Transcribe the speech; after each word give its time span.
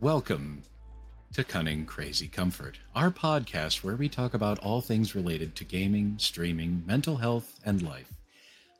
Welcome 0.00 0.62
to 1.32 1.42
Cunning 1.42 1.84
Crazy 1.84 2.28
Comfort, 2.28 2.78
our 2.94 3.10
podcast 3.10 3.82
where 3.82 3.96
we 3.96 4.08
talk 4.08 4.32
about 4.32 4.60
all 4.60 4.80
things 4.80 5.16
related 5.16 5.56
to 5.56 5.64
gaming, 5.64 6.14
streaming, 6.18 6.84
mental 6.86 7.16
health, 7.16 7.58
and 7.64 7.82
life. 7.82 8.12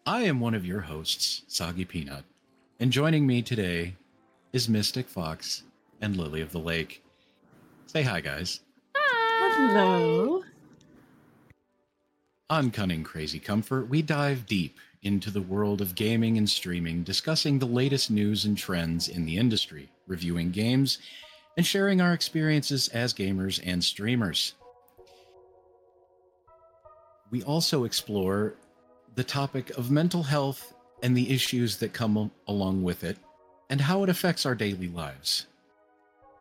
I 0.07 0.23
am 0.23 0.39
one 0.39 0.55
of 0.55 0.65
your 0.65 0.83
hosts, 0.83 1.43
Soggy 1.49 1.85
Peanut, 1.85 2.23
and 2.79 2.93
joining 2.93 3.27
me 3.27 3.43
today 3.43 3.97
is 4.53 4.69
Mystic 4.69 5.09
Fox 5.09 5.65
and 6.01 6.17
Lily 6.17 6.41
of 6.41 6.53
the 6.53 6.61
Lake. 6.61 7.03
Say 7.87 8.03
hi, 8.03 8.21
guys. 8.21 8.61
Hi. 8.95 9.73
Hello. 9.73 10.45
On 12.49 12.71
Cunning 12.71 13.03
Crazy 13.03 13.41
Comfort, 13.41 13.89
we 13.89 14.03
dive 14.03 14.47
deep 14.47 14.79
into 15.03 15.31
the 15.31 15.43
world 15.43 15.81
of 15.81 15.95
gaming 15.95 16.39
and 16.39 16.49
streaming, 16.49 17.03
discussing 17.03 17.59
the 17.59 17.67
latest 17.67 18.11
news 18.11 18.45
and 18.45 18.57
trends 18.57 19.09
in 19.09 19.25
the 19.25 19.37
industry, 19.37 19.91
reviewing 20.07 20.51
games, 20.51 20.99
and 21.57 21.67
sharing 21.67 22.01
our 22.01 22.13
experiences 22.13 22.89
as 22.89 23.15
gamers 23.15 23.61
and 23.65 23.83
streamers. 23.83 24.55
We 27.31 27.43
also 27.43 27.85
explore 27.85 28.55
the 29.15 29.25
topic 29.25 29.71
of 29.77 29.91
mental 29.91 30.23
health 30.23 30.75
and 31.03 31.17
the 31.17 31.31
issues 31.33 31.77
that 31.79 31.93
come 31.93 32.31
along 32.47 32.83
with 32.83 33.05
it, 33.05 33.17
and 33.71 33.81
how 33.81 34.03
it 34.03 34.09
affects 34.09 34.47
our 34.47 34.55
daily 34.55 34.89
lives. 34.89 35.47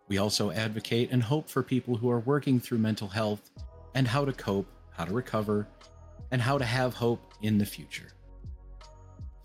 We 0.07 0.17
also 0.17 0.51
advocate 0.51 1.09
and 1.11 1.21
hope 1.21 1.49
for 1.49 1.61
people 1.61 1.95
who 1.95 2.09
are 2.09 2.19
working 2.19 2.59
through 2.59 2.77
mental 2.77 3.07
health 3.07 3.51
and 3.93 4.07
how 4.07 4.25
to 4.25 4.31
cope, 4.31 4.67
how 4.91 5.05
to 5.05 5.13
recover, 5.13 5.67
and 6.31 6.41
how 6.41 6.57
to 6.57 6.65
have 6.65 6.93
hope 6.93 7.33
in 7.41 7.57
the 7.57 7.65
future. 7.65 8.07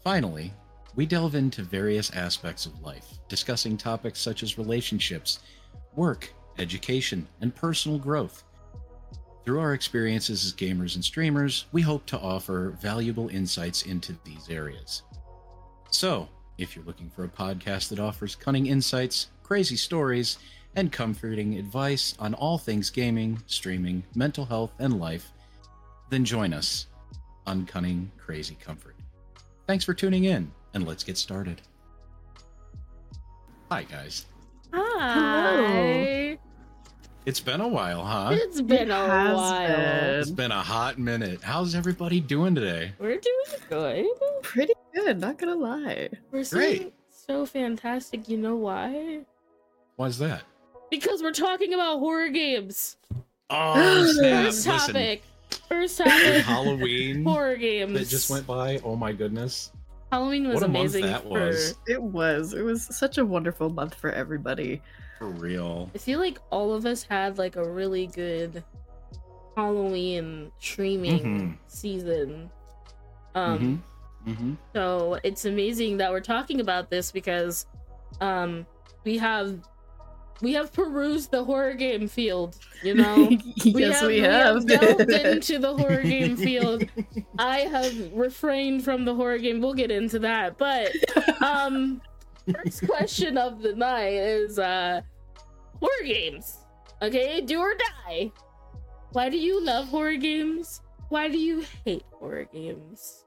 Finally, 0.04 0.52
we 0.94 1.06
delve 1.06 1.34
into 1.34 1.62
various 1.62 2.10
aspects 2.10 2.66
of 2.66 2.82
life, 2.82 3.18
discussing 3.28 3.76
topics 3.76 4.20
such 4.20 4.42
as 4.42 4.58
relationships, 4.58 5.38
work, 5.94 6.32
education, 6.58 7.26
and 7.40 7.54
personal 7.54 7.98
growth. 7.98 8.44
Through 9.44 9.60
our 9.60 9.74
experiences 9.74 10.44
as 10.44 10.52
gamers 10.52 10.94
and 10.96 11.04
streamers, 11.04 11.66
we 11.72 11.82
hope 11.82 12.04
to 12.06 12.18
offer 12.18 12.76
valuable 12.80 13.28
insights 13.28 13.82
into 13.82 14.16
these 14.24 14.48
areas. 14.50 15.02
So, 15.90 16.28
if 16.58 16.76
you're 16.76 16.84
looking 16.84 17.10
for 17.10 17.24
a 17.24 17.28
podcast 17.28 17.88
that 17.88 17.98
offers 17.98 18.34
cunning 18.34 18.66
insights, 18.66 19.28
crazy 19.42 19.76
stories, 19.76 20.38
and 20.76 20.92
comforting 20.92 21.58
advice 21.58 22.14
on 22.18 22.34
all 22.34 22.58
things 22.58 22.90
gaming, 22.90 23.42
streaming, 23.46 24.02
mental 24.14 24.44
health, 24.44 24.72
and 24.78 24.98
life, 24.98 25.32
then 26.10 26.24
join 26.24 26.52
us 26.52 26.86
on 27.46 27.66
Cunning 27.66 28.10
Crazy 28.16 28.56
Comfort. 28.64 28.91
Thanks 29.72 29.86
for 29.86 29.94
tuning 29.94 30.24
in, 30.24 30.52
and 30.74 30.86
let's 30.86 31.02
get 31.02 31.16
started. 31.16 31.62
Hi, 33.70 33.84
guys. 33.84 34.26
Hi. 34.70 36.36
It's 37.24 37.40
been 37.40 37.62
a 37.62 37.68
while, 37.68 38.04
huh? 38.04 38.32
It's 38.34 38.60
been 38.60 38.90
It 38.90 38.90
a 38.90 38.94
has 38.96 39.34
while. 39.34 40.20
It's 40.20 40.30
been 40.30 40.52
a 40.52 40.60
hot 40.60 40.98
minute. 40.98 41.40
How's 41.42 41.74
everybody 41.74 42.20
doing 42.20 42.54
today? 42.54 42.92
We're 42.98 43.18
doing 43.18 43.60
good. 43.70 44.06
Pretty 44.42 44.74
good, 44.94 45.18
not 45.18 45.38
gonna 45.38 45.54
lie. 45.56 46.10
We're 46.30 46.44
Great. 46.44 46.92
so 47.08 47.46
fantastic. 47.46 48.28
You 48.28 48.36
know 48.36 48.56
why? 48.56 49.20
Why's 49.96 50.18
that? 50.18 50.42
Because 50.90 51.22
we're 51.22 51.32
talking 51.32 51.72
about 51.72 51.98
horror 51.98 52.28
games. 52.28 52.98
Oh, 53.48 54.12
snap. 54.18 54.44
First 54.44 54.66
Listen, 54.66 54.92
topic. 54.94 55.22
First 55.68 55.98
with 55.98 56.08
topic. 56.08 56.42
Halloween 56.44 57.24
horror 57.24 57.56
games. 57.56 57.92
that 57.94 58.08
just 58.08 58.30
went 58.30 58.46
by. 58.46 58.80
Oh 58.84 58.96
my 58.96 59.12
goodness. 59.12 59.72
Halloween 60.10 60.46
was 60.48 60.56
What 60.56 60.64
a 60.64 60.68
month 60.68 60.90
amazing. 60.94 61.06
that 61.06 61.22
for- 61.22 61.28
was. 61.30 61.74
It 61.88 62.02
was. 62.02 62.52
It 62.54 62.62
was 62.62 62.84
such 62.96 63.18
a 63.18 63.24
wonderful 63.24 63.70
month 63.70 63.94
for 63.94 64.10
everybody. 64.10 64.82
For 65.18 65.28
real. 65.28 65.90
I 65.94 65.98
feel 65.98 66.18
like 66.18 66.38
all 66.50 66.72
of 66.74 66.84
us 66.84 67.02
had 67.04 67.38
like 67.38 67.56
a 67.56 67.66
really 67.68 68.08
good 68.08 68.62
Halloween 69.56 70.50
streaming 70.58 71.20
Mhm. 71.20 71.56
season. 71.68 72.50
Um, 73.34 73.82
hmm 74.24 74.32
hmm 74.34 74.54
So 74.74 75.18
it's 75.24 75.44
amazing 75.44 75.96
that 75.98 76.10
we're 76.10 76.20
talking 76.20 76.60
about 76.60 76.90
this 76.90 77.10
because 77.10 77.66
um 78.20 78.66
we 79.04 79.18
have 79.18 79.58
we 80.42 80.52
have 80.52 80.72
perused 80.72 81.30
the 81.30 81.42
horror 81.44 81.74
game 81.74 82.08
field, 82.08 82.56
you 82.82 82.94
know. 82.94 83.30
yes, 83.56 84.02
we 84.02 84.18
have. 84.18 84.66
delved 84.66 85.10
into 85.10 85.58
the 85.58 85.74
horror 85.76 86.02
game 86.02 86.36
field. 86.36 86.84
I 87.38 87.60
have 87.60 88.12
refrained 88.12 88.84
from 88.84 89.04
the 89.04 89.14
horror 89.14 89.38
game. 89.38 89.60
We'll 89.60 89.72
get 89.74 89.90
into 89.90 90.18
that. 90.18 90.58
But 90.58 90.90
um 91.42 92.02
first 92.52 92.86
question 92.86 93.38
of 93.38 93.62
the 93.62 93.74
night 93.74 94.14
is 94.14 94.58
uh 94.58 95.00
horror 95.80 96.04
games. 96.04 96.58
Okay, 97.00 97.40
do 97.40 97.58
or 97.60 97.74
die. 98.06 98.30
Why 99.12 99.28
do 99.28 99.38
you 99.38 99.64
love 99.64 99.88
horror 99.88 100.16
games? 100.16 100.80
Why 101.08 101.28
do 101.28 101.38
you 101.38 101.64
hate 101.84 102.04
horror 102.12 102.44
games? 102.44 103.24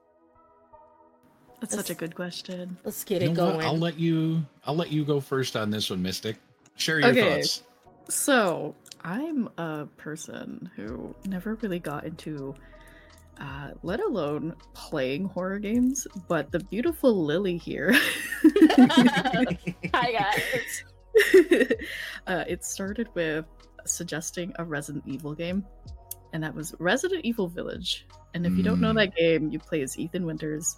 That's 1.60 1.74
such 1.74 1.90
a 1.90 1.94
good 1.94 2.14
question. 2.14 2.76
Let's 2.84 3.02
get 3.04 3.22
You 3.22 3.30
it 3.30 3.34
know 3.34 3.46
what? 3.46 3.52
going. 3.54 3.66
I'll 3.66 3.78
let 3.78 3.98
you. 3.98 4.44
I'll 4.66 4.76
let 4.76 4.92
you 4.92 5.04
go 5.04 5.20
first 5.20 5.56
on 5.56 5.70
this 5.70 5.88
one, 5.88 6.02
Mystic. 6.02 6.36
Share 6.76 7.00
your 7.00 7.10
Okay. 7.10 7.40
thoughts. 7.40 7.62
So, 8.08 8.74
I'm 9.02 9.48
a 9.58 9.86
person 9.96 10.70
who 10.76 11.14
never 11.26 11.54
really 11.56 11.78
got 11.78 12.04
into, 12.04 12.54
uh, 13.40 13.70
let 13.82 14.00
alone 14.00 14.54
playing 14.74 15.24
horror 15.26 15.58
games, 15.58 16.06
but 16.28 16.50
the 16.52 16.60
beautiful 16.60 17.24
Lily 17.24 17.56
here. 17.56 17.92
Hi 19.94 20.12
guys. 20.12 20.84
uh, 22.26 22.44
it 22.46 22.64
started 22.64 23.08
with 23.14 23.44
suggesting 23.86 24.52
a 24.58 24.64
Resident 24.64 25.04
Evil 25.06 25.34
game, 25.34 25.64
and 26.32 26.42
that 26.42 26.54
was 26.54 26.74
Resident 26.78 27.24
Evil 27.24 27.48
Village. 27.48 28.06
And 28.34 28.46
if 28.46 28.56
you 28.56 28.62
don't 28.62 28.80
know 28.80 28.92
Mm. 28.92 28.96
that 28.96 29.16
game, 29.16 29.50
you 29.50 29.58
play 29.58 29.82
as 29.82 29.98
Ethan 29.98 30.26
Winters, 30.26 30.76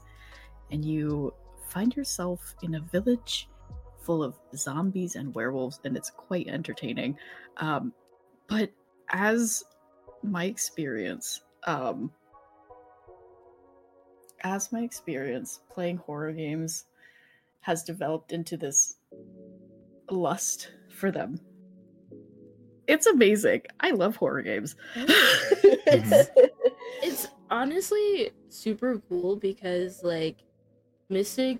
and 0.70 0.84
you 0.84 1.34
find 1.68 1.94
yourself 1.96 2.54
in 2.62 2.76
a 2.76 2.80
village 2.80 3.48
full 4.08 4.24
of 4.24 4.34
zombies 4.56 5.16
and 5.16 5.34
werewolves, 5.34 5.80
and 5.84 5.94
it's 5.94 6.08
quite 6.08 6.48
entertaining. 6.48 7.14
Um, 7.58 7.92
but 8.46 8.70
as 9.10 9.62
my 10.22 10.46
experience, 10.46 11.42
um, 11.66 12.10
as 14.40 14.72
my 14.72 14.80
experience 14.80 15.60
playing 15.70 15.98
horror 15.98 16.32
games 16.32 16.86
has 17.60 17.82
developed 17.84 18.32
into 18.32 18.56
this 18.56 18.96
lust 20.10 20.72
for 20.88 21.10
them. 21.10 21.38
It's 22.86 23.06
amazing. 23.06 23.60
I 23.80 23.90
love 23.90 24.16
horror 24.16 24.40
games. 24.40 24.74
it's, 24.96 26.30
it's 27.02 27.28
honestly 27.50 28.30
super 28.48 29.02
cool 29.10 29.36
because 29.36 30.02
like 30.02 30.38
Mystic 31.10 31.58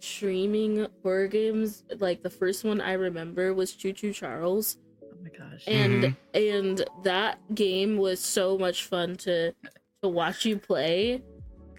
streaming 0.00 0.86
horror 1.02 1.26
games, 1.28 1.84
like 1.98 2.22
the 2.22 2.30
first 2.30 2.64
one 2.64 2.80
I 2.80 2.92
remember 2.92 3.54
was 3.54 3.72
Choo 3.72 3.92
Choo 3.92 4.12
Charles. 4.12 4.76
oh 5.02 5.06
my 5.22 5.30
gosh. 5.30 5.64
And 5.66 6.14
and 6.34 6.84
that 7.04 7.38
game 7.54 7.96
was 7.96 8.20
so 8.20 8.56
much 8.58 8.84
fun 8.84 9.16
to 9.18 9.52
to 10.02 10.08
watch 10.08 10.44
you 10.44 10.58
play. 10.58 11.22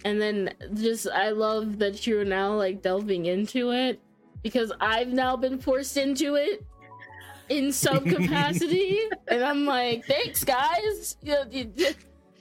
And 0.05 0.19
then 0.21 0.53
just 0.75 1.07
I 1.09 1.29
love 1.31 1.79
that 1.79 2.07
you're 2.07 2.25
now 2.25 2.53
like 2.55 2.81
delving 2.81 3.25
into 3.25 3.71
it 3.71 3.99
because 4.43 4.71
I've 4.79 5.09
now 5.09 5.35
been 5.35 5.59
forced 5.59 5.97
into 5.97 6.35
it 6.35 6.65
in 7.49 7.71
some 7.73 8.05
capacity 8.15 8.99
and 9.27 9.43
I'm 9.43 9.65
like, 9.65 10.05
thanks 10.05 10.43
guys. 10.43 11.17
You 11.21 11.33
know, 11.33 11.43
you- 11.51 11.73
you- 11.75 11.93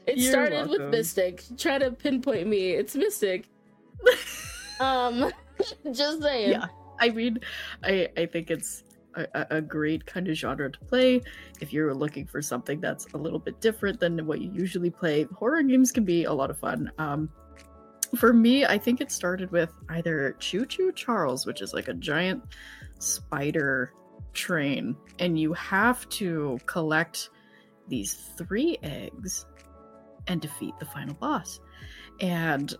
it 0.06 0.16
You're 0.16 0.32
started 0.32 0.70
with. 0.70 0.80
Mystic. 0.90 1.42
Try 1.58 1.78
to 1.78 1.90
pinpoint 1.90 2.46
me. 2.48 2.70
It's 2.70 2.94
Mystic. 2.96 3.44
um 4.80 5.30
just 5.92 6.22
saying. 6.22 6.52
Yeah. 6.52 6.66
I 7.00 7.10
mean, 7.10 7.38
I 7.84 8.08
I 8.16 8.26
think 8.26 8.50
it's 8.50 8.84
a, 9.14 9.46
a- 9.50 9.60
great 9.60 10.04
kind 10.06 10.28
of 10.28 10.36
genre 10.36 10.70
to 10.70 10.78
play 10.80 11.20
if 11.60 11.72
you're 11.72 11.94
looking 11.94 12.26
for 12.26 12.40
something 12.42 12.80
that's 12.80 13.06
a 13.14 13.16
little 13.16 13.38
bit 13.38 13.60
different 13.60 14.00
than 14.00 14.26
what 14.26 14.40
you 14.40 14.50
usually 14.52 14.90
play. 14.90 15.24
Horror 15.34 15.62
games 15.62 15.92
can 15.92 16.04
be 16.04 16.24
a 16.24 16.32
lot 16.32 16.50
of 16.50 16.58
fun. 16.58 16.90
Um, 16.98 17.28
for 18.16 18.32
me, 18.32 18.64
I 18.64 18.78
think 18.78 19.00
it 19.00 19.10
started 19.10 19.50
with 19.50 19.72
either 19.90 20.36
Choo 20.38 20.64
Choo 20.66 20.92
Charles, 20.92 21.46
which 21.46 21.62
is 21.62 21.74
like 21.74 21.88
a 21.88 21.94
giant 21.94 22.42
spider 22.98 23.92
train, 24.32 24.96
and 25.18 25.38
you 25.38 25.52
have 25.54 26.08
to 26.10 26.58
collect 26.66 27.30
these 27.88 28.14
three 28.36 28.78
eggs 28.82 29.46
and 30.26 30.40
defeat 30.40 30.74
the 30.78 30.86
final 30.86 31.14
boss. 31.14 31.60
And 32.20 32.74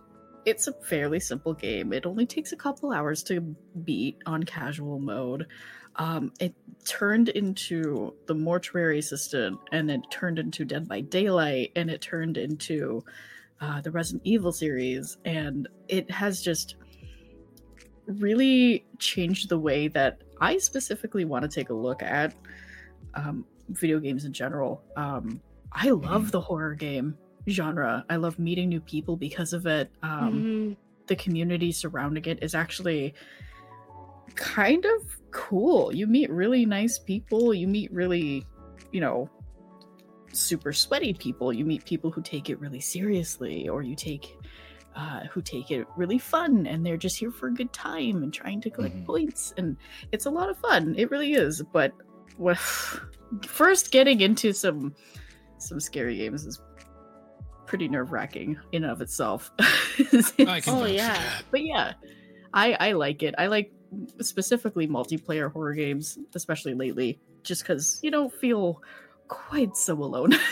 it's 0.45 0.67
a 0.67 0.73
fairly 0.73 1.19
simple 1.19 1.53
game. 1.53 1.93
It 1.93 2.05
only 2.05 2.25
takes 2.25 2.51
a 2.51 2.55
couple 2.55 2.91
hours 2.91 3.23
to 3.23 3.41
beat 3.83 4.17
on 4.25 4.43
casual 4.43 4.99
mode. 4.99 5.47
Um, 5.95 6.31
it 6.39 6.53
turned 6.87 7.29
into 7.29 8.13
the 8.27 8.33
mortuary 8.33 8.99
assistant, 8.99 9.59
and 9.71 9.91
it 9.91 10.01
turned 10.11 10.39
into 10.39 10.63
Dead 10.65 10.87
by 10.87 11.01
Daylight, 11.01 11.71
and 11.75 11.89
it 11.89 12.01
turned 12.01 12.37
into 12.37 13.03
uh, 13.61 13.81
the 13.81 13.91
Resident 13.91 14.21
Evil 14.25 14.51
series, 14.51 15.17
and 15.25 15.67
it 15.89 16.09
has 16.09 16.41
just 16.41 16.75
really 18.05 18.85
changed 18.97 19.49
the 19.49 19.59
way 19.59 19.87
that 19.89 20.23
I 20.41 20.57
specifically 20.57 21.25
want 21.25 21.43
to 21.43 21.49
take 21.49 21.69
a 21.69 21.73
look 21.73 22.01
at 22.01 22.33
um, 23.13 23.45
video 23.69 23.99
games 23.99 24.25
in 24.25 24.33
general. 24.33 24.81
Um, 24.95 25.41
I 25.71 25.89
love 25.89 26.27
Mhm. 26.27 26.31
the 26.31 26.41
horror 26.41 26.73
game 26.73 27.17
genre. 27.49 28.05
I 28.09 28.15
love 28.17 28.39
meeting 28.39 28.69
new 28.69 28.81
people 28.81 29.15
because 29.17 29.53
of 29.53 29.65
it. 29.65 29.91
Um, 30.03 30.43
Mhm. 30.43 30.77
The 31.07 31.15
community 31.15 31.71
surrounding 31.71 32.25
it 32.25 32.43
is 32.43 32.53
actually 32.53 33.13
kind 34.35 34.85
of 34.85 35.17
cool. 35.31 35.93
You 35.93 36.07
meet 36.07 36.29
really 36.29 36.65
nice 36.65 36.99
people. 36.99 37.53
You 37.53 37.67
meet 37.67 37.91
really, 37.91 38.45
you 38.91 39.01
know, 39.01 39.29
super 40.31 40.71
sweaty 40.71 41.13
people. 41.13 41.51
You 41.51 41.65
meet 41.65 41.83
people 41.85 42.11
who 42.11 42.21
take 42.21 42.49
it 42.49 42.59
really 42.59 42.79
seriously, 42.79 43.67
or 43.67 43.81
you 43.81 43.95
take 43.95 44.37
uh, 44.95 45.21
who 45.31 45.41
take 45.41 45.71
it 45.71 45.87
really 45.95 46.17
fun 46.17 46.65
and 46.67 46.83
they're 46.85 46.97
just 46.97 47.17
here 47.17 47.31
for 47.31 47.47
a 47.47 47.53
good 47.53 47.71
time 47.71 48.21
and 48.23 48.33
trying 48.33 48.59
to 48.59 48.69
collect 48.69 48.95
Mhm. 48.97 49.05
points. 49.05 49.53
And 49.55 49.77
it's 50.11 50.25
a 50.25 50.29
lot 50.31 50.49
of 50.49 50.57
fun. 50.57 50.95
It 50.97 51.09
really 51.11 51.33
is. 51.33 51.61
But 51.71 51.93
with 52.37 52.59
first 53.45 53.91
getting 53.91 54.19
into 54.21 54.51
some 54.51 54.93
some 55.57 55.79
scary 55.79 56.17
games 56.17 56.45
is 56.45 56.59
pretty 57.69 57.87
nerve 57.87 58.11
wracking 58.11 58.57
in 58.71 58.83
and 58.83 58.91
of 58.91 58.99
itself. 59.01 59.51
I 59.59 60.59
can 60.59 60.73
Oh, 60.73 60.85
yeah. 60.85 61.13
that. 61.13 61.43
but 61.51 61.63
yeah, 61.63 61.93
I 62.51 62.73
I 62.73 62.91
like 62.93 63.21
it. 63.21 63.35
I 63.37 63.45
like 63.45 63.71
specifically 64.19 64.87
multiplayer 64.87 65.51
horror 65.51 65.75
games, 65.75 66.17
especially 66.33 66.73
lately, 66.73 67.19
just 67.43 67.61
because 67.61 67.99
you 68.01 68.09
don't 68.09 68.33
feel 68.33 68.81
quite 69.27 69.77
so 69.77 69.93
alone. 69.93 70.31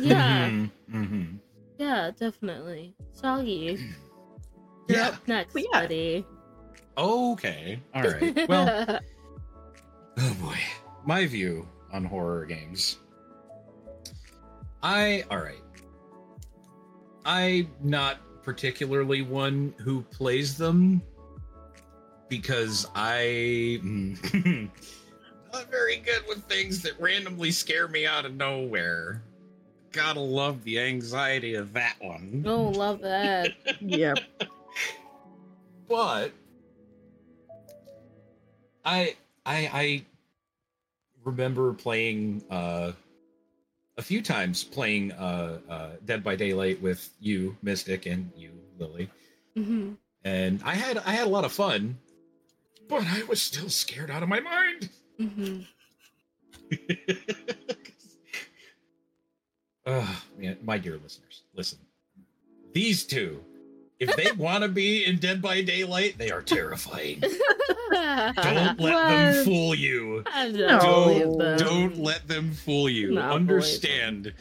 Yeah. 0.00 0.50
Mhm, 0.50 0.70
mhm. 0.92 1.38
Yeah, 1.78 2.10
definitely. 2.18 2.94
Soggy. 3.12 3.78
Yeah. 4.88 4.96
You're 4.96 5.04
up 5.14 5.26
next, 5.28 5.56
yeah. 5.56 5.64
buddy. 5.72 6.24
Okay. 6.96 7.80
All 7.92 8.02
right. 8.04 8.48
Well, 8.48 9.00
oh 10.18 10.34
boy. 10.40 10.56
My 11.04 11.26
view 11.26 11.66
on 11.92 12.04
horror 12.04 12.46
games. 12.46 12.98
I 14.84 15.24
all 15.28 15.38
right. 15.38 15.58
I'm 17.26 17.68
not 17.82 18.18
particularly 18.44 19.20
one 19.22 19.74
who 19.78 20.02
plays 20.02 20.56
them 20.56 21.02
because 22.28 22.86
I 22.94 23.80
not 25.52 25.68
very 25.68 25.96
good 25.96 26.22
with 26.28 26.44
things 26.44 26.82
that 26.82 26.92
randomly 27.00 27.50
scare 27.50 27.88
me 27.88 28.06
out 28.06 28.26
of 28.26 28.34
nowhere. 28.36 29.24
Gotta 29.90 30.20
love 30.20 30.62
the 30.62 30.78
anxiety 30.78 31.56
of 31.56 31.72
that 31.72 31.96
one. 32.00 32.44
oh, 32.46 32.68
love 32.68 33.00
that. 33.00 33.54
yep. 33.80 34.18
but 35.88 36.30
I 38.84 39.16
I 39.44 39.70
I 39.72 40.04
remember 41.24 41.72
playing 41.72 42.44
uh 42.50 42.92
a 43.98 44.02
few 44.02 44.22
times 44.22 44.62
playing 44.64 45.12
uh 45.12 45.58
uh 45.68 45.90
Dead 46.04 46.22
by 46.22 46.36
Daylight 46.36 46.80
with 46.82 47.10
you, 47.20 47.56
Mystic, 47.62 48.06
and 48.06 48.30
you, 48.36 48.50
Lily. 48.78 49.08
hmm 49.54 49.94
And 50.24 50.60
I 50.64 50.74
had 50.74 50.98
I 50.98 51.12
had 51.12 51.26
a 51.26 51.30
lot 51.30 51.44
of 51.44 51.52
fun, 51.52 51.98
but 52.88 53.02
I 53.06 53.22
was 53.24 53.40
still 53.40 53.68
scared 53.68 54.10
out 54.10 54.22
of 54.22 54.28
my 54.28 54.40
mind. 54.40 54.90
hmm 55.18 55.60
Oh, 59.88 60.22
man, 60.36 60.58
my 60.64 60.78
dear 60.78 60.98
listeners, 60.98 61.42
listen. 61.54 61.78
These 62.72 63.04
two, 63.04 63.42
if 63.98 64.14
they 64.16 64.30
want 64.32 64.62
to 64.62 64.68
be 64.68 65.04
in 65.04 65.18
Dead 65.18 65.40
by 65.40 65.62
Daylight, 65.62 66.18
they 66.18 66.30
are 66.30 66.42
terrifying. 66.42 67.20
Don't 67.92 68.78
let 68.80 69.08
them 69.08 69.44
fool 69.44 69.74
you. 69.74 70.22
I 70.26 70.48
No. 70.50 70.78
don't 70.78 71.38
them. 71.38 71.58
Don't 71.58 71.98
let 71.98 72.26
them 72.28 72.52
fool 72.52 72.88
you. 72.88 73.12
Not 73.12 73.32
Understand 73.32 74.34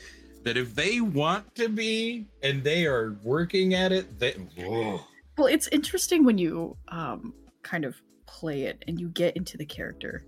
that 0.43 0.57
if 0.57 0.75
they 0.75 0.99
want 1.01 1.55
to 1.55 1.69
be 1.69 2.25
and 2.43 2.63
they 2.63 2.85
are 2.85 3.15
working 3.23 3.73
at 3.73 3.91
it, 3.91 4.19
they 4.19 4.31
Whoa. 4.57 5.01
Well, 5.37 5.47
it's 5.47 5.67
interesting 5.69 6.23
when 6.25 6.37
you 6.37 6.77
um 6.89 7.33
kind 7.63 7.85
of 7.85 7.95
play 8.27 8.63
it 8.63 8.83
and 8.87 8.99
you 8.99 9.09
get 9.09 9.35
into 9.37 9.57
the 9.57 9.65
character. 9.65 10.25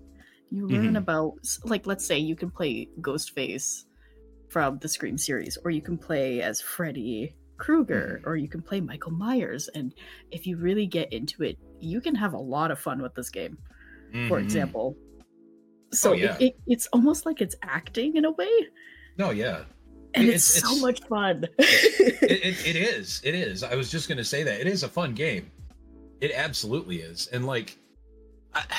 You 0.50 0.66
learn 0.66 0.94
Mhm. 0.94 0.98
about 0.98 1.34
like 1.64 1.86
let's 1.86 2.06
say 2.06 2.18
you 2.18 2.34
can 2.36 2.50
play 2.50 2.88
Ghostface 3.00 3.84
from 4.48 4.78
the 4.78 4.88
Scream 4.88 5.18
series 5.18 5.58
or 5.64 5.70
you 5.70 5.82
can 5.82 5.98
play 5.98 6.40
as 6.40 6.60
Freddy 6.60 7.34
Krueger 7.58 8.20
or 8.24 8.36
you 8.36 8.48
can 8.48 8.62
play 8.62 8.80
Michael 8.80 9.12
Myers 9.12 9.68
and 9.74 9.92
if 10.30 10.46
you 10.46 10.56
really 10.56 10.86
get 10.86 11.12
into 11.12 11.42
it, 11.42 11.58
you 11.80 12.00
can 12.00 12.14
have 12.14 12.32
a 12.32 12.38
lot 12.38 12.70
of 12.70 12.78
fun 12.78 13.02
with 13.02 13.14
this 13.14 13.30
game. 13.30 13.58
For 14.28 14.38
Mhm. 14.38 14.42
example. 14.44 14.96
So 15.92 16.10
Oh, 16.10 16.14
yeah. 16.14 16.36
it, 16.40 16.42
it, 16.42 16.56
it's 16.66 16.86
almost 16.88 17.26
like 17.26 17.40
it's 17.42 17.54
acting 17.62 18.16
in 18.16 18.24
a 18.24 18.30
way 18.32 18.50
No, 19.18 19.30
yeah. 19.30 19.64
and 20.14 20.26
It- 20.28 20.34
it's, 20.34 20.56
it's- 20.56 20.62
so 20.62 20.70
it's- 20.76 20.80
much 20.82 21.08
fun. 21.08 21.46
It, 21.58 22.66
it, 22.66 22.76
is. 22.96 23.20
It 23.24 23.34
is. 23.34 23.62
I 23.62 23.74
was 23.74 23.90
just 23.90 24.08
gonna 24.08 24.24
say 24.24 24.42
that. 24.44 24.60
It 24.60 24.66
is 24.66 24.82
a 24.82 24.88
fun 24.88 25.14
game. 25.14 25.50
It 26.20 26.32
absolutely 26.34 26.96
is. 27.02 27.26
And 27.28 27.44
like 27.46 27.76
I 28.54 28.64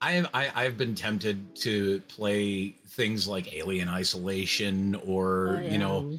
I 0.00 0.12
have 0.12 0.30
I, 0.34 0.50
I've 0.54 0.76
been 0.76 0.94
tempted 0.94 1.56
to 1.56 2.00
play 2.02 2.70
things 2.90 3.26
like 3.26 3.52
Alien 3.54 3.88
Isolation 3.88 4.94
or 5.06 5.60
Oh, 5.64 5.66
you 5.68 5.78
know 5.78 6.18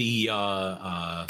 the 0.00 0.30
uh 0.30 0.34
uh 0.34 1.26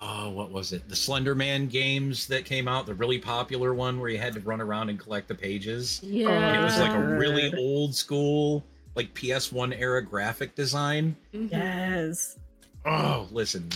oh 0.00 0.30
what 0.30 0.52
was 0.52 0.72
it 0.72 0.88
the 0.88 0.94
Slenderman 0.94 1.68
games 1.68 2.28
that 2.28 2.44
came 2.44 2.68
out 2.68 2.86
the 2.86 2.94
really 2.94 3.18
popular 3.18 3.74
one 3.74 3.98
where 3.98 4.08
you 4.10 4.18
had 4.18 4.32
to 4.34 4.40
run 4.40 4.60
around 4.60 4.90
and 4.90 4.98
collect 5.00 5.26
the 5.26 5.34
pages 5.34 6.00
Yeah. 6.04 6.60
it 6.60 6.62
was 6.62 6.78
like 6.78 6.92
a 6.92 7.00
really 7.18 7.52
old 7.58 7.96
school 7.96 8.64
like 8.94 9.12
ps1 9.12 9.74
era 9.76 10.04
graphic 10.04 10.54
design 10.54 11.16
Mhm. 11.34 11.50
yes. 11.50 12.38
oh 12.84 13.26
listen 13.32 13.70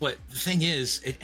but 0.00 0.16
the 0.28 0.36
thing 0.38 0.62
is 0.62 1.00
it 1.04 1.16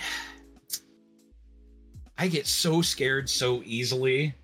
i 2.17 2.29
get 2.29 2.47
so 2.47 2.81
scared 2.81 3.29
so 3.29 3.61
easily 3.65 4.35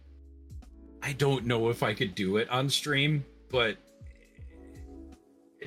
i 1.04 1.12
don't 1.12 1.46
know 1.46 1.68
if 1.68 1.84
i 1.84 1.94
could 1.94 2.16
do 2.16 2.36
it 2.38 2.48
on 2.50 2.68
stream 2.68 3.24
but 3.48 3.76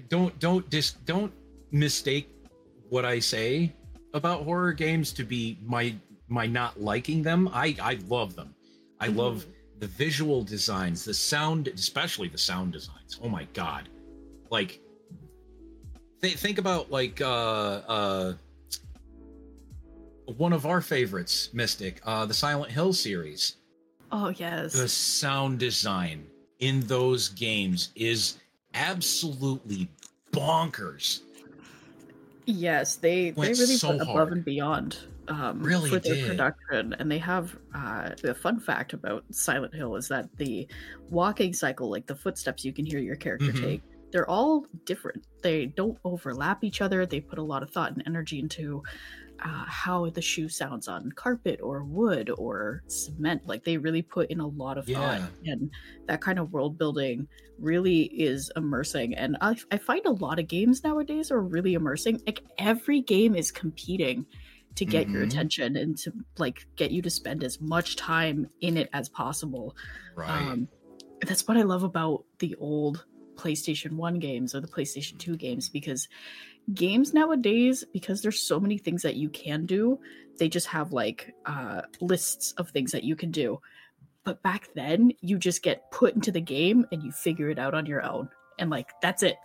don't 0.10 0.38
don't 0.40 0.70
dis 0.70 0.94
don't 1.06 1.32
mistake 1.72 2.30
what 2.90 3.06
i 3.06 3.20
say 3.20 3.74
about 4.14 4.44
horror 4.44 4.74
games 4.74 5.12
to 5.14 5.24
be 5.24 5.58
my 5.64 5.96
my 6.28 6.46
not 6.48 6.80
liking 6.80 7.24
them. 7.24 7.50
I 7.54 7.76
i 7.82 8.00
love 8.08 8.36
them. 8.36 8.56
I 9.00 9.08
love 9.08 9.46
the 9.80 9.88
visual 9.88 10.44
designs 10.44 11.04
the 11.04 11.14
sound 11.14 11.68
especially 11.68 12.28
the 12.28 12.38
sound 12.38 12.74
designs. 12.74 13.20
Oh 13.22 13.30
my 13.30 13.46
god. 13.54 13.90
Like 14.50 14.80
th- 16.22 16.36
think 16.36 16.58
about 16.58 16.92
like 16.92 17.20
uh 17.22 17.26
uh 17.26 18.34
one 20.38 20.54
of 20.54 20.66
our 20.66 20.80
favorites 20.80 21.50
mystic 21.54 22.02
uh 22.06 22.26
the 22.26 22.34
silent 22.34 22.72
hill 22.72 22.94
series. 22.94 23.58
Oh 24.12 24.30
yes. 24.30 24.74
the 24.74 24.88
sound 24.88 25.60
design 25.60 26.28
in 26.60 26.82
those 26.82 27.30
games 27.30 27.92
is 27.96 28.38
absolutely 28.74 29.90
bonkers 30.32 31.22
Yes, 32.46 32.98
they 32.98 33.32
Went 33.32 33.56
they 33.56 33.62
really 33.62 33.76
so 33.78 33.88
put 33.94 34.02
above 34.02 34.08
hard. 34.10 34.32
and 34.34 34.44
beyond 34.46 34.98
um, 35.30 35.64
Really 35.64 35.90
for 35.92 36.00
their 36.00 36.16
did. 36.16 36.28
production, 36.28 36.94
and 37.00 37.10
they 37.10 37.18
have 37.20 37.58
uh, 37.74 38.10
the 38.22 38.36
fun 38.36 38.60
fact 38.60 38.92
about 38.92 39.24
Silent 39.32 39.74
Hill 39.74 39.96
is 39.96 40.10
that 40.10 40.28
the 40.38 40.68
walking 41.10 41.54
cycle, 41.54 41.90
like 41.90 42.06
the 42.06 42.16
footsteps 42.18 42.66
you 42.66 42.74
can 42.74 42.86
hear 42.86 43.00
your 43.00 43.16
character 43.16 43.54
Mhm. 43.54 43.62
take, 43.62 43.82
they're 44.14 44.30
all 44.30 44.68
different. 44.86 45.28
They 45.44 45.68
don't 45.68 46.00
overlap 46.06 46.64
each 46.64 46.82
other. 46.82 47.06
They 47.08 47.22
put 47.22 47.40
a 47.40 47.44
lot 47.44 47.64
of 47.64 47.72
thought 47.72 47.94
and 47.94 48.04
energy 48.08 48.40
into 48.40 48.84
uh, 49.44 49.66
how 49.68 50.10
the 50.12 50.22
shoe 50.22 50.48
sounds 50.50 50.88
on 50.88 51.12
carpet 51.14 51.60
or 51.62 51.84
wood 51.84 52.32
or 52.38 52.84
cement. 52.88 53.42
Like 53.46 53.64
they 53.64 53.78
really 53.78 54.02
put 54.02 54.30
in 54.32 54.40
a 54.40 54.48
lot 54.48 54.78
of 54.78 54.88
thought, 54.90 55.22
and 55.44 55.72
that 56.08 56.22
kind 56.22 56.40
of 56.40 56.54
world 56.54 56.78
building 56.78 57.28
really 57.58 58.04
is 58.04 58.52
immersing. 58.56 59.16
And 59.16 59.38
I, 59.42 59.56
I 59.72 59.78
find 59.78 60.06
a 60.06 60.12
lot 60.12 60.40
of 60.40 60.48
games 60.48 60.84
nowadays 60.84 61.32
are 61.32 61.42
really 61.42 61.74
immersing. 61.74 62.22
Like 62.28 62.42
every 62.58 63.02
game 63.02 63.36
is 63.36 63.52
competing 63.52 64.28
to 64.76 64.86
get 64.86 65.10
your 65.12 65.22
Mhm. 65.22 65.24
attention 65.24 65.76
and 65.78 65.98
to 66.00 66.14
like 66.38 66.66
get 66.78 66.92
you 66.92 67.02
to 67.04 67.10
spend 67.10 67.44
as 67.44 67.60
much 67.62 67.96
time 67.96 68.48
in 68.62 68.78
it 68.78 68.90
as 68.94 69.10
possible. 69.10 69.76
right 70.16 70.50
Um, 70.50 70.70
that's 71.22 71.48
what 71.48 71.58
I 71.58 71.64
love 71.64 71.84
about 71.84 72.26
the 72.40 72.56
old 72.56 73.06
PlayStation 73.36 73.94
1 73.94 74.20
games 74.20 74.56
or 74.56 74.62
the 74.62 74.68
PlayStation 74.68 75.18
2 75.18 75.38
games 75.38 75.70
because 75.70 76.08
games 76.74 77.14
nowadays, 77.14 77.84
because 77.94 78.22
there's 78.22 78.40
so 78.40 78.60
many 78.60 78.78
things 78.78 79.02
that 79.02 79.16
you 79.16 79.30
can 79.30 79.66
do, 79.66 80.00
they 80.38 80.50
just 80.50 80.68
have 80.68 80.94
like 80.94 81.34
uh, 81.46 81.82
lists 82.02 82.54
of 82.58 82.70
things 82.70 82.92
that 82.92 83.04
you 83.04 83.16
can 83.16 83.32
do. 83.32 83.60
But 84.24 84.42
back 84.42 84.70
then, 84.74 85.12
you 85.22 85.38
just 85.38 85.64
get 85.64 85.92
put 85.92 86.16
into 86.16 86.32
the 86.32 86.42
game 86.42 86.86
and 86.92 87.04
you 87.04 87.12
figure 87.12 87.50
it 87.50 87.60
out 87.60 87.74
on 87.74 87.86
your 87.86 88.02
own. 88.04 88.30
And 88.58 88.70
like, 88.70 88.90
that's 89.02 89.24
it. 89.24 89.36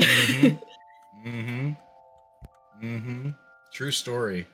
Mhm. 0.00 0.60
mm-hmm 1.26 1.70
mm-hmm 2.82 3.30
true 3.72 3.90
story 3.90 4.46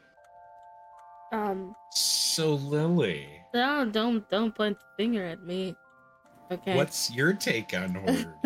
Um, 1.32 1.74
So 1.90 2.54
Lily, 2.54 3.26
no, 3.54 3.84
don't 3.90 4.28
don't 4.30 4.54
point 4.54 4.78
the 4.78 5.02
finger 5.02 5.24
at 5.24 5.42
me. 5.42 5.74
Okay. 6.52 6.76
what's 6.76 7.10
your 7.10 7.32
take 7.32 7.74
on 7.74 7.94
horror? 7.94 8.36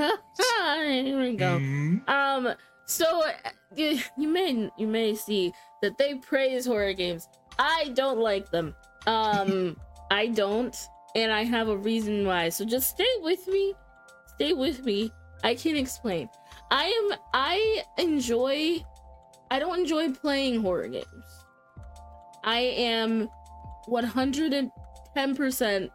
Here 0.85 1.21
we 1.21 1.37
go. 1.37 1.59
Hmm? 1.59 1.99
Um, 2.09 2.55
so 2.87 3.25
uh, 3.27 3.33
you, 3.75 3.99
you 4.17 4.29
may 4.29 4.71
you 4.77 4.87
may 4.87 5.15
see 5.15 5.53
that 5.83 5.99
they 5.99 6.15
praise 6.15 6.67
horror 6.67 6.93
games. 6.93 7.29
I 7.59 7.91
don't 7.95 8.19
like 8.19 8.51
them. 8.51 8.75
Um, 9.07 9.77
I 10.11 10.29
don't, 10.29 10.77
and 11.17 11.33
I 11.33 11.45
have 11.45 11.69
a 11.69 11.77
reason 11.77 12.27
why. 12.27 12.49
So 12.51 12.65
just 12.65 12.91
stay 12.91 13.09
with 13.21 13.47
me. 13.49 13.75
Stay 14.35 14.53
with 14.53 14.85
me. 14.85 15.11
I 15.43 15.55
can 15.55 15.77
explain. 15.77 16.29
I 16.71 16.85
am. 16.85 17.19
I 17.35 17.83
enjoy. 17.99 18.85
I 19.51 19.59
don't 19.59 19.81
enjoy 19.81 20.13
playing 20.13 20.63
horror 20.63 20.89
games. 20.89 21.05
I 22.45 22.61
am 22.61 23.29
110% 23.89 25.91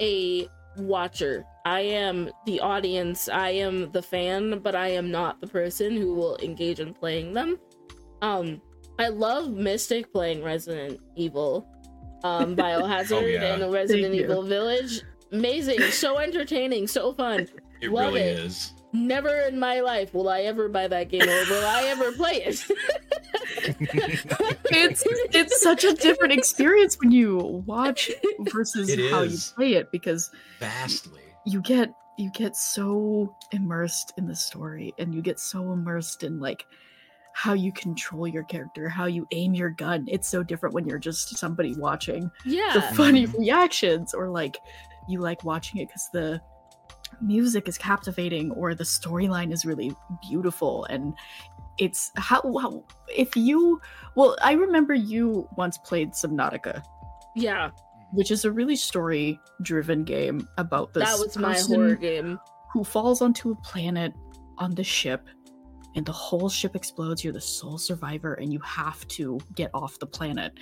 a 0.00 0.48
watcher. 0.76 1.44
I 1.64 1.80
am 1.80 2.30
the 2.46 2.60
audience. 2.60 3.28
I 3.28 3.50
am 3.50 3.90
the 3.92 4.02
fan, 4.02 4.58
but 4.58 4.74
I 4.74 4.88
am 4.88 5.10
not 5.10 5.40
the 5.40 5.46
person 5.46 5.96
who 5.96 6.14
will 6.14 6.36
engage 6.38 6.80
in 6.80 6.92
playing 6.92 7.32
them. 7.32 7.58
Um, 8.22 8.60
I 8.98 9.08
love 9.08 9.50
Mystic 9.50 10.12
playing 10.12 10.42
Resident 10.42 11.00
Evil, 11.16 11.66
um, 12.22 12.54
Biohazard, 12.56 13.22
Oh, 13.22 13.26
yeah. 13.26 13.54
and 13.54 13.72
Resident 13.72 14.12
Thank 14.12 14.16
you. 14.16 14.24
Evil 14.24 14.42
Village. 14.42 15.02
Amazing, 15.32 15.80
so 15.90 16.18
entertaining, 16.18 16.86
so 16.86 17.12
fun. 17.14 17.48
It 17.80 17.90
Love 17.90 18.14
really 18.14 18.20
it. 18.20 18.38
is. 18.38 18.72
Never 18.94 19.40
in 19.40 19.58
my 19.58 19.80
life 19.80 20.14
will 20.14 20.28
I 20.28 20.42
ever 20.42 20.68
buy 20.68 20.86
that 20.88 21.08
game, 21.10 21.22
or 21.22 21.44
will 21.50 21.66
I 21.66 21.82
ever 21.88 22.12
play 22.12 22.42
it. 22.44 22.64
It's 24.76 25.02
it's 25.06 25.62
such 25.62 25.84
a 25.84 25.94
different 25.94 26.32
experience 26.32 26.96
when 27.00 27.10
you 27.12 27.62
watch 27.66 28.10
versus 28.52 28.88
It 28.90 29.10
how 29.10 29.22
you 29.22 29.38
play 29.56 29.74
it 29.74 29.90
because 29.92 30.30
Vastly. 30.60 31.20
you 31.46 31.60
get 31.60 31.92
you 32.18 32.30
get 32.30 32.56
so 32.56 33.34
immersed 33.52 34.12
in 34.16 34.26
the 34.26 34.34
story 34.36 34.94
and 34.98 35.14
you 35.14 35.22
get 35.22 35.38
so 35.40 35.72
immersed 35.72 36.22
in 36.22 36.38
like 36.40 36.64
how 37.32 37.52
you 37.52 37.72
control 37.72 38.28
your 38.28 38.44
character, 38.44 38.88
how 38.88 39.06
you 39.06 39.26
aim 39.32 39.54
your 39.54 39.70
gun. 39.70 40.06
It's 40.08 40.28
so 40.28 40.42
different 40.44 40.72
when 40.74 40.86
you're 40.86 40.98
just 41.00 41.36
somebody 41.36 41.74
watching 41.76 42.30
Yeah. 42.44 42.72
the 42.74 42.82
funny 42.94 43.26
reactions 43.26 44.14
or 44.14 44.28
like 44.30 44.56
you 45.08 45.20
like 45.20 45.42
watching 45.44 45.80
it 45.80 45.88
because 45.88 46.08
the 46.12 46.40
music 47.22 47.68
is 47.68 47.78
captivating 47.78 48.50
or 48.52 48.74
the 48.74 48.84
storyline 48.84 49.52
is 49.52 49.64
really 49.64 49.94
beautiful 50.28 50.84
and 50.86 51.14
it's 51.78 52.12
how, 52.16 52.40
how 52.60 52.84
if 53.14 53.36
you 53.36 53.80
well 54.14 54.36
i 54.42 54.52
remember 54.52 54.94
you 54.94 55.48
once 55.56 55.76
played 55.78 56.12
subnautica 56.12 56.82
yeah, 57.34 57.70
which 58.12 58.30
is 58.30 58.44
a 58.44 58.52
really 58.52 58.76
story 58.76 59.40
driven 59.62 60.04
game 60.04 60.48
about 60.56 60.94
this 60.94 61.04
that 61.04 61.18
was 61.18 61.36
my 61.36 61.58
horror 61.58 61.96
game. 61.96 62.38
who 62.72 62.84
falls 62.84 63.20
onto 63.20 63.50
a 63.50 63.56
planet 63.56 64.12
on 64.58 64.74
the 64.74 64.84
ship 64.84 65.28
and 65.94 66.04
the 66.04 66.12
whole 66.12 66.48
ship 66.48 66.74
explodes 66.74 67.22
you're 67.22 67.32
the 67.32 67.40
sole 67.40 67.78
survivor 67.78 68.34
and 68.34 68.52
you 68.52 68.60
have 68.60 69.06
to 69.08 69.38
get 69.54 69.70
off 69.74 69.98
the 69.98 70.06
planet 70.06 70.52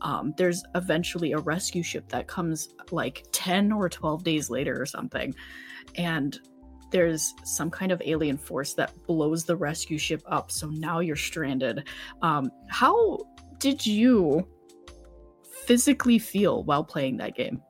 um, 0.00 0.34
there's 0.36 0.62
eventually 0.74 1.32
a 1.32 1.38
rescue 1.38 1.82
ship 1.82 2.08
that 2.08 2.26
comes 2.26 2.68
like 2.90 3.24
10 3.32 3.72
or 3.72 3.88
12 3.88 4.24
days 4.24 4.50
later 4.50 4.80
or 4.80 4.86
something 4.86 5.34
and 5.96 6.40
there's 6.90 7.32
some 7.44 7.70
kind 7.70 7.90
of 7.90 8.02
alien 8.04 8.36
force 8.36 8.74
that 8.74 8.92
blows 9.06 9.44
the 9.44 9.56
rescue 9.56 9.98
ship 9.98 10.22
up 10.26 10.50
so 10.50 10.68
now 10.68 11.00
you're 11.00 11.16
stranded 11.16 11.88
um, 12.22 12.50
how 12.68 13.18
did 13.58 13.84
you 13.86 14.46
physically 15.64 16.18
feel 16.18 16.64
while 16.64 16.84
playing 16.84 17.16
that 17.16 17.34
game 17.34 17.62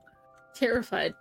terrified. 0.54 1.14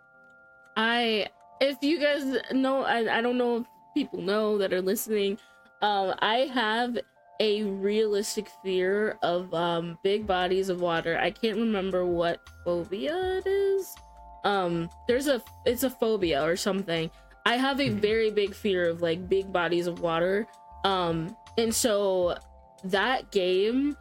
I 0.78 1.28
if 1.60 1.78
you 1.82 2.00
guys 2.00 2.38
know 2.52 2.84
I, 2.84 3.18
I 3.18 3.22
don't 3.22 3.38
know 3.38 3.58
if 3.58 3.66
people 3.94 4.22
know 4.22 4.58
that 4.58 4.74
are 4.74 4.82
listening. 4.82 5.38
Um 5.82 6.14
I 6.20 6.50
have 6.54 6.98
a 7.40 7.64
realistic 7.64 8.50
fear 8.64 9.18
of 9.24 9.54
um 9.54 9.98
big 10.04 10.28
bodies 10.28 10.70
of 10.70 10.82
water. 10.82 11.18
I 11.18 11.32
can't 11.32 11.58
remember 11.58 12.06
what 12.06 12.40
phobia 12.64 13.40
it 13.40 13.48
is. 13.48 13.96
Um 14.44 14.90
there's 15.08 15.28
a 15.28 15.42
it's 15.66 15.84
a 15.84 15.90
phobia 15.90 16.44
or 16.44 16.56
something. 16.56 17.10
I 17.46 17.58
have 17.58 17.80
a 17.80 17.90
Mhm. 17.90 18.00
very 18.00 18.30
big 18.32 18.54
fear 18.54 18.88
of 18.90 19.02
like 19.02 19.28
big 19.28 19.52
bodies 19.52 19.88
of 19.88 20.02
water. 20.02 20.48
Um 20.84 21.36
and 21.58 21.74
so 21.74 22.38
that 22.84 23.32
game 23.32 23.98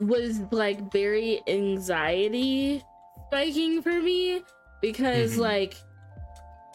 was 0.00 0.40
like 0.50 0.92
very 0.92 1.40
anxiety 1.46 2.82
spiking 3.28 3.80
for 3.82 4.00
me 4.02 4.42
because 4.82 5.36
Mhm. 5.36 5.40
like 5.40 5.74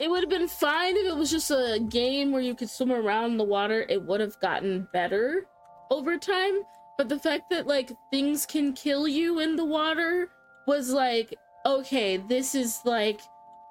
it 0.01 0.09
would 0.09 0.23
have 0.23 0.29
been 0.29 0.47
fine 0.47 0.97
if 0.97 1.05
it 1.05 1.15
was 1.15 1.29
just 1.31 1.51
a 1.51 1.79
game 1.89 2.31
where 2.31 2.41
you 2.41 2.55
could 2.55 2.69
swim 2.69 2.91
around 2.91 3.31
in 3.31 3.37
the 3.37 3.43
water. 3.43 3.85
It 3.87 4.01
would 4.03 4.19
have 4.19 4.39
gotten 4.39 4.87
better 4.91 5.45
over 5.91 6.17
time. 6.17 6.63
But 6.97 7.07
the 7.09 7.19
fact 7.19 7.49
that 7.51 7.67
like 7.67 7.91
things 8.11 8.45
can 8.45 8.73
kill 8.73 9.07
you 9.07 9.39
in 9.39 9.55
the 9.55 9.65
water 9.65 10.29
was 10.67 10.89
like 10.91 11.33
okay 11.65 12.17
this 12.17 12.53
is 12.55 12.79
like 12.85 13.21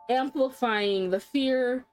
amplifying 0.08 1.10
the 1.10 1.20
fear. 1.20 1.84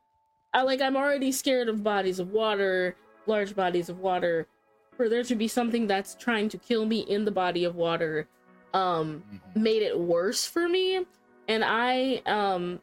I 0.54 0.62
like 0.64 0.82
i'm 0.82 0.96
already 0.96 1.32
scared 1.32 1.70
of 1.70 1.84
bodies 1.84 2.20
of 2.20 2.32
water 2.32 2.96
large 3.28 3.56
bodies 3.56 3.90
of 3.90 4.00
water 4.00 4.48
for 4.96 5.10
there 5.10 5.24
to 5.24 5.36
be 5.36 5.48
something 5.48 5.86
that's 5.86 6.16
trying 6.16 6.50
to 6.50 6.58
kill 6.58 6.86
me 6.86 7.00
in 7.02 7.26
the 7.26 7.32
body 7.32 7.64
of 7.64 7.76
water 7.76 8.28
um 8.74 9.24
Mhm. 9.56 9.62
made 9.62 9.84
it 9.84 10.00
worse 10.00 10.46
for 10.48 10.68
me. 10.68 11.06
And 11.48 11.64
i 11.64 12.22
um 12.26 12.82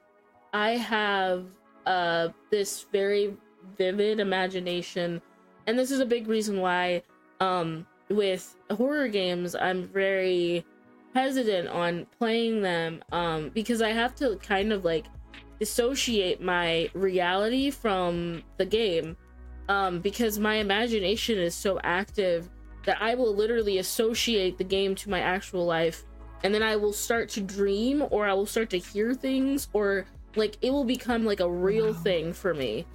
i 0.54 0.70
have 0.70 1.44
uh 1.86 2.28
this 2.50 2.86
very 2.90 3.36
vivid 3.76 4.20
imagination 4.20 5.20
and 5.66 5.78
this 5.78 5.90
is 5.90 6.00
a 6.00 6.06
big 6.06 6.26
reason 6.28 6.60
why 6.60 7.02
um 7.40 7.86
with 8.08 8.56
horror 8.70 9.08
games 9.08 9.54
i'm 9.54 9.84
very 9.84 10.64
hesitant 11.14 11.68
on 11.68 12.06
playing 12.18 12.62
them 12.62 13.02
um 13.12 13.50
because 13.50 13.82
i 13.82 13.90
have 13.90 14.14
to 14.14 14.36
kind 14.36 14.72
of 14.72 14.84
like 14.84 15.04
dissociate 15.58 16.40
my 16.40 16.88
reality 16.94 17.70
from 17.70 18.42
the 18.56 18.64
game 18.64 19.16
um 19.68 20.00
because 20.00 20.38
my 20.38 20.56
imagination 20.56 21.38
is 21.38 21.54
so 21.54 21.78
active 21.84 22.48
that 22.84 23.00
I 23.00 23.14
will 23.14 23.34
literally 23.34 23.78
associate 23.78 24.58
the 24.58 24.64
game 24.64 24.94
to 24.96 25.10
my 25.10 25.20
actual 25.20 25.64
life 25.64 26.04
and 26.42 26.54
then 26.54 26.62
I 26.62 26.76
will 26.76 26.92
start 26.92 27.30
to 27.30 27.40
dream 27.40 28.04
or 28.10 28.26
I 28.26 28.34
will 28.34 28.46
start 28.46 28.70
to 28.70 28.78
hear 28.78 29.14
things 29.14 29.68
or 29.72 30.04
like 30.36 30.56
it 30.62 30.70
will 30.70 30.84
become 30.84 31.24
like 31.24 31.40
a 31.40 31.50
real 31.50 31.92
Wow. 31.92 31.92
thing 31.92 32.32
for 32.32 32.54
me. 32.54 32.86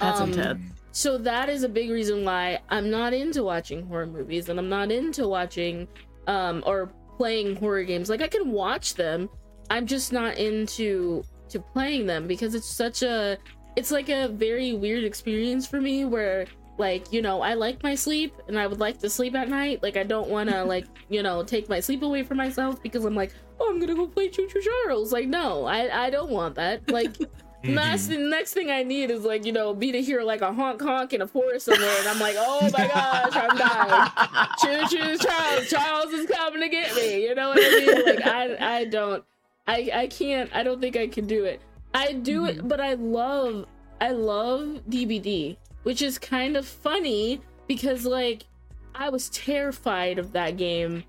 That's 0.00 0.20
Um, 0.20 0.30
intense. 0.30 0.62
So 0.92 1.18
that 1.18 1.48
is 1.48 1.62
a 1.62 1.68
big 1.68 1.90
reason 1.90 2.24
why 2.24 2.60
I'm 2.70 2.90
not 2.90 3.12
into 3.12 3.42
watching 3.44 3.86
horror 3.86 4.06
movies 4.06 4.48
and 4.48 4.58
I'm 4.58 4.68
not 4.68 4.90
into 4.90 5.28
watching 5.28 5.88
um 6.26 6.62
or 6.66 6.90
playing 7.16 7.56
horror 7.56 7.84
games. 7.84 8.08
Like 8.10 8.22
I 8.22 8.28
can 8.28 8.50
watch 8.50 8.94
them. 8.94 9.28
I'm 9.70 9.86
just 9.86 10.12
not 10.12 10.38
into 10.38 11.22
to 11.48 11.60
playing 11.60 12.06
them 12.06 12.26
because 12.26 12.54
it's 12.54 12.68
such 12.68 13.02
a 13.02 13.36
it's 13.76 13.90
like 13.90 14.08
a 14.08 14.28
very 14.28 14.72
weird 14.72 15.04
experience 15.04 15.66
for 15.66 15.80
me 15.80 16.04
where 16.04 16.46
like 16.78 17.10
you 17.12 17.22
know 17.22 17.40
i 17.40 17.54
like 17.54 17.82
my 17.82 17.94
sleep 17.94 18.34
and 18.48 18.58
i 18.58 18.66
would 18.66 18.80
like 18.80 18.98
to 18.98 19.08
sleep 19.08 19.34
at 19.34 19.48
night 19.48 19.82
like 19.82 19.96
i 19.96 20.02
don't 20.02 20.28
want 20.28 20.50
to 20.50 20.62
like 20.74 20.86
you 21.08 21.22
know 21.22 21.42
take 21.42 21.68
my 21.68 21.80
sleep 21.80 22.02
away 22.02 22.22
from 22.22 22.36
myself 22.36 22.82
because 22.82 23.04
i'm 23.04 23.14
like 23.14 23.32
oh 23.60 23.70
i'm 23.70 23.78
gonna 23.80 23.94
go 23.94 24.06
play 24.06 24.28
choo 24.28 24.46
choo 24.48 24.60
charles. 24.60 25.12
Like 25.12 25.28
no 25.28 25.64
i 25.64 26.06
i 26.06 26.10
don't 26.10 26.30
want 26.30 26.54
that. 26.56 26.88
Like 26.90 27.16
next, 27.64 28.04
mm-hmm. 28.04 28.22
the 28.22 28.28
next 28.28 28.52
thing 28.52 28.70
i 28.70 28.82
need 28.82 29.10
is 29.10 29.24
like 29.24 29.44
you 29.44 29.52
know 29.52 29.74
be 29.74 29.92
to 29.92 30.02
hear 30.02 30.22
like 30.22 30.40
a 30.40 30.52
honk 30.52 30.80
honk 30.80 31.12
in 31.12 31.22
a 31.22 31.26
forest 31.26 31.66
somewhere 31.66 31.98
and 31.98 32.08
i'm 32.08 32.18
like 32.18 32.36
oh 32.38 32.62
my 32.72 32.86
gosh 32.86 33.34
i'm 33.34 33.56
dying. 33.56 34.48
Choo 34.88 34.96
choo 34.96 35.18
charles 35.18 35.68
charles 35.68 36.12
is 36.12 36.26
coming 36.26 36.60
to 36.60 36.68
get 36.68 36.94
me. 36.94 37.22
You 37.24 37.34
know 37.34 37.48
what 37.50 37.58
i 37.60 37.70
mean? 37.70 38.04
Like 38.04 38.26
i 38.26 38.78
i 38.78 38.84
don't 38.84 39.24
i 39.66 39.90
i 39.92 40.06
can't 40.06 40.50
i 40.54 40.62
don't 40.62 40.80
think 40.80 40.96
i 40.96 41.06
can 41.06 41.26
do 41.26 41.44
it. 41.44 41.60
I 41.94 42.12
do 42.12 42.44
it 42.44 42.58
mm-hmm. 42.58 42.68
but 42.68 42.80
i 42.80 42.94
love 42.94 43.66
i 44.00 44.10
love 44.10 44.82
DBD 44.88 45.56
which 45.82 46.02
is 46.02 46.18
kind 46.18 46.56
of 46.56 46.66
funny 46.66 47.40
because 47.66 48.04
like 48.04 48.44
i 48.94 49.08
was 49.08 49.30
terrified 49.30 50.18
of 50.18 50.32
that 50.32 50.56
game 50.56 51.04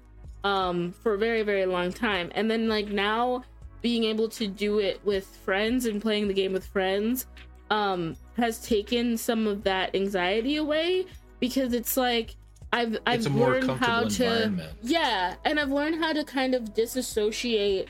um 0.47 0.91
for 1.01 1.11
a 1.13 1.17
very 1.17 1.43
very 1.43 1.65
long 1.65 1.91
time 1.91 2.31
and 2.35 2.49
then 2.51 2.63
like 2.69 2.87
now 2.87 3.43
being 3.81 4.03
able 4.05 4.29
to 4.29 4.47
do 4.47 4.79
it 4.79 4.97
with 5.05 5.25
friends 5.45 5.85
and 5.85 6.01
playing 6.01 6.27
the 6.27 6.33
game 6.33 6.53
with 6.53 6.65
friends 6.65 7.25
um 7.69 8.15
has 8.37 8.55
taken 8.65 9.17
some 9.17 9.45
of 9.47 9.63
that 9.63 9.93
anxiety 9.95 10.55
away 10.57 11.05
because 11.39 11.73
it's 11.73 11.95
like 11.97 12.35
i've 12.71 12.97
i've 13.05 13.17
it's 13.17 13.25
a 13.25 13.29
more 13.29 13.51
learned 13.61 13.71
how 13.85 14.03
to 14.07 14.29
yeah, 14.81 15.35
and 15.45 15.59
I've 15.59 15.71
learned 15.71 15.95
how 16.03 16.13
to 16.13 16.23
kind 16.23 16.53
of 16.55 16.73
disassociate 16.73 17.87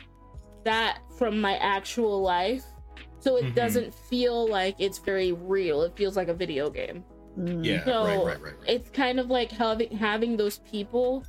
that 0.64 1.00
from 1.18 1.40
my 1.42 1.56
actual 1.58 2.22
life. 2.22 2.64
So 3.20 3.38
it 3.38 3.46
Mhm. 3.46 3.56
doesn't 3.56 3.94
feel 3.94 4.48
like 4.48 4.76
it's 4.80 5.00
very 5.00 5.32
real. 5.32 5.82
It 5.84 5.94
feels 5.96 6.16
like 6.16 6.28
a 6.28 6.34
video 6.34 6.70
game. 6.70 7.04
Mm. 7.40 7.66
Yeah, 7.66 7.84
So 7.86 8.04
right, 8.06 8.26
right, 8.26 8.42
right, 8.42 8.60
right. 8.60 8.70
it's 8.76 8.90
kind 8.92 9.20
of 9.20 9.30
like 9.30 9.52
having 9.52 9.92
having 9.98 10.38
those 10.38 10.58
people 10.60 11.24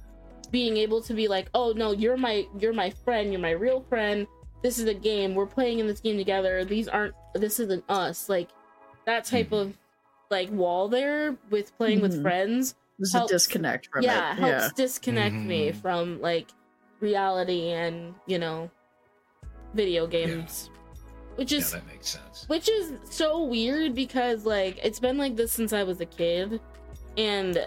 being 0.51 0.77
able 0.77 1.01
to 1.03 1.15
be 1.15 1.29
like, 1.29 1.49
"Oh 1.55 1.73
no, 1.77 1.93
you're 1.93 2.17
my 2.17 2.47
you're 2.59 2.73
my 2.73 2.91
friend, 2.91 3.31
you're 3.33 3.41
my 3.41 3.51
real 3.53 3.81
friend. 3.89 4.27
This 4.63 4.79
is 4.79 4.87
a 4.87 4.95
game. 4.95 5.35
We're 5.35 5.47
playing 5.47 5.79
in 5.79 5.87
this 5.87 6.01
game 6.01 6.17
together. 6.17 6.65
These 6.65 6.89
aren't 6.89 7.15
this 7.35 7.61
isn't 7.61 7.85
us." 7.89 8.29
Like 8.29 8.49
that 9.07 9.25
type 9.25 9.51
Mhm. 9.51 9.61
of 9.61 9.79
like 10.31 10.51
wall 10.51 10.89
there 10.89 11.37
with 11.51 11.77
playing 11.79 12.01
with 12.01 12.15
Mhm. 12.19 12.23
friends 12.23 12.75
There's 12.99 13.13
helps- 13.13 13.31
a 13.33 13.35
disconnect 13.35 13.87
from 13.87 14.03
yeah, 14.05 14.33
it. 14.33 14.39
helps 14.39 14.73
disconnect 14.75 15.35
me 15.35 15.71
Mhm. 15.71 15.75
from 15.77 16.21
like 16.21 16.49
reality 17.01 17.71
and, 17.71 18.15
you 18.27 18.39
know, 18.39 18.71
video 19.75 20.07
games. 20.07 20.71
Which 21.37 21.53
Yeah, 21.53 21.59
is 21.59 21.71
that 21.73 21.87
makes 21.87 22.09
sense. 22.09 22.45
which 22.49 22.69
is 22.69 22.93
so 23.05 23.45
weird 23.45 23.95
because 23.95 24.45
like 24.45 24.79
it's 24.83 24.99
been 24.99 25.17
like 25.17 25.37
this 25.37 25.53
since 25.53 25.73
I 25.73 25.85
was 25.85 26.01
a 26.01 26.07
kid 26.07 26.61
and 27.17 27.65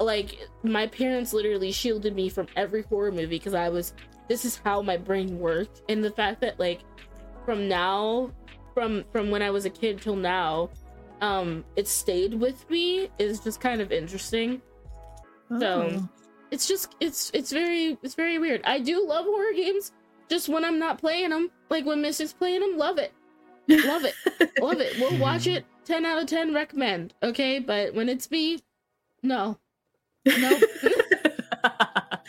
like 0.00 0.38
my 0.62 0.86
parents 0.86 1.32
literally 1.32 1.72
shielded 1.72 2.14
me 2.14 2.28
from 2.28 2.46
every 2.56 2.82
horror 2.82 3.10
movie 3.10 3.26
because 3.26 3.54
I 3.54 3.68
was 3.68 3.94
this 4.28 4.44
is 4.44 4.56
how 4.64 4.82
my 4.82 4.96
brain 4.96 5.38
worked 5.38 5.82
and 5.88 6.04
the 6.04 6.10
fact 6.10 6.40
that 6.42 6.58
like 6.60 6.80
from 7.44 7.68
now 7.68 8.30
from 8.74 9.04
from 9.12 9.30
when 9.30 9.42
I 9.42 9.50
was 9.50 9.64
a 9.64 9.70
kid 9.70 10.00
till 10.00 10.16
now 10.16 10.70
um 11.20 11.64
it 11.76 11.88
stayed 11.88 12.34
with 12.34 12.68
me 12.70 13.08
is 13.18 13.40
just 13.40 13.60
kind 13.60 13.80
of 13.80 13.90
interesting. 13.92 14.60
Yeah. 15.50 15.58
So- 15.58 15.88
Oh. 15.92 16.08
It's 16.50 16.66
just 16.66 16.94
it's 17.00 17.30
it's 17.34 17.52
very 17.52 17.98
it's 18.02 18.14
very 18.14 18.38
weird. 18.38 18.62
I 18.64 18.78
do 18.78 19.06
love 19.06 19.26
horror 19.26 19.52
games 19.54 19.92
just 20.30 20.48
when 20.48 20.64
I'm 20.64 20.78
not 20.78 20.96
playing 20.98 21.28
them. 21.28 21.50
Like 21.68 21.84
when 21.84 22.00
Missy's 22.00 22.32
playing 22.32 22.60
them, 22.60 22.78
love 22.78 22.96
it. 22.96 23.12
Love 23.68 24.06
it. 24.06 24.14
Love 24.58 24.80
it. 24.80 24.94
We'll 24.98 25.18
watch 25.20 25.46
it. 25.56 25.66
10 25.84 26.06
out 26.06 26.22
of 26.22 26.26
10 26.26 26.54
recommend. 26.54 27.12
Okay, 27.22 27.58
but 27.58 27.92
when 27.94 28.08
it's 28.08 28.30
me, 28.30 28.60
no. 29.22 29.58
Nope. 30.38 30.62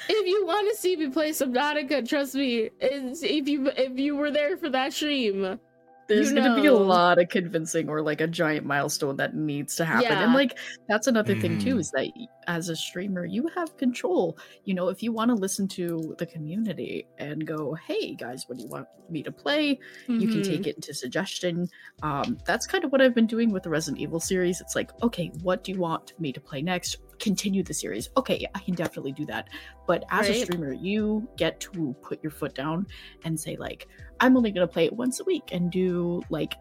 if 0.09 0.27
you 0.27 0.45
want 0.45 0.69
to 0.69 0.75
see 0.77 0.95
me 0.95 1.09
play 1.09 1.31
Subnautica, 1.31 2.07
trust 2.07 2.35
me, 2.35 2.69
it's, 2.79 3.23
if 3.23 3.47
you 3.47 3.71
if 3.75 3.97
you 3.97 4.15
were 4.15 4.31
there 4.31 4.57
for 4.57 4.69
that 4.69 4.93
stream, 4.93 5.59
There's 6.07 6.31
you 6.31 6.37
gonna 6.37 6.59
be 6.59 6.67
a 6.67 6.73
lot 6.73 7.19
of 7.21 7.29
convincing 7.29 7.87
or 7.89 8.01
like 8.01 8.19
a 8.21 8.27
giant 8.27 8.65
milestone 8.65 9.17
that 9.17 9.35
needs 9.35 9.75
to 9.75 9.85
happen. 9.85 10.03
Yeah. 10.03 10.23
And 10.23 10.33
like 10.33 10.57
that's 10.87 11.07
another 11.07 11.35
thing 11.35 11.59
too, 11.59 11.75
Mhm. 11.75 11.79
is 11.79 11.91
that 11.91 12.07
as 12.47 12.69
a 12.69 12.75
streamer, 12.75 13.25
you 13.25 13.47
have 13.55 13.77
control. 13.77 14.35
You 14.65 14.73
know, 14.73 14.89
if 14.89 15.03
you 15.03 15.11
want 15.11 15.29
to 15.29 15.35
listen 15.35 15.67
to 15.69 16.15
the 16.17 16.25
community 16.25 17.05
and 17.19 17.45
go, 17.45 17.75
hey 17.75 18.15
guys, 18.15 18.45
what 18.47 18.57
do 18.57 18.63
you 18.63 18.69
want 18.69 18.87
me 19.09 19.21
to 19.23 19.31
play? 19.31 19.77
you 20.07 20.27
can 20.27 20.41
take 20.43 20.65
it 20.67 20.75
into 20.75 20.93
suggestion 20.93 21.67
um, 22.03 22.37
that's 22.45 22.65
kind 22.67 22.83
of 22.83 22.91
what 22.91 23.01
i've 23.01 23.15
been 23.15 23.25
doing 23.25 23.51
with 23.51 23.63
the 23.63 23.69
resident 23.69 23.99
evil 23.99 24.19
series 24.19 24.61
it's 24.61 24.75
like 24.75 24.91
okay 25.01 25.31
what 25.41 25.63
do 25.63 25.71
you 25.71 25.79
want 25.79 26.13
me 26.19 26.31
to 26.31 26.39
play 26.39 26.61
next 26.61 26.97
continue 27.19 27.63
the 27.63 27.73
series 27.73 28.09
okay 28.17 28.45
i 28.55 28.59
can 28.59 28.73
definitely 28.73 29.11
do 29.11 29.25
that 29.25 29.47
but 29.87 30.03
as 30.11 30.27
a 30.29 30.33
streamer 30.43 30.73
you 30.73 31.27
get 31.37 31.59
to 31.59 31.95
put 32.01 32.21
your 32.23 32.31
foot 32.31 32.55
down 32.55 32.85
and 33.25 33.39
say 33.39 33.55
like 33.57 33.87
i'm 34.19 34.35
only 34.37 34.51
going 34.51 34.65
to 34.67 34.71
play 34.71 34.85
it 34.85 34.93
once 34.93 35.19
a 35.19 35.23
week 35.23 35.49
and 35.51 35.71
do 35.71 36.21
like 36.29 36.55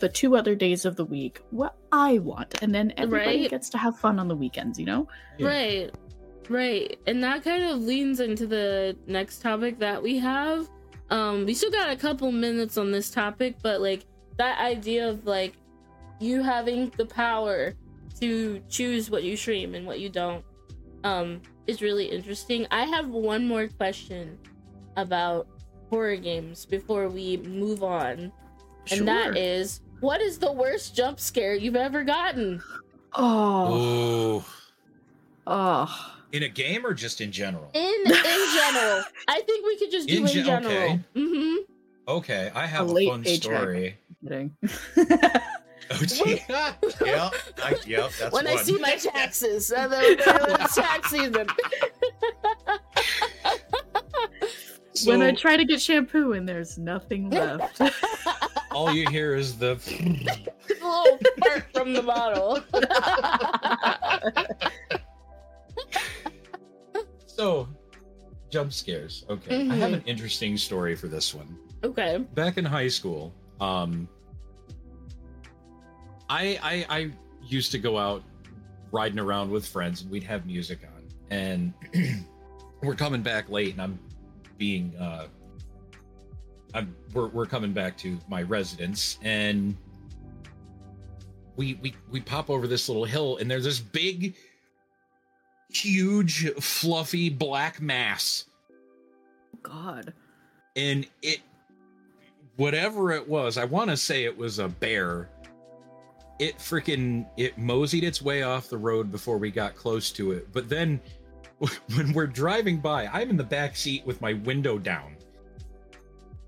the 0.00 0.08
two 0.08 0.36
other 0.36 0.54
days 0.54 0.84
of 0.84 0.96
the 0.96 1.04
week 1.04 1.40
what 1.50 1.74
i 1.92 2.18
want 2.18 2.62
and 2.62 2.74
then 2.74 2.92
everybody 2.96 3.42
Right. 3.42 3.50
gets 3.50 3.68
to 3.70 3.78
have 3.78 3.98
fun 3.98 4.18
on 4.18 4.28
the 4.28 4.36
weekends 4.36 4.78
you 4.78 4.86
know 4.86 5.08
Yeah. 5.38 5.46
Right. 5.48 5.94
Right. 6.48 6.98
And 7.06 7.22
that 7.22 7.44
kind 7.44 7.62
of 7.62 7.78
leans 7.80 8.18
into 8.18 8.44
the 8.46 8.96
next 9.06 9.40
topic 9.40 9.78
that 9.78 10.02
we 10.02 10.18
have. 10.18 10.68
Um 11.08 11.46
we 11.46 11.54
still 11.54 11.70
got 11.70 11.90
a 11.90 11.96
couple 11.96 12.32
minutes 12.32 12.76
on 12.76 12.90
this 12.90 13.08
topic, 13.08 13.54
but 13.62 13.80
like 13.80 14.04
that 14.36 14.58
idea 14.58 15.08
of 15.08 15.24
like 15.26 15.54
you 16.18 16.42
having 16.42 16.92
the 16.96 17.06
power 17.06 17.74
to 18.20 18.60
choose 18.68 19.10
what 19.10 19.22
you 19.22 19.36
stream 19.36 19.74
and 19.74 19.86
what 19.86 20.00
you 20.00 20.08
don't 20.08 20.44
um 21.04 21.40
is 21.66 21.80
really 21.82 22.06
interesting. 22.06 22.66
I 22.70 22.84
have 22.84 23.08
one 23.08 23.46
more 23.46 23.68
question 23.68 24.38
about 24.96 25.46
horror 25.88 26.16
games 26.16 26.66
before 26.66 27.08
we 27.08 27.36
move 27.38 27.82
on. 27.82 28.32
And 28.90 29.06
that 29.08 29.24
Sure. 29.26 29.34
is 29.36 29.80
what 30.00 30.20
is 30.20 30.38
the 30.38 30.50
worst 30.52 30.94
jump 30.96 31.20
scare 31.20 31.54
you've 31.54 31.76
ever 31.76 32.02
gotten? 32.04 32.62
oh 33.14 34.44
Oh, 34.44 34.44
oh 35.46 36.16
In 36.32 36.42
a 36.44 36.48
game 36.48 36.84
or 36.86 36.94
just 36.94 37.20
in 37.20 37.30
general? 37.32 37.70
In 37.74 37.80
in 38.06 38.12
general. 38.54 39.04
I 39.28 39.40
think 39.42 39.66
we 39.66 39.76
could 39.78 39.90
just 39.90 40.08
do 40.08 40.16
In 40.18 40.22
in, 40.26 40.32
gen- 40.32 40.44
general. 40.44 40.72
okay. 40.72 41.00
hmm 41.14 41.56
Okay, 42.08 42.50
I 42.54 42.66
have 42.66 42.88
A 42.88 42.92
a, 42.94 43.06
fun 43.06 43.22
paycheck. 43.22 43.42
story. 43.42 43.96
kidding 45.90 46.38
Oh, 46.50 46.76
gee. 46.80 47.04
yep, 47.06 47.34
I, 47.62 47.74
yep, 47.86 48.10
that's 48.18 48.32
when 48.32 48.46
I 48.46 48.56
see 48.56 48.78
my 48.78 48.94
taxes, 48.96 49.72
uh, 49.72 49.88
the, 49.88 49.96
the, 49.96 50.56
it's 50.60 50.74
tax 50.76 51.10
season. 51.10 51.46
when 55.06 55.22
I 55.22 55.32
try 55.32 55.56
to 55.56 55.64
get 55.64 55.80
shampoo 55.80 56.32
and 56.34 56.48
there's 56.48 56.78
nothing 56.78 57.30
left. 57.30 57.80
all 58.70 58.92
you 58.92 59.08
hear 59.08 59.34
is 59.34 59.56
the. 59.58 59.74
little 60.80 61.18
fart 61.40 61.64
from 61.72 61.92
the 61.94 62.02
bottle. 62.02 62.60
So, 67.26 67.68
jump 68.50 68.72
scares. 68.72 69.24
Okay, 69.30 69.68
I 69.68 69.74
have 69.76 69.90
Mhm. 69.90 69.94
an 69.94 70.02
interesting 70.06 70.56
story 70.56 70.94
for 70.94 71.08
this 71.08 71.34
one. 71.34 71.56
okay. 71.82 72.18
Back 72.34 72.58
in 72.58 72.64
high 72.64 72.88
school, 72.88 73.32
um, 73.60 74.06
I 76.30 76.58
I, 76.62 76.86
I 76.88 77.10
used 77.44 77.72
to 77.72 77.78
go 77.78 77.98
out 77.98 78.22
riding 78.92 79.18
around 79.18 79.50
with 79.50 79.66
friends, 79.66 80.02
and 80.02 80.10
we'd 80.10 80.22
have 80.22 80.46
music 80.46 80.78
on, 80.84 81.04
and 81.30 81.74
we're 82.82 82.94
coming 82.94 83.20
back 83.20 83.50
late, 83.50 83.72
and 83.72 83.82
I'm 83.82 83.98
being 84.56 84.94
uh, 84.98 85.26
I'm 86.72 86.94
we're 87.12 87.28
we're 87.28 87.46
coming 87.46 87.72
back 87.72 87.98
to 87.98 88.16
my 88.28 88.42
residence, 88.42 89.18
and 89.22 89.76
we 91.56 91.74
we 91.82 91.94
we 92.10 92.20
pop 92.20 92.48
over 92.48 92.66
this 92.68 92.88
little 92.88 93.04
hill, 93.04 93.38
and 93.38 93.50
there's 93.50 93.64
this 93.64 93.80
big, 93.80 94.36
huge, 95.68 96.48
fluffy 96.60 97.28
black 97.28 97.82
mass 97.82 98.46
God. 99.62 100.12
and 100.76 101.06
it 101.22 101.40
whatever 102.56 103.10
it 103.12 103.26
was 103.26 103.56
i 103.56 103.64
want 103.64 103.88
to 103.88 103.96
say 103.96 104.24
it 104.24 104.36
was 104.36 104.58
a 104.58 104.68
bear 104.68 105.28
it 106.40 106.58
freaking 106.58 107.26
it 107.36 107.56
moseyed 107.58 108.02
its 108.02 108.20
way 108.20 108.42
off 108.42 108.68
the 108.68 108.78
road 108.78 109.12
before 109.12 109.38
we 109.38 109.50
got 109.50 109.76
close 109.76 110.10
to 110.12 110.32
it. 110.32 110.52
But 110.52 110.68
then 110.68 111.00
when 111.94 112.14
we're 112.14 112.26
driving 112.26 112.78
by 112.78 113.06
i'm 113.08 113.28
in 113.28 113.36
the 113.36 113.44
back 113.44 113.76
seat 113.76 114.04
with 114.06 114.18
my 114.22 114.32
window 114.32 114.78
down 114.78 115.14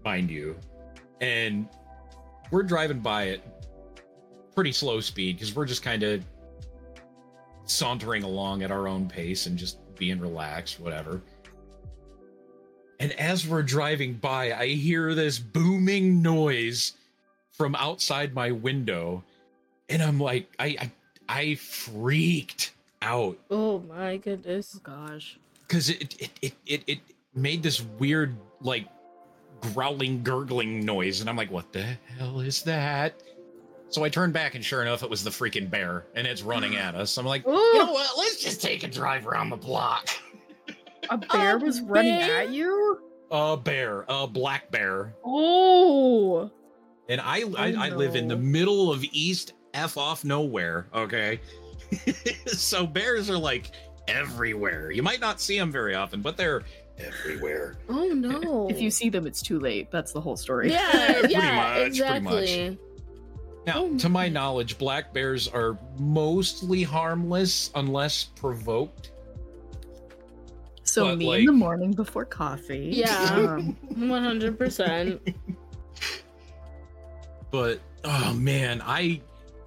mind 0.05 0.31
you. 0.31 0.57
And 1.21 1.69
we're 2.51 2.63
driving 2.63 3.01
by 3.01 3.25
it 3.25 3.43
pretty 4.55 4.73
slow 4.73 5.01
speed 5.01 5.37
because 5.37 5.55
we're 5.55 5.67
just 5.67 5.83
kind 5.83 6.03
of 6.03 6.25
sauntering 7.65 8.23
along 8.23 8.63
at 8.63 8.71
our 8.71 8.89
own 8.89 9.09
pace 9.09 9.47
and 9.47 9.57
just 9.57 9.79
being 9.97 10.19
relaxed 10.19 10.81
whatever. 10.81 11.23
And 13.01 13.13
as 13.13 13.47
we're 13.47 13.63
driving 13.63 14.15
by, 14.15 14.53
I 14.53 14.67
hear 14.69 15.15
this 15.15 15.39
booming 15.39 16.23
noise 16.23 16.93
from 17.51 17.75
outside 17.75 18.35
my 18.35 18.51
window. 18.51 19.25
And 19.89 20.03
I'm 20.03 20.19
like, 20.19 20.49
I 20.59 20.77
I, 20.81 20.91
I 21.29 21.55
freaked 21.57 22.73
out. 23.03 23.37
Oh 23.51 23.81
my 23.81 24.17
goodness. 24.19 24.75
Gosh. 24.83 25.39
because 25.67 25.91
it 25.91 26.15
it, 26.21 26.31
it 26.43 26.55
it 26.67 26.83
it 26.87 26.99
made 27.35 27.63
this 27.63 27.83
weird 27.99 28.37
like 28.61 28.87
growling 29.75 30.23
gurgling 30.23 30.85
noise. 30.85 31.21
And 31.21 31.31
i'm 31.31 31.37
like 31.37 31.51
what 31.51 31.73
the 31.73 31.83
hell 32.19 32.41
is 32.41 32.63
that? 32.63 33.15
So 33.89 34.05
i 34.05 34.09
turned 34.09 34.33
back 34.33 34.55
and 34.55 34.65
sure 34.65 34.83
enough 34.83 35.03
it 35.03 35.11
was 35.11 35.23
the 35.25 35.31
freaking 35.31 35.69
bear 35.69 36.05
and 36.15 36.27
it's 36.27 36.43
running 36.43 36.77
at 36.77 36.95
us. 36.95 37.17
I'm 37.19 37.27
like 37.27 37.45
you 37.47 37.53
know 37.79 37.93
what? 37.93 38.11
Let's 38.19 38.43
just 38.43 38.61
take 38.63 38.83
a 38.85 38.89
drive 38.89 39.27
around 39.27 39.51
the 39.51 39.57
block. 39.57 40.09
A 41.11 41.19
bear 41.19 41.57
A 41.57 41.59
was 41.59 41.81
running 41.81 42.13
at 42.13 42.51
you? 42.51 43.01
a 43.31 43.57
bear 43.57 44.05
a 44.09 44.27
black 44.27 44.71
bear. 44.71 45.15
Oh. 45.25 46.51
and 47.09 47.21
I 47.21 47.39
I, 47.59 47.73
Oh, 47.73 47.81
I 47.81 47.89
live 47.91 48.15
in 48.15 48.29
the 48.29 48.37
middle 48.37 48.93
of 48.93 49.03
East 49.13 49.55
F 49.75 49.97
off 49.97 50.25
nowhere. 50.25 50.87
Okay, 50.95 51.41
so 52.47 52.87
bears 52.87 53.29
are 53.31 53.39
like 53.39 53.71
everywhere. 54.09 54.91
You 54.91 55.03
might 55.03 55.21
not 55.21 55.41
see 55.41 55.59
them 55.59 55.71
very 55.73 55.95
often, 55.95 56.21
but 56.23 56.37
they're 56.37 56.63
everywhere. 56.99 57.77
Oh 57.89 58.09
no. 58.09 58.69
If 58.71 58.81
you 58.81 58.91
see 58.91 59.09
them, 59.09 59.27
it's 59.27 59.43
too 59.43 59.59
late. 59.59 59.91
That's 59.91 60.13
the 60.13 60.21
whole 60.21 60.37
story. 60.37 60.71
Yeah, 60.71 61.13
Pretty 61.21 61.33
yeah, 61.35 61.57
much, 61.57 61.99
pretty 61.99 62.21
much. 62.21 62.35
exactly. 62.43 62.79
Now, 63.67 63.75
Oh 63.77 63.97
to 63.99 64.09
my 64.09 64.25
my. 64.25 64.29
knowledge, 64.29 64.77
black 64.77 65.15
bears 65.15 65.47
are 65.49 65.79
mostly 65.99 66.83
harmless 66.83 67.71
unless 67.77 68.25
provoked. 68.25 69.13
So 70.85 71.05
But, 71.07 71.19
me 71.19 71.27
like- 71.27 71.41
in 71.41 71.47
the 71.47 71.53
morning 71.53 71.93
before 71.93 72.25
coffee. 72.25 72.91
Yeah. 72.93 73.35
Um, 73.35 73.77
One 74.11 74.23
hundred 74.25 74.59
percent. 74.59 75.23
But 77.51 77.81
oh 78.05 78.35
man, 78.35 78.83
I 78.85 79.21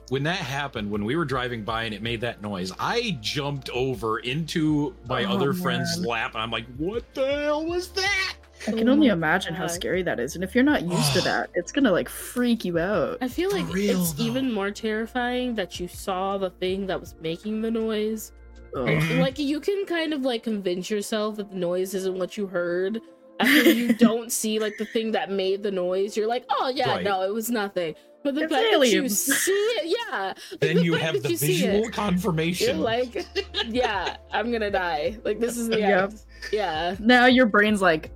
when 0.09 0.23
that 0.23 0.37
happened, 0.37 0.89
when 0.91 1.03
we 1.05 1.15
were 1.15 1.25
driving 1.25 1.63
by 1.63 1.83
and 1.83 1.93
it 1.93 2.01
made 2.01 2.21
that 2.21 2.41
noise, 2.41 2.71
I 2.79 3.17
jumped 3.21 3.69
over 3.71 4.19
into 4.19 4.95
my 5.09 5.25
Oh, 5.25 5.33
other 5.35 5.53
friend's 5.53 5.99
lap 6.05 6.33
and 6.35 6.43
I'm 6.43 6.51
like, 6.51 6.65
what 6.77 7.03
the 7.15 7.25
hell 7.43 7.65
was 7.65 7.89
that? 7.89 8.33
I 8.67 8.71
Oh 8.71 8.77
can 8.77 8.87
only 8.89 9.07
oh 9.09 9.11
my 9.11 9.13
imagine 9.13 9.53
how 9.53 9.67
scary 9.67 10.01
that 10.03 10.19
is. 10.19 10.35
And 10.35 10.43
if 10.43 10.55
you're 10.55 10.63
not 10.63 10.83
used 10.83 11.13
to 11.13 11.21
that, 11.23 11.49
it's 11.55 11.71
gonna 11.71 11.91
like 11.91 12.07
freak 12.09 12.63
you 12.65 12.77
out. 12.79 13.17
I 13.21 13.27
feel 13.27 13.51
like 13.51 13.67
real, 13.73 13.99
it's 14.01 14.13
though. 14.13 14.23
even 14.23 14.51
more 14.51 14.71
terrifying 14.71 15.55
that 15.55 15.79
you 15.79 15.87
saw 15.87 16.37
the 16.37 16.49
thing 16.51 16.87
that 16.87 16.99
was 16.99 17.15
making 17.21 17.61
the 17.61 17.71
noise. 17.71 18.31
Ugh. 18.75 18.87
Like 19.19 19.39
you 19.39 19.59
can 19.59 19.85
kind 19.85 20.13
of 20.13 20.21
like 20.21 20.43
convince 20.43 20.89
yourself 20.89 21.37
that 21.37 21.49
the 21.49 21.55
noise 21.57 21.93
isn't 21.93 22.17
what 22.17 22.37
you 22.37 22.47
heard. 22.47 23.01
After 23.39 23.71
you 23.71 23.93
don't 24.07 24.31
see 24.31 24.59
like 24.59 24.77
the 24.77 24.85
thing 24.85 25.11
that 25.11 25.29
made 25.31 25.61
the 25.63 25.71
noise, 25.71 26.15
you're 26.17 26.27
like, 26.27 26.45
oh 26.49 26.69
yeah, 26.73 26.89
Right. 26.95 27.03
no, 27.03 27.21
it 27.23 27.33
was 27.33 27.49
nothing. 27.49 27.95
But 28.25 28.33
the 28.33 28.41
It's 28.45 28.53
fact 28.53 28.65
that 28.71 28.89
you 28.89 29.07
see 29.07 29.51
it, 29.51 29.95
yeah. 30.09 30.33
like, 30.33 30.37
Then 30.59 30.77
the 30.77 30.83
you 30.83 30.95
have 30.95 31.21
the 31.21 31.29
you 31.29 31.37
see 31.37 31.63
it, 31.63 31.71
visual 31.73 31.91
confirmation. 31.91 32.77
You're 32.77 32.83
like, 32.83 33.23
yeah, 33.67 34.17
I'm 34.31 34.51
gonna 34.51 34.71
die. 34.71 35.19
Like 35.23 35.39
this 35.39 35.57
is 35.57 35.69
the 35.69 35.77
Yep. 35.77 36.09
end. 36.09 36.21
Yeah. 36.51 36.95
Now 36.99 37.27
your 37.27 37.45
brain's 37.45 37.83
like, 37.83 38.11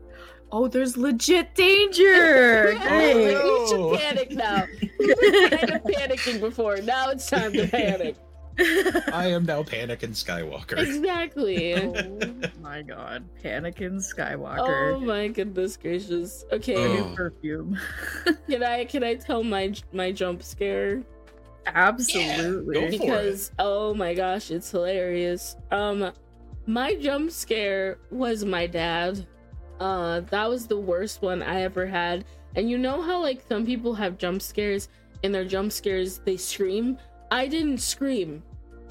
oh, 0.51 0.67
there's 0.67 0.97
legit 0.97 1.53
danger. 1.53 2.73
Yeah, 2.79 3.13
Great. 3.13 3.35
like, 3.35 3.43
we 3.43 3.67
should 3.67 3.79
oh. 3.79 3.97
panic 3.99 4.31
now. 4.31 4.65
We 4.99 5.07
were 5.13 5.49
kind 5.49 5.69
of 5.73 5.83
panicking 5.83 6.39
before. 6.39 6.77
Now 6.77 7.09
it's 7.11 7.29
time 7.29 7.53
to 7.53 7.67
panic. 7.67 8.15
I 8.59 9.27
am 9.27 9.45
now 9.45 9.63
Panic 9.63 10.03
and 10.03 10.13
Skywalker. 10.13 10.77
Exactly. 10.77 11.73
oh 11.75 12.49
my 12.61 12.81
god, 12.81 13.23
Panic-in 13.41 14.01
Oh 14.37 14.99
my 14.99 15.27
goodness 15.29 15.77
gracious. 15.77 16.45
Okay, 16.51 16.75
The 16.75 16.89
new 16.89 17.03
Oh. 17.03 17.13
perfume. 17.15 17.79
can 18.49 18.63
I 18.63 18.85
can 18.85 19.03
I 19.03 19.15
tell 19.15 19.43
my 19.43 19.73
my 19.93 20.11
jump 20.11 20.43
scare? 20.43 21.03
Absolutely. 21.67 22.73
go 22.73 22.81
for 22.81 22.87
it. 22.87 22.91
Because 22.99 23.51
oh 23.59 23.93
my 23.93 24.13
gosh, 24.13 24.51
it's 24.51 24.71
hilarious. 24.71 25.55
Um 25.71 26.11
my 26.65 26.95
jump 26.95 27.31
scare 27.31 27.97
was 28.11 28.43
my 28.43 28.67
dad. 28.67 29.25
Uh 29.79 30.21
that 30.21 30.49
was 30.49 30.67
the 30.67 30.77
worst 30.77 31.21
one 31.21 31.41
I 31.41 31.61
ever 31.61 31.85
had. 31.85 32.25
And 32.55 32.69
you 32.69 32.77
know 32.77 33.01
how 33.01 33.21
like 33.21 33.41
some 33.47 33.65
people 33.65 33.93
have 33.93 34.17
jump 34.17 34.41
scares 34.41 34.89
and 35.23 35.33
their 35.33 35.45
jump 35.45 35.71
scares 35.71 36.19
they 36.19 36.37
scream? 36.37 36.97
I 37.31 37.47
didn't 37.47 37.77
scream. 37.79 38.41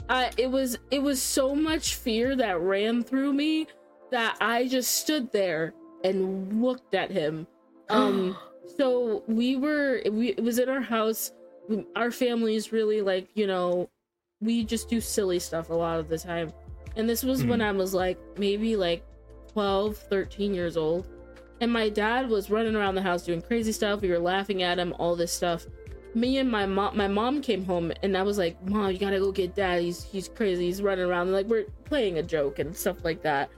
I 0.09 0.31
it 0.37 0.51
was 0.51 0.79
it 0.91 1.03
was 1.03 1.21
so 1.21 1.55
much 1.55 1.95
fear 1.97 2.35
that 2.37 2.61
ran 2.61 3.03
through 3.03 3.33
me 3.33 3.67
that 4.11 4.37
I 4.41 4.67
just 4.69 4.97
stood 5.03 5.31
there 5.33 5.75
and 6.05 6.63
looked 6.63 6.95
at 6.95 7.11
him. 7.11 7.47
Um 7.91 8.37
so 8.77 9.23
we 9.27 9.57
were 9.57 10.03
we 10.13 10.29
it 10.31 10.43
was 10.43 10.59
in 10.59 10.69
our 10.69 10.83
house. 10.83 11.33
We- 11.71 11.87
our 11.97 12.11
family 12.11 12.55
is 12.55 12.71
really 12.71 13.01
like 13.01 13.29
you 13.35 13.47
know 13.47 13.89
we 14.43 14.63
just 14.63 14.91
do 14.91 15.01
silly 15.01 15.39
stuff 15.39 15.71
a 15.71 15.75
lot 15.75 15.99
of 15.99 16.09
the 16.09 16.19
time. 16.19 16.53
And 16.97 17.09
this 17.09 17.23
was 17.23 17.45
when 17.45 17.63
i 17.63 17.73
was 17.73 17.95
like 17.95 18.19
maybe 18.37 18.77
like 18.77 19.05
12 19.53 19.97
13 19.97 20.53
years 20.55 20.77
old. 20.77 21.09
And 21.61 21.73
my 21.73 21.89
dad 21.89 22.29
was 22.29 22.51
running 22.51 22.77
around 22.77 22.95
the 22.95 23.03
house 23.03 23.23
doing 23.25 23.41
crazy 23.43 23.73
stuff. 23.73 24.03
We 24.03 24.11
were 24.11 24.19
laughing 24.19 24.63
at 24.63 24.79
him 24.79 24.95
all 24.99 25.17
this 25.17 25.33
stuff 25.33 25.67
me 26.19 26.39
and 26.39 26.51
my 26.51 26.67
mom 26.67 26.97
my 26.97 27.09
mom 27.09 27.41
came 27.43 27.65
home 27.65 27.93
and 28.03 28.17
i 28.17 28.23
was 28.23 28.39
like 28.39 28.57
mom 28.69 28.91
you 28.91 28.99
gotta 28.99 29.19
go 29.19 29.31
get 29.33 29.55
dad. 29.55 29.81
He's 29.83 30.03
he's 30.05 30.29
crazy. 30.29 30.67
He's 30.67 30.83
running 30.83 31.05
around 31.05 31.33
like 31.33 31.47
we're 31.47 31.67
playing 31.85 32.19
a 32.19 32.23
joke 32.23 32.59
and 32.59 32.77
stuff 32.77 33.05
like 33.05 33.23
that. 33.23 33.51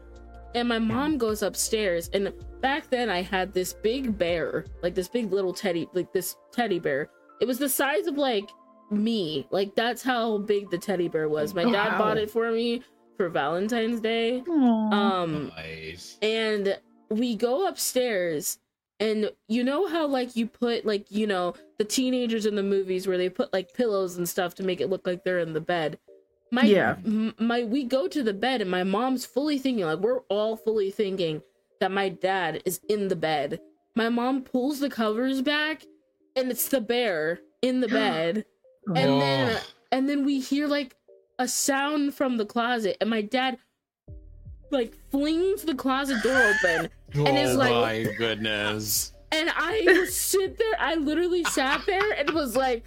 And 0.55 0.69
my 0.69 0.79
mom 0.81 1.17
goes 1.17 1.43
upstairs 1.43 2.11
and 2.13 2.33
back 2.61 2.91
then 2.91 3.09
i 3.09 3.23
had 3.23 3.55
this 3.55 3.73
big 3.73 4.19
bear 4.19 4.65
like 4.83 4.95
this 4.95 5.09
big 5.09 5.33
little 5.33 5.55
teddy 5.55 5.89
like 5.95 6.13
this 6.13 6.37
teddy 6.53 6.79
bear. 6.79 7.09
It 7.41 7.47
was 7.47 7.59
the 7.59 7.69
size 7.69 8.07
of 8.07 8.19
like 8.19 8.49
me. 8.91 9.47
Like 9.51 9.75
that's 9.77 10.03
how 10.03 10.39
big 10.39 10.69
the 10.71 10.79
teddy 10.79 11.09
bear 11.09 11.29
was. 11.29 11.55
My 11.55 11.63
dad 11.65 11.93
Wow. 11.93 11.99
bought 11.99 12.19
it 12.19 12.31
for 12.31 12.51
me 12.51 12.83
for 13.17 13.29
valentine's 13.29 14.01
day. 14.01 14.43
Aw. 14.49 14.91
um 14.93 15.53
nice. 15.57 16.19
and 16.23 16.79
we 17.11 17.37
go 17.37 17.67
upstairs 17.69 18.59
and 19.01 19.31
you 19.49 19.65
know 19.65 19.89
how 19.89 20.07
like 20.07 20.37
you 20.37 20.47
put 20.47 20.85
like 20.87 21.11
you 21.11 21.27
know 21.27 21.55
the 21.79 21.85
teenagers 21.85 22.47
in 22.47 22.55
the 22.55 22.63
movies 22.63 23.07
where 23.07 23.19
they 23.19 23.29
put 23.29 23.53
like 23.53 23.75
pillows 23.75 24.17
and 24.17 24.29
stuff 24.29 24.55
to 24.55 24.63
make 24.63 24.81
it 24.81 24.89
look 24.91 25.07
like 25.07 25.25
they're 25.25 25.39
in 25.41 25.53
the 25.55 25.61
bed 25.61 25.99
my 26.53 26.63
Yeah. 26.63 26.97
m- 27.05 27.35
my 27.39 27.63
we 27.65 27.85
go 27.85 28.07
to 28.09 28.23
the 28.23 28.35
bed 28.35 28.61
and 28.61 28.71
my 28.71 28.85
mom's 28.85 29.25
fully 29.27 29.59
thinking 29.59 29.85
like 29.87 29.99
we're 30.01 30.21
all 30.29 30.57
fully 30.57 30.91
thinking 30.91 31.43
that 31.81 31.91
my 31.91 32.09
dad 32.11 32.63
is 32.65 32.81
in 32.89 33.09
the 33.09 33.17
bed 33.17 33.61
my 33.97 34.09
mom 34.09 34.43
pulls 34.43 34.81
the 34.81 34.91
covers 34.91 35.41
back 35.43 35.83
and 36.37 36.51
it's 36.51 36.69
the 36.69 36.81
bear 36.81 37.41
in 37.63 37.81
the 37.81 37.89
bed 38.01 38.45
and 38.95 39.21
then 39.23 39.57
Oh. 39.57 39.67
and 39.93 40.09
then 40.09 40.25
we 40.25 40.41
hear 40.41 40.67
like 40.67 40.95
a 41.39 41.49
sound 41.49 42.15
from 42.15 42.37
the 42.37 42.45
closet 42.47 42.97
and 43.01 43.09
my 43.09 43.23
dad 43.23 43.57
like 44.71 44.95
flings 45.11 45.63
the 45.63 45.75
closet 45.75 46.23
door 46.23 46.41
open 46.65 46.91
and 47.15 47.39
it's 47.39 47.53
oh 47.53 47.57
like- 47.59 47.71
my 48.07 48.13
goodness. 48.17 49.13
and 49.33 49.51
i 49.57 50.05
sit 50.09 50.57
there 50.59 50.75
i 50.79 50.95
literally 50.95 51.45
sat 51.45 51.81
there 51.87 52.13
and 52.19 52.31
was 52.31 52.57
like 52.57 52.85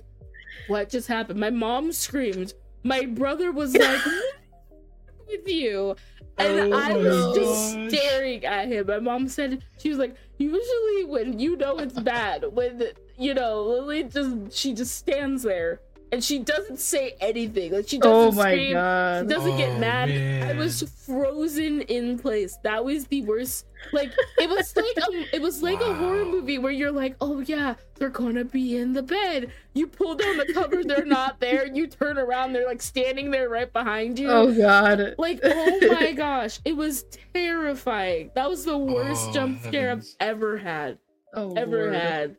what 0.67 0.89
just 0.89 1.09
happened? 1.09 1.41
My 1.41 1.49
mom 1.49 1.91
screamed. 1.91 2.53
My 2.83 3.05
brother 3.05 3.51
was 3.51 3.75
like 3.77 3.99
"What's 4.05 5.27
with 5.27 5.47
you? 5.49 5.95
And 6.38 6.73
Oh 6.73 6.77
i 6.79 6.93
was 6.95 7.36
just 7.36 7.75
gosh. 7.75 7.89
staring 7.91 8.45
at 8.45 8.69
him. 8.69 8.88
My 8.88 8.99
mom 8.99 9.27
said 9.27 9.62
she 9.77 9.89
was 9.89 9.97
like 9.97 10.15
usually 10.38 11.03
when 11.05 11.38
you 11.38 11.57
know 11.57 11.77
it's 11.79 11.99
bad 11.99 12.45
when 12.53 12.81
you 13.17 13.33
know 13.33 13.62
lily 13.62 14.03
just 14.03 14.53
she 14.57 14.73
just 14.73 14.95
stands 14.95 15.43
there 15.43 15.81
and 16.13 16.23
she 16.23 16.38
doesn't 16.39 16.80
say 16.80 17.15
anything 17.19 17.73
like 17.73 17.89
she 17.89 17.97
oh 17.97 18.30
doesn't 18.30 18.39
oh 18.39 18.43
my 18.43 18.52
scream 18.52 18.67
she 18.69 19.34
doesn't 19.34 19.58
get 19.58 19.69
Oh, 19.76 19.80
mad. 19.80 20.10
I 20.49 20.54
was 20.54 20.84
frozen 21.06 21.82
in 21.82 22.19
place. 22.19 22.58
That 22.63 22.86
was 22.86 23.06
the 23.08 23.23
worst. 23.23 23.65
Like 23.91 24.12
it 24.38 24.47
was 24.49 24.73
like 24.78 24.97
a, 24.97 25.36
it 25.36 25.41
was 25.41 25.62
like 25.63 25.82
a 25.82 25.93
horror 25.95 26.23
movie 26.26 26.58
where 26.60 26.71
you're 26.71 26.91
like, 26.91 27.15
oh 27.19 27.39
yeah, 27.39 27.73
they're 27.95 28.10
gonna 28.10 28.45
be 28.45 28.78
in 28.78 28.93
the 28.93 29.02
bed. 29.04 29.52
You 29.73 29.88
pull 29.88 30.15
down 30.15 30.38
the 30.38 30.54
cover, 30.54 30.84
they're 30.84 31.04
not 31.06 31.39
there. 31.41 31.65
You 31.65 31.88
turn 31.88 32.17
around, 32.19 32.54
they're 32.54 32.67
like 32.67 32.82
standing 32.82 33.32
there 33.32 33.49
right 33.49 33.71
behind 33.73 34.19
you. 34.19 34.30
Oh 34.30 34.54
god. 34.56 35.15
Like 35.17 35.39
oh 35.43 35.80
my 35.91 36.12
gosh, 36.15 36.60
it 36.63 36.78
was 36.78 37.04
terrifying. 37.34 38.30
That 38.36 38.49
was 38.49 38.63
the 38.65 38.78
worst 38.78 39.30
Oh, 39.30 39.34
jump 39.34 39.63
scare 39.63 39.91
I've 39.91 40.06
ever 40.19 40.58
had. 40.58 40.99
Oh, 41.34 41.54
Ever 41.56 41.78
Lord. 41.86 41.93
had. 41.95 42.38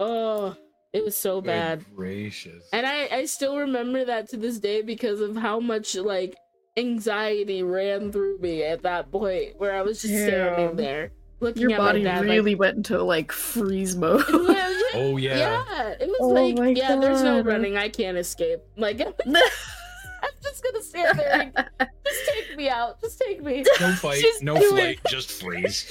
Oh, 0.00 0.56
it 0.96 1.04
was 1.04 1.16
so 1.16 1.40
Good 1.40 1.46
bad. 1.46 1.84
gracious. 1.94 2.64
And 2.72 2.86
I, 2.86 3.08
I 3.12 3.24
still 3.26 3.56
remember 3.58 4.04
that 4.04 4.28
to 4.30 4.36
this 4.36 4.58
day 4.58 4.82
because 4.82 5.20
of 5.20 5.36
how 5.36 5.60
much 5.60 5.94
like 5.94 6.34
anxiety 6.76 7.62
ran 7.62 8.12
through 8.12 8.38
me 8.38 8.62
at 8.62 8.82
that 8.82 9.10
point 9.10 9.58
where 9.58 9.74
I 9.74 9.82
was 9.82 10.02
just 10.02 10.14
standing 10.14 10.76
there 10.76 11.10
looking 11.40 11.62
Your 11.62 11.72
at 11.72 11.78
body 11.78 11.98
my 12.02 12.10
dad 12.10 12.24
really 12.24 12.54
went 12.54 12.76
into 12.78 13.02
like 13.02 13.30
freeze 13.32 13.94
mode. 13.96 14.24
yeah, 14.28 14.38
yeah, 14.48 14.82
oh 14.94 15.16
yeah. 15.16 15.36
yeah, 15.38 15.88
it 16.00 16.08
was 16.08 16.18
Oh 16.20 16.28
like 16.28 16.56
my 16.56 16.68
yeah, 16.68 16.96
there's 16.96 17.22
no 17.22 17.42
running, 17.42 17.76
I 17.76 17.88
can't 17.88 18.16
escape. 18.16 18.60
Like 18.76 19.00
I'm 19.06 19.12
just 20.42 20.62
gonna 20.64 20.82
stand 20.82 21.18
there 21.18 21.52
and 21.78 21.88
just 22.06 22.30
take 22.34 22.56
me 22.56 22.68
out, 22.70 23.00
just 23.02 23.20
take 23.20 23.42
me. 23.42 23.64
No 23.80 23.92
fight, 23.92 24.20
Just 24.22 24.42
no 24.42 24.56
do 24.58 24.62
it. 24.64 24.70
flight, 24.70 25.00
just 25.10 25.30
freeze. 25.42 25.90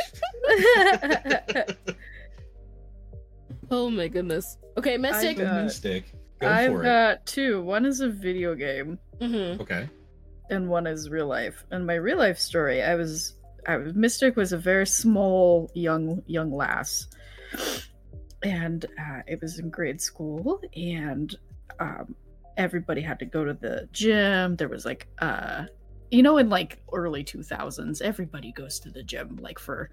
Oh 3.72 3.90
my 3.90 4.08
goodness. 4.08 4.58
Okay, 4.78 4.98
Mystic. 4.98 5.38
got- 5.38 5.64
Mystic. 5.64 6.14
Go 6.40 6.50
I've 6.50 6.72
for 6.74 6.84
got 6.84 7.26
two. 7.26 7.62
One 7.62 7.86
is 7.86 8.02
a 8.02 8.10
video 8.10 8.56
game, 8.56 9.00
hmm. 9.22 9.56
Okay. 9.62 9.90
and 10.50 10.68
one 10.70 10.86
is 10.86 11.10
real 11.10 11.28
life. 11.28 11.64
And 11.72 11.88
my 11.88 11.96
real 11.96 12.18
life 12.18 12.38
story, 12.38 12.84
I 12.84 12.96
was, 12.96 13.36
I 13.66 13.78
was 13.78 13.94
Mystic 13.94 14.36
was 14.36 14.52
a 14.52 14.58
very 14.58 14.86
small 14.86 15.72
young 15.74 16.22
young 16.28 16.52
lass, 16.52 17.08
and 18.44 18.86
uh, 19.00 19.22
it 19.28 19.42
was 19.42 19.60
in 19.60 19.70
grade 19.70 20.02
school, 20.02 20.60
and 20.76 21.34
um, 21.80 22.16
everybody 22.58 23.02
had 23.02 23.20
to 23.20 23.26
go 23.26 23.46
to 23.46 23.54
the 23.54 23.88
gym. 23.92 24.56
There 24.58 24.68
was 24.70 24.86
like, 24.86 25.08
uh, 25.20 25.66
you 26.12 26.22
know, 26.22 26.38
in 26.38 26.50
like 26.50 26.82
early 26.94 27.24
two 27.24 27.44
thousands, 27.44 28.02
everybody 28.02 28.52
goes 28.52 28.80
to 28.82 28.92
the 28.92 29.04
gym 29.04 29.38
like 29.42 29.58
for, 29.58 29.90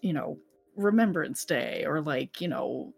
you 0.00 0.12
know, 0.14 0.38
Remembrance 0.76 1.44
Day 1.44 1.84
or 1.86 2.00
like 2.00 2.40
you 2.40 2.48
know 2.48 2.92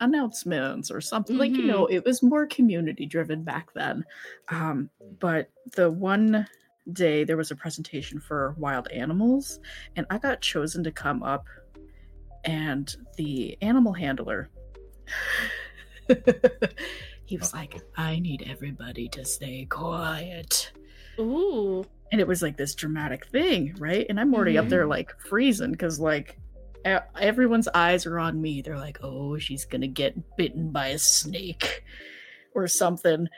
announcements 0.00 0.90
or 0.90 1.00
something 1.00 1.38
like 1.38 1.52
you 1.52 1.62
know 1.64 1.86
it 1.86 2.04
was 2.04 2.22
more 2.24 2.46
community 2.46 3.06
driven 3.06 3.44
back 3.44 3.72
then. 3.74 4.04
Um 4.48 4.90
but 5.20 5.48
the 5.76 5.90
one 5.90 6.46
day 6.92 7.22
there 7.22 7.36
was 7.36 7.52
a 7.52 7.56
presentation 7.56 8.18
for 8.18 8.56
wild 8.58 8.88
animals 8.88 9.60
and 9.94 10.04
i 10.10 10.18
got 10.18 10.40
chosen 10.40 10.82
to 10.82 10.90
come 10.90 11.22
up 11.22 11.46
and 12.44 12.96
the 13.16 13.56
animal 13.62 13.92
handler 13.92 14.50
he 17.24 17.36
was 17.36 17.52
like 17.54 17.80
i 17.96 18.18
need 18.18 18.44
everybody 18.48 19.08
to 19.08 19.24
stay 19.24 19.64
quiet. 19.70 20.72
Ooh. 21.20 21.84
and 22.10 22.20
it 22.20 22.26
was 22.26 22.42
like 22.42 22.56
this 22.56 22.74
dramatic 22.74 23.26
thing 23.28 23.76
right? 23.78 24.04
And 24.08 24.18
i'm 24.18 24.34
already 24.34 24.58
up 24.58 24.68
there 24.68 24.86
Mhm. 24.86 24.90
like 24.90 25.12
freezing 25.20 25.70
because 25.70 26.00
like 26.00 26.36
everyone's 26.84 27.68
eyes 27.74 28.06
are 28.06 28.18
on 28.18 28.40
me 28.40 28.60
they're 28.60 28.78
like 28.78 28.98
oh 29.02 29.38
she's 29.38 29.64
gonna 29.64 29.86
get 29.86 30.36
bitten 30.36 30.70
by 30.70 30.88
a 30.88 30.98
snake 30.98 31.84
or 32.54 32.68
something. 32.68 33.28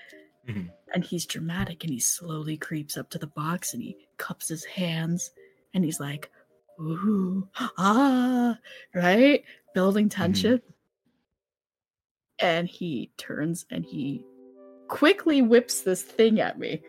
Mhm. 0.49 0.71
And 0.93 1.05
he's 1.05 1.27
dramatic 1.27 1.83
and 1.85 1.93
he 1.93 2.01
slowly 2.01 2.57
creeps 2.57 2.97
up 2.97 3.11
to 3.11 3.19
the 3.19 3.27
box 3.27 3.75
and 3.75 3.83
he 3.83 3.97
cups 4.17 4.49
his 4.49 4.65
hands 4.65 5.31
and 5.73 5.85
he's 5.85 5.99
like, 5.99 6.31
ooh, 6.81 7.49
ah, 7.79 8.59
right? 8.95 9.43
Building 9.75 10.09
tension. 10.09 10.63
And 12.39 12.69
he 12.69 13.11
turns 13.17 13.65
and 13.71 13.85
he 13.85 14.23
quickly 14.89 15.43
whips 15.43 15.81
this 15.83 16.03
thing 16.03 16.41
at 16.41 16.59
me. 16.59 16.83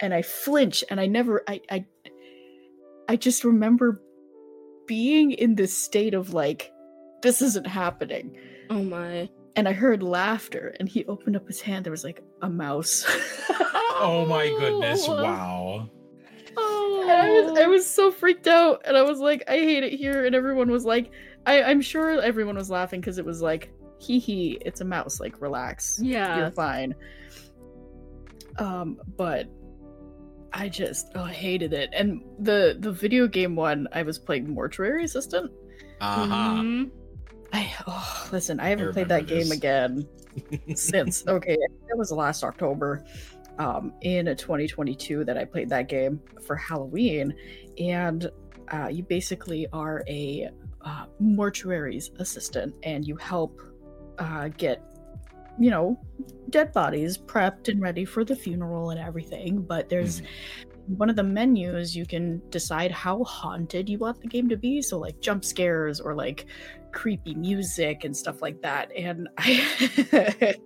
And 0.00 0.14
I 0.14 0.22
flinch 0.22 0.82
and 0.88 1.00
I 1.00 1.06
never 1.06 1.42
I 1.46 1.60
I 1.70 1.84
I 3.08 3.16
just 3.16 3.44
remember 3.44 4.00
being 4.90 5.30
in 5.30 5.54
this 5.54 5.72
state 5.76 6.14
of 6.14 6.34
like, 6.34 6.72
this 7.22 7.40
isn't 7.42 7.66
happening. 7.68 8.36
Oh 8.70 8.82
my. 8.82 9.28
And 9.54 9.68
I 9.68 9.72
heard 9.72 10.02
laughter 10.02 10.74
and 10.80 10.88
he 10.88 11.04
opened 11.06 11.36
up 11.36 11.46
his 11.46 11.60
hand. 11.60 11.84
There 11.86 11.92
was 11.92 12.02
like 12.02 12.20
a 12.42 12.50
mouse. 12.50 13.06
Oh 14.02 14.24
my 14.24 14.48
goodness! 14.48 15.06
Wow. 15.06 15.90
Oh. 16.56 17.00
And 17.02 17.10
I 17.10 17.28
was 17.42 17.58
I 17.58 17.66
was 17.66 17.84
so 17.86 18.10
freaked 18.10 18.46
out, 18.46 18.80
and 18.86 18.96
I 18.96 19.02
was 19.02 19.18
like, 19.18 19.44
I 19.46 19.56
hate 19.58 19.84
it 19.84 19.92
here. 19.92 20.24
And 20.24 20.34
everyone 20.34 20.70
was 20.70 20.86
like, 20.86 21.10
I 21.44 21.62
I'm 21.64 21.82
sure 21.82 22.18
everyone 22.22 22.56
was 22.56 22.70
laughing 22.70 23.00
because 23.02 23.18
it 23.18 23.26
was 23.26 23.42
like, 23.42 23.70
hee 24.00 24.18
hee, 24.18 24.58
it's 24.64 24.80
a 24.80 24.86
mouse. 24.86 25.20
Like, 25.20 25.42
relax, 25.42 26.00
Yeah. 26.02 26.38
you're 26.38 26.50
fine. 26.52 26.94
Um, 28.58 28.98
but 29.18 29.48
I 30.52 30.68
just 30.68 31.12
oh, 31.14 31.22
I 31.22 31.32
hated 31.32 31.72
it. 31.72 31.90
And 31.92 32.22
the 32.38 32.76
the 32.78 32.92
video 32.92 33.26
game 33.26 33.56
one, 33.56 33.88
I 33.92 34.02
was 34.02 34.18
playing 34.18 34.52
Mortuary 34.52 35.04
Assistant. 35.04 35.50
Uh-huh. 36.00 36.62
Mhm. 36.62 36.90
I 37.52 37.72
oh 37.86 38.28
listen, 38.32 38.60
I 38.60 38.68
haven't 38.68 38.88
I 38.88 38.92
played 38.92 39.08
that 39.08 39.30
remember 39.30 39.44
game 39.44 39.52
again 39.52 40.08
since 40.74 41.26
okay, 41.26 41.56
that 41.88 41.96
was 41.96 42.12
last 42.12 42.44
October, 42.44 43.04
um, 43.58 43.92
in 44.00 44.24
2022 44.24 45.24
that 45.24 45.36
I 45.36 45.44
played 45.44 45.68
that 45.68 45.88
game 45.88 46.20
for 46.46 46.56
Halloween, 46.56 47.34
and 47.78 48.30
uh, 48.72 48.88
you 48.88 49.02
basically 49.02 49.66
are 49.72 50.02
a 50.08 50.48
uh, 50.82 51.04
mortuary's 51.20 52.10
assistant, 52.18 52.74
and 52.82 53.06
you 53.06 53.16
help 53.16 53.60
uh, 54.18 54.48
get, 54.56 54.82
you 55.60 55.70
know, 55.70 56.00
dead 56.48 56.72
bodies 56.72 57.16
prepped 57.18 57.68
and 57.68 57.80
ready 57.80 58.04
for 58.04 58.24
the 58.24 58.34
funeral 58.34 58.90
and 58.90 58.98
everything. 58.98 59.62
But 59.62 59.88
there's 59.88 60.22
one 60.96 61.10
of 61.10 61.16
the 61.16 61.22
menus 61.22 61.94
you 61.94 62.04
can 62.04 62.42
decide 62.50 62.90
how 62.90 63.22
haunted 63.24 63.88
you 63.88 63.98
want 63.98 64.20
the 64.20 64.26
game 64.26 64.48
to 64.48 64.56
be 64.56 64.82
so 64.82 64.98
like 64.98 65.20
jump 65.20 65.44
scares 65.44 66.00
or 66.00 66.14
like 66.14 66.46
creepy 66.90 67.34
music 67.34 68.02
and 68.02 68.16
stuff 68.16 68.42
like 68.42 68.60
that 68.62 68.90
and 68.96 69.28
I, 69.38 70.56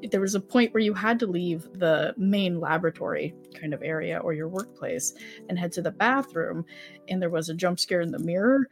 there 0.10 0.20
was 0.20 0.34
a 0.34 0.40
point 0.40 0.74
where 0.74 0.82
you 0.82 0.94
had 0.94 1.20
to 1.20 1.26
leave 1.26 1.68
the 1.74 2.12
main 2.16 2.58
laboratory 2.58 3.34
kind 3.54 3.72
of 3.72 3.82
area 3.82 4.18
or 4.18 4.32
your 4.32 4.48
workplace 4.48 5.14
and 5.48 5.56
head 5.56 5.70
to 5.72 5.82
the 5.82 5.92
bathroom 5.92 6.64
and 7.08 7.22
there 7.22 7.30
was 7.30 7.48
a 7.48 7.54
jump 7.54 7.78
scare 7.78 8.00
in 8.00 8.10
the 8.10 8.18
mirror 8.18 8.68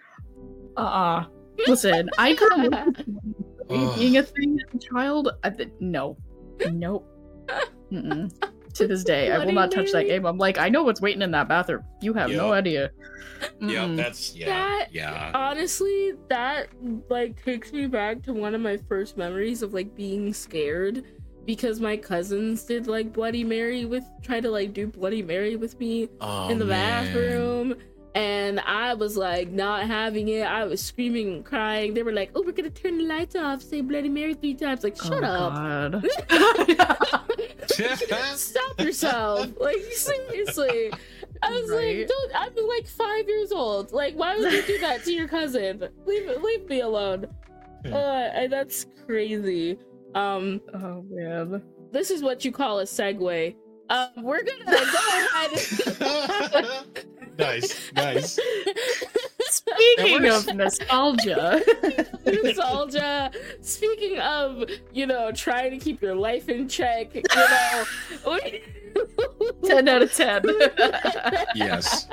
uh 0.77 0.81
uh 0.81 1.25
listen 1.69 2.11
i 2.19 2.37
Ugh. 2.51 2.97
being 3.69 4.17
a 4.17 4.23
thing 4.23 4.59
as 4.61 4.75
a 4.75 4.79
child 4.79 5.31
I, 5.45 5.51
th- 5.51 5.71
no 5.81 6.17
nope 6.73 7.07
Mm-mm. 7.93 8.33
to 8.75 8.87
this 8.87 9.05
day 9.05 9.31
i 9.33 9.39
will 9.45 9.53
not 9.53 9.71
touch 9.71 9.93
that 9.93 10.05
game 10.07 10.25
i'm 10.27 10.39
like 10.39 10.59
i 10.59 10.69
know 10.69 10.83
what's 10.83 11.01
waiting 11.01 11.23
in 11.23 11.31
that 11.33 11.49
bathroom 11.49 11.83
you 12.01 12.13
have 12.15 12.31
no 12.31 12.53
idea 12.53 12.91
Yeah, 13.61 13.85
Mm-mm. 13.85 13.97
that's 13.97 14.35
yeah, 14.35 14.47
That- 14.47 14.89
yeah. 14.93 15.31
Honestly, 15.35 16.13
that 16.29 16.69
like 17.11 17.43
takes 17.45 17.71
me 17.73 17.87
back 17.87 18.23
to 18.23 18.33
one 18.33 18.55
of 18.55 18.61
my 18.63 18.77
first 18.89 19.17
memories 19.19 19.63
of 19.63 19.75
like 19.75 19.95
being 19.95 20.33
scared 20.33 21.05
because 21.45 21.79
my 21.81 21.97
cousins 21.99 22.65
did 22.65 22.87
like 22.87 23.13
Bloody 23.13 23.45
Mary 23.45 23.85
with 23.85 24.05
try 24.23 24.41
to 24.41 24.51
like 24.51 24.73
do 24.73 24.87
Bloody 24.87 25.23
Mary 25.23 25.57
with 25.57 25.79
me 25.79 26.09
Oh, 26.21 26.49
in 26.49 26.59
the 26.59 26.65
man. 26.65 27.05
bathroom. 27.07 27.75
And 28.17 28.61
I 28.61 28.95
was 28.95 29.17
like 29.17 29.51
not 29.51 29.87
having 29.87 30.29
it. 30.29 30.47
I 30.47 30.65
was 30.65 30.83
screaming 30.83 31.29
and 31.35 31.45
crying. 31.45 31.93
They 31.93 32.03
were 32.03 32.13
like, 32.13 32.31
"Oh, 32.35 32.43
we're 32.45 32.53
gonna 32.53 32.71
turn 32.71 32.97
the 32.99 33.05
lights 33.05 33.37
off. 33.37 33.61
Say 33.61 33.83
Bloody 33.83 34.09
Mary 34.09 34.33
three 34.33 34.55
times." 34.55 34.83
Like, 34.83 34.97
shut 34.97 35.23
oh, 35.23 35.27
up. 35.27 35.53
God. 35.53 36.09
Stop 38.37 38.81
yourself. 38.81 39.49
Like 39.61 39.83
seriously. 39.93 40.93
I 41.43 41.51
was 41.51 41.71
Right. 41.71 41.99
like, 41.99 42.09
don't 42.09 42.33
I'm 42.35 42.69
like 42.69 42.87
five 42.87 43.29
years 43.29 43.53
old. 43.53 43.93
Like, 43.93 44.15
why 44.15 44.37
would 44.39 44.51
you 44.51 44.63
do 44.63 44.79
that 44.79 45.05
to 45.05 45.13
your 45.13 45.29
cousin? 45.29 45.87
Leave 46.07 46.31
leave 46.43 46.67
me 46.69 46.81
alone. 46.81 47.27
Hmm. 47.85 47.93
Uh, 47.93 48.31
and 48.33 48.51
that's 48.51 48.87
crazy. 49.05 49.79
Um, 50.15 50.63
oh 50.73 51.05
man 51.11 51.63
this 51.93 52.11
is 52.11 52.23
what 52.23 52.45
you 52.45 52.53
call 52.53 52.81
a 52.81 52.85
segue. 52.85 53.55
Um, 53.89 54.09
we're 54.23 54.43
gonna 54.43 54.65
go 54.65 54.73
ahead. 56.13 56.97
Nice, 57.39 57.93
nice. 57.95 58.39
speaking 59.47 60.27
of 60.27 60.55
nostalgia 60.55 61.61
nostalgia. 62.27 63.31
Speaking 63.61 64.19
of, 64.21 64.65
you 64.93 65.07
know, 65.07 65.33
trying 65.33 65.71
to 65.73 65.79
keep 65.79 66.01
your 66.03 66.15
life 66.15 66.49
in 66.49 66.69
check, 66.69 67.15
you 67.15 67.23
know, 67.35 67.85
we- 68.27 68.63
10 69.67 69.89
out 69.89 70.01
of 70.03 70.13
10 70.13 70.43
Yes. 71.55 72.07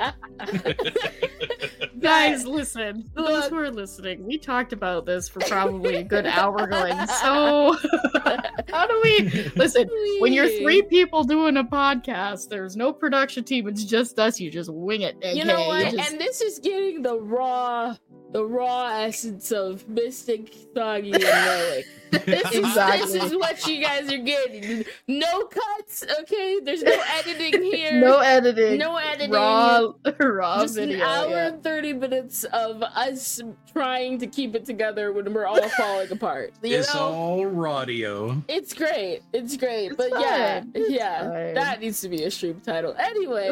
Guys 2.04 2.46
listen 2.60 3.08
those 3.14 3.46
who 3.48 3.56
are 3.56 3.70
listening 3.70 4.24
we 4.24 4.36
talked 4.38 4.72
about 4.72 5.06
this 5.06 5.28
for 5.28 5.40
probably 5.40 5.96
a 5.96 6.02
good 6.04 6.26
hour 6.26 6.66
going 6.66 7.06
so 7.06 7.76
how 8.70 8.86
do 8.86 9.00
we 9.02 9.50
listen 9.56 9.88
when 10.20 10.32
you're 10.32 10.48
three 10.62 10.82
people 10.82 11.24
doing 11.24 11.56
a 11.56 11.64
podcast 11.64 12.48
there's 12.50 12.76
no 12.76 12.92
production 12.92 13.42
team 13.42 13.66
it's 13.66 13.84
just 13.84 14.18
us 14.18 14.38
you 14.38 14.50
just 14.50 14.70
wing 14.72 15.00
it 15.02 15.16
you 15.34 15.44
know 15.44 15.66
what? 15.66 15.90
just- 15.90 16.10
And 16.12 16.20
this 16.20 16.40
is 16.42 16.58
getting 16.58 17.00
the 17.02 17.18
raw, 17.18 17.96
the 18.34 18.44
raw 18.44 18.88
essence 18.88 19.52
of 19.52 19.88
Mystic 19.88 20.52
Thuggy 20.74 21.14
and 21.14 21.22
Relic. 21.22 21.86
This 22.26 22.52
is, 22.52 22.58
Exactly. 22.58 23.18
this 23.18 23.24
is 23.24 23.36
what 23.36 23.66
you 23.66 23.82
guys 23.82 24.12
are 24.12 24.18
getting. 24.18 24.84
No 25.08 25.46
cuts, 25.46 26.04
okay? 26.20 26.60
There's 26.62 26.84
no 26.84 26.96
editing 27.18 27.60
here. 27.72 28.00
no 28.00 28.18
editing 28.18 28.78
no 28.78 28.96
editing. 28.98 29.32
raw 29.32 29.90
raw 30.20 30.60
Just 30.62 30.76
video 30.76 30.98
an 30.98 31.02
hour 31.02 31.30
yeah. 31.30 31.48
and 31.48 31.62
30 31.64 31.92
minutes 31.94 32.44
of 32.44 32.84
us 32.84 33.40
trying 33.72 34.18
to 34.18 34.28
keep 34.28 34.54
it 34.54 34.64
together 34.64 35.12
when 35.12 35.32
we're 35.34 35.46
all 35.46 35.68
falling 35.70 36.12
apart. 36.12 36.52
You 36.62 36.76
It's 36.78 36.94
know? 36.94 37.00
all 37.00 37.46
radio. 37.46 38.40
It's 38.46 38.74
great. 38.74 39.22
It's 39.32 39.56
great. 39.56 39.86
It's 39.86 39.96
but 39.96 40.10
yeah. 40.20 40.62
It's 40.72 40.90
yeah. 40.90 41.28
fine. 41.28 41.54
That 41.54 41.80
needs 41.80 42.00
to 42.02 42.08
be 42.08 42.22
a 42.22 42.30
stream 42.30 42.60
title. 42.64 42.94
Anyway, 42.96 43.50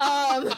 um 0.00 0.52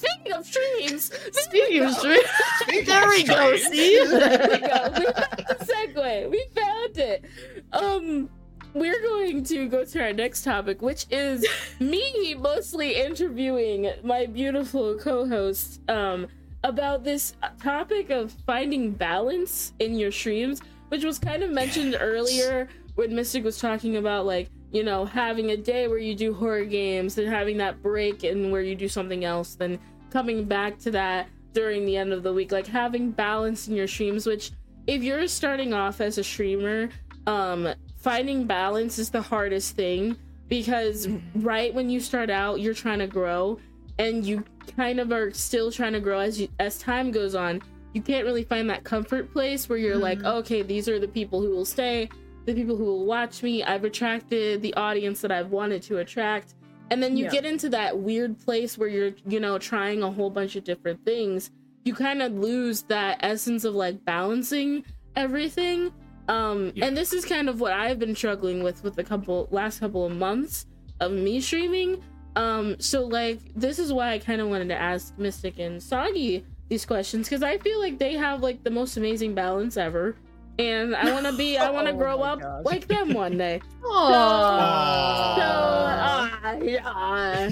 speaking 0.00 0.32
of 0.32 0.44
streams, 0.46 1.12
speaking 1.32 1.82
of 1.82 1.94
stream 1.94 2.84
there 2.86 3.08
we 3.08 3.22
go 3.24 3.56
see 3.56 4.04
there 4.06 4.48
we 4.50 4.58
go. 4.58 4.92
We 4.98 5.04
found 5.04 5.44
the 5.48 5.66
segue. 5.68 6.30
We 6.30 6.44
found 6.54 6.98
it. 6.98 7.24
Um, 7.72 8.30
we're 8.74 9.00
going 9.02 9.42
to 9.44 9.68
go 9.68 9.84
to 9.84 10.00
our 10.02 10.12
next 10.12 10.44
topic, 10.44 10.80
which 10.80 11.06
is 11.10 11.44
me 11.80 12.34
mostly 12.38 12.94
interviewing 12.94 13.90
my 14.04 14.26
beautiful 14.26 14.96
co-host 14.96 15.80
um, 15.88 16.28
about 16.62 17.02
this 17.04 17.34
topic 17.62 18.10
of 18.10 18.30
finding 18.46 18.92
balance 18.92 19.72
in 19.80 19.98
your 19.98 20.12
streams, 20.12 20.60
which 20.88 21.04
was 21.04 21.18
kind 21.18 21.42
of 21.42 21.50
mentioned 21.50 21.92
Yes. 21.92 22.00
earlier 22.02 22.68
when 22.94 23.14
Mystic 23.14 23.44
was 23.44 23.58
talking 23.58 23.96
about 23.96 24.26
like 24.26 24.48
you 24.72 24.84
know 24.84 25.04
having 25.04 25.50
a 25.50 25.56
day 25.56 25.88
where 25.88 25.98
you 25.98 26.14
do 26.14 26.32
horror 26.32 26.64
games, 26.64 27.18
and 27.18 27.28
having 27.28 27.56
that 27.58 27.82
break 27.82 28.22
and 28.24 28.52
where 28.52 28.62
you 28.62 28.74
do 28.76 28.88
something 28.88 29.24
else, 29.24 29.56
then 29.56 29.78
coming 30.10 30.44
back 30.44 30.78
to 30.80 30.90
that 30.92 31.28
during 31.52 31.84
the 31.86 31.96
end 31.96 32.12
of 32.12 32.22
the 32.22 32.32
week, 32.32 32.52
like 32.52 32.66
having 32.66 33.10
balance 33.10 33.68
in 33.68 33.74
your 33.76 33.86
streams. 33.88 34.26
Which, 34.26 34.52
if 34.86 35.02
you're 35.02 35.26
starting 35.26 35.72
off 35.72 36.00
as 36.00 36.18
a 36.18 36.24
streamer, 36.24 36.88
um, 37.26 37.68
finding 37.98 38.44
balance 38.46 38.98
is 38.98 39.10
the 39.10 39.22
hardest 39.22 39.76
thing 39.76 40.16
because 40.48 41.08
right 41.36 41.72
when 41.74 41.88
you 41.90 42.00
start 42.00 42.30
out, 42.30 42.60
you're 42.60 42.74
trying 42.74 42.98
to 42.98 43.06
grow, 43.06 43.58
and 43.98 44.24
you 44.24 44.44
kind 44.76 44.98
of 45.00 45.12
are 45.12 45.30
still 45.32 45.70
trying 45.70 45.92
to 45.92 46.00
grow 46.00 46.18
as 46.20 46.40
you 46.40 46.48
as 46.58 46.78
time 46.78 47.10
goes 47.10 47.34
on. 47.34 47.60
You 47.92 48.00
can't 48.02 48.24
really 48.24 48.44
find 48.44 48.70
that 48.70 48.84
comfort 48.84 49.32
place 49.32 49.68
where 49.68 49.78
you're 49.78 49.96
like, 49.96 50.20
Mhm. 50.20 50.34
okay, 50.38 50.62
these 50.62 50.88
are 50.88 50.98
the 51.00 51.08
people 51.08 51.40
who 51.40 51.50
will 51.50 51.64
stay, 51.64 52.08
the 52.46 52.54
people 52.54 52.76
who 52.76 52.84
will 52.84 53.04
watch 53.04 53.42
me. 53.42 53.62
I've 53.64 53.84
attracted 53.84 54.62
the 54.62 54.72
audience 54.74 55.20
that 55.22 55.32
I've 55.32 55.50
wanted 55.50 55.82
to 55.82 55.98
attract. 55.98 56.54
And 56.90 57.02
then 57.02 57.16
you 57.16 57.24
Yeah. 57.24 57.30
get 57.30 57.44
into 57.44 57.68
that 57.70 57.98
weird 57.98 58.38
place 58.40 58.76
where 58.76 58.88
you're, 58.88 59.12
you 59.28 59.38
know, 59.40 59.58
trying 59.58 60.02
a 60.02 60.10
whole 60.10 60.30
bunch 60.30 60.56
of 60.56 60.64
different 60.64 61.04
things. 61.04 61.50
You 61.84 61.94
kind 61.94 62.20
of 62.20 62.32
lose 62.32 62.82
that 62.84 63.18
essence 63.22 63.64
of 63.64 63.74
like 63.74 64.04
balancing 64.04 64.84
everything. 65.16 65.92
Um, 66.28 66.72
Yeah. 66.74 66.86
and 66.86 66.96
this 66.96 67.12
is 67.12 67.24
kind 67.24 67.48
of 67.48 67.60
what 67.60 67.72
I've 67.72 67.98
been 67.98 68.14
struggling 68.14 68.62
with 68.62 68.82
with 68.84 68.94
the 68.96 69.04
couple 69.04 69.48
last 69.50 69.80
couple 69.80 70.04
of 70.04 70.12
months 70.16 70.66
of 71.00 71.12
me 71.12 71.40
streaming. 71.40 72.02
Um, 72.36 72.76
so 72.78 73.06
like 73.06 73.40
this 73.56 73.78
is 73.78 73.92
why 73.92 74.12
I 74.12 74.18
kind 74.18 74.40
of 74.40 74.48
wanted 74.48 74.68
to 74.68 74.76
ask 74.76 75.16
Mystic 75.18 75.58
and 75.58 75.82
Soggy 75.82 76.44
these 76.68 76.86
questions 76.86 77.28
because 77.28 77.42
I 77.42 77.58
feel 77.58 77.80
like 77.80 77.98
they 77.98 78.14
have 78.14 78.42
like 78.42 78.62
the 78.62 78.70
most 78.70 78.96
amazing 78.96 79.34
balance 79.34 79.76
ever 79.76 80.14
and 80.60 80.94
I 80.94 81.10
want 81.12 81.26
to 81.26 81.32
be. 81.32 81.56
I 81.58 81.70
want 81.70 81.86
to 81.88 81.92
Oh 81.94 81.96
grow 81.96 82.22
up 82.22 82.40
gosh. 82.40 82.64
like 82.64 82.86
them 82.88 83.12
one 83.14 83.36
day. 83.38 83.60
Aww. 83.82 85.36
So, 85.36 85.42
Aw. 85.42 86.30
ah, 86.42 86.56
yeah. 86.62 87.50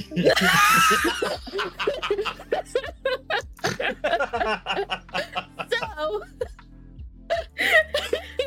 so 5.70 6.22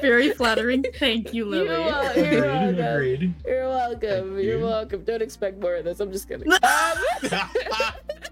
Very 0.01 0.31
flattering. 0.31 0.83
Thank 0.99 1.33
you, 1.33 1.45
Lily. 1.45 1.67
You're 1.67 1.79
welcome. 1.79 2.23
You're 2.23 2.45
welcome. 2.45 2.79
Agreed. 2.79 3.33
You're 3.45 3.69
welcome. 3.69 3.99
Thank 3.99 4.45
You're 4.45 4.57
you. 4.57 4.65
welcome. 4.65 5.03
Don't 5.03 5.21
expect 5.21 5.59
more 5.59 5.75
of 5.75 5.85
this. 5.85 5.99
I'm 5.99 6.11
just 6.11 6.27
kidding. 6.27 6.51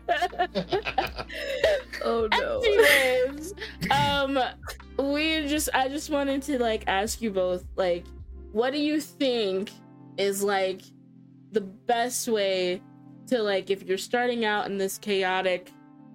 oh 2.04 2.28
no. 2.32 2.62
Anyways, 2.66 3.54
um, 3.92 4.40
we 4.98 5.48
just 5.48 5.70
I 5.74 5.88
just 5.88 6.10
wanted 6.10 6.42
to 6.44 6.60
like 6.60 6.84
ask 6.88 7.22
you 7.22 7.32
both 7.32 7.64
like, 7.76 8.06
what 8.52 8.72
do 8.74 8.80
you 8.80 9.00
think 9.00 9.72
is 10.18 10.44
like 10.44 10.82
the 11.52 11.62
best 11.62 12.28
way 12.28 12.82
to 13.28 13.42
like 13.42 13.70
if 13.70 13.84
you're 13.84 13.98
starting 13.98 14.46
out 14.46 14.66
in 14.66 14.78
this 14.78 14.98
chaotic 14.98 15.72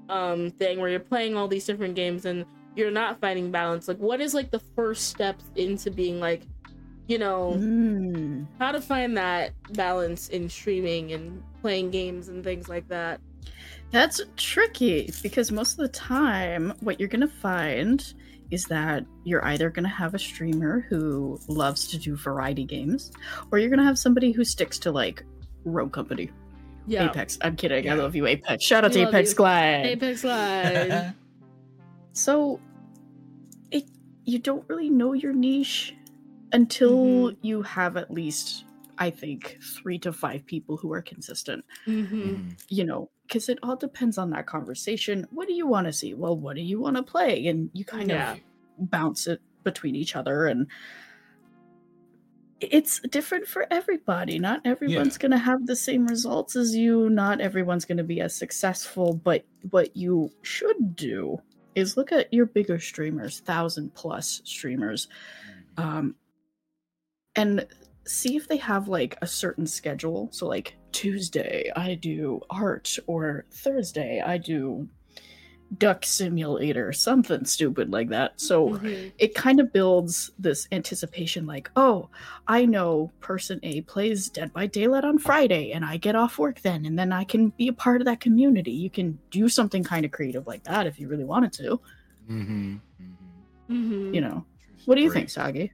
um 0.08 0.50
thing 0.52 0.80
where 0.80 0.90
you're 0.90 1.00
playing 1.00 1.36
all 1.36 1.48
these 1.48 1.64
different 1.64 1.94
games 1.94 2.24
and 2.24 2.44
you're 2.76 2.90
not 2.90 3.20
finding 3.20 3.50
balance 3.50 3.86
like 3.88 3.98
what 3.98 4.20
is 4.20 4.34
like 4.34 4.50
the 4.50 4.60
first 4.74 5.08
steps 5.08 5.44
into 5.56 5.90
being 5.90 6.20
like 6.20 6.42
you 7.06 7.18
know 7.18 7.54
Mm. 7.56 8.46
how 8.58 8.72
to 8.72 8.80
find 8.80 9.16
that 9.16 9.52
balance 9.72 10.28
in 10.28 10.48
streaming 10.48 11.12
and 11.12 11.42
playing 11.60 11.90
games 11.90 12.28
and 12.28 12.42
things 12.42 12.68
like 12.68 12.88
that 12.88 13.20
That's 13.90 14.20
tricky 14.36 15.12
because 15.22 15.52
most 15.52 15.72
of 15.72 15.78
the 15.78 15.88
time, 15.88 16.72
what 16.80 16.98
you're 16.98 17.08
going 17.08 17.20
to 17.20 17.28
find 17.28 18.12
is 18.50 18.64
that 18.66 19.04
you're 19.24 19.44
either 19.44 19.70
going 19.70 19.84
to 19.84 19.94
have 19.94 20.14
a 20.14 20.18
streamer 20.18 20.80
who 20.88 21.38
loves 21.48 21.86
to 21.88 21.98
do 21.98 22.16
variety 22.16 22.64
games, 22.64 23.12
or 23.52 23.58
you're 23.58 23.68
going 23.70 23.78
to 23.78 23.84
have 23.84 23.98
somebody 23.98 24.32
who 24.32 24.42
sticks 24.44 24.78
to 24.80 24.90
like 24.90 25.24
Rogue 25.64 25.92
Company. 25.92 26.30
yeah 26.86 27.08
Apex. 27.10 27.38
I'm 27.42 27.54
kidding. 27.56 27.88
I 27.88 27.94
love 27.94 28.16
you, 28.16 28.26
Apex. 28.26 28.64
Shout 28.64 28.84
out 28.84 28.94
We 28.94 29.02
to 29.02 29.08
Apex 29.08 29.30
you. 29.30 29.36
Glide. 29.36 29.86
apex 29.86 30.24
live 30.24 31.14
So, 32.14 32.60
it 33.70 33.84
you 34.24 34.38
don't 34.38 34.66
really 34.68 34.88
know 34.88 35.12
your 35.12 35.32
niche 35.34 35.94
until 36.52 37.30
Mhm. 37.32 37.36
you 37.42 37.62
have 37.62 37.96
at 37.96 38.10
least, 38.10 38.64
I 38.96 39.10
think, 39.10 39.58
three 39.60 39.98
to 39.98 40.12
five 40.12 40.46
people 40.46 40.76
who 40.78 40.92
are 40.92 41.02
consistent. 41.02 41.64
mm-hmm. 41.86 42.50
you 42.70 42.84
know, 42.84 43.10
because 43.26 43.48
it 43.48 43.58
all 43.62 43.76
depends 43.76 44.16
on 44.18 44.30
that 44.30 44.46
conversation. 44.46 45.26
What 45.30 45.48
do 45.48 45.54
you 45.54 45.66
want 45.66 45.86
to 45.88 45.92
see? 45.92 46.14
Well, 46.14 46.36
what 46.38 46.56
do 46.56 46.62
you 46.62 46.80
want 46.80 46.96
to 46.96 47.02
play? 47.02 47.46
And 47.48 47.68
you 47.74 47.84
kind 47.84 48.08
Yeah. 48.08 48.34
of 48.34 48.40
bounce 48.90 49.26
it 49.26 49.40
between 49.64 49.94
each 49.96 50.14
other. 50.16 50.46
And 50.46 50.68
it's 52.60 53.00
different 53.00 53.46
for 53.46 53.66
everybody. 53.70 54.38
Not 54.38 54.60
everyone's 54.64 55.18
going 55.18 55.32
to 55.32 55.38
have 55.38 55.66
the 55.66 55.76
same 55.76 56.06
results 56.06 56.54
as 56.56 56.74
you. 56.74 57.10
Not 57.10 57.40
everyone's 57.40 57.84
going 57.84 57.98
to 57.98 58.04
be 58.04 58.20
as 58.20 58.34
successful. 58.34 59.12
But 59.14 59.44
what 59.70 59.96
you 59.96 60.30
should 60.42 60.94
do 60.96 61.40
is 61.74 61.96
look 61.96 62.12
at 62.12 62.32
your 62.32 62.46
bigger 62.46 62.78
streamers, 62.78 63.40
thousand 63.40 63.94
plus 63.94 64.42
streamers, 64.44 65.08
um, 65.76 66.14
and 67.36 67.66
see 68.06 68.36
if 68.36 68.48
they 68.48 68.56
have 68.58 68.88
like 68.88 69.16
a 69.22 69.26
certain 69.26 69.66
schedule. 69.66 70.28
So 70.32 70.46
like 70.46 70.76
Tuesday 70.92 71.70
I 71.74 71.94
do 71.94 72.40
art 72.50 72.98
or 73.06 73.46
Thursday 73.50 74.22
I 74.24 74.38
do 74.38 74.88
duck 75.78 76.04
simulator, 76.04 76.92
something 76.92 77.44
stupid 77.44 77.90
like 77.90 78.08
that. 78.10 78.40
So 78.40 78.70
Mhm. 78.70 79.12
it 79.18 79.34
kind 79.34 79.58
of 79.58 79.72
builds 79.72 80.30
this 80.38 80.68
anticipation 80.70 81.46
like, 81.46 81.68
oh, 81.74 82.08
I 82.46 82.64
know 82.64 83.10
person 83.20 83.58
A 83.64 83.80
plays 83.80 84.28
Dead 84.28 84.52
by 84.52 84.66
Daylight 84.66 85.04
on 85.04 85.18
Friday 85.18 85.72
and 85.72 85.84
I 85.84 85.96
get 85.96 86.14
off 86.14 86.38
work 86.38 86.60
then 86.60 86.86
and 86.86 86.96
then 86.98 87.12
I 87.12 87.24
can 87.24 87.48
be 87.50 87.66
a 87.68 87.72
part 87.72 88.00
of 88.00 88.04
that 88.04 88.20
community. 88.20 88.70
You 88.70 88.88
can 88.90 89.18
do 89.30 89.48
something 89.48 89.82
kind 89.82 90.04
of 90.04 90.12
creative 90.12 90.46
like 90.46 90.62
that 90.64 90.86
if 90.86 91.00
you 91.00 91.08
really 91.08 91.24
wanted 91.24 91.52
to, 91.54 91.80
Mm-hmm. 92.30 92.76
Mhm. 93.70 94.14
you 94.14 94.20
know. 94.20 94.44
What 94.84 94.94
do 94.96 95.00
you 95.02 95.10
think, 95.10 95.30
Sagi? 95.30 95.72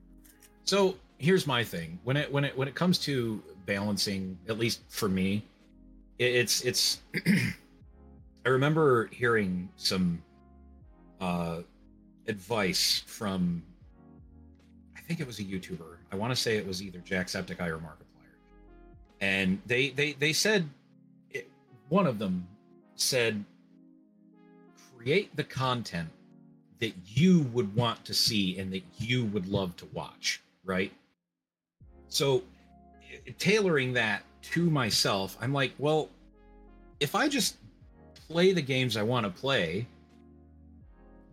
So 0.65 0.97
here's 1.19 1.47
my 1.47 1.63
thing. 1.65 1.99
When 2.05 2.17
it 2.17 2.33
when 2.33 2.45
it 2.45 2.57
when 2.57 2.69
it 2.69 2.75
comes 2.75 2.99
to 3.01 3.43
balancing, 3.67 4.39
at 4.49 4.59
least 4.59 4.81
for 4.89 5.09
me, 5.09 5.45
it, 6.19 6.35
it's 6.37 6.63
it's. 6.63 7.01
I 8.45 8.49
remember 8.49 9.07
hearing 9.07 9.69
some 9.77 10.23
uh, 11.21 11.61
advice 12.27 13.03
from. 13.07 13.63
I 14.97 15.01
think 15.01 15.21
it 15.21 15.27
was 15.27 15.41
a 15.41 15.45
YouTuber. 15.45 15.97
I 16.13 16.17
want 16.17 16.31
to 16.33 16.37
say 16.37 16.57
it 16.57 16.67
was 16.67 16.83
either 16.83 17.01
Jacksepticeye 17.01 17.69
or 17.69 17.79
Markiplier, 17.79 18.31
and 19.21 19.61
they 19.67 19.91
they 19.91 20.13
they 20.13 20.33
said, 20.33 20.69
it, 21.31 21.51
one 21.89 22.07
of 22.07 22.19
them 22.19 22.47
said, 22.95 23.45
create 24.97 25.35
the 25.37 25.45
content 25.45 26.09
that 26.81 26.95
you 27.07 27.43
would 27.53 27.75
want 27.77 28.05
to 28.07 28.15
see 28.15 28.59
and 28.59 28.73
that 28.73 28.83
you 28.99 29.27
would 29.27 29.47
love 29.47 29.77
to 29.77 29.87
watch, 29.93 30.43
right? 30.65 30.93
So, 32.09 32.43
tailoring 33.39 33.93
that 33.95 34.23
to 34.43 34.71
myself, 34.71 35.37
I'm 35.41 35.53
like, 35.53 35.73
well, 35.79 36.09
if 36.99 37.15
I 37.15 37.29
just 37.29 37.57
play 38.31 38.53
the 38.53 38.63
games 38.63 38.97
I 38.97 39.03
want 39.03 39.27
to 39.27 39.41
play, 39.41 39.87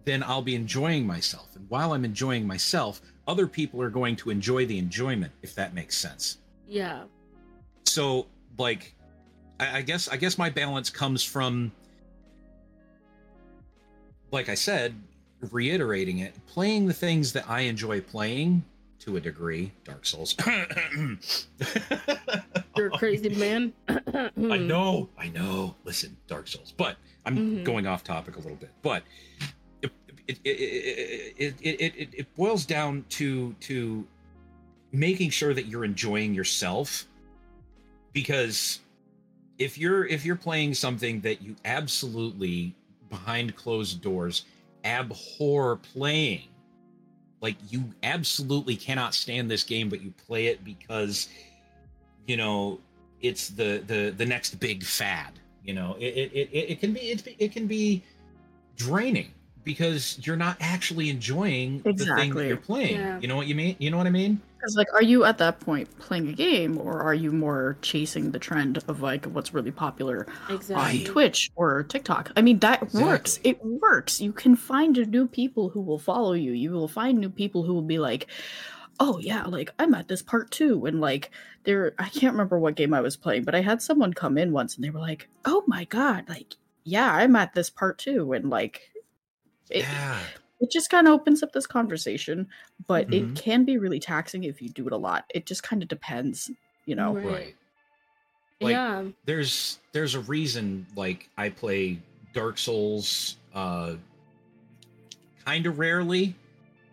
then 0.06 0.24
I'll 0.24 0.42
be 0.42 0.56
enjoying 0.56 1.06
myself. 1.06 1.56
And 1.56 1.70
while 1.70 1.94
I'm 1.94 2.06
enjoying 2.06 2.48
myself, 2.48 3.02
other 3.28 3.48
people 3.48 3.82
are 3.82 3.90
going 3.90 4.16
to 4.18 4.30
enjoy 4.30 4.66
the 4.66 4.78
enjoyment, 4.78 5.32
if 5.42 5.54
that 5.56 5.74
makes 5.74 5.98
sense 5.98 6.38
yeah 6.68 7.04
so 7.86 8.28
like 8.58 8.94
I, 9.60 9.78
I 9.78 9.82
guess 9.82 10.08
i 10.10 10.18
guess 10.18 10.38
my 10.38 10.50
balance 10.50 10.90
comes 10.90 11.24
from 11.24 11.72
like 14.32 14.50
i 14.50 14.56
said 14.56 14.94
reiterating 15.52 16.20
it 16.20 16.34
playing 16.46 16.88
the 16.88 16.94
things 16.94 17.32
that 17.34 17.50
i 17.50 17.62
enjoy 17.62 18.02
playing 18.02 18.64
to 19.08 19.16
a 19.16 19.22
degree 19.22 19.72
dark 19.86 20.06
souls. 20.06 20.36
You're 22.76 22.88
a 22.88 22.92
crazy 22.92 23.30
man. 23.30 23.74
I 23.90 24.58
know 24.58 25.10
i 25.18 25.30
know. 25.30 25.76
Listen 25.86 26.16
dark 26.28 26.48
souls 26.48 26.74
but 26.76 26.98
i'm 27.26 27.38
Mhm. 27.38 27.64
going 27.64 27.88
off 27.88 28.04
topic 28.04 28.36
a 28.36 28.40
little 28.40 28.58
bit. 28.58 28.70
But 28.82 29.04
it 29.82 29.92
it, 30.28 30.38
it, 30.44 31.36
it, 31.38 31.56
it, 31.62 31.96
it, 31.96 32.10
it 32.14 32.36
boils 32.36 32.66
down 32.66 33.06
to 33.10 33.54
to 33.62 34.06
making 34.92 35.30
sure 35.30 35.54
that 35.54 35.68
you're 35.68 35.86
enjoying 35.86 36.34
yourself. 36.34 37.06
Because 38.12 38.82
if 39.58 39.78
you're 39.78 40.06
if 40.06 40.26
you're 40.26 40.36
playing 40.36 40.74
something 40.74 41.22
that 41.22 41.42
you 41.42 41.56
absolutely 41.64 42.76
behind 43.10 43.56
closed 43.56 44.02
doors 44.02 44.44
abhor 44.84 45.78
playing 45.78 46.44
like 47.42 47.56
you 47.70 47.84
absolutely 48.04 48.76
cannot 48.76 49.14
stand 49.14 49.50
this 49.50 49.64
game 49.64 49.90
but 49.90 50.02
you 50.02 50.12
play 50.26 50.48
it 50.48 50.64
because 50.64 51.30
you 52.28 52.38
know 52.38 52.80
it's 53.22 53.50
the 53.50 53.84
the 53.88 54.14
the 54.18 54.26
next 54.26 54.60
big 54.60 54.84
fad 54.84 55.40
you 55.68 55.74
know? 55.74 55.96
It 56.00 56.16
it 56.16 56.32
it, 56.32 56.72
it 56.72 56.80
can 56.80 56.94
be 56.94 57.02
it, 57.02 57.36
it 57.38 57.52
can 57.52 57.68
be 57.68 58.02
draining 58.78 59.34
because 59.68 60.18
you're 60.26 60.36
not 60.48 60.58
actually 60.60 61.10
enjoying 61.12 61.82
the 61.84 61.94
thing 61.94 62.34
that 62.34 62.48
you're 62.48 62.58
playing 62.58 62.96
Yeah. 62.96 63.20
you 63.22 63.28
know 63.28 63.36
what 63.36 63.46
you 63.48 63.54
mean 63.54 63.76
you 63.78 63.92
know 63.92 63.98
what 63.98 64.08
i 64.08 64.10
mean 64.10 64.42
Because 64.58 64.76
like, 64.76 64.92
are 64.96 65.04
you 65.04 65.24
at 65.24 65.38
that 65.38 65.60
point 65.60 65.88
playing 66.00 66.30
a 66.30 66.34
game, 66.34 66.80
or 66.80 67.00
are 67.08 67.14
you 67.14 67.32
more 67.32 67.78
chasing 67.84 68.32
the 68.32 68.40
trend 68.40 68.80
of 68.88 69.02
like 69.04 69.26
what's 69.26 69.54
really 69.54 69.70
popular 69.72 70.26
exactly 70.50 71.06
on 71.06 71.06
Twitch 71.14 71.52
or 71.56 71.84
TikTok? 71.84 72.32
I 72.36 72.42
mean, 72.42 72.58
that 72.60 72.92
works. 72.92 73.40
It 73.44 73.64
works. 73.64 74.20
You 74.20 74.34
can 74.34 74.56
find 74.56 74.98
new 75.12 75.28
people 75.28 75.70
who 75.70 75.80
will 75.80 76.00
follow 76.00 76.34
you. 76.34 76.54
You 76.54 76.72
will 76.72 76.88
find 76.88 77.20
new 77.20 77.30
people 77.30 77.62
who 77.64 77.74
will 77.76 77.86
be 77.96 78.00
like, 78.00 78.26
"Oh 79.00 79.20
yeah, 79.20 79.44
like 79.46 79.70
I'm 79.78 79.94
at 79.94 80.08
this 80.08 80.24
part 80.24 80.50
too," 80.50 80.86
and 80.88 81.00
like 81.00 81.30
there, 81.64 81.94
I 82.00 82.10
can't 82.10 82.34
remember 82.34 82.58
what 82.60 82.76
game 82.76 82.96
I 82.96 83.02
was 83.02 83.16
playing, 83.16 83.44
but 83.46 83.54
I 83.56 83.62
had 83.62 83.80
someone 83.82 84.12
come 84.14 84.40
in 84.42 84.52
once 84.52 84.76
and 84.76 84.84
they 84.84 84.90
were 84.90 85.06
like, 85.12 85.30
"Oh 85.46 85.64
my 85.68 85.86
god, 85.86 86.28
like 86.28 86.56
yeah, 86.84 87.14
I'm 87.14 87.36
at 87.36 87.54
this 87.54 87.70
part 87.70 88.00
too," 88.00 88.34
and 88.34 88.50
like. 88.50 88.82
It, 89.70 89.84
yeah 89.84 90.20
it 90.60 90.72
just 90.72 90.90
kind 90.90 91.08
of 91.08 91.14
opens 91.14 91.44
up 91.44 91.52
this 91.52 91.68
conversation, 91.68 92.48
but 92.88 93.08
Mhm. 93.10 93.14
it 93.36 93.40
can 93.40 93.64
be 93.64 93.78
really 93.78 94.00
taxing 94.00 94.44
if 94.44 94.60
you 94.60 94.70
do 94.70 94.88
it 94.88 94.92
a 94.92 94.98
lot. 94.98 95.26
It 95.36 95.46
just 95.46 95.62
kind 95.62 95.84
of 95.84 95.88
depends, 95.88 96.50
you 96.88 96.96
know. 96.96 97.14
Right. 97.14 97.26
right 97.26 97.56
Like- 98.60 98.72
yeah 98.72 99.04
there's 99.26 99.78
there's 99.92 100.16
a 100.16 100.20
reason 100.22 100.88
like 100.96 101.30
I 101.38 101.50
play 101.50 102.00
Dark 102.34 102.58
Souls 102.58 103.38
uh 103.54 103.96
kind 105.46 105.66
of 105.68 105.78
rarely 105.78 106.34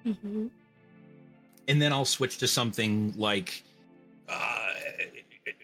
Mhm. 0.04 0.50
and 1.66 1.80
then 1.80 1.90
I'll 1.92 2.04
switch 2.04 2.36
to 2.38 2.46
something 2.46 3.14
like 3.16 3.62
uh 4.28 4.68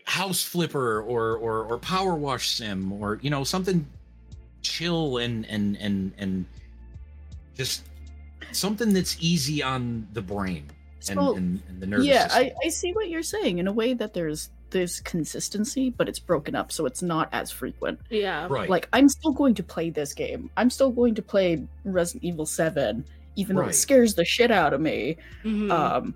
House 0.07 0.43
Flipper 0.43 1.03
or 1.03 1.37
or 1.37 1.65
or 1.65 1.79
Power 1.79 2.15
Wash 2.15 2.49
Sim 2.49 2.91
or 2.95 3.19
you 3.23 3.29
know 3.29 3.45
something 3.45 3.87
chill 4.63 5.19
and 5.19 5.45
and 5.47 5.77
and 5.77 6.13
and 6.17 6.47
just 7.57 7.85
something 8.53 8.93
that's 8.93 9.17
easy 9.21 9.63
on 9.63 10.07
the 10.13 10.23
brain 10.23 10.65
and, 11.09 11.19
So, 11.19 11.37
and, 11.37 11.63
and 11.69 11.81
the 11.81 11.87
nervous 11.87 12.07
yeah, 12.07 12.29
system. 12.29 12.53
I, 12.63 12.67
I 12.67 12.69
see 12.69 12.93
what 12.93 13.09
you're 13.09 13.23
saying 13.23 13.59
in 13.59 13.67
a 13.69 13.73
way 13.73 13.95
that 13.95 14.15
there's 14.15 14.51
there's 14.71 15.01
consistency, 15.01 15.91
but 15.91 16.09
it's 16.09 16.21
broken 16.21 16.55
up, 16.55 16.71
so 16.71 16.87
it's 16.87 17.03
not 17.03 17.29
as 17.33 17.51
frequent. 17.51 17.99
Yeah. 18.09 18.47
right. 18.49 18.71
Like 18.71 18.89
I'm 18.93 19.09
still 19.09 19.33
going 19.33 19.55
to 19.55 19.63
play 19.65 19.91
this 19.91 20.15
game. 20.15 20.49
I'm 20.57 20.71
still 20.71 20.91
going 20.93 21.15
to 21.17 21.23
play 21.23 21.67
Resident 21.85 22.23
Evil 22.25 22.47
Seven, 22.47 23.05
even 23.35 23.57
though 23.57 23.63
it 23.67 23.75
scares 23.75 24.15
the 24.15 24.25
shit 24.25 24.51
out 24.53 24.73
of 24.73 24.81
me. 24.81 25.17
Mhm. 25.45 25.71
Um, 25.73 26.15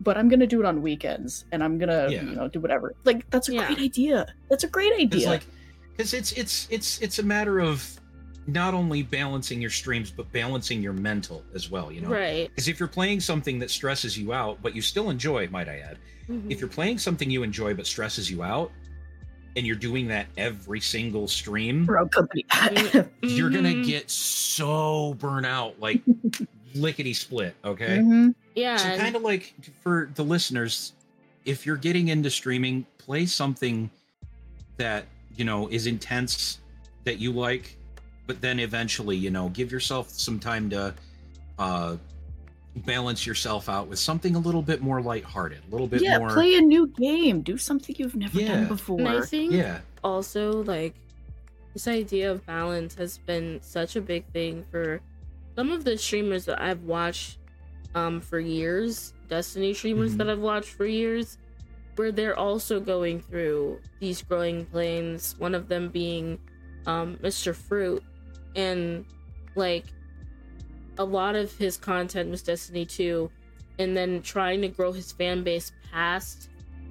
but 0.00 0.16
I'm 0.16 0.28
gonna 0.28 0.46
do 0.46 0.60
it 0.60 0.64
on 0.66 0.80
weekends, 0.80 1.44
and 1.50 1.62
I'm 1.64 1.76
gonna 1.76 2.06
Yeah. 2.08 2.22
you 2.22 2.36
know 2.36 2.46
do 2.48 2.60
whatever. 2.60 2.94
Like 3.04 3.28
that's 3.30 3.48
a 3.48 3.54
Yeah. 3.54 3.66
great 3.66 3.80
idea. 3.80 4.26
That's 4.48 4.62
a 4.62 4.68
great 4.68 4.92
It's 4.92 5.02
idea. 5.14 5.28
like 5.28 5.42
because 5.96 6.14
it's 6.14 6.30
it's 6.32 6.68
it's 6.70 7.00
it's 7.00 7.18
a 7.18 7.22
matter 7.24 7.58
of 7.58 7.98
not 8.48 8.72
only 8.74 9.02
balancing 9.02 9.60
your 9.60 9.70
streams 9.70 10.10
but 10.10 10.30
balancing 10.32 10.82
your 10.82 10.94
mental 10.94 11.44
as 11.54 11.70
well. 11.70 11.92
You 11.92 12.00
know, 12.00 12.08
Right. 12.08 12.48
because 12.48 12.66
if 12.66 12.80
you're 12.80 12.88
playing 12.88 13.20
something 13.20 13.58
that 13.60 13.70
stresses 13.70 14.16
you 14.18 14.32
out, 14.32 14.60
but 14.62 14.74
you 14.74 14.80
still 14.82 15.10
enjoy, 15.10 15.46
might 15.48 15.68
I 15.68 15.78
add, 15.80 15.98
Mhm. 16.28 16.50
if 16.50 16.58
you're 16.58 16.68
playing 16.68 16.98
something 16.98 17.30
you 17.30 17.42
enjoy 17.42 17.74
but 17.74 17.86
stresses 17.86 18.30
you 18.30 18.42
out, 18.42 18.72
and 19.56 19.66
you're 19.66 19.76
doing 19.76 20.08
that 20.08 20.26
every 20.36 20.80
single 20.80 21.28
stream, 21.28 21.84
Rogue 21.86 22.10
Company. 22.10 22.44
you're 23.22 23.50
gonna 23.50 23.82
get 23.84 24.10
so 24.10 25.14
burnt 25.14 25.46
out, 25.46 25.78
like 25.80 26.00
lickety 26.74 27.12
split. 27.12 27.54
Okay. 27.64 27.98
Mhm. 27.98 28.34
Yeah. 28.54 28.76
So 28.76 28.96
kind 28.96 29.14
of 29.16 29.22
like 29.22 29.54
for 29.82 30.10
the 30.14 30.24
listeners, 30.24 30.92
if 31.44 31.66
you're 31.66 31.76
getting 31.76 32.08
into 32.08 32.30
streaming, 32.30 32.86
play 32.98 33.26
something 33.26 33.90
that 34.76 35.06
you 35.36 35.44
know 35.44 35.68
is 35.68 35.86
intense 35.86 36.60
that 37.04 37.18
you 37.18 37.32
like, 37.32 37.76
but 38.28 38.40
then 38.40 38.60
eventually, 38.60 39.16
you 39.16 39.30
know, 39.30 39.48
give 39.48 39.72
yourself 39.72 40.10
some 40.10 40.38
time 40.38 40.70
to 40.70 40.94
uh 41.58 41.96
balance 42.76 43.26
yourself 43.26 43.68
out 43.68 43.88
with 43.88 43.98
something 43.98 44.36
a 44.36 44.38
little 44.38 44.62
bit 44.62 44.80
more 44.80 45.02
lighthearted, 45.02 45.58
a 45.66 45.70
little 45.72 45.88
bit 45.88 46.02
Yeah, 46.02 46.18
more 46.18 46.30
play 46.30 46.54
a 46.54 46.60
new 46.60 46.86
game. 46.86 47.40
Do 47.40 47.58
something 47.58 47.96
you've 47.98 48.14
never 48.14 48.38
Yeah. 48.40 48.46
done 48.48 48.56
and 48.58 48.66
I 48.66 48.68
before. 48.68 49.22
think 49.26 49.52
yeah. 49.52 49.80
also 50.04 50.62
like 50.62 50.94
this 51.72 51.88
idea 51.88 52.30
of 52.30 52.46
balance 52.46 52.94
has 52.94 53.18
been 53.18 53.58
such 53.62 53.96
a 53.96 54.00
big 54.00 54.24
thing 54.32 54.64
for 54.70 55.00
some 55.56 55.72
of 55.72 55.82
the 55.84 55.98
streamers 55.98 56.44
that 56.44 56.60
I've 56.62 56.84
watched 56.84 57.38
um 57.96 58.20
for 58.20 58.38
years, 58.38 59.14
Destiny 59.28 59.74
streamers 59.74 60.14
Mhm. 60.14 60.18
that 60.18 60.30
I've 60.30 60.38
watched 60.38 60.68
for 60.70 60.86
years, 60.86 61.38
where 61.96 62.12
they're 62.12 62.38
also 62.38 62.78
going 62.78 63.20
through 63.20 63.80
these 63.98 64.22
growing 64.22 64.66
pains, 64.66 65.34
one 65.38 65.54
of 65.54 65.66
them 65.68 65.88
being 65.88 66.38
um 66.86 67.16
Mr. 67.22 67.54
Fruit 67.56 68.02
and 68.58 69.04
like 69.54 69.84
a 70.98 71.04
lot 71.04 71.36
of 71.36 71.52
his 71.56 71.76
content 71.76 72.28
was 72.30 72.42
Destiny 72.42 72.84
2 72.84 73.30
and 73.78 73.96
then 73.96 74.20
trying 74.20 74.60
to 74.62 74.68
grow 74.68 74.90
his 74.92 75.12
fan 75.12 75.44
base 75.44 75.70
past 75.92 76.48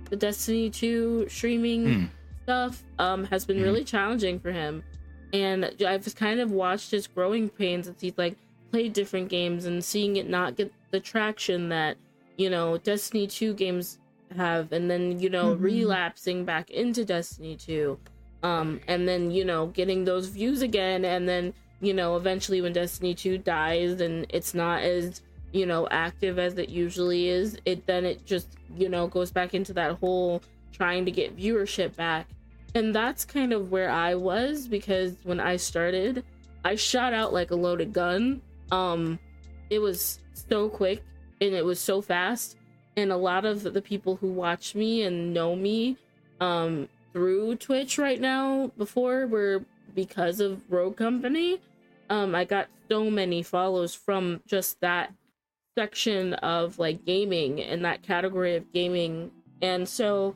the 0.10 0.16
Destiny 0.16 0.70
2 0.70 1.28
streaming 1.30 1.94
Hmm. 1.94 2.06
stuff 2.44 2.84
um 2.98 3.26
has 3.26 3.46
been 3.46 3.58
Mhm. 3.58 3.64
really 3.64 3.84
challenging 3.84 4.40
for 4.40 4.52
him 4.54 4.82
and 5.34 5.70
i've 5.86 6.16
kind 6.16 6.40
of 6.40 6.50
watched 6.52 6.92
his 6.92 7.06
growing 7.06 7.50
pains 7.50 7.90
as 7.90 7.96
he's 8.00 8.18
like 8.18 8.38
played 8.72 8.94
different 8.94 9.28
games 9.28 9.66
and 9.66 9.84
seeing 9.84 10.16
it 10.16 10.30
not 10.30 10.56
get 10.56 10.72
the 10.92 11.00
traction 11.02 11.68
that 11.68 11.98
you 12.38 12.50
know 12.50 12.78
destiny 12.78 13.28
2 13.28 13.54
games 13.54 14.00
have 14.38 14.72
and 14.72 14.90
then 14.90 15.20
you 15.20 15.30
know 15.30 15.56
Mhm. 15.56 15.62
relapsing 15.62 16.46
back 16.46 16.70
into 16.70 17.04
destiny 17.04 17.58
2 17.58 18.00
um 18.44 18.80
and 18.88 19.08
then 19.08 19.32
you 19.32 19.44
know 19.44 19.68
getting 19.68 20.06
those 20.06 20.28
views 20.28 20.62
again 20.62 21.06
and 21.06 21.28
then 21.28 21.54
you 21.82 21.94
know 21.94 22.16
eventually 22.16 22.62
when 22.62 22.74
destiny 22.74 23.14
2 23.14 23.38
dies 23.40 24.00
and 24.02 24.26
it's 24.30 24.54
not 24.54 24.82
as 24.84 25.22
you 25.54 25.66
know 25.66 25.88
active 25.90 26.38
as 26.38 26.58
it 26.58 26.70
usually 26.70 27.30
is 27.30 27.58
it 27.66 27.86
then 27.88 28.06
it 28.06 28.26
just 28.26 28.48
you 28.76 28.90
know 28.90 29.08
goes 29.08 29.32
back 29.32 29.54
into 29.54 29.74
that 29.74 29.94
whole 29.96 30.42
trying 30.78 31.06
to 31.06 31.12
get 31.12 31.36
viewership 31.36 31.96
back. 31.96 32.28
And 32.76 32.94
that's 32.94 33.26
kind 33.26 33.54
of 33.54 33.72
where 33.72 33.90
i 33.90 34.14
was 34.14 34.68
because 34.68 35.16
when 35.24 35.40
i 35.40 35.56
started 35.56 36.24
i 36.64 36.76
shot 36.76 37.14
out 37.14 37.34
like 37.34 37.52
a 37.52 37.56
loaded 37.56 37.92
gun. 37.94 38.42
Um 38.72 39.20
it 39.70 39.80
was 39.80 40.20
so 40.34 40.70
quick 40.70 41.04
and 41.42 41.54
it 41.54 41.66
was 41.66 41.80
so 41.80 42.02
fast. 42.02 42.58
And 42.96 43.12
a 43.12 43.18
lot 43.18 43.46
of 43.46 43.64
the 43.64 43.82
people 43.82 44.16
who 44.16 44.32
watch 44.32 44.76
me 44.76 45.04
and 45.04 45.34
know 45.34 45.56
me 45.56 45.98
um 46.40 46.88
through 47.14 47.56
twitch 47.56 47.98
right 47.98 48.20
now 48.22 48.72
before 48.78 49.28
were 49.28 49.64
because 49.96 50.40
of 50.40 50.62
rogue 50.70 50.96
company 50.98 51.60
um 52.10 52.36
i 52.36 52.44
got 52.44 52.68
so 52.90 53.10
many 53.10 53.42
follows 53.42 53.94
from 53.94 54.42
just 54.48 54.80
that 54.82 55.12
section 55.78 56.34
of 56.36 56.80
like 56.80 57.06
gaming 57.06 57.62
and 57.62 57.84
that 57.86 58.02
category 58.04 58.56
of 58.56 58.72
gaming 58.74 59.30
and 59.62 59.88
so 59.88 60.36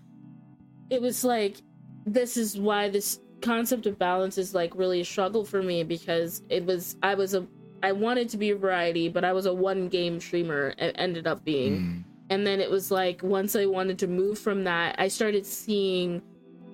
it 0.89 1.01
was 1.01 1.23
like 1.23 1.57
this 2.05 2.37
is 2.37 2.57
why 2.59 2.89
this 2.89 3.19
concept 3.41 3.85
of 3.87 3.97
balance 3.97 4.37
is 4.37 4.53
like 4.53 4.75
really 4.75 5.01
a 5.01 5.05
struggle 5.05 5.43
for 5.43 5.63
me 5.63 5.83
because 5.83 6.43
it 6.49 6.63
was 6.65 6.95
i 7.01 7.15
was 7.15 7.33
a 7.33 7.45
i 7.81 7.91
wanted 7.91 8.29
to 8.29 8.37
be 8.37 8.51
a 8.51 8.55
variety 8.55 9.09
but 9.09 9.23
i 9.23 9.33
was 9.33 9.45
a 9.47 9.53
one 9.53 9.87
game 9.87 10.19
streamer 10.19 10.73
it 10.77 10.95
ended 10.97 11.25
up 11.25 11.43
being 11.43 11.73
Mm. 11.77 12.03
and 12.29 12.45
then 12.45 12.59
it 12.59 12.69
was 12.69 12.91
like 12.91 13.23
once 13.23 13.55
i 13.55 13.65
wanted 13.65 13.97
to 13.99 14.07
move 14.07 14.37
from 14.37 14.63
that 14.65 14.95
i 14.99 15.07
started 15.07 15.43
seeing 15.45 16.21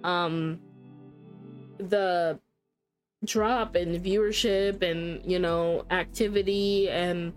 um 0.03 0.59
the 1.77 2.39
drop 3.25 3.75
in 3.75 4.01
viewership 4.01 4.81
and 4.81 5.23
you 5.29 5.39
know 5.39 5.85
activity 5.89 6.89
and 6.89 7.33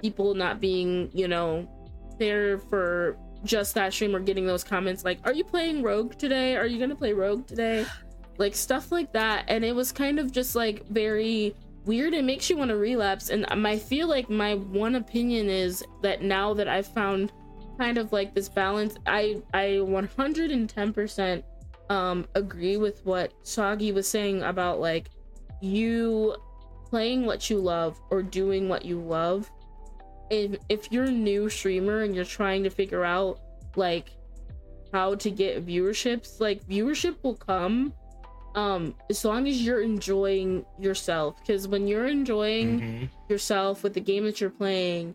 people 0.00 0.34
not 0.34 0.60
being 0.60 1.10
you 1.12 1.28
know 1.28 1.68
there 2.18 2.58
for 2.58 3.16
just 3.44 3.74
that 3.74 3.92
stream 3.92 4.14
or 4.14 4.20
getting 4.20 4.46
those 4.46 4.64
comments 4.64 5.04
like 5.04 5.18
are 5.24 5.32
you 5.32 5.44
playing 5.44 5.82
rogue 5.82 6.14
today? 6.16 6.56
Are 6.56 6.66
you 6.66 6.78
gonna 6.78 6.96
play 6.96 7.12
rogue 7.12 7.46
today? 7.46 7.86
Like 8.38 8.54
stuff 8.54 8.90
like 8.90 9.12
that. 9.12 9.44
And 9.48 9.66
it 9.66 9.76
was 9.76 9.92
kind 9.92 10.18
of 10.18 10.32
just 10.32 10.56
like 10.56 10.86
very 10.86 11.54
weird. 11.84 12.14
It 12.14 12.24
makes 12.24 12.48
you 12.48 12.56
want 12.56 12.70
to 12.70 12.76
relapse. 12.78 13.28
And 13.28 13.44
um, 13.50 13.66
i 13.66 13.76
feel 13.76 14.08
like 14.08 14.30
my 14.30 14.54
one 14.54 14.94
opinion 14.94 15.50
is 15.50 15.84
that 16.00 16.22
now 16.22 16.54
that 16.54 16.66
i've 16.66 16.86
found 16.86 17.32
kind 17.76 17.98
of 17.98 18.14
like 18.14 18.34
this 18.34 18.48
balance 18.48 18.96
i 19.06 19.42
i 19.52 19.78
110% 19.82 21.42
um 21.90 22.26
agree 22.34 22.76
with 22.78 23.04
what 23.04 23.32
soggy 23.42 23.92
was 23.92 24.08
saying 24.08 24.42
about 24.42 24.80
like 24.80 25.10
you 25.60 26.34
playing 26.88 27.26
what 27.26 27.50
you 27.50 27.58
love 27.58 28.00
or 28.10 28.22
doing 28.22 28.68
what 28.68 28.84
you 28.84 28.98
love 29.00 29.50
if 30.30 30.56
if 30.68 30.90
you're 30.90 31.04
a 31.04 31.10
new 31.10 31.48
streamer 31.50 32.02
and 32.02 32.14
you're 32.14 32.24
trying 32.24 32.62
to 32.62 32.70
figure 32.70 33.04
out 33.04 33.40
like 33.76 34.10
how 34.92 35.14
to 35.14 35.30
get 35.30 35.66
viewerships 35.66 36.40
like 36.40 36.64
viewership 36.66 37.16
will 37.22 37.34
come 37.36 37.92
um 38.54 38.94
as 39.08 39.24
long 39.24 39.46
as 39.46 39.60
you're 39.62 39.82
enjoying 39.82 40.64
yourself 40.78 41.36
because 41.40 41.68
when 41.68 41.86
you're 41.86 42.06
enjoying 42.08 42.80
Mhm. 42.80 43.08
yourself 43.28 43.82
with 43.84 43.94
the 43.94 44.00
game 44.00 44.24
that 44.24 44.40
you're 44.40 44.50
playing 44.50 45.14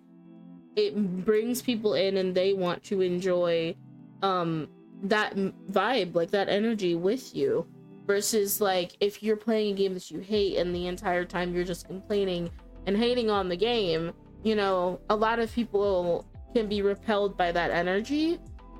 it 0.77 0.93
brings 1.25 1.61
people 1.61 1.93
in 1.93 2.17
and 2.17 2.35
they 2.35 2.53
want 2.53 2.83
to 2.83 3.01
enjoy 3.01 3.73
um 4.21 4.67
that 5.03 5.35
vibe 5.71 6.15
like 6.15 6.31
that 6.31 6.49
energy 6.49 6.95
with 6.95 7.35
you 7.35 7.65
versus 8.05 8.61
like 8.61 8.95
if 8.99 9.21
you're 9.21 9.35
playing 9.35 9.73
a 9.73 9.77
game 9.77 9.93
that 9.93 10.09
you 10.09 10.19
hate 10.19 10.57
and 10.57 10.73
the 10.73 10.87
entire 10.87 11.25
time 11.25 11.53
you're 11.53 11.63
just 11.63 11.87
complaining 11.87 12.49
and 12.87 12.95
hating 12.97 13.29
on 13.29 13.49
the 13.49 13.55
game 13.55 14.13
you 14.43 14.55
know 14.55 14.99
a 15.09 15.15
lot 15.15 15.39
of 15.39 15.51
people 15.53 16.25
can 16.55 16.67
be 16.67 16.81
repelled 16.81 17.35
by 17.35 17.51
that 17.51 17.69
energy. 17.69 18.39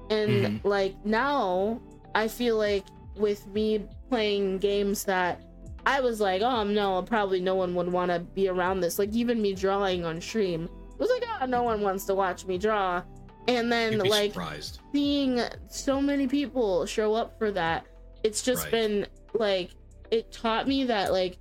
And 0.10 0.30
mm-hmm. 0.32 0.68
like 0.68 0.96
now 1.06 1.82
i 2.14 2.28
feel 2.28 2.58
like 2.58 2.86
with 3.18 3.46
me 3.48 3.86
playing 4.10 4.60
games 4.60 5.04
that 5.04 5.42
i 5.86 6.00
was 6.00 6.22
like 6.22 6.42
oh 6.42 6.64
no 6.64 7.02
probably 7.02 7.42
no 7.42 7.56
one 7.56 7.74
would 7.76 7.92
want 7.92 8.12
to 8.12 8.20
be 8.20 8.48
around 8.48 8.80
this. 8.80 8.98
Like 8.98 9.14
even 9.14 9.42
me 9.42 9.54
drawing 9.54 10.06
on 10.06 10.22
stream 10.22 10.70
it 10.94 11.00
was 11.00 11.10
like 11.10 11.24
oh 11.42 11.46
no 11.48 11.64
one 11.64 11.82
wants 11.82 12.06
to 12.06 12.16
watch 12.16 12.46
me 12.46 12.58
draw 12.58 13.04
and 13.48 13.72
then 13.72 14.00
like 14.00 14.32
surprised. 14.34 14.80
seeing 14.94 15.40
so 15.68 16.02
many 16.02 16.28
people 16.28 16.86
show 16.86 17.14
up 17.14 17.38
for 17.38 17.52
that 17.52 17.86
it's 18.24 18.42
just 18.42 18.64
Right. 18.64 18.72
been 18.72 19.08
like 19.34 19.72
it 20.12 20.32
taught 20.32 20.68
me 20.68 20.86
that 20.86 21.12
like 21.12 21.38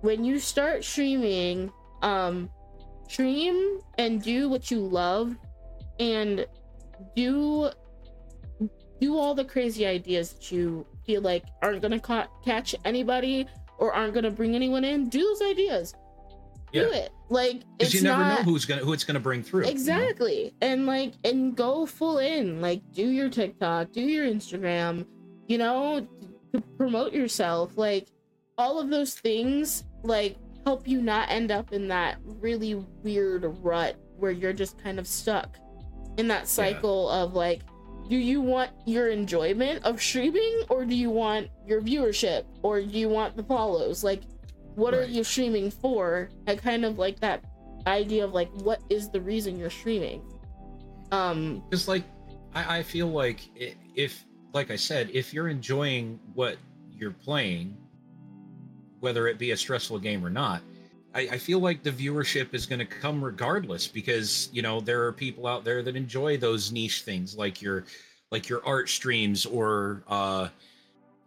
when 0.00 0.24
you 0.24 0.38
start 0.38 0.84
streaming 0.84 1.72
um 2.02 2.50
stream 3.08 3.80
and 3.98 4.22
do 4.22 4.48
what 4.48 4.70
you 4.70 4.80
love 4.80 5.34
and 5.98 6.46
do 7.16 7.70
do 9.00 9.16
all 9.16 9.34
the 9.34 9.44
crazy 9.44 9.84
ideas 9.86 10.32
that 10.32 10.52
you 10.52 10.86
feel 11.06 11.20
like 11.20 11.44
aren't 11.62 11.82
gonna 11.82 12.00
ca- 12.00 12.28
catch 12.44 12.74
anybody 12.84 13.46
or 13.78 13.92
aren't 13.92 14.14
gonna 14.14 14.30
bring 14.30 14.54
anyone 14.54 14.84
in 14.84 15.08
do 15.08 15.20
those 15.20 15.42
ideas 15.50 15.94
do 16.74 16.80
Yeah. 16.80 16.96
it 16.98 17.12
like 17.30 17.62
Because 17.78 17.94
you 17.94 18.02
never 18.02 18.22
not 18.22 18.38
know 18.40 18.44
who's 18.52 18.64
gonna 18.66 18.82
who 18.82 18.92
it's 18.92 19.04
gonna 19.04 19.20
bring 19.20 19.42
through. 19.42 19.60
you 19.62 19.66
know? 19.66 19.72
Exactly. 19.72 20.54
And 20.60 20.86
like 20.86 21.14
and 21.24 21.56
go 21.56 21.86
full 21.86 22.18
in. 22.18 22.60
Like 22.60 22.82
do 22.92 23.06
your 23.08 23.28
TikTok, 23.30 23.92
do 23.92 24.02
your 24.02 24.26
Instagram, 24.26 25.06
you 25.48 25.58
know, 25.58 26.06
to 26.52 26.60
promote 26.76 27.12
yourself. 27.12 27.72
Like 27.76 28.08
all 28.58 28.78
of 28.78 28.90
those 28.90 29.14
things 29.14 29.84
like 30.02 30.36
help 30.64 30.86
you 30.86 31.00
not 31.02 31.30
end 31.30 31.50
up 31.50 31.72
in 31.72 31.88
that 31.88 32.16
really 32.40 32.74
weird 33.02 33.44
rut 33.62 33.96
where 34.18 34.30
you're 34.30 34.52
just 34.52 34.78
kind 34.82 34.98
of 34.98 35.06
stuck 35.06 35.58
in 36.18 36.28
that 36.28 36.46
cycle 36.46 37.08
of 37.10 37.34
like 37.34 37.60
do 38.08 38.16
you 38.16 38.40
want 38.40 38.70
your 38.86 39.08
enjoyment 39.08 39.82
of 39.84 40.00
streaming 40.00 40.62
or 40.68 40.84
do 40.84 40.94
you 40.94 41.10
want 41.10 41.48
your 41.66 41.80
viewership 41.82 42.44
or 42.62 42.80
do 42.80 42.86
you 42.98 43.08
want 43.08 43.36
the 43.36 43.42
follows 43.42 44.04
like 44.04 44.20
what 44.74 44.94
are 44.94 45.04
you 45.04 45.24
streaming 45.24 45.70
for? 45.70 46.30
I 46.46 46.56
kind 46.56 46.84
of 46.84 46.98
like 46.98 47.20
that 47.20 47.44
idea 47.86 48.24
of 48.24 48.32
like 48.32 48.50
what 48.62 48.82
is 48.88 49.10
the 49.10 49.20
reason 49.20 49.58
you're 49.58 49.70
streaming? 49.70 50.22
Um 51.12 51.62
because 51.68 51.88
like 51.88 52.04
I, 52.54 52.78
I 52.78 52.82
feel 52.82 53.08
like 53.08 53.40
if 53.94 54.24
like 54.52 54.70
i 54.70 54.76
said 54.76 55.10
if 55.12 55.34
you're 55.34 55.48
enjoying 55.48 56.18
what 56.32 56.56
you're 56.96 57.10
playing 57.10 57.76
whether 59.00 59.26
it 59.28 59.38
be 59.38 59.50
a 59.50 59.56
stressful 59.56 59.98
game 59.98 60.24
or 60.24 60.30
not 60.30 60.62
i, 61.14 61.20
I 61.32 61.38
feel 61.38 61.58
like 61.58 61.82
the 61.82 61.90
viewership 61.90 62.54
is 62.54 62.64
going 62.64 62.78
to 62.78 62.86
come 62.86 63.22
regardless 63.22 63.86
because 63.86 64.48
you 64.52 64.62
know 64.62 64.80
there 64.80 65.04
are 65.04 65.12
people 65.12 65.46
out 65.46 65.64
there 65.64 65.82
that 65.82 65.96
enjoy 65.96 66.36
those 66.38 66.72
niche 66.72 67.02
things 67.02 67.36
like 67.36 67.60
your 67.60 67.84
like 68.30 68.48
your 68.48 68.64
art 68.64 68.88
streams 68.88 69.44
or 69.44 70.02
uh 70.08 70.48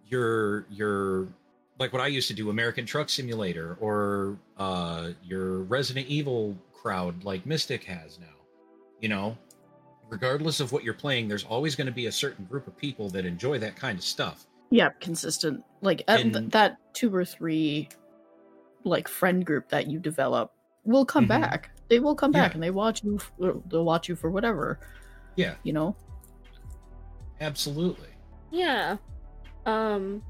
your 0.07 0.65
your 0.71 1.27
like 1.79 1.93
what 1.93 2.01
i 2.01 2.07
used 2.07 2.27
to 2.27 2.33
do 2.33 2.49
american 2.49 2.85
truck 2.85 3.09
simulator 3.09 3.77
or 3.79 4.37
uh 4.57 5.09
your 5.23 5.59
resident 5.63 6.07
evil 6.07 6.55
crowd 6.73 7.23
like 7.23 7.45
mystic 7.45 7.83
has 7.83 8.19
now 8.19 8.25
you 9.01 9.09
know 9.09 9.37
regardless 10.09 10.61
of 10.61 10.71
what 10.71 10.85
you're 10.85 10.93
playing, 10.93 11.27
there's 11.27 11.43
always 11.43 11.75
going 11.75 11.85
to 11.85 11.91
be 11.91 12.05
a 12.05 12.11
certain 12.13 12.45
group 12.45 12.65
of 12.65 12.77
people 12.77 13.09
that 13.09 13.25
enjoy 13.25 13.59
that 13.59 13.75
kind 13.75 13.97
of 13.97 14.03
stuff. 14.05 14.47
Yeah, 14.69 14.87
consistent. 15.01 15.65
Like 15.81 16.01
uh, 16.07 16.15
th- 16.15 16.49
that 16.51 16.77
two 16.93 17.13
or 17.13 17.25
three 17.25 17.89
like 18.85 19.09
friend 19.09 19.45
group 19.45 19.67
that 19.67 19.87
you 19.87 19.99
develop 19.99 20.53
will 20.85 21.03
come 21.03 21.25
Mhm. 21.25 21.41
back. 21.41 21.71
They 21.89 21.99
will 21.99 22.15
come 22.15 22.31
back 22.31 22.51
Yeah. 22.51 22.53
and 22.53 22.63
they 22.63 22.71
watch 22.71 23.03
you. 23.03 23.15
f- 23.17 23.33
uh, 23.43 23.51
They'll 23.69 23.83
watch 23.83 24.07
you 24.07 24.15
for 24.15 24.31
whatever. 24.31 24.79
Yeah. 25.35 25.55
You 25.63 25.73
know. 25.73 25.93
Absolutely. 27.41 28.07
Yeah. 28.49 28.95
Um 29.65 30.23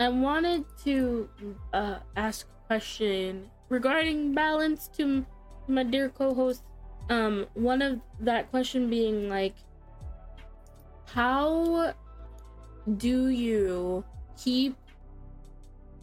I 0.00 0.08
wanted 0.08 0.64
to 0.84 1.30
uh 1.72 2.00
ask 2.16 2.48
a 2.48 2.66
question 2.66 3.50
regarding 3.68 4.34
balance 4.34 4.88
to 4.98 5.26
my 5.68 5.84
dear 5.84 6.08
co-host. 6.10 6.64
Um 7.10 7.46
one 7.54 7.82
of 7.82 8.00
that 8.20 8.50
question 8.50 8.90
being 8.90 9.28
like 9.28 9.56
how 11.06 11.94
do 12.96 13.28
you 13.28 14.04
keep 14.36 14.76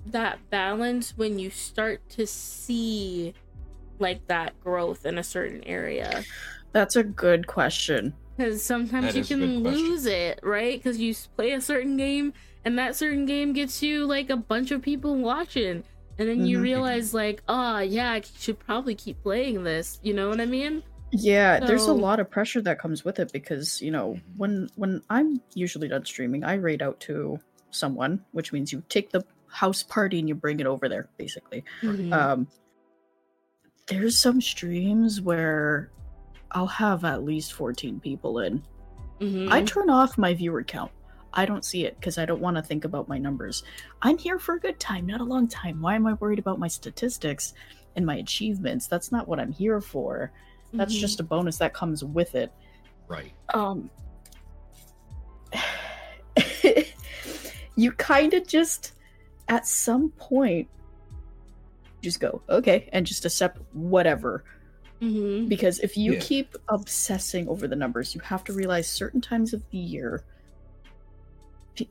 that 0.06 0.50
balance 0.50 1.18
when 1.18 1.40
you 1.40 1.50
start 1.50 2.08
to 2.10 2.28
see 2.28 3.34
like 4.00 4.28
that 4.28 4.60
growth 4.60 5.06
in 5.06 5.18
a 5.18 5.24
certain 5.24 5.64
area? 5.64 6.28
That's 6.74 6.96
a 6.96 7.04
good 7.04 7.48
question. 7.48 8.16
Because 8.38 8.64
sometimes 8.64 9.14
That 9.14 9.16
you 9.16 9.22
is 9.22 9.32
a 9.32 9.36
can 9.36 9.62
question. 9.62 9.90
lose 9.90 10.06
it, 10.06 10.40
right? 10.44 10.78
Because 10.78 11.00
you 11.00 11.16
play 11.36 11.54
a 11.54 11.62
certain 11.62 11.98
game, 11.98 12.34
and 12.68 12.78
that 12.78 12.98
certain 12.98 13.26
game 13.26 13.54
gets 13.54 13.82
you 13.82 14.06
like 14.06 14.30
a 14.30 14.36
bunch 14.36 14.72
of 14.72 14.82
people 14.82 15.16
watching, 15.16 15.84
and 16.20 16.28
then 16.28 16.46
you 16.46 16.58
Mhm. 16.58 16.64
realize, 16.64 17.14
like, 17.14 17.42
oh 17.48 17.80
yeah, 17.80 18.12
I 18.12 18.22
should 18.38 18.60
probably 18.60 18.94
keep 18.94 19.24
playing 19.24 19.64
this. 19.64 20.00
You 20.04 20.14
know 20.14 20.28
what 20.28 20.42
I 20.42 20.46
mean? 20.46 20.84
Yeah, 21.14 21.62
there's 21.62 21.88
a 21.88 21.94
lot 21.94 22.20
of 22.20 22.30
pressure 22.30 22.62
that 22.64 22.78
comes 22.80 23.06
with 23.06 23.20
it 23.20 23.32
because 23.32 23.82
you 23.82 23.92
know 23.92 24.20
when 24.36 24.68
when 24.76 25.02
I'm 25.10 25.40
usually 25.54 25.88
done 25.88 26.04
streaming, 26.04 26.44
I 26.44 26.56
raid 26.56 26.82
out 26.82 27.00
to 27.08 27.40
someone, 27.72 28.26
which 28.34 28.52
means 28.52 28.74
you 28.74 28.84
take 28.90 29.12
the 29.12 29.24
house 29.48 29.82
party 29.84 30.20
and 30.20 30.28
you 30.28 30.36
bring 30.36 30.60
it 30.60 30.68
over 30.68 30.90
there, 30.90 31.08
basically. 31.18 31.64
Mhm. 31.82 32.12
um 32.14 32.48
there's 33.88 34.20
some 34.20 34.42
streams 34.42 35.22
where 35.22 35.90
i'll 36.52 36.68
have 36.68 37.06
at 37.06 37.24
least 37.24 37.54
14 37.54 38.02
people 38.02 38.40
in 38.40 38.62
Mhm. 39.22 39.50
i 39.50 39.62
turn 39.64 39.90
off 39.90 40.18
my 40.18 40.34
viewer 40.34 40.62
count 40.64 40.92
i 41.38 41.46
don't 41.46 41.64
see 41.64 41.86
it 41.86 41.96
because 42.00 42.18
i 42.18 42.26
don't 42.26 42.42
want 42.42 42.58
to 42.58 42.62
think 42.64 42.84
about 42.84 43.08
my 43.08 43.18
numbers 43.18 43.64
i'm 44.02 44.18
here 44.18 44.38
for 44.40 44.56
a 44.56 44.60
good 44.60 44.78
time 44.80 45.06
not 45.06 45.22
a 45.22 45.24
long 45.24 45.48
time 45.48 45.80
why 45.82 45.96
am 45.96 46.06
i 46.06 46.14
worried 46.14 46.40
about 46.40 46.60
my 46.60 46.68
statistics 46.68 47.54
and 47.96 48.06
my 48.06 48.16
achievements 48.18 48.88
that's 48.88 49.12
not 49.12 49.28
what 49.28 49.40
i'm 49.40 49.52
here 49.52 49.80
for 49.80 50.32
that's 50.74 50.94
Mhm. 50.96 51.00
just 51.00 51.20
a 51.22 51.24
bonus 51.24 51.58
that 51.58 51.74
comes 51.74 52.04
with 52.04 52.36
it 52.36 52.52
Right. 53.08 53.32
um 53.54 53.90
you 57.76 57.92
kind 57.94 58.34
of 58.34 58.46
just 58.48 58.94
at 59.48 59.66
some 59.68 60.10
point 60.12 60.68
just 62.02 62.20
go 62.20 62.42
okay 62.50 62.90
and 62.92 63.06
just 63.06 63.26
accept 63.26 63.60
whatever 63.74 64.44
Mhm. 65.02 65.48
because 65.48 65.80
if 65.80 65.96
you 65.96 66.14
Yeah. 66.14 66.20
keep 66.20 66.56
obsessing 66.70 67.48
over 67.48 67.68
the 67.68 67.76
numbers 67.76 68.14
you 68.16 68.22
have 68.22 68.44
to 68.46 68.54
realize 68.54 68.88
certain 68.90 69.22
times 69.22 69.54
of 69.54 69.64
the 69.72 69.78
year 69.78 70.24
p- 70.26 70.26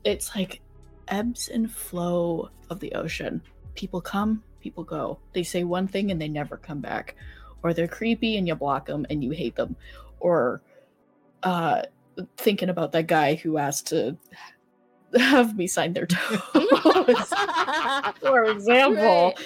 it's 0.03 0.35
like 0.35 0.61
ebbs 1.07 1.49
and 1.49 1.71
flow 1.71 2.49
of 2.69 2.79
the 2.79 2.93
ocean. 2.93 3.41
People 3.75 4.01
come 4.01 4.43
people 4.59 4.83
go. 4.83 5.19
They 5.33 5.43
say 5.43 5.63
one 5.63 5.87
thing 5.87 6.11
and 6.11 6.21
they 6.21 6.27
never 6.27 6.57
come 6.57 6.81
back. 6.81 7.15
Or 7.63 7.73
they're 7.73 7.87
creepy 7.87 8.37
and 8.37 8.47
you 8.47 8.55
block 8.55 8.85
them 8.85 9.05
and 9.09 9.23
you 9.23 9.31
hate 9.31 9.55
them 9.55 9.75
or 10.19 10.61
uh 11.43 11.83
thinking 12.37 12.69
about 12.69 12.91
that 12.91 13.07
guy 13.07 13.35
who 13.35 13.57
asked 13.57 13.87
to 13.87 14.17
have 15.17 15.55
me 15.55 15.67
sign 15.67 15.93
their 15.93 16.05
toes. 16.07 16.43
For 18.19 18.45
example. 18.45 19.33
Right. 19.35 19.39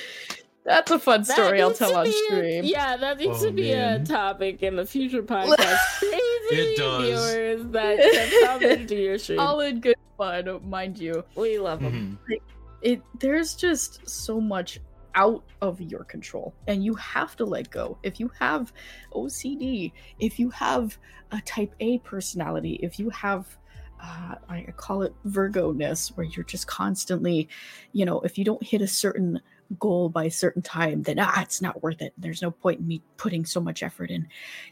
That's 0.63 0.91
a 0.91 0.99
fun 0.99 1.21
That 1.23 1.33
story 1.33 1.61
i'll 1.61 1.73
tell 1.73 1.95
on 1.95 2.05
be 2.05 2.09
a- 2.11 2.13
stream 2.13 2.63
yeah, 2.65 2.95
that 2.97 3.17
needs 3.17 3.41
Oh, 3.43 3.47
to 3.47 3.51
be 3.51 3.71
man. 3.73 4.01
a 4.01 4.05
topic 4.05 4.61
in 4.63 4.75
the 4.75 4.85
future 4.85 5.23
podcast. 5.35 5.77
Crazy 5.99 6.75
does. 6.75 7.03
viewers 7.03 7.65
that 7.71 7.97
can 7.97 8.45
come 8.47 8.63
into 8.79 8.95
your 8.95 9.17
stream. 9.17 9.39
all 9.39 9.59
in 9.61 9.79
good 9.79 9.95
fun 10.17 10.59
mind 10.69 10.99
you 10.99 11.23
we 11.35 11.57
love 11.57 11.81
them. 11.81 12.19
Mhm. 12.29 12.35
it 12.81 13.01
there's 13.19 13.55
just 13.55 14.07
so 14.07 14.39
much 14.39 14.79
out 15.15 15.43
of 15.61 15.81
your 15.81 16.03
control 16.05 16.53
and 16.67 16.83
you 16.85 16.93
have 16.95 17.35
to 17.35 17.43
let 17.43 17.69
go 17.69 17.97
if 18.03 18.19
you 18.19 18.31
have 18.39 18.71
ocd 19.13 19.91
if 20.19 20.39
you 20.39 20.49
have 20.51 20.97
a 21.31 21.41
type 21.41 21.73
a 21.81 21.97
personality 21.99 22.79
if 22.81 22.97
you 22.99 23.09
have 23.09 23.57
uh, 24.01 24.35
i 24.49 24.65
call 24.77 25.01
it 25.01 25.13
virgo-ness 25.25 26.09
where 26.15 26.25
you're 26.25 26.45
just 26.45 26.65
constantly 26.67 27.49
you 27.91 28.05
know 28.05 28.19
if 28.21 28.37
you 28.37 28.45
don't 28.45 28.63
hit 28.63 28.81
a 28.81 28.87
certain 28.87 29.41
goal 29.79 30.09
by 30.09 30.25
a 30.25 30.31
certain 30.31 30.61
time 30.61 31.03
then 31.03 31.17
ah 31.19 31.41
it's 31.41 31.61
not 31.61 31.81
worth 31.81 32.01
it. 32.01 32.13
There's 32.17 32.41
no 32.41 32.51
point 32.51 32.79
in 32.81 32.87
me 32.87 33.01
putting 33.17 33.45
so 33.45 33.59
much 33.61 33.83
effort 33.83 34.09
in. 34.11 34.27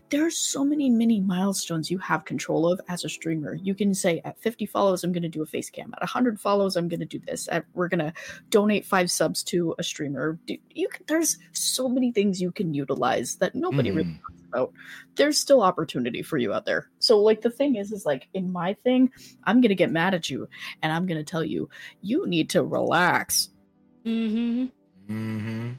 There's 0.09 0.35
so 0.37 0.65
many 0.65 0.89
mini 0.89 1.21
milestones 1.21 1.89
you 1.91 1.97
have 1.99 2.25
control 2.25 2.71
of 2.71 2.81
as 2.89 3.05
a 3.05 3.09
streamer. 3.09 3.53
You 3.55 3.75
can 3.75 3.93
say 3.93 4.21
at 4.25 4.39
50 4.39 4.65
follows 4.65 5.03
i'm 5.03 5.11
going 5.11 5.23
to 5.23 5.29
do 5.29 5.41
a 5.41 5.45
face 5.45 5.69
cam. 5.69 5.93
At 5.93 6.01
100 6.01 6.39
follows 6.39 6.75
i'm 6.75 6.87
going 6.87 6.99
to 6.99 7.05
do 7.05 7.19
this. 7.19 7.47
At, 7.51 7.65
we're 7.73 7.87
going 7.87 7.99
to 7.99 8.13
donate 8.49 8.85
five 8.85 9.09
subs 9.09 9.43
to 9.43 9.75
a 9.79 9.83
streamer. 9.83 10.39
Do- 10.45 10.57
you 10.73 10.87
can, 10.89 11.05
there's 11.07 11.37
so 11.53 11.87
many 11.87 12.11
things 12.11 12.41
you 12.41 12.51
can 12.51 12.73
utilize 12.73 13.35
that 13.37 13.55
nobody 13.55 13.91
really 13.91 14.09
Mhm. 14.09 14.21
talks 14.21 14.41
about. 14.49 14.73
There's 15.15 15.37
still 15.37 15.61
opportunity 15.61 16.21
for 16.23 16.37
you 16.37 16.53
out 16.53 16.65
there. 16.65 16.89
So 16.99 17.19
like 17.19 17.41
the 17.41 17.49
thing 17.51 17.75
is 17.75 17.91
is 17.91 18.05
like 18.05 18.27
in 18.33 18.51
my 18.51 18.73
thing 18.83 19.11
i'm 19.45 19.61
going 19.61 19.69
to 19.69 19.75
get 19.75 19.91
mad 19.91 20.13
at 20.13 20.29
you 20.29 20.47
and 20.81 20.91
i'm 20.91 21.05
going 21.05 21.17
to 21.17 21.23
tell 21.23 21.43
you 21.43 21.69
you 22.01 22.27
need 22.27 22.49
to 22.51 22.63
relax. 22.63 23.49
Mm-hmm. 24.05 24.67
Mhm. 25.09 25.77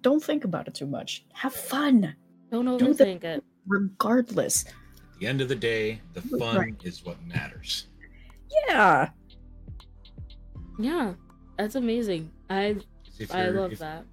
don't 0.00 0.22
think 0.22 0.44
about 0.44 0.66
it 0.68 0.74
too 0.74 0.86
much 0.86 1.24
have 1.34 1.52
fun 1.54 2.14
Don't 2.50 2.64
Do 2.78 2.92
the- 2.94 3.04
overthink 3.04 3.24
it. 3.24 3.44
regardless 3.66 4.64
At 4.64 4.72
the 5.20 5.26
end 5.26 5.40
of 5.40 5.48
the 5.48 5.56
day, 5.56 6.00
the 6.14 6.22
fun 6.22 6.56
Right. 6.56 6.74
is 6.84 7.04
what 7.04 7.22
matters. 7.26 7.86
yeah 8.68 9.10
Yeah, 10.78 11.14
that's 11.58 11.74
amazing. 11.74 12.30
I 12.48 12.76
I 13.32 13.48
love 13.48 13.72
if- 13.72 13.80
that. 13.80 14.06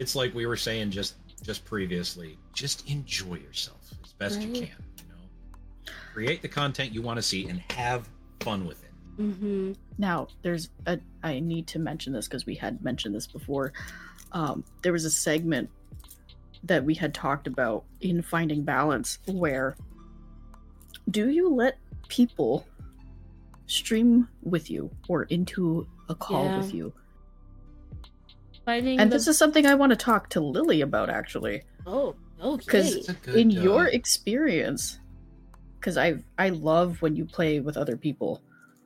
It's 0.00 0.16
like 0.16 0.34
we 0.34 0.46
were 0.46 0.56
saying 0.56 0.90
just 0.90 1.14
just 1.42 1.64
previously. 1.64 2.38
Just 2.52 2.88
enjoy 2.90 3.36
yourself 3.36 3.92
as 4.04 4.12
best 4.12 4.40
you 4.42 4.48
can. 4.52 4.62
You 4.98 5.08
know, 5.08 5.92
create 6.12 6.42
the 6.42 6.48
content 6.48 6.92
you 6.92 7.02
want 7.02 7.18
to 7.18 7.22
see 7.22 7.48
and 7.48 7.60
have 7.70 8.08
fun 8.40 8.64
with 8.66 8.82
it. 8.84 8.91
Mm-hmm. 9.18 9.72
Now, 9.98 10.28
there's 10.42 10.70
a, 10.86 10.98
I 11.22 11.38
need 11.40 11.66
to 11.68 11.78
mention 11.78 12.12
this 12.12 12.26
because 12.28 12.46
we 12.46 12.54
had 12.54 12.82
mentioned 12.82 13.14
this 13.14 13.26
before. 13.26 13.72
Um, 14.32 14.64
there 14.82 14.92
was 14.92 15.04
a 15.04 15.10
segment 15.10 15.68
that 16.64 16.84
we 16.84 16.94
had 16.94 17.12
talked 17.12 17.46
about 17.46 17.84
in 18.00 18.22
finding 18.22 18.62
balance 18.62 19.18
where 19.26 19.76
do 21.10 21.28
you 21.30 21.48
let 21.54 21.76
people 22.08 22.66
stream 23.66 24.28
with 24.42 24.70
you 24.70 24.90
or 25.08 25.24
into 25.24 25.86
a 26.08 26.14
call 26.14 26.44
Yeah. 26.44 26.58
with 26.58 26.72
you? 26.74 26.92
Finding 28.64 29.00
And 29.00 29.10
the 29.10 29.16
this 29.16 29.26
is 29.28 29.36
something 29.36 29.66
I 29.66 29.74
want 29.74 29.90
to 29.90 29.96
talk 29.96 30.28
to 30.30 30.40
Lily 30.40 30.80
about 30.80 31.10
actually. 31.10 31.62
oh 31.86 32.14
okay. 32.40 32.64
'cause 32.66 32.94
It's 32.94 33.08
a 33.08 33.14
good, 33.14 33.36
in 33.36 33.58
uh, 33.58 33.60
your 33.62 33.86
experience, 33.88 35.00
because 35.80 35.96
I 35.98 36.22
I 36.38 36.50
love 36.50 37.02
when 37.02 37.16
you 37.16 37.24
play 37.24 37.58
with 37.60 37.76
other 37.76 37.96
people. 37.96 38.40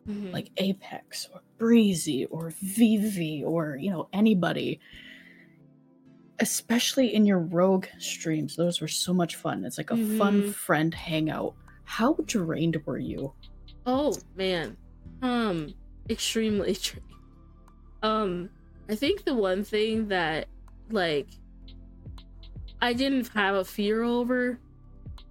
Mhm. 0.06 0.32
like 0.32 0.50
Apex 0.58 1.28
or 1.32 1.42
Breazy 1.58 2.26
or 2.26 2.50
Vivi 2.60 3.42
or 3.44 3.76
you 3.76 3.90
know 3.90 4.08
anybody. 4.12 4.80
especially 6.38 7.14
in 7.14 7.24
your 7.26 7.38
rogue 7.38 7.86
streams. 7.98 8.56
Those 8.56 8.80
were 8.80 8.88
so 8.88 9.14
much 9.14 9.36
fun. 9.36 9.64
It's 9.64 9.78
like 9.78 9.90
a 9.90 9.96
fun 9.96 10.42
Mhm. 10.42 10.52
friend 10.52 10.92
hangout. 10.94 11.56
How 11.84 12.14
drained 12.26 12.76
were 12.86 12.98
you? 12.98 13.34
Oh 13.86 14.22
man, 14.34 14.76
um, 15.22 15.74
extremely 16.10 16.74
true. 16.76 17.00
Um, 18.02 18.50
I 18.88 18.96
think 18.96 19.24
the 19.24 19.34
one 19.34 19.64
thing 19.64 20.08
that 20.08 20.48
like 20.90 21.28
I 22.80 22.92
didn't 22.92 23.28
have 23.34 23.54
a 23.56 23.64
fear 23.64 24.02
over, 24.02 24.60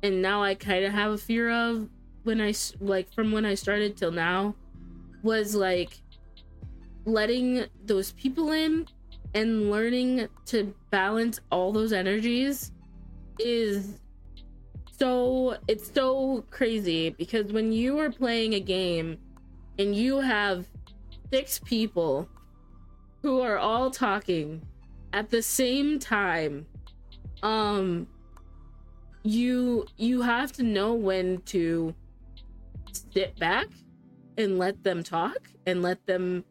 and 0.03 0.21
now 0.21 0.43
I 0.43 0.55
kind 0.55 0.85
of 0.85 0.93
have 0.93 1.13
a 1.13 1.17
fear 1.17 1.49
of 1.51 1.89
when 2.23 2.41
I 2.41 2.53
like 2.79 3.13
from 3.13 3.31
when 3.31 3.45
I 3.45 3.55
started 3.55 3.97
till 3.97 4.11
now, 4.11 4.57
was 5.25 5.55
like 5.55 5.99
letting 7.05 7.65
those 7.85 8.11
people 8.11 8.51
in 8.51 8.87
and 9.33 9.71
learning 9.71 10.27
to 10.45 10.73
balance 10.91 11.39
all 11.51 11.71
those 11.73 11.91
energies 11.91 12.71
is 13.39 13.99
so 14.97 15.57
it's 15.67 15.91
so 15.91 16.45
crazy 16.51 17.09
because 17.09 17.51
when 17.51 17.71
you 17.71 17.99
are 17.99 18.11
playing 18.11 18.53
a 18.53 18.59
game 18.59 19.17
and 19.79 19.95
you 19.95 20.19
have 20.21 20.67
six 21.33 21.59
people 21.59 22.29
who 23.23 23.41
are 23.41 23.57
all 23.57 23.89
talking 23.89 24.61
at 25.11 25.31
the 25.31 25.41
same 25.41 25.97
time 25.97 26.67
um 27.41 28.07
you 29.23 29.87
you 29.97 30.21
have 30.21 30.51
to 30.51 30.61
know 30.61 30.93
when 30.93 31.41
to 31.41 31.93
sit 33.11 33.37
back 33.39 33.65
and 34.37 34.57
let 34.57 34.83
them 34.83 35.03
talk 35.03 35.49
and 35.65 35.81
let 35.81 36.05
them 36.05 36.43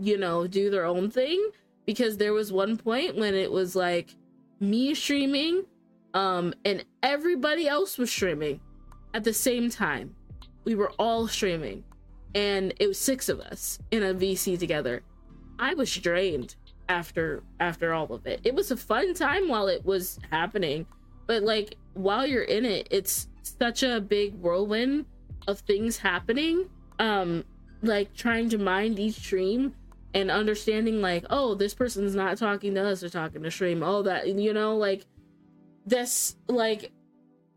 you 0.00 0.16
know 0.16 0.46
do 0.46 0.70
their 0.70 0.84
own 0.84 1.10
thing. 1.10 1.50
Because 1.86 2.16
there 2.16 2.32
was 2.32 2.52
one 2.52 2.76
point 2.76 3.16
when 3.16 3.34
it 3.34 3.50
was 3.50 3.74
like 3.74 4.14
me 4.60 4.94
streaming 4.94 5.64
um 6.12 6.52
and 6.64 6.84
everybody 7.02 7.66
else 7.66 7.96
was 7.96 8.10
streaming 8.10 8.60
at 9.14 9.24
the 9.24 9.32
same 9.32 9.70
time. 9.70 10.14
We 10.64 10.74
were 10.74 10.92
all 10.98 11.26
streaming 11.28 11.84
and 12.34 12.74
it 12.78 12.86
was 12.86 12.98
six 12.98 13.28
of 13.28 13.40
us 13.40 13.78
in 13.90 14.02
a 14.02 14.14
vc 14.14 14.58
together. 14.58 15.02
I 15.58 15.74
was 15.74 15.94
drained 15.94 16.56
after 16.88 17.42
after 17.58 17.92
all 17.92 18.12
of 18.12 18.26
it. 18.26 18.40
It 18.44 18.54
was 18.54 18.70
a 18.70 18.76
fun 18.76 19.14
time 19.14 19.48
while 19.48 19.68
it 19.68 19.84
was 19.84 20.18
happening 20.30 20.86
but 21.30 21.44
like 21.44 21.76
while 21.94 22.26
you're 22.26 22.42
in 22.42 22.64
it 22.64 22.88
it's 22.90 23.28
such 23.42 23.84
a 23.84 24.00
big 24.00 24.34
whirlwind 24.40 25.06
of 25.46 25.60
things 25.60 25.96
happening 25.96 26.68
um 27.00 27.42
like 27.82 28.14
trying 28.14 28.48
to 28.50 28.58
mind 28.58 28.98
each 28.98 29.14
stream 29.16 29.74
and 30.14 30.30
understanding 30.30 31.00
like 31.00 31.24
oh 31.30 31.54
this 31.54 31.72
person's 31.74 32.14
not 32.14 32.36
talking 32.36 32.74
to 32.74 32.84
us 32.86 33.00
they're 33.00 33.08
talking 33.10 33.42
to 33.42 33.50
stream 33.50 33.82
all 33.82 34.02
that 34.02 34.28
you 34.28 34.52
know 34.52 34.76
like 34.76 35.06
this 35.86 36.36
like 36.46 36.92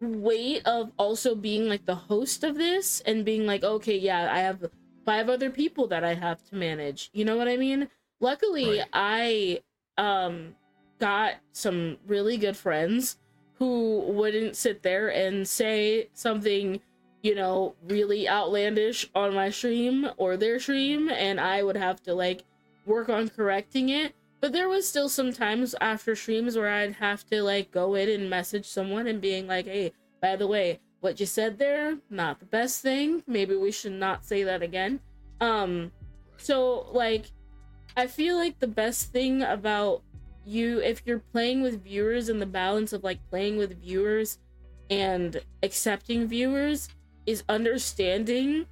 weight 0.02 0.62
of 0.66 0.92
also 0.98 1.36
being 1.36 1.68
like 1.68 1.86
the 1.86 1.96
host 1.96 2.44
of 2.44 2.56
this 2.56 3.02
and 3.02 3.26
being 3.26 3.46
like 3.46 3.64
okay 3.64 3.98
yeah 3.98 4.34
i 4.34 4.40
have 4.40 4.66
five 5.06 5.30
other 5.30 5.50
people 5.50 5.88
that 5.88 6.04
i 6.04 6.14
have 6.14 6.42
to 6.44 6.56
manage 6.56 7.10
you 7.14 7.26
know 7.26 7.36
what 7.36 7.48
i 7.48 7.58
mean 7.58 7.90
luckily 8.22 8.80
Right. 8.80 8.88
i 8.94 9.60
um 9.98 10.56
got 11.00 11.36
some 11.52 11.98
really 12.08 12.38
good 12.38 12.56
friends 12.56 13.18
who 13.56 14.00
wouldn't 14.08 14.56
sit 14.56 14.84
there 14.84 15.10
and 15.10 15.48
say 15.48 16.10
something 16.14 16.80
you 17.24 17.34
know 17.34 17.74
really 17.88 18.30
outlandish 18.30 19.10
on 19.16 19.34
my 19.34 19.50
stream 19.50 20.08
or 20.18 20.38
their 20.38 20.60
stream 20.60 21.10
and 21.10 21.40
i 21.40 21.64
would 21.64 21.78
have 21.78 22.02
to 22.04 22.14
like 22.14 22.44
work 22.86 23.10
on 23.10 23.30
correcting 23.30 23.90
it 23.90 24.14
but 24.44 24.52
there 24.52 24.68
was 24.68 24.86
still 24.86 25.08
some 25.08 25.32
times 25.32 25.74
after 25.80 26.18
streams 26.18 26.58
where 26.58 26.70
I'd 26.70 26.96
have 26.96 27.26
to 27.28 27.42
like 27.42 27.72
go 27.72 27.96
in 27.96 28.10
and 28.10 28.30
message 28.30 28.66
someone 28.66 29.08
and 29.08 29.22
being 29.22 29.48
like, 29.48 29.68
"Hey, 29.68 29.94
by 30.22 30.36
the 30.36 30.48
way, 30.48 30.82
what 31.00 31.18
you 31.22 31.26
said 31.26 31.58
there, 31.58 31.98
not 32.10 32.42
the 32.42 32.46
best 32.46 32.82
thing. 32.82 33.24
Maybe 33.26 33.56
we 33.56 33.72
should 33.72 33.94
not 33.94 34.26
say 34.26 34.44
that 34.44 34.62
again." 34.62 35.00
Um 35.40 35.94
so 36.36 36.88
like 36.92 37.32
I 37.96 38.08
feel 38.08 38.36
like 38.36 38.60
the 38.60 38.68
best 38.68 39.14
thing 39.14 39.44
about 39.44 40.02
you 40.46 40.82
if 40.82 41.04
you're 41.06 41.24
playing 41.32 41.62
with 41.62 41.82
viewers 41.82 42.28
and 42.28 42.42
the 42.42 42.46
balance 42.46 42.92
of 42.92 43.02
like 43.02 43.20
playing 43.30 43.56
with 43.56 43.82
viewers 43.82 44.40
and 44.90 45.40
accepting 45.64 46.28
viewers 46.28 46.90
is 47.26 47.44
understanding 47.50 48.66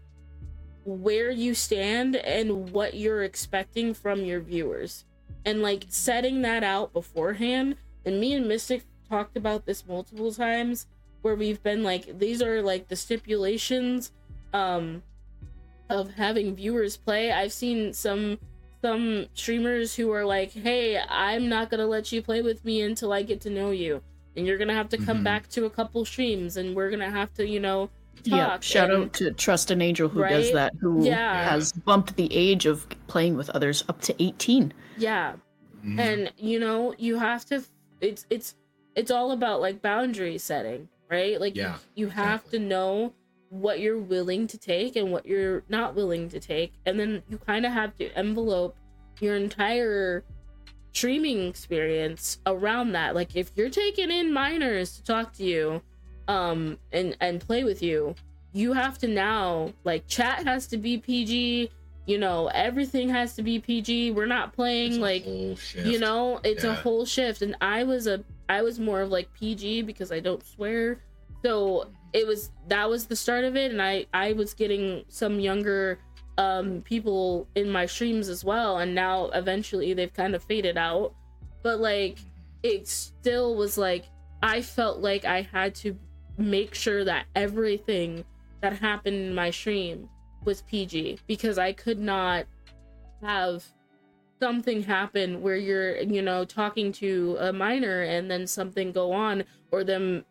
where 0.84 1.30
you 1.30 1.54
stand 1.54 2.16
and 2.16 2.72
what 2.72 2.96
you're 2.96 3.24
expecting 3.24 3.94
from 3.94 4.24
your 4.26 4.40
viewers. 4.40 5.06
And 5.46 5.62
like 5.62 5.86
setting 5.90 6.42
that 6.44 6.64
out 6.64 6.94
beforehand. 6.94 7.76
And 8.06 8.20
me 8.20 8.34
and 8.34 8.48
mystic 8.48 8.84
talked 9.10 9.36
about 9.38 9.66
this 9.66 9.86
multiple 9.86 10.32
times 10.32 10.88
where 11.22 11.36
we've 11.36 11.62
been 11.62 11.84
like 11.84 12.18
these 12.18 12.42
are 12.42 12.62
like 12.64 12.88
the 12.88 12.96
stipulations 12.96 14.12
um 14.54 15.04
of 15.90 16.14
having 16.16 16.56
viewers 16.56 16.98
play. 16.98 17.32
I've 17.32 17.54
seen 17.54 17.94
some 17.94 18.40
some 18.82 19.28
streamers 19.36 19.96
who 19.96 20.12
are 20.12 20.26
like 20.26 20.52
hey 20.54 21.00
i'm 21.08 21.48
not 21.48 21.70
gonna 21.70 21.86
let 21.86 22.12
you 22.12 22.20
play 22.20 22.42
with 22.42 22.66
me 22.66 22.82
until 22.82 23.14
i 23.14 23.22
get 23.22 23.40
to 23.42 23.50
know 23.52 23.70
you. 23.70 24.02
And 24.36 24.48
you're 24.48 24.58
gonna 24.58 24.74
have 24.74 24.90
to 24.90 24.98
come 24.98 25.20
Mhm. 25.20 25.24
back 25.26 25.50
to 25.50 25.66
a 25.66 25.70
couple 25.70 26.04
streams 26.06 26.58
and 26.58 26.76
we're 26.76 26.90
gonna 26.90 27.12
have 27.12 27.32
to 27.36 27.46
you 27.48 27.60
know 27.60 27.90
Yeah, 28.24 28.60
shout 28.60 28.92
and- 28.92 29.04
out 29.06 29.14
to 29.14 29.32
Trustinangel 29.32 30.10
who 30.12 30.22
does 30.28 30.52
that, 30.54 30.74
who 30.80 31.04
Yeah. 31.06 31.50
has 31.50 31.72
bumped 31.74 32.16
the 32.18 32.28
age 32.36 32.66
of 32.66 32.88
playing 33.08 33.36
with 33.36 33.50
others 33.52 33.84
up 33.90 34.02
to 34.02 34.16
18. 34.24 34.74
yeah 34.98 35.36
Mhm. 35.84 36.00
and 36.00 36.32
you 36.38 36.60
know 36.60 36.94
you 37.00 37.18
have 37.18 37.44
to 37.46 37.64
it's 38.02 38.26
it's 38.30 38.56
it's 38.96 39.10
all 39.10 39.32
about 39.32 39.62
like 39.62 39.82
boundary 39.82 40.38
setting 40.38 40.88
right 41.10 41.40
like 41.42 41.56
you- 41.56 41.64
Yeah, 41.64 41.78
you, 41.96 42.10
have 42.10 42.42
exactly. 42.42 42.60
to 42.60 42.66
know 42.66 43.14
what 43.50 43.80
you're 43.80 43.98
willing 43.98 44.46
to 44.48 44.58
take 44.60 44.96
and 44.96 45.12
what 45.12 45.26
you're 45.26 45.64
not 45.70 45.96
willing 45.96 46.30
to 46.30 46.40
take 46.40 46.74
and 46.86 47.00
then 47.00 47.24
you 47.30 47.38
kind 47.40 47.66
of 47.66 47.72
have 47.72 47.98
to 47.98 48.06
envelope 48.18 48.76
your 49.20 49.36
entire 49.36 50.24
streaming 50.94 51.48
experience 51.48 52.38
around 52.46 52.92
that 52.92 53.16
like 53.16 53.36
if 53.36 53.52
you're 53.56 53.70
taking 53.70 54.12
in 54.12 54.32
minors 54.32 54.98
to 54.98 55.04
talk 55.04 55.34
to 55.34 55.44
you 55.44 55.82
um 56.32 56.78
and 56.92 57.18
and 57.20 57.42
play 57.42 57.64
with 57.64 57.84
you 57.84 58.16
you 58.54 58.74
have 58.74 58.98
to 58.98 59.08
now 59.08 59.72
like 59.84 60.08
chat 60.08 60.46
has 60.46 60.68
to 60.68 60.78
be 60.78 60.98
pg 60.98 61.70
you 62.06 62.18
know 62.18 62.48
everything 62.54 63.10
has 63.10 63.36
to 63.36 63.44
be 63.44 63.60
pg 63.60 64.12
we're 64.12 64.26
not 64.26 64.54
playing 64.54 65.00
like 65.00 65.26
you 65.26 66.00
know 66.00 66.40
it's 66.44 66.64
a 66.64 66.74
whole 66.74 67.06
shift. 67.06 67.42
And 67.42 67.56
i 67.62 67.84
was 67.84 68.08
a 68.08 68.24
i 68.50 68.62
was 68.62 68.80
more 68.80 69.02
of 69.02 69.10
like 69.10 69.32
pg 69.34 69.82
because 69.84 70.12
i 70.12 70.20
don't 70.20 70.46
swear. 70.46 71.00
So 71.44 71.90
it 72.14 72.28
was 72.28 72.52
that 72.68 72.90
was 72.90 73.06
the 73.06 73.16
start 73.16 73.44
of 73.44 73.56
it. 73.56 73.72
And 73.72 73.82
i 73.82 74.06
i 74.14 74.34
was 74.34 74.54
getting 74.54 75.04
some 75.10 75.40
younger 75.40 76.00
um 76.38 76.82
people 76.82 77.48
in 77.56 77.70
my 77.70 77.86
streams 77.86 78.30
as 78.30 78.44
well. 78.44 78.80
And 78.80 78.96
now 78.96 79.26
eventually 79.34 79.94
they've 79.94 80.14
kind 80.14 80.34
of 80.34 80.44
faded 80.44 80.78
out. 80.78 81.14
But 81.62 81.80
like 81.80 82.20
it 82.64 82.88
still 82.88 83.56
was 83.56 83.78
like 83.78 84.06
i 84.44 84.62
felt 84.62 85.00
like 85.00 85.26
i 85.26 85.42
had 85.42 85.74
to 85.74 85.96
make 86.38 86.74
sure 86.74 87.04
that 87.04 87.26
everything 87.36 88.24
that 88.62 88.74
happened 88.74 89.16
in 89.16 89.36
my 89.36 89.50
stream 89.50 90.10
was 90.44 90.62
pg 90.64 91.20
because 91.28 91.58
i 91.58 91.72
could 91.72 92.00
not 92.00 92.46
have 93.22 93.64
something 94.42 94.82
happen 94.82 95.42
where 95.42 95.56
you're 95.56 95.98
you 96.02 96.22
know 96.22 96.44
talking 96.44 96.92
to 96.92 97.38
a 97.40 97.54
minor 97.54 98.02
and 98.02 98.30
then 98.30 98.48
something 98.48 98.92
go 98.92 99.12
on 99.12 99.44
or 99.72 99.84
them 99.84 100.26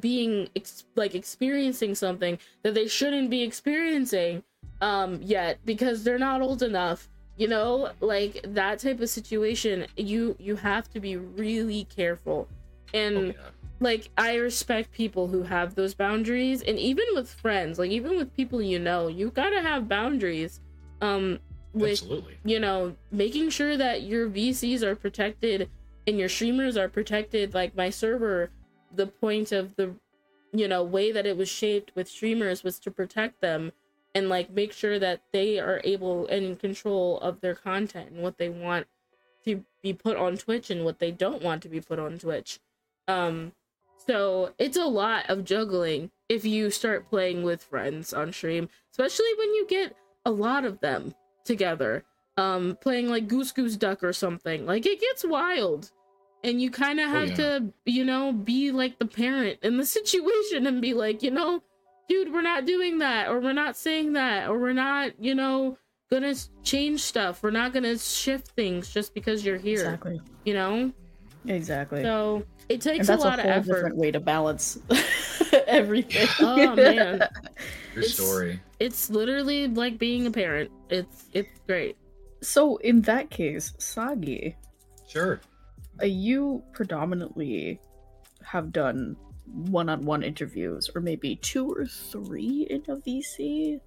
being 0.00 0.48
ex- 0.56 0.84
like 0.96 1.14
experiencing 1.14 1.94
something 1.94 2.38
that 2.62 2.74
they 2.74 2.88
shouldn't 2.88 3.30
be 3.30 3.42
experiencing 3.42 4.42
um 4.80 5.20
yet 5.22 5.58
because 5.64 6.02
they're 6.02 6.18
not 6.18 6.42
old 6.42 6.62
enough 6.62 7.08
you 7.36 7.46
know 7.46 7.90
like 8.00 8.44
that 8.48 8.80
type 8.80 9.00
of 9.00 9.08
situation 9.08 9.86
you 9.96 10.34
you 10.40 10.56
have 10.56 10.88
to 10.90 10.98
be 10.98 11.16
really 11.16 11.84
careful 11.84 12.48
and 12.92 13.34
Oh. 13.38 13.51
Like 13.82 14.10
I 14.16 14.36
respect 14.36 14.92
people 14.92 15.28
who 15.28 15.42
have 15.42 15.74
those 15.74 15.94
boundaries 15.94 16.62
and 16.62 16.78
even 16.78 17.04
with 17.14 17.28
friends, 17.28 17.78
like 17.78 17.90
even 17.90 18.16
with 18.16 18.34
people 18.34 18.62
you 18.62 18.78
know, 18.78 19.08
you 19.08 19.30
got 19.30 19.50
to 19.50 19.60
have 19.60 19.88
boundaries 19.88 20.60
um 21.00 21.38
with 21.74 22.02
Absolutely. 22.02 22.38
you 22.44 22.60
know, 22.60 22.96
making 23.10 23.50
sure 23.50 23.76
that 23.76 24.02
your 24.02 24.28
VCs 24.28 24.82
are 24.82 24.94
protected 24.94 25.68
and 26.06 26.18
your 26.18 26.28
streamers 26.28 26.76
are 26.76 26.88
protected 26.88 27.54
like 27.54 27.76
my 27.76 27.90
server 27.90 28.50
the 28.94 29.06
point 29.06 29.52
of 29.52 29.74
the 29.76 29.94
you 30.54 30.68
know, 30.68 30.82
way 30.82 31.10
that 31.10 31.26
it 31.26 31.36
was 31.36 31.48
shaped 31.48 31.92
with 31.94 32.08
streamers 32.08 32.62
was 32.62 32.78
to 32.78 32.90
protect 32.90 33.40
them 33.40 33.72
and 34.14 34.28
like 34.28 34.50
make 34.50 34.72
sure 34.72 34.98
that 34.98 35.22
they 35.32 35.58
are 35.58 35.80
able 35.82 36.26
and 36.26 36.44
in 36.44 36.56
control 36.56 37.18
of 37.20 37.40
their 37.40 37.54
content 37.54 38.10
and 38.10 38.22
what 38.22 38.36
they 38.36 38.50
want 38.50 38.86
to 39.44 39.64
be 39.82 39.92
put 39.92 40.16
on 40.16 40.36
Twitch 40.36 40.70
and 40.70 40.84
what 40.84 40.98
they 40.98 41.10
don't 41.10 41.42
want 41.42 41.62
to 41.62 41.68
be 41.68 41.80
put 41.80 41.98
on 41.98 42.18
Twitch. 42.18 42.60
Um 43.08 43.52
so 44.06 44.52
it's 44.58 44.76
a 44.76 44.84
lot 44.84 45.28
of 45.28 45.44
juggling 45.44 46.10
if 46.28 46.44
you 46.44 46.70
start 46.70 47.08
playing 47.08 47.42
with 47.42 47.62
friends 47.62 48.12
on 48.12 48.32
stream, 48.32 48.68
especially 48.90 49.32
when 49.38 49.48
you 49.54 49.66
get 49.68 49.96
a 50.24 50.30
lot 50.30 50.64
of 50.64 50.80
them 50.80 51.14
together. 51.44 52.04
Um 52.36 52.78
playing 52.80 53.08
like 53.08 53.28
Goose 53.28 53.52
Goose 53.52 53.76
Duck 53.76 54.02
or 54.02 54.12
something. 54.12 54.64
Like 54.66 54.86
it 54.86 55.00
gets 55.00 55.24
wild. 55.24 55.90
and 56.44 56.60
you 56.62 56.70
kind 56.70 56.98
of 56.98 57.08
Oh, 57.08 57.12
have 57.12 57.28
yeah. 57.30 57.36
to 57.36 57.72
you 57.84 58.04
know 58.04 58.32
be 58.32 58.70
like 58.72 58.98
the 58.98 59.06
parent 59.06 59.58
in 59.62 59.76
the 59.76 59.84
situation 59.96 60.66
and 60.66 60.80
be 60.80 60.94
like 60.94 61.22
you 61.22 61.30
know 61.30 61.62
dude 62.08 62.32
we're 62.32 62.42
not 62.42 62.64
doing 62.66 62.98
that 62.98 63.28
or 63.28 63.38
we're 63.40 63.52
not 63.52 63.76
saying 63.76 64.14
that 64.14 64.48
or 64.48 64.58
we're 64.58 64.72
not 64.72 65.12
you 65.22 65.34
know 65.34 65.76
gonna 66.10 66.34
change 66.64 67.00
stuff 67.00 67.42
we're 67.42 67.50
not 67.50 67.72
gonna 67.72 67.96
shift 67.96 68.48
things 68.48 68.90
just 68.92 69.14
because 69.14 69.44
you're 69.44 69.56
here 69.56 69.84
Exactly. 69.84 70.20
you 70.44 70.52
know 70.54 70.90
Exactly. 71.46 72.02
so 72.02 72.44
it 72.68 72.80
takes 72.80 73.08
and 73.08 73.08
a 73.08 73.12
that's 73.12 73.24
a, 73.24 73.26
lot 73.28 73.38
of 73.38 73.44
whole 73.44 73.52
effort 73.54 73.66
different 73.74 73.96
way 73.96 74.10
to 74.12 74.20
balance 74.20 74.78
everything. 75.66 76.28
Oh, 76.40 76.74
man. 76.76 77.18
Your 77.94 78.04
It's- 78.04 78.14
story. 78.14 78.60
it's 78.80 79.10
literally 79.10 79.68
like 79.68 79.98
being 79.98 80.26
a 80.26 80.30
parent 80.30 80.70
it's 80.88 81.26
it's 81.34 81.50
great 81.66 81.96
So 82.40 82.76
in 82.78 83.02
that 83.02 83.30
case, 83.30 83.72
Sagi, 83.78 84.56
Sure. 85.08 85.40
uh, 86.02 86.06
you 86.06 86.62
predominantly 86.72 87.80
have 88.44 88.72
done 88.72 89.16
one-on-one 89.46 90.22
interviews, 90.22 90.88
or 90.94 91.00
maybe 91.02 91.36
two 91.36 91.70
or 91.70 91.84
three 91.86 92.66
in 92.70 92.80
a 92.88 92.96
VC. 92.96 93.78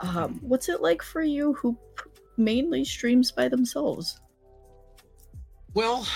Um, 0.00 0.38
what's 0.40 0.68
it 0.68 0.80
like 0.80 1.02
for 1.02 1.22
you, 1.22 1.52
who 1.54 1.76
p- 1.96 2.10
mainly 2.36 2.84
streams 2.84 3.30
by 3.32 3.48
themselves? 3.48 4.18
Well, 5.74 6.06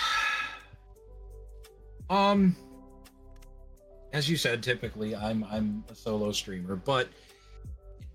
um, 2.11 2.57
as 4.13 4.29
you 4.29 4.37
said, 4.37 4.63
typically 4.63 5.17
I'm 5.17 5.45
I'm 5.45 5.85
a 5.91 5.95
solo 5.95 6.33
streamer, 6.33 6.77
but 6.77 7.09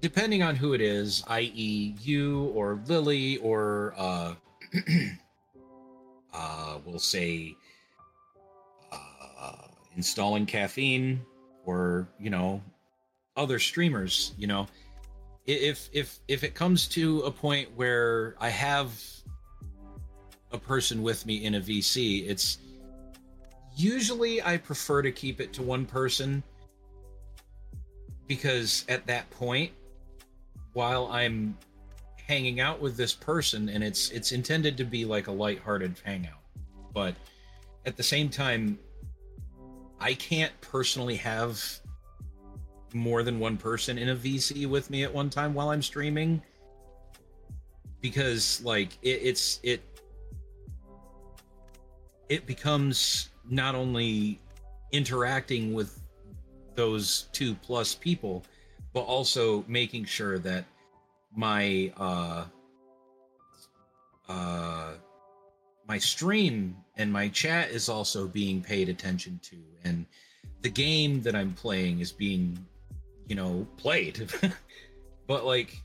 depending 0.02 0.44
on 0.44 0.56
who 0.56 0.74
it 0.74 0.82
is, 0.82 1.24
i.e., 1.28 1.96
you 2.02 2.52
or 2.54 2.80
Lily 2.88 3.38
or 3.38 3.94
uh, 3.98 4.36
uh, 6.34 6.78
we'll 6.86 7.00
say 7.00 7.56
uh, 8.92 9.68
installing 9.96 10.46
caffeine 10.46 11.22
or 11.66 12.08
you 12.20 12.30
know 12.30 12.62
other 13.38 13.60
streamers, 13.60 14.34
you 14.38 14.48
know. 14.48 14.68
If 15.46 15.90
if 15.94 16.20
if 16.28 16.44
it 16.44 16.56
comes 16.56 16.88
to 16.90 17.22
a 17.22 17.32
point 17.32 17.70
where 17.76 18.36
I 18.40 18.50
have 18.50 19.00
a 20.52 20.58
person 20.58 21.04
with 21.04 21.26
me 21.26 21.46
in 21.46 21.56
a 21.56 21.62
VC, 21.62 22.28
it's 22.28 22.58
usually 23.76 24.42
I 24.42 24.58
prefer 24.58 25.02
to 25.02 25.12
keep 25.12 25.42
it 25.42 25.54
to 25.54 25.62
one 25.62 25.86
person 25.86 26.44
because 28.28 28.86
at 28.90 29.06
that 29.08 29.30
point, 29.32 29.72
while 30.74 31.08
I'm 31.12 31.58
hanging 32.28 32.60
out 32.60 32.82
with 32.82 32.98
this 32.98 33.14
person 33.14 33.70
and 33.70 33.84
it's 33.84 34.10
it's 34.10 34.32
intended 34.32 34.78
to 34.78 34.84
be 34.84 35.06
like 35.06 35.28
a 35.28 35.32
lighthearted 35.32 35.96
hangout, 36.04 36.42
but 36.94 37.16
at 37.86 37.98
the 37.98 38.04
same 38.04 38.30
time, 38.30 38.80
I 40.00 40.14
can't 40.14 40.54
personally 40.62 41.16
have 41.18 41.64
more 42.94 43.24
than 43.24 43.40
one 43.40 43.58
person 43.58 43.98
in 43.98 44.10
a 44.10 44.16
VC 44.16 44.68
with 44.68 44.90
me 44.90 45.04
at 45.04 45.14
one 45.14 45.30
time 45.30 45.54
while 45.54 45.70
I'm 45.70 45.82
streaming 45.82 46.42
because 48.02 48.64
like 48.64 48.98
it, 49.02 49.20
it's 49.22 49.60
it 49.64 49.82
it 52.30 52.46
becomes 52.46 53.30
not 53.50 53.76
only 53.76 54.40
interacting 54.92 55.74
with 55.74 56.00
those 56.76 57.30
two 57.32 57.56
plus 57.56 57.96
people 57.96 58.44
but 58.94 59.02
also 59.02 59.64
making 59.68 60.06
sure 60.06 60.40
that 60.40 60.64
my 61.36 61.92
uh 61.98 62.46
uh 64.30 64.94
my 65.88 65.98
stream 65.98 66.76
and 66.98 67.12
my 67.12 67.28
chat 67.28 67.70
is 67.70 67.90
also 67.90 68.26
being 68.26 68.62
paid 68.62 68.90
attention 68.90 69.40
to. 69.44 69.58
And 69.84 70.06
the 70.62 70.70
game 70.70 71.22
that 71.22 71.36
i'm 71.36 71.54
playing 71.54 72.00
is 72.00 72.12
being 72.12 72.58
you 73.28 73.36
know 73.36 73.68
played. 73.78 74.30
But 75.28 75.44
like 75.44 75.82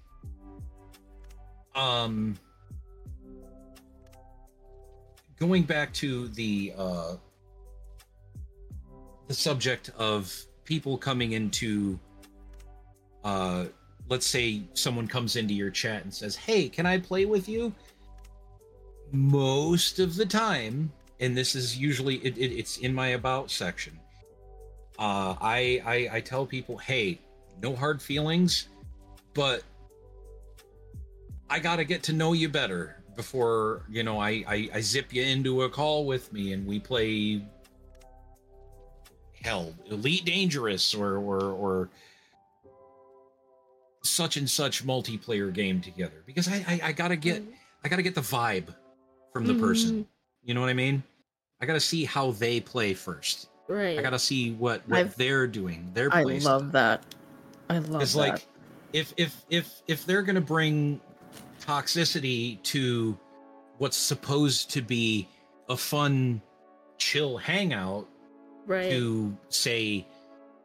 um 1.75 2.37
going 5.39 5.63
back 5.63 5.95
to 5.95 6.29
the 6.29 6.75
uh 6.77 7.17
the 9.31 9.35
subject 9.35 9.93
of 9.97 10.37
people 10.65 10.99
coming 10.99 11.35
into 11.35 11.97
uh 13.23 13.67
let's 14.09 14.27
say 14.27 14.61
someone 14.75 15.07
comes 15.07 15.37
into 15.37 15.55
your 15.55 15.71
chat 15.71 16.03
and 16.03 16.13
says 16.13 16.35
hey 16.35 16.69
can 16.69 16.85
i 16.85 16.99
play 16.99 17.25
with 17.27 17.49
you? 17.49 17.73
Most 19.13 20.01
of 20.01 20.17
the 20.17 20.27
time 20.27 20.91
and 21.21 21.37
this 21.37 21.55
is 21.55 21.79
usually 21.79 22.17
it, 22.17 22.37
it, 22.39 22.53
it's 22.53 22.79
in 22.79 22.93
my 22.93 23.11
about 23.11 23.53
section 23.53 23.97
uh 24.99 25.37
I, 25.41 25.81
I 25.87 26.17
i 26.17 26.21
tell 26.21 26.45
people 26.45 26.77
hey 26.77 27.21
no 27.63 27.77
hard 27.77 28.03
feelings 28.03 28.67
but 29.33 29.63
i 31.49 31.61
gotta 31.61 31.85
get 31.85 32.03
to 32.05 32.13
know 32.13 32.33
you 32.33 32.49
better 32.49 32.97
before 33.15 33.85
you 33.89 34.03
know 34.03 34.19
I, 34.19 34.43
I 34.49 34.71
i 34.75 34.81
zip 34.81 35.13
you 35.13 35.23
into 35.23 35.63
a 35.63 35.69
call 35.69 36.05
with 36.05 36.33
me 36.33 36.53
and 36.53 36.67
we 36.67 36.81
play 36.81 37.43
hell 39.43 39.75
elite 39.91 40.25
dangerous 40.25 40.95
or 40.95 41.17
or 41.17 41.43
or 41.43 41.91
such 44.03 44.37
and 44.37 44.49
such 44.49 44.87
multiplayer 44.87 45.53
game 45.53 45.81
together. 45.81 46.23
Because 46.27 46.49
i 46.49 46.65
i, 46.67 46.81
I 46.89 46.93
gotta 46.93 47.17
get 47.17 47.43
mm-hmm. 47.43 47.53
i 47.85 47.89
gotta 47.89 48.03
get 48.03 48.15
the 48.15 48.21
vibe 48.21 48.75
from 49.33 49.47
the 49.47 49.55
person. 49.55 49.91
Mm-hmm. 49.91 50.03
You 50.45 50.55
know 50.55 50.61
what 50.61 50.71
i 50.71 50.75
mean? 50.75 51.03
I 51.61 51.67
gotta 51.67 51.81
see 51.81 52.05
how 52.05 52.33
they 52.33 52.61
play 52.61 52.95
first. 52.95 53.49
Right. 53.69 53.99
i 53.99 54.03
gotta 54.03 54.19
see 54.19 54.53
what 54.53 54.83
what 54.89 54.99
I've- 54.99 55.15
they're 55.17 55.47
doing 55.47 55.91
their 55.95 56.13
I 56.13 56.23
play 56.23 56.41
love 56.41 56.73
that. 56.73 57.05
I 57.69 57.79
love 57.79 58.03
it's 58.03 58.15
that. 58.15 58.19
like 58.19 58.47
if 58.93 59.15
if 59.17 59.45
if 59.49 59.83
if 59.87 60.05
they're 60.05 60.23
gonna 60.23 60.41
bring 60.41 61.01
toxicity 61.61 62.61
to 62.65 63.17
what's 63.79 63.97
supposed 63.97 64.71
to 64.71 64.83
be 64.83 65.29
a 65.69 65.77
fun 65.77 66.43
chill 66.99 67.37
hangout 67.39 68.07
right. 68.71 68.91
to 68.91 69.37
say 69.49 70.07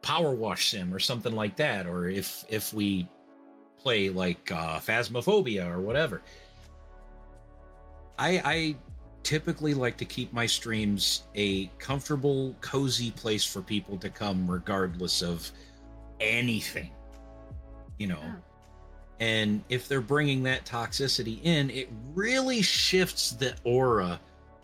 power 0.02 0.30
wash 0.30 0.70
sim 0.70 0.94
or 0.94 1.00
something 1.00 1.34
like 1.34 1.56
that 1.56 1.86
or 1.86 2.08
if 2.08 2.44
if 2.48 2.72
we 2.72 3.08
play 3.78 4.08
like 4.08 4.50
uh 4.52 4.78
phasmophobia 4.78 5.68
or 5.68 5.80
whatever. 5.80 6.22
I 8.18 8.40
i 8.44 8.76
typically 9.26 9.74
like 9.74 9.96
to 9.96 10.04
keep 10.04 10.32
my 10.32 10.46
streams 10.46 11.24
a 11.34 11.66
comfortable 11.78 12.54
cozy 12.60 13.10
place 13.10 13.44
for 13.44 13.60
people 13.60 13.98
to 13.98 14.08
come 14.08 14.48
regardless 14.48 15.20
of 15.20 15.50
anything 16.20 16.90
you 17.98 18.06
know? 18.06 18.20
Yeah. 18.22 18.34
and 19.18 19.64
if 19.68 19.88
they're 19.88 20.00
bringing 20.00 20.44
that 20.44 20.64
toxicity 20.64 21.42
in 21.42 21.70
it 21.70 21.88
really 22.14 22.62
shifts 22.62 23.32
the 23.32 23.56
aura 23.64 24.20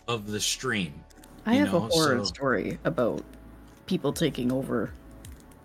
of 0.07 0.30
the 0.30 0.38
stream 0.40 0.95
I 1.47 1.55
have 1.55 1.72
know, 1.72 1.78
a 1.78 1.80
horror 1.88 2.18
so- 2.18 2.24
story 2.24 2.78
about 2.84 3.22
people 3.86 4.12
taking 4.12 4.53
over 4.53 4.90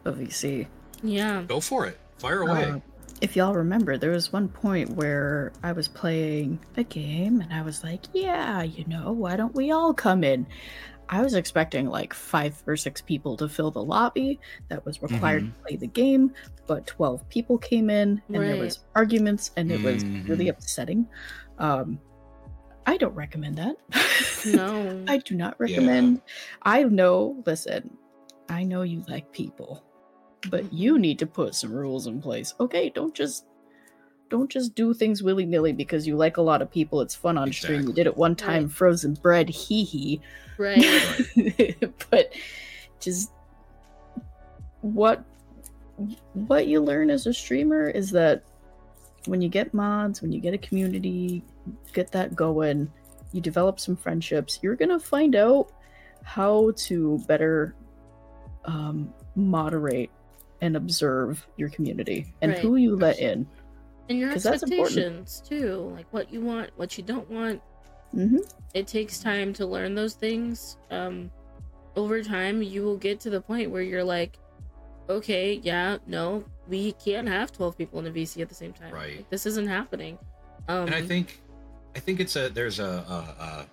a 0.05 0.11
VC. 0.11 0.67
yeah 1.03 1.43
go 1.43 1.59
for 1.59 1.85
it 1.85 1.97
fire 2.17 2.41
away 2.41 2.63
Uh, 2.71 2.79
if 3.19 3.35
y'all 3.35 3.55
remember, 3.55 3.97
there 3.97 4.11
was 4.11 4.31
one 4.31 4.47
point 4.47 4.91
where 4.91 5.51
I 5.63 5.71
was 5.71 5.87
playing 5.87 6.59
a 6.75 6.83
game 6.83 7.41
and 7.41 7.51
I 7.51 7.63
was 7.63 7.83
like, 7.83 8.01
yeah, 8.13 8.61
you 8.61 8.85
know, 8.85 9.11
why 9.11 9.35
don't 9.35 9.55
we 9.55 9.71
all 9.71 9.91
come 9.91 10.23
in? 10.23 10.45
I 11.09 11.23
was 11.23 11.33
expecting 11.33 11.87
like 11.89 12.13
five 12.13 12.61
or 12.67 12.77
six 12.77 13.01
people 13.01 13.35
to 13.37 13.49
fill 13.49 13.71
the 13.71 13.81
lobby 13.83 14.39
that 14.67 14.85
was 14.85 15.01
required 15.01 15.43
Mm-hmm. 15.45 15.51
to 15.53 15.67
play 15.67 15.75
the 15.77 15.87
game, 15.87 16.31
but 16.67 16.85
12 16.85 17.27
people 17.29 17.57
came 17.57 17.89
in 17.89 18.21
and 18.27 18.35
there 18.43 18.57
was 18.57 18.79
arguments 18.93 19.49
and 19.57 19.71
it 19.71 19.81
was 19.81 20.03
really 20.05 20.45
Mhm. 20.45 20.49
upsetting. 20.51 21.07
Um, 21.57 21.97
I 22.87 22.97
don't 22.97 23.13
recommend 23.13 23.57
that. 23.57 23.75
no 24.45 25.03
I 25.07 25.17
do 25.17 25.35
not 25.35 25.59
recommend. 25.59 26.21
I 26.63 26.83
know, 26.83 27.43
listen, 27.45 27.95
I 28.49 28.63
know 28.63 28.81
you 28.83 29.03
like 29.07 29.31
people, 29.33 29.83
but 30.49 30.71
you 30.73 30.97
need 30.97 31.19
to 31.19 31.27
put 31.27 31.53
some 31.53 31.71
rules 31.73 32.07
in 32.07 32.21
place. 32.21 32.53
Okay, 32.59 32.89
don't 32.89 33.13
just 33.13 33.45
don't 34.29 34.49
just 34.49 34.73
do 34.75 34.93
things 34.93 35.21
willy-nilly 35.23 35.71
because 35.73 36.05
you 36.07 36.15
like 36.17 36.37
a 36.37 36.41
lot 36.41 36.61
of 36.61 36.71
people. 36.71 36.99
It's 37.01 37.15
fun 37.15 37.37
on 37.37 37.51
stream. 37.53 37.87
You 37.87 37.93
did 37.93 38.07
it 38.07 38.17
one 38.17 38.35
time, 38.35 38.63
Right. 38.63 38.71
frozen 38.71 39.13
bread, 39.13 39.47
hee 39.49 39.83
hee. 39.83 40.21
right 40.57 40.83
but 42.09 42.33
just 42.99 43.31
what 44.81 45.23
what 46.33 46.67
you 46.67 46.79
learn 46.79 47.09
as 47.09 47.25
a 47.27 47.33
streamer 47.33 47.89
is 47.89 48.11
that 48.11 48.43
when 49.25 49.41
you 49.41 49.49
get 49.49 49.73
mods, 49.73 50.21
when 50.21 50.31
you 50.31 50.39
get 50.39 50.53
a 50.53 50.57
community, 50.57 51.43
get 51.93 52.11
that 52.11 52.35
going, 52.35 52.91
you 53.31 53.41
develop 53.41 53.79
some 53.79 53.95
friendships, 53.95 54.59
you're 54.61 54.75
gonna 54.75 54.99
find 54.99 55.35
out 55.35 55.71
how 56.23 56.71
to 56.75 57.19
better 57.27 57.75
um, 58.65 59.13
moderate 59.35 60.09
and 60.61 60.75
observe 60.75 61.45
your 61.57 61.69
community 61.69 62.33
and 62.41 62.51
Right. 62.51 62.59
who 62.61 62.75
you 62.75 62.95
let 62.95 63.19
in. 63.19 63.47
and 64.09 64.17
your 64.17 64.31
expectations 64.31 65.43
too 65.47 65.91
like 65.95 66.05
what 66.11 66.31
you 66.31 66.39
want 66.39 66.69
what 66.77 66.97
you 66.97 67.03
don't 67.03 67.29
want 67.29 67.61
hmm 68.11 68.37
it 68.73 68.87
takes 68.87 69.19
time 69.19 69.53
to 69.53 69.65
learn 69.65 69.95
those 69.95 70.13
things. 70.13 70.77
Um, 70.91 71.31
over 71.95 72.21
time, 72.21 72.61
you 72.61 72.83
will 72.83 72.97
get 72.97 73.19
to 73.21 73.29
the 73.29 73.41
point 73.41 73.71
where 73.71 73.81
you're 73.81 74.03
like, 74.03 74.37
okay, 75.09 75.53
yeah, 75.63 75.97
no, 76.05 76.43
we 76.67 76.91
can't 76.93 77.27
have 77.27 77.51
12 77.51 77.77
people 77.77 77.99
in 77.99 78.07
a 78.07 78.11
VC 78.11 78.41
at 78.41 78.49
the 78.49 78.55
same 78.55 78.73
time. 78.73 78.93
Right. 78.93 79.17
Like, 79.17 79.29
this 79.29 79.45
isn't 79.47 79.67
happening. 79.67 80.19
Um, 80.67 80.87
and 80.87 80.95
I 80.95 81.01
think, 81.01 81.41
I 81.97 81.99
think 81.99 82.19
it's 82.19 82.35
a 82.35 82.47
there's 82.49 82.77
a, 82.79 82.85
a, 82.85 83.43
a 83.43 83.65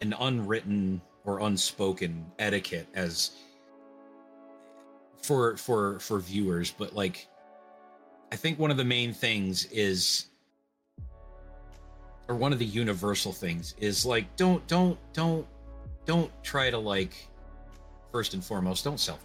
an 0.00 0.14
unwritten 0.18 1.02
or 1.24 1.40
unspoken 1.40 2.24
etiquette 2.38 2.88
as 2.94 3.32
for 5.22 5.58
for 5.58 6.00
for 6.00 6.18
viewers, 6.18 6.70
but 6.70 6.94
like, 6.94 7.28
I 8.32 8.36
think 8.36 8.58
one 8.58 8.70
of 8.70 8.78
the 8.78 8.84
main 8.86 9.12
things 9.12 9.66
is 9.66 10.26
or 12.26 12.34
one 12.36 12.54
of 12.54 12.58
the 12.58 12.64
universal 12.64 13.32
things 13.32 13.74
is 13.78 14.06
like 14.06 14.34
don't 14.36 14.66
don't 14.66 14.98
don't 15.12 15.46
don't 16.06 16.30
try 16.42 16.70
to 16.70 16.78
like 16.78 17.12
first 18.12 18.32
and 18.32 18.42
foremost 18.42 18.82
don't 18.82 18.98
self 18.98 19.20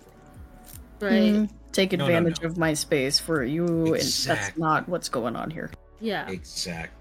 promote 0.99 1.13
right. 1.13 1.33
Mhm. 1.33 1.49
Take 1.71 1.93
No, 1.93 1.99
no, 1.99 2.05
advantage 2.07 2.41
no. 2.41 2.49
of 2.49 2.57
my 2.57 2.73
space 2.73 3.17
for 3.17 3.41
you, 3.45 3.93
and 3.93 4.03
that's 4.03 4.57
not 4.57 4.89
what's 4.89 5.07
going 5.07 5.37
on 5.37 5.49
here. 5.49 5.71
Yeah. 6.01 6.27
exactly 6.29 7.00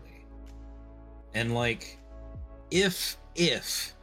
and 1.35 1.55
like 1.55 1.99
if 2.71 3.17
if 3.35 3.95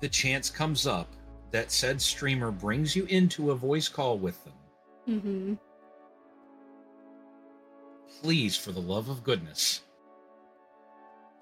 the 0.00 0.08
chance 0.08 0.50
comes 0.50 0.86
up 0.86 1.08
that 1.50 1.70
said 1.70 2.00
streamer 2.00 2.50
brings 2.50 2.94
you 2.94 3.04
into 3.06 3.50
a 3.50 3.54
voice 3.54 3.88
call 3.88 4.18
with 4.18 4.42
them 4.44 4.52
Mm-hmm. 5.08 5.54
please 8.20 8.56
for 8.56 8.72
the 8.72 8.80
love 8.80 9.08
of 9.08 9.22
goodness 9.22 9.82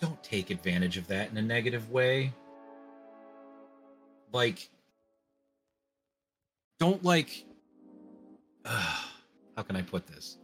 don't 0.01 0.23
take 0.23 0.51
advantage 0.51 0.99
of 0.99 1.07
that 1.07 1.31
in 1.31 1.37
a 1.39 1.43
negative 1.43 1.91
way 1.91 2.31
like 4.33 4.69
don't 6.79 7.03
like 7.03 7.47
how 8.67 9.63
can 9.67 9.77
i 9.77 9.83
put 9.83 10.07
this 10.07 10.37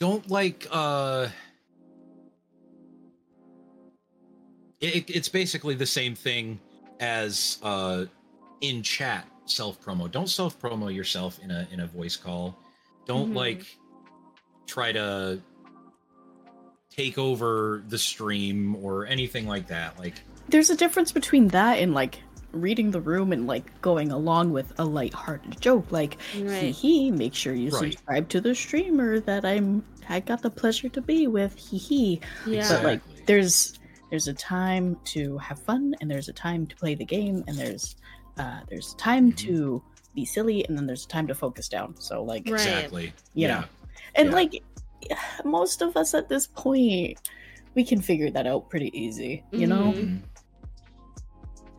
don't 0.00 0.28
like 0.30 0.66
uh 0.72 1.28
it, 4.80 5.08
it's 5.08 5.28
basically 5.28 5.74
the 5.74 5.86
same 5.86 6.14
thing 6.16 6.58
as 6.98 7.58
uh 7.62 8.06
in 8.62 8.82
chat 8.82 9.26
self 9.44 9.80
promo 9.80 10.10
don't 10.10 10.28
self 10.30 10.58
promo 10.60 10.92
yourself 10.92 11.38
in 11.44 11.50
a 11.50 11.68
in 11.70 11.80
a 11.80 11.86
voice 11.86 12.16
call 12.16 12.58
don't 13.06 13.32
Mhm. 13.32 13.36
like 13.36 13.66
try 14.66 14.90
to 14.90 15.40
take 16.90 17.18
over 17.18 17.82
the 17.88 17.98
stream 17.98 18.74
or 18.76 19.06
anything 19.06 19.46
like 19.46 19.66
that 19.68 19.98
like 19.98 20.14
There's 20.48 20.70
a 20.70 20.76
difference 20.76 21.12
between 21.12 21.48
that 21.48 21.78
and 21.78 21.94
like 21.94 22.20
reading 22.52 22.90
the 22.90 23.00
room 23.00 23.32
and 23.32 23.46
like 23.46 23.80
going 23.80 24.10
along 24.10 24.52
with 24.52 24.72
a 24.80 24.84
light-hearted 24.84 25.60
joke, 25.60 25.92
like 25.92 26.20
hee 26.20 26.42
Right. 26.48 26.74
hee. 26.74 27.10
Make 27.12 27.32
sure 27.32 27.54
you 27.54 27.70
Right. 27.70 27.92
subscribe 27.92 28.28
to 28.30 28.40
the 28.40 28.56
streamer 28.56 29.20
that 29.20 29.44
I'm 29.44 29.84
I 30.10 30.20
got 30.20 30.42
the 30.42 30.50
pleasure 30.50 30.88
to 30.90 31.00
be 31.00 31.26
with. 31.26 31.54
Hee 31.56 31.78
hee. 31.78 32.20
Yeah. 32.46 32.68
But 32.68 32.84
like, 32.84 33.00
there's 33.26 33.78
there's 34.10 34.26
a 34.28 34.34
time 34.34 34.96
to 35.04 35.38
have 35.38 35.58
fun, 35.62 35.94
and 36.00 36.10
there's 36.10 36.28
a 36.28 36.32
time 36.32 36.66
to 36.66 36.76
play 36.76 36.94
the 36.94 37.04
game, 37.04 37.44
and 37.46 37.56
there's 37.56 37.96
uh 38.38 38.60
there's 38.68 38.94
time 38.94 39.32
Mhm. 39.32 39.36
to 39.38 39.82
be 40.14 40.24
silly, 40.24 40.66
and 40.66 40.76
then 40.76 40.86
there's 40.86 41.06
time 41.06 41.26
to 41.28 41.34
focus 41.34 41.68
down. 41.68 41.94
So 41.98 42.22
like, 42.22 42.44
Right. 42.46 42.54
exactly 42.60 43.04
You 43.34 43.46
yeah 43.48 43.60
know. 43.60 43.64
and 44.16 44.28
Yeah. 44.28 44.34
like 44.34 44.62
most 45.44 45.80
of 45.82 45.96
us 45.96 46.12
at 46.14 46.28
this 46.28 46.46
point, 46.48 47.18
we 47.74 47.84
can 47.84 48.00
figure 48.00 48.30
that 48.32 48.46
out 48.46 48.68
pretty 48.68 48.90
easy. 48.98 49.44
You 49.52 49.66
know. 49.68 49.92
Mhm. 49.92 49.94
Mhm. 49.94 50.22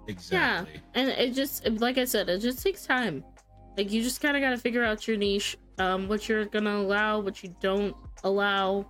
exactly 0.08 0.82
and 0.96 1.10
it 1.10 1.34
just 1.34 1.66
like 1.80 1.98
i 1.98 2.04
said 2.04 2.28
it 2.28 2.40
just 2.40 2.62
takes 2.64 2.86
time 2.86 3.24
like 3.78 3.92
you 3.92 4.02
just 4.02 4.20
kind 4.20 4.36
of 4.36 4.42
got 4.42 4.50
to 4.50 4.58
figure 4.58 4.84
out 4.84 5.08
your 5.08 5.16
niche 5.16 5.56
um 5.78 6.08
what 6.10 6.28
you're 6.28 6.46
gonna 6.46 6.76
allow 6.76 7.20
what 7.20 7.44
you 7.44 7.56
don't 7.62 7.96
allow 8.24 8.86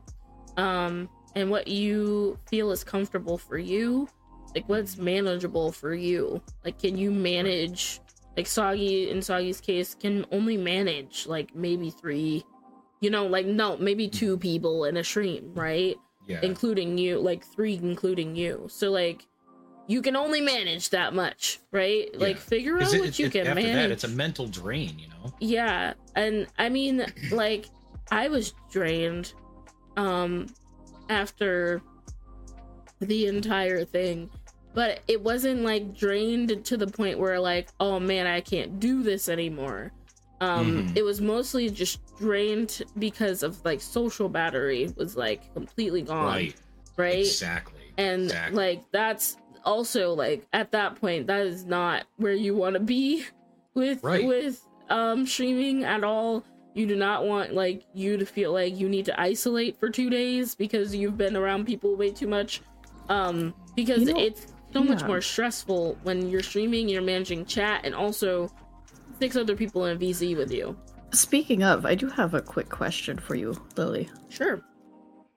um 0.57 1.09
and 1.35 1.49
what 1.49 1.67
you 1.67 2.37
feel 2.49 2.71
is 2.71 2.83
comfortable 2.83 3.37
for 3.37 3.57
you 3.57 4.07
like 4.53 4.67
what's 4.67 4.97
manageable 4.97 5.71
for 5.71 5.93
you? 5.93 6.41
Like 6.65 6.77
can 6.77 6.97
you 6.97 7.09
manage 7.09 8.01
like 8.35 8.47
soggy 8.47 9.09
in 9.09 9.21
soggy's 9.21 9.61
case 9.61 9.95
can 9.95 10.25
only 10.31 10.57
manage 10.57 11.25
like 11.25 11.55
maybe 11.55 11.89
three 11.89 12.43
you 12.99 13.09
know 13.09 13.25
like 13.27 13.45
no 13.45 13.77
maybe 13.77 14.09
two 14.09 14.37
people 14.37 14.83
in 14.85 14.97
a 14.97 15.03
stream 15.05 15.51
right? 15.53 15.95
Yeah. 16.27 16.39
Including 16.43 16.97
you 16.97 17.19
like 17.19 17.45
three 17.45 17.75
including 17.81 18.35
you. 18.35 18.65
So 18.69 18.91
like 18.91 19.25
you 19.87 20.01
can 20.01 20.15
only 20.17 20.41
manage 20.41 20.89
that 20.89 21.13
much 21.13 21.59
right? 21.71 22.09
Like 22.19 22.37
figure 22.37 22.75
out 22.77 22.93
it- 22.93 22.99
what 22.99 23.07
it- 23.09 23.19
you 23.19 23.27
it- 23.27 23.31
can 23.31 23.47
after 23.47 23.55
manage 23.61 23.73
that 23.75 23.91
it's 23.91 24.03
a 24.03 24.09
mental 24.09 24.47
drain 24.47 24.99
you 24.99 25.07
know? 25.07 25.33
Yeah 25.39 25.93
and 26.17 26.45
i 26.59 26.67
mean 26.67 27.05
like 27.31 27.67
i 28.11 28.27
was 28.27 28.53
drained 28.71 29.33
um 29.97 30.47
after 31.09 31.81
the 32.99 33.25
entire 33.25 33.83
thing. 33.83 34.29
But 34.73 35.01
it 35.09 35.21
wasn't 35.21 35.63
like 35.63 35.97
drained 35.97 36.63
to 36.65 36.77
the 36.77 36.87
point 36.87 37.19
where 37.19 37.39
like 37.39 37.69
oh 37.79 37.99
man 37.99 38.25
i 38.27 38.39
can't 38.41 38.79
do 38.79 39.03
this 39.03 39.27
anymore. 39.27 39.91
Um 40.39 40.87
Mhm. 40.87 40.97
it 40.97 41.03
was 41.03 41.19
mostly 41.19 41.69
just 41.69 41.99
drained 42.17 42.81
because 42.99 43.43
of 43.43 43.63
like 43.65 43.81
social 43.81 44.29
battery 44.29 44.93
was 44.95 45.17
like 45.17 45.53
completely 45.53 46.01
gone. 46.03 46.25
Right. 46.27 46.55
Right? 46.95 47.19
Exactly. 47.19 47.79
And 47.97 48.23
exactly. 48.25 48.55
like 48.57 48.91
that's 48.91 49.37
also 49.65 50.13
like 50.13 50.47
at 50.53 50.71
that 50.71 50.95
point 50.95 51.27
that 51.27 51.45
is 51.45 51.65
not 51.65 52.05
where 52.17 52.33
you 52.33 52.55
want 52.55 52.75
to 52.75 52.79
be 52.79 53.25
with 53.73 54.01
Right. 54.03 54.25
with 54.25 54.61
um 54.89 55.25
streaming 55.25 55.83
at 55.83 56.03
all 56.03 56.43
you 56.73 56.85
do 56.87 56.95
not 56.95 57.25
want 57.25 57.53
like 57.53 57.83
you 57.93 58.17
to 58.17 58.25
feel 58.25 58.53
like 58.53 58.77
you 58.79 58.87
need 58.89 59.05
to 59.05 59.19
isolate 59.19 59.77
for 59.79 59.89
two 59.89 60.09
days 60.09 60.55
because 60.55 60.95
you've 60.95 61.17
been 61.17 61.35
around 61.35 61.65
people 61.65 61.95
way 61.95 62.11
too 62.11 62.27
much 62.27 62.61
um 63.09 63.53
because 63.75 64.01
You 64.01 64.13
know- 64.13 64.19
it's 64.19 64.47
so 64.73 64.81
much 64.83 65.03
more 65.03 65.19
stressful 65.19 65.97
when 66.03 66.29
you're 66.29 66.41
streaming 66.43 66.87
you're 66.87 67.01
managing 67.01 67.45
chat 67.45 67.81
and 67.83 67.93
also 67.93 68.49
six 69.19 69.35
other 69.35 69.55
people 69.55 69.85
in 69.85 69.97
a 69.97 69.99
vc 69.99 70.37
with 70.37 70.51
you 70.51 70.77
Speaking 71.13 71.61
of, 71.61 71.85
I 71.85 71.93
do 71.93 72.07
have 72.07 72.33
a 72.35 72.41
quick 72.41 72.69
question 72.69 73.17
for 73.19 73.35
you, 73.35 73.53
Lily. 73.75 74.09
sure 74.29 74.61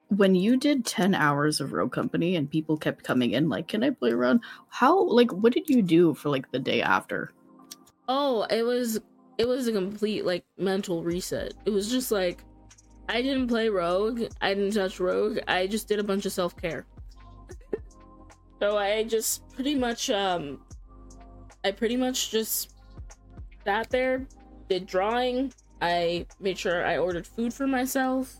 When 0.07 0.37
you 0.37 0.57
did 0.57 0.87
10 0.87 1.17
hours 1.17 1.61
of 1.61 1.73
Rogue 1.73 1.91
Company 1.91 2.37
and 2.37 2.49
people 2.49 2.77
kept 2.77 3.03
coming 3.03 3.33
in, 3.33 3.49
like, 3.49 3.67
can 3.67 3.83
I 3.83 3.91
play 3.91 4.13
around? 4.13 4.43
How, 4.69 4.97
like, 5.03 5.33
what 5.33 5.53
did 5.53 5.69
you 5.69 5.83
do 5.83 6.15
for, 6.15 6.29
like, 6.29 6.49
the 6.53 6.61
day 6.61 6.81
after? 6.81 7.33
Oh, 8.07 8.43
it 8.51 8.63
was 8.63 9.01
it 9.39 9.49
was 9.49 9.67
a 9.67 9.73
complete 9.73 10.25
like 10.25 10.45
mental 10.59 11.03
reset. 11.03 11.55
It 11.65 11.71
was 11.71 11.91
just 11.91 12.11
like 12.11 12.45
I 13.09 13.21
didn't 13.21 13.49
play 13.49 13.69
Rogue, 13.69 14.23
I 14.41 14.55
didn't 14.55 14.73
touch 14.73 15.01
Rogue, 15.01 15.39
I 15.49 15.67
just 15.67 15.89
did 15.89 15.99
a 15.99 16.05
bunch 16.05 16.27
of 16.27 16.33
self-care. 16.33 16.87
so 18.61 18.77
I 18.79 19.05
just 19.05 19.49
pretty 19.51 19.75
much 19.75 20.11
um 20.11 20.61
I 21.65 21.71
pretty 21.71 21.97
much 21.97 22.31
just 22.31 22.75
sat 23.65 23.91
there, 23.91 24.27
did 24.69 24.87
drawing, 24.87 25.53
I 25.81 26.27
made 26.41 26.59
sure 26.59 26.87
I 26.87 26.99
ordered 26.99 27.27
food 27.27 27.53
for 27.53 27.67
myself. 27.67 28.37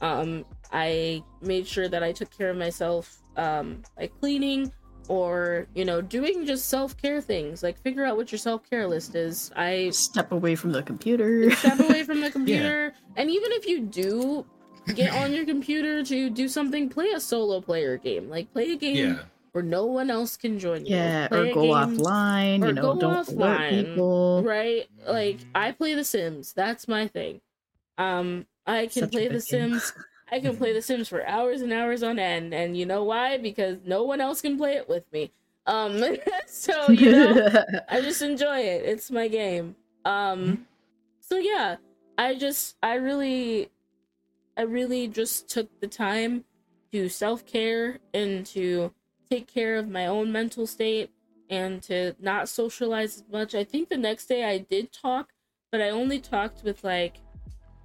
Um 0.00 0.44
I 0.72 1.22
made 1.40 1.66
sure 1.66 1.88
that 1.88 2.02
I 2.02 2.12
took 2.12 2.36
care 2.36 2.50
of 2.50 2.56
myself 2.56 3.18
um 3.36 3.82
by 3.96 4.06
cleaning 4.06 4.72
or 5.08 5.66
you 5.74 5.84
know 5.84 6.00
doing 6.00 6.46
just 6.46 6.68
self-care 6.68 7.20
things. 7.20 7.62
Like 7.62 7.78
figure 7.80 8.04
out 8.04 8.16
what 8.16 8.30
your 8.30 8.38
self-care 8.38 8.86
list 8.86 9.14
is. 9.14 9.50
I 9.56 9.90
Step 9.90 10.32
away 10.32 10.54
from 10.54 10.72
the 10.72 10.82
computer. 10.82 11.50
step 11.56 11.80
away 11.80 12.04
from 12.04 12.20
the 12.20 12.30
computer. 12.38 12.92
And 13.16 13.30
even 13.30 13.52
if 13.52 13.66
you 13.66 13.80
do 13.80 14.44
get 14.94 15.12
on 15.14 15.32
your 15.32 15.44
computer 15.44 16.02
to 16.02 16.30
do 16.30 16.48
something 16.48 16.88
play 16.88 17.08
a 17.14 17.20
solo 17.20 17.60
player 17.60 17.96
game. 17.98 18.28
Like 18.30 18.50
play 18.52 18.72
a 18.72 18.76
game 18.76 18.96
yeah. 18.96 19.18
where 19.52 19.64
no 19.64 19.84
one 19.86 20.10
else 20.10 20.36
can 20.36 20.58
join 20.58 20.86
you. 20.86 20.96
Yeah, 20.96 21.28
Play 21.28 21.50
or 21.50 21.54
go 21.54 21.62
game- 21.62 21.72
offline, 21.98 22.62
or 22.62 22.68
you 22.68 22.72
know, 22.72 22.94
go 22.94 23.00
don't 23.00 23.28
alert 23.28 23.60
offline, 23.60 23.84
people. 23.86 24.42
right? 24.44 24.86
Like 25.06 25.38
i 25.54 25.72
play 25.72 25.94
the 25.94 26.04
sims. 26.04 26.52
That's 26.54 26.88
my 26.88 27.06
thing. 27.08 27.40
Um 27.98 28.46
i 28.66 28.86
can 28.86 29.02
Such 29.04 29.12
play 29.12 29.24
the 29.28 29.32
game. 29.34 29.40
sims 29.40 29.92
i 30.30 30.40
can 30.40 30.56
play 30.56 30.72
the 30.72 30.82
sims 30.82 31.08
for 31.08 31.26
hours 31.26 31.62
and 31.62 31.72
hours 31.72 32.02
on 32.02 32.18
end 32.18 32.52
and 32.54 32.76
you 32.76 32.86
know 32.86 33.04
why 33.04 33.38
because 33.38 33.78
no 33.84 34.02
one 34.02 34.20
else 34.20 34.40
can 34.40 34.56
play 34.56 34.74
it 34.74 34.88
with 34.88 35.04
me 35.12 35.30
um 35.68 36.02
so 36.46 36.90
you 36.90 37.12
know 37.12 37.64
I 37.88 38.00
just 38.00 38.22
enjoy 38.22 38.60
it. 38.60 38.84
It's 38.84 39.10
my 39.10 39.28
game. 39.28 39.76
Um 40.04 40.66
so 41.20 41.36
yeah, 41.36 41.76
I 42.16 42.34
just 42.34 42.76
I 42.82 42.94
really 42.94 43.70
I 44.56 44.62
really 44.62 45.06
just 45.06 45.48
took 45.48 45.68
the 45.80 45.86
time 45.86 46.44
to 46.90 47.08
self-care 47.08 47.98
and 48.14 48.44
to 48.46 48.92
take 49.30 49.46
care 49.46 49.76
of 49.76 49.88
my 49.88 50.06
own 50.06 50.32
mental 50.32 50.66
state 50.66 51.10
and 51.50 51.82
to 51.82 52.16
not 52.18 52.48
socialize 52.48 53.16
as 53.16 53.24
much. 53.30 53.54
I 53.54 53.62
think 53.62 53.90
the 53.90 53.98
next 53.98 54.26
day 54.26 54.44
I 54.44 54.58
did 54.58 54.90
talk, 54.90 55.34
but 55.70 55.82
I 55.82 55.90
only 55.90 56.18
talked 56.18 56.64
with 56.64 56.82
like 56.82 57.18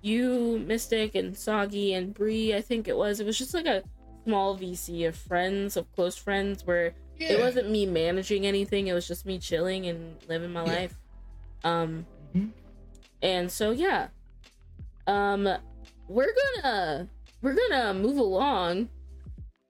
you, 0.04 0.60
Mystic, 0.60 1.16
and 1.16 1.36
Soggy 1.36 1.94
and 1.94 2.14
Bree. 2.14 2.54
I 2.54 2.62
think 2.62 2.88
it 2.88 2.96
was. 2.98 3.20
It 3.20 3.26
was 3.26 3.38
just 3.38 3.54
like 3.54 3.66
a 3.66 3.84
small 4.26 4.58
VC 4.58 5.08
of 5.08 5.16
friends, 5.16 5.78
of 5.78 5.92
close 5.94 6.16
friends, 6.18 6.66
where 6.66 6.94
it 7.20 7.40
wasn't 7.40 7.70
me 7.72 7.86
managing 7.86 8.46
anything. 8.46 8.88
It 8.88 8.94
was 8.94 9.08
just 9.08 9.26
me 9.26 9.40
chilling 9.40 9.86
and 9.88 10.16
living 10.28 10.52
my 10.52 10.66
Yeah. 10.66 10.72
life. 10.74 11.00
Um, 11.64 12.06
Mhm. 12.36 12.50
and 13.22 13.52
so 13.52 13.72
yeah, 13.72 14.08
um, 15.08 15.48
we're 16.10 16.34
gonna 16.62 17.08
we're 17.42 17.56
gonna 17.56 17.94
move 17.94 18.18
along. 18.18 18.90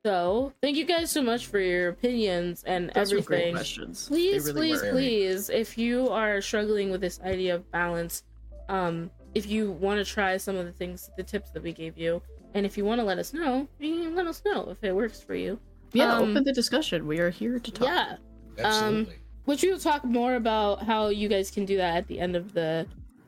So 0.06 0.52
thank 0.62 0.76
you 0.76 0.84
guys 0.86 1.12
so 1.12 1.22
much 1.22 1.48
for 1.48 1.60
your 1.60 1.90
opinions 1.90 2.64
and 2.66 2.90
Those 2.94 3.14
were 3.14 3.22
great 3.22 3.38
everything. 3.40 3.56
questions. 3.56 4.08
Please, 4.10 4.46
really 4.48 4.70
please, 4.70 4.82
were. 4.82 4.92
please, 4.92 5.50
if 5.50 5.78
you 5.78 6.10
are 6.10 6.42
struggling 6.42 6.90
with 6.92 7.00
this 7.02 7.22
idea 7.22 7.56
of 7.56 7.72
balance, 7.72 8.24
um, 8.68 9.10
if 9.34 9.48
you 9.48 9.72
want 9.72 10.06
to 10.06 10.12
try 10.12 10.38
some 10.38 10.56
of 10.56 10.66
the 10.66 10.72
things, 10.72 11.10
the 11.18 11.24
tips 11.24 11.50
that 11.52 11.64
we 11.64 11.74
gave 11.74 11.98
you, 11.98 12.22
and 12.54 12.66
if 12.66 12.78
you 12.78 12.86
want 12.86 13.00
to 13.00 13.06
let 13.06 13.18
us 13.18 13.34
know, 13.34 13.68
you 13.80 14.04
can 14.04 14.16
let 14.16 14.28
us 14.28 14.42
know 14.46 14.70
if 14.70 14.84
it 14.84 14.96
works 14.96 15.20
for 15.22 15.36
you. 15.36 15.60
Yeah, 15.94 16.16
Um, 16.18 16.32
open 16.32 16.44
the 16.44 16.54
discussion. 16.54 17.06
We 17.08 17.20
are 17.20 17.30
here 17.30 17.60
to 17.60 17.72
talk. 17.72 17.88
Yeah, 17.88 18.16
Absolutely. 18.60 19.16
which 19.46 19.64
we 19.64 19.72
will 19.72 19.80
talk 19.80 20.04
more 20.04 20.36
about 20.36 20.84
how 20.84 21.08
you 21.10 21.28
guys 21.28 21.52
can 21.52 21.66
do 21.66 21.78
that 21.78 21.98
at 21.98 22.08
the 22.08 22.20
end 22.20 22.36
of 22.36 22.54
the 22.54 22.86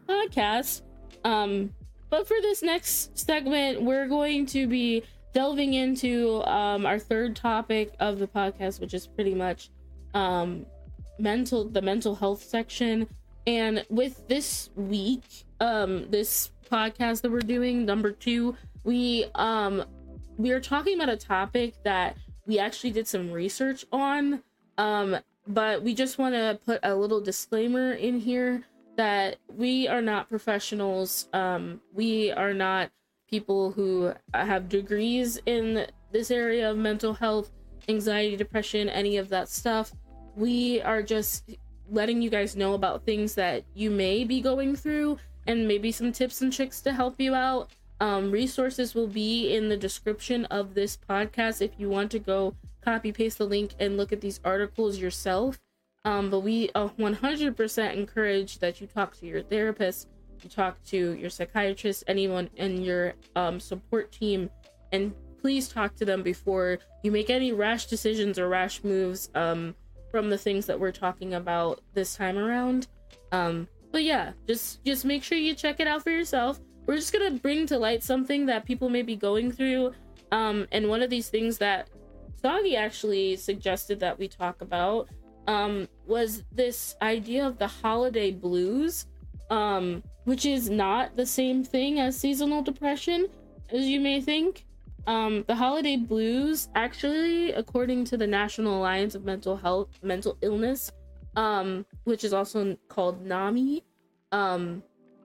podcast. 0.07 0.81
Um, 1.23 1.73
but 2.09 2.27
for 2.27 2.37
this 2.41 2.61
next 2.61 3.17
segment, 3.17 3.81
we're 3.81 4.07
going 4.07 4.45
to 4.47 4.67
be 4.67 5.03
delving 5.33 5.73
into 5.73 6.41
um, 6.43 6.85
our 6.85 6.97
third 6.99 7.35
topic 7.35 7.93
of 7.99 8.19
the 8.19 8.27
podcast, 8.27 8.79
which 8.79 8.93
is 8.93 9.05
pretty 9.07 9.33
much 9.33 9.69
um, 10.13 10.65
mental 11.19 11.67
the 11.67 11.81
mental 11.81 12.15
health 12.15 12.43
section. 12.43 13.07
And 13.47 13.85
with 13.89 14.27
this 14.27 14.69
week, 14.75 15.23
um, 15.59 16.09
this 16.09 16.51
podcast 16.69 17.21
that 17.21 17.31
we're 17.31 17.39
doing, 17.39 17.85
number 17.85 18.11
two, 18.11 18.55
we 18.83 19.25
um 19.35 19.83
we 20.37 20.51
are 20.51 20.59
talking 20.59 20.95
about 20.95 21.09
a 21.09 21.17
topic 21.17 21.75
that 21.83 22.17
we 22.45 22.59
actually 22.59 22.91
did 22.91 23.07
some 23.07 23.31
research 23.31 23.85
on. 23.91 24.43
Um, 24.77 25.17
but 25.47 25.83
we 25.83 25.93
just 25.93 26.17
want 26.17 26.35
to 26.35 26.59
put 26.65 26.79
a 26.83 26.95
little 26.95 27.21
disclaimer 27.21 27.93
in 27.93 28.19
here 28.19 28.63
that 28.97 29.37
we 29.55 29.87
are 29.87 30.01
not 30.01 30.29
professionals. 30.29 31.27
Um, 31.33 31.81
we 31.93 32.31
are 32.31 32.53
not 32.53 32.91
people 33.29 33.71
who 33.71 34.13
have 34.33 34.69
degrees 34.69 35.39
in 35.45 35.87
this 36.11 36.31
area 36.31 36.71
of 36.71 36.77
mental 36.77 37.13
health, 37.13 37.51
anxiety, 37.87 38.35
depression, 38.35 38.89
any 38.89 39.17
of 39.17 39.29
that 39.29 39.49
stuff. 39.49 39.91
We 40.35 40.81
are 40.81 41.01
just 41.01 41.49
letting 41.89 42.21
you 42.21 42.29
guys 42.29 42.55
know 42.55 42.73
about 42.73 43.05
things 43.05 43.35
that 43.35 43.63
you 43.73 43.91
may 43.91 44.23
be 44.23 44.41
going 44.41 44.75
through 44.75 45.17
and 45.47 45.67
maybe 45.67 45.91
some 45.91 46.11
tips 46.11 46.41
and 46.41 46.51
tricks 46.51 46.81
to 46.81 46.93
help 46.93 47.19
you 47.19 47.33
out. 47.33 47.71
Um, 47.99 48.31
resources 48.31 48.93
will 48.93 49.07
be 49.07 49.55
in 49.55 49.69
the 49.69 49.77
description 49.77 50.45
of 50.45 50.73
this 50.73 50.97
podcast 50.97 51.61
if 51.61 51.71
you 51.77 51.89
want 51.89 52.11
to 52.11 52.19
go 52.19 52.55
copy 52.83 53.11
paste 53.11 53.37
the 53.39 53.45
link 53.45 53.73
and 53.79 53.97
look 53.97 54.11
at 54.13 54.21
these 54.21 54.39
articles 54.43 54.97
yourself. 54.97 55.59
Um, 56.03 56.29
but 56.29 56.41
we 56.41 56.69
uh, 56.75 56.89
100% 56.99 57.93
encourage 57.95 58.59
that 58.59 58.79
you 58.79 58.85
talk 58.85 59.17
to 59.19 59.25
your 59.25 59.41
therapist, 59.41 60.07
you 60.43 60.49
talk 60.49 60.83
to 60.85 61.13
your 61.13 61.31
psychiatrist, 61.31 62.03
anyone 62.07 62.49
in 62.57 62.83
your 62.83 63.15
um, 63.35 63.59
support 63.59 64.11
team, 64.11 64.51
and 64.91 65.13
please 65.41 65.67
talk 65.67 65.95
to 65.95 66.05
them 66.05 66.21
before 66.21 66.77
you 67.01 67.11
make 67.11 67.29
any 67.29 67.51
rash 67.51 67.87
decisions 67.87 68.37
or 68.37 68.47
rash 68.47 68.83
moves 68.83 69.29
um, 69.33 69.75
from 70.11 70.29
the 70.29 70.37
things 70.37 70.67
that 70.67 70.79
we're 70.79 70.91
talking 70.91 71.33
about 71.33 71.81
this 71.93 72.15
time 72.15 72.37
around. 72.37 72.87
Um, 73.31 73.67
but 73.95 74.03
yeah, 74.03 74.33
just 74.45 74.83
just 74.83 75.05
make 75.05 75.23
sure 75.23 75.37
you 75.37 75.55
check 75.55 75.79
it 75.79 75.87
out 75.87 76.03
for 76.03 76.09
yourself. 76.09 76.59
We're 76.85 76.97
just 76.97 77.13
gonna 77.13 77.31
bring 77.31 77.65
to 77.67 77.79
light 77.79 78.03
something 78.03 78.45
that 78.47 78.65
people 78.65 78.89
may 78.89 79.03
be 79.03 79.15
going 79.15 79.53
through, 79.53 79.93
um, 80.33 80.67
and 80.73 80.89
one 80.89 81.01
of 81.01 81.09
these 81.09 81.29
things 81.29 81.57
that 81.59 81.87
Soggy 82.41 82.75
actually 82.75 83.37
suggested 83.37 84.01
that 84.01 84.19
we 84.19 84.27
talk 84.27 84.59
about 84.59 85.07
um, 85.47 85.87
was 86.05 86.43
this 86.51 86.97
idea 87.01 87.47
of 87.47 87.57
the 87.57 87.67
holiday 87.67 88.31
blues, 88.31 89.05
um, 89.49 90.03
which 90.25 90.45
is 90.45 90.69
not 90.69 91.15
the 91.15 91.25
same 91.25 91.63
thing 91.63 92.01
as 92.01 92.17
seasonal 92.17 92.61
depression, 92.61 93.27
as 93.69 93.85
you 93.85 94.01
may 94.01 94.19
think. 94.19 94.65
Um, 95.07 95.45
the 95.47 95.55
holiday 95.55 95.95
blues, 95.95 96.67
actually, 96.75 97.53
according 97.53 98.03
to 98.05 98.17
the 98.17 98.27
National 98.27 98.79
Alliance 98.79 99.15
of 99.15 99.23
Mental 99.23 99.55
Health, 99.55 99.87
Mental 100.03 100.37
Illness, 100.41 100.91
um, 101.35 101.85
which 102.03 102.23
is 102.23 102.33
also 102.33 102.77
called 102.87 103.25
NAMI, 103.25 103.83
um, 104.31 104.83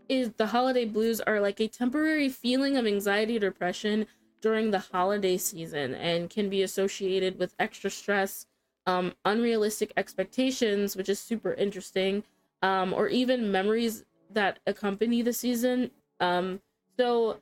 is 0.09 0.31
the 0.37 0.47
holiday 0.47 0.85
blues 0.85 1.21
are 1.21 1.41
like 1.41 1.61
a 1.61 1.69
temporary 1.69 2.29
feeling 2.29 2.77
of 2.77 2.87
anxiety 2.87 3.37
or 3.37 3.41
depression 3.41 4.07
during 4.41 4.71
the 4.71 4.79
holiday 4.79 5.37
season 5.37 5.95
and 5.95 6.31
can 6.31 6.49
be 6.49 6.63
associated 6.63 7.39
with 7.39 7.55
extra 7.59 7.91
stress, 7.91 8.47
um, 8.87 9.15
unrealistic 9.25 9.93
expectations, 9.97 10.97
which 10.97 11.09
is 11.09 11.19
super 11.19 11.55
interesting, 11.55 12.25
um, 12.63 12.93
or 12.93 13.09
even 13.09 13.53
memories 13.53 14.05
that 14.31 14.59
accompany 14.67 15.23
the 15.23 15.33
season. 15.33 15.91
Um, 16.19 16.61
so, 16.99 17.41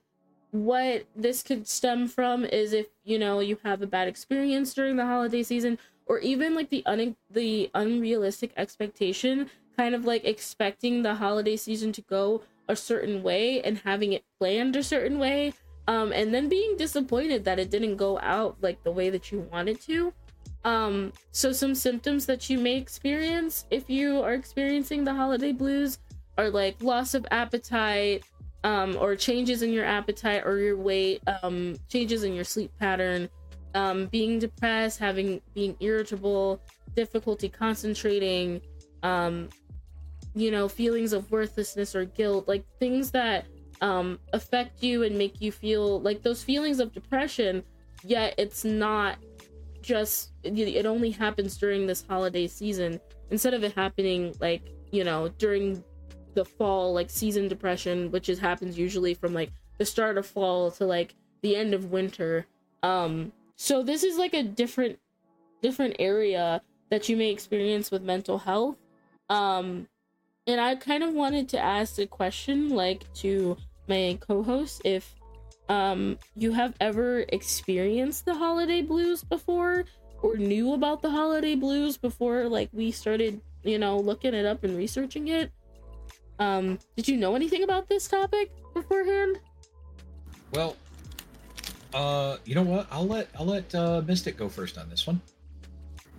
what 0.51 1.05
this 1.14 1.43
could 1.43 1.69
stem 1.69 2.09
from 2.09 2.45
is 2.45 2.73
if 2.73 2.87
you 3.05 3.19
know 3.19 3.41
you 3.41 3.59
have 3.64 3.83
a 3.83 3.87
bad 3.87 4.09
experience 4.09 4.73
during 4.73 4.97
the 4.97 5.05
holiday 5.05 5.43
season, 5.43 5.79
or 6.09 6.19
even 6.19 6.55
like 6.55 6.71
the 6.71 6.85
un- 6.87 7.17
the 7.31 7.71
unrealistic 7.75 8.53
expectation, 8.57 9.49
kind 9.77 9.95
of 9.95 10.05
like 10.05 10.25
expecting 10.25 11.03
the 11.03 11.15
holiday 11.15 11.57
season 11.57 11.93
to 11.93 12.01
go 12.03 12.43
a 12.69 12.77
certain 12.77 13.23
way 13.23 13.63
and 13.63 13.79
having 13.79 14.13
it 14.13 14.25
planned 14.39 14.77
a 14.77 14.83
certain 14.83 15.19
way 15.19 15.53
um, 15.89 16.13
and 16.13 16.35
then 16.35 16.49
being 16.49 16.77
disappointed 16.77 17.45
that 17.45 17.59
it 17.59 17.71
didn't 17.71 17.97
go 17.97 18.19
out 18.21 18.57
like 18.61 18.83
the 18.85 18.91
way 18.91 19.09
that 19.09 19.33
you 19.33 19.41
wanted 19.51 19.81
to. 19.81 20.13
Um, 20.65 21.13
so 21.33 21.51
some 21.51 21.75
symptoms 21.75 22.27
that 22.27 22.51
you 22.51 22.59
may 22.59 22.77
experience 22.77 23.65
if 23.71 23.89
you 23.89 24.21
are 24.23 24.35
experiencing 24.35 25.05
the 25.05 25.15
holiday 25.15 25.53
blues 25.53 25.99
are 26.37 26.51
like 26.51 26.83
loss 26.83 27.15
of 27.15 27.27
appetite, 27.31 28.23
um, 28.65 28.99
or 29.01 29.17
changes 29.17 29.63
in 29.63 29.73
your 29.73 29.85
appetite 29.85 30.43
or 30.45 30.59
your 30.59 30.77
weight, 30.77 31.23
um, 31.43 31.77
changes 31.89 32.23
in 32.23 32.35
your 32.35 32.45
sleep 32.45 32.71
pattern, 32.79 33.31
um, 33.75 34.07
being 34.07 34.39
depressed, 34.39 34.99
having 34.99 35.41
being 35.55 35.77
irritable, 35.81 36.61
difficulty 36.95 37.49
concentrating, 37.49 38.61
um, 39.03 39.49
you 40.35 40.51
know, 40.51 40.69
feelings 40.69 41.12
of 41.12 41.31
worthlessness 41.31 41.95
or 41.95 42.05
guilt, 42.05 42.49
like 42.49 42.64
things 42.79 43.11
that 43.12 43.47
um 43.81 44.19
affect 44.33 44.83
you 44.83 45.05
and 45.05 45.16
make 45.16 45.41
you 45.41 45.53
feel 45.53 46.01
like 46.01 46.21
those 46.23 46.43
feelings 46.43 46.81
of 46.81 46.93
depression 46.93 47.62
yet 48.05 48.35
it's 48.37 48.64
not 48.64 49.19
just 49.83 50.33
it 50.43 50.87
only 50.87 51.11
happens 51.11 51.57
during 51.57 51.87
this 51.87 52.05
holiday 52.07 52.47
season. 52.47 53.01
Instead 53.31 53.55
of 53.55 53.64
it 53.64 53.73
happening 53.73 54.35
like 54.41 54.62
you 54.91 55.05
know 55.05 55.29
during 55.39 55.83
the 56.35 56.45
fall 56.45 56.93
like 56.93 57.11
season 57.11 57.49
depression 57.49 58.11
which 58.11 58.29
is 58.29 58.39
happens 58.39 58.79
usually 58.79 59.14
from 59.14 59.35
like 59.35 59.51
the 59.79 59.85
start 59.85 60.19
of 60.19 60.27
fall 60.27 60.71
to 60.71 60.85
like 60.85 61.14
the 61.43 61.57
end 61.57 61.75
of 61.75 61.91
winter 61.91 62.47
um 62.83 63.33
so 63.59 63.83
this 63.83 64.03
is 64.03 64.17
like 64.17 64.33
a 64.33 64.43
different 64.43 64.99
different 65.61 65.97
area 65.99 66.63
that 66.91 67.09
you 67.09 67.17
may 67.17 67.31
experience 67.31 67.91
with 67.91 68.03
mental 68.03 68.39
health. 68.39 68.77
Um 69.29 69.87
and 70.47 70.61
i 70.61 70.75
kind 70.75 71.03
of 71.05 71.13
wanted 71.13 71.49
to 71.51 71.59
ask 71.59 71.99
a 71.99 72.07
question 72.07 72.71
like 72.71 73.13
to 73.13 73.57
my 73.87 74.17
co-host 74.21 74.81
if 74.85 75.15
um 75.69 76.19
you 76.35 76.53
have 76.53 76.75
ever 76.81 77.27
experienced 77.29 78.25
the 78.25 78.35
holiday 78.35 78.81
blues 78.81 79.23
before 79.23 79.85
or 80.23 80.37
knew 80.37 80.73
about 80.73 81.03
the 81.03 81.11
holiday 81.11 81.55
blues 81.55 81.99
before 81.99 82.49
like 82.49 82.71
we 82.73 82.91
started 82.91 83.41
you 83.63 83.79
know 83.79 83.99
looking 83.99 84.33
it 84.33 84.47
up 84.47 84.65
and 84.65 84.77
researching 84.77 85.29
it? 85.29 85.53
Um 86.39 86.79
did 86.97 87.07
you 87.09 87.17
know 87.17 87.35
anything 87.35 87.63
about 87.63 87.89
this 87.89 88.09
topic 88.09 88.51
beforehand? 88.73 89.41
Well, 90.55 90.77
uh, 91.95 92.36
you 92.45 92.55
know 92.55 92.62
what? 92.62 92.86
I'll 92.91 93.07
let 93.07 93.28
I'll 93.39 93.47
let 93.47 93.74
uh, 93.74 94.03
Mystic 94.07 94.36
go 94.36 94.49
first 94.49 94.78
on 94.78 94.89
this 94.91 95.07
one. 95.07 95.20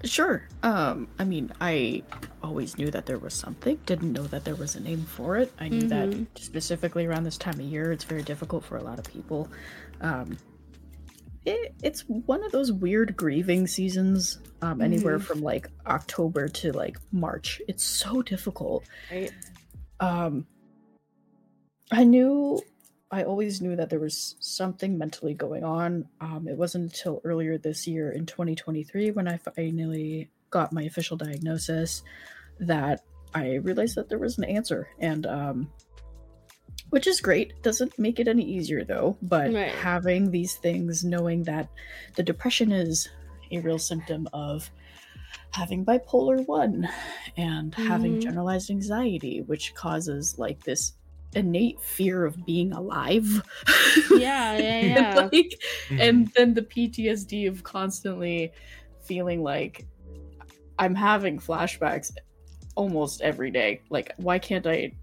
Sure. 0.05 0.47
Um, 0.63 1.09
I 1.19 1.25
mean, 1.25 1.51
I 1.59 2.03
always 2.41 2.77
knew 2.77 2.89
that 2.89 3.05
there 3.05 3.17
was 3.17 3.33
something. 3.33 3.77
Didn't 3.85 4.13
know 4.13 4.23
that 4.27 4.45
there 4.45 4.55
was 4.55 4.75
a 4.75 4.79
name 4.79 5.03
for 5.03 5.35
it. 5.37 5.51
I 5.59 5.67
knew 5.67 5.87
Mhm. 5.87 5.89
that 5.89 6.41
specifically 6.41 7.05
around 7.05 7.25
this 7.25 7.37
time 7.37 7.55
of 7.59 7.65
year, 7.65 7.91
it's 7.91 8.05
very 8.05 8.23
difficult 8.23 8.63
for 8.63 8.77
a 8.77 8.81
lot 8.83 8.97
of 8.97 9.03
people. 9.05 9.49
Um, 9.99 10.37
it, 11.45 11.73
it's 11.83 12.01
one 12.07 12.43
of 12.45 12.51
those 12.53 12.71
weird 12.71 13.17
grieving 13.17 13.67
seasons. 13.67 14.39
Um, 14.61 14.81
anywhere 14.81 15.19
Mhm. 15.19 15.23
from 15.23 15.41
like 15.41 15.69
October 15.85 16.47
to 16.49 16.71
like 16.73 16.97
March. 17.11 17.61
It's 17.67 17.83
so 17.83 18.21
difficult. 18.21 18.85
right 19.11 19.31
um 20.01 20.45
i 21.91 22.05
knew 22.05 22.61
i 23.11 23.23
always 23.23 23.61
knew 23.61 23.75
that 23.75 23.89
there 23.89 23.99
was 23.99 24.35
something 24.39 24.97
mentally 24.97 25.33
going 25.33 25.63
on 25.63 26.07
um 26.21 26.47
it 26.47 26.57
wasn't 26.57 26.83
until 26.83 27.21
earlier 27.23 27.57
this 27.57 27.87
year 27.87 28.11
in 28.11 28.25
2023 28.25 29.11
when 29.11 29.27
i 29.27 29.37
finally 29.37 30.29
got 30.51 30.73
my 30.73 30.83
official 30.83 31.17
diagnosis 31.17 32.03
that 32.59 33.03
i 33.33 33.55
realized 33.55 33.95
that 33.95 34.09
there 34.09 34.19
was 34.19 34.37
an 34.37 34.43
answer 34.45 34.87
and 34.99 35.25
um 35.25 35.71
which 36.89 37.05
is 37.07 37.21
great 37.21 37.61
doesn't 37.61 37.97
make 37.99 38.19
it 38.19 38.27
any 38.27 38.43
easier 38.43 38.83
though 38.83 39.17
but 39.21 39.53
Right. 39.53 39.71
having 39.71 40.31
these 40.31 40.55
things 40.55 41.03
knowing 41.03 41.43
that 41.43 41.69
the 42.15 42.23
depression 42.23 42.71
is 42.71 43.07
a 43.51 43.59
real 43.59 43.79
symptom 43.79 44.27
of 44.33 44.69
having 45.51 45.83
bipolar 45.85 46.45
1 46.47 46.87
and 47.37 47.73
having 47.75 48.15
Mhm. 48.15 48.21
generalized 48.21 48.69
anxiety 48.69 49.41
which 49.41 49.73
causes 49.75 50.37
like 50.37 50.63
this 50.63 50.93
innate 51.35 51.79
fear 51.81 52.25
of 52.25 52.45
being 52.45 52.71
alive 52.73 53.41
Yeah, 54.17 54.57
yeah, 54.57 54.57
And, 54.57 54.83
yeah. 54.95 55.15
like, 55.15 55.31
Mm-hmm. 55.31 55.99
and 55.99 56.27
then 56.35 56.53
the 56.53 56.63
PTSD 56.63 57.47
of 57.47 57.63
constantly 57.63 58.51
feeling 59.01 59.43
like 59.43 59.85
I'm 60.77 60.95
having 60.95 61.39
flashbacks 61.39 62.11
almost 62.75 63.21
every 63.21 63.51
day. 63.51 63.81
Like, 63.89 64.13
why 64.17 64.39
can't 64.39 64.65
I, 64.65 64.93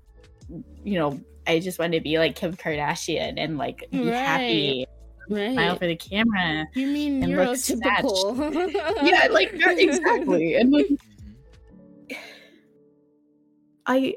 you 0.84 0.98
know, 0.98 1.20
I 1.46 1.58
just 1.60 1.78
want 1.78 1.92
to 1.92 2.00
be 2.00 2.18
like 2.18 2.34
Kim 2.34 2.56
Kardashian 2.56 3.34
and 3.36 3.58
like 3.58 3.86
be 3.90 3.98
Right. 3.98 4.14
happy, 4.14 4.86
smile 5.28 5.70
Right. 5.70 5.78
for 5.78 5.86
the 5.86 5.96
camera. 5.96 6.66
You 6.74 6.86
mean 6.86 7.22
and 7.22 7.36
look 7.36 7.56
neurotypical? 7.56 8.72
yeah, 9.02 9.28
like 9.30 9.50
exactly. 9.54 10.54
And 10.54 10.72
like, 10.72 10.86
Mhm. 10.86 10.98
I, 13.86 14.16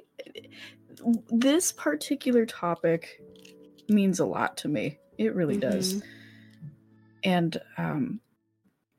this 1.30 1.72
particular 1.72 2.46
topic 2.46 3.22
means 3.90 4.20
a 4.20 4.26
lot 4.26 4.58
to 4.58 4.68
me. 4.68 5.00
It 5.18 5.36
really 5.36 5.58
does. 5.58 5.94
Mhm. 5.96 6.04
and 7.24 7.62
um 7.78 8.22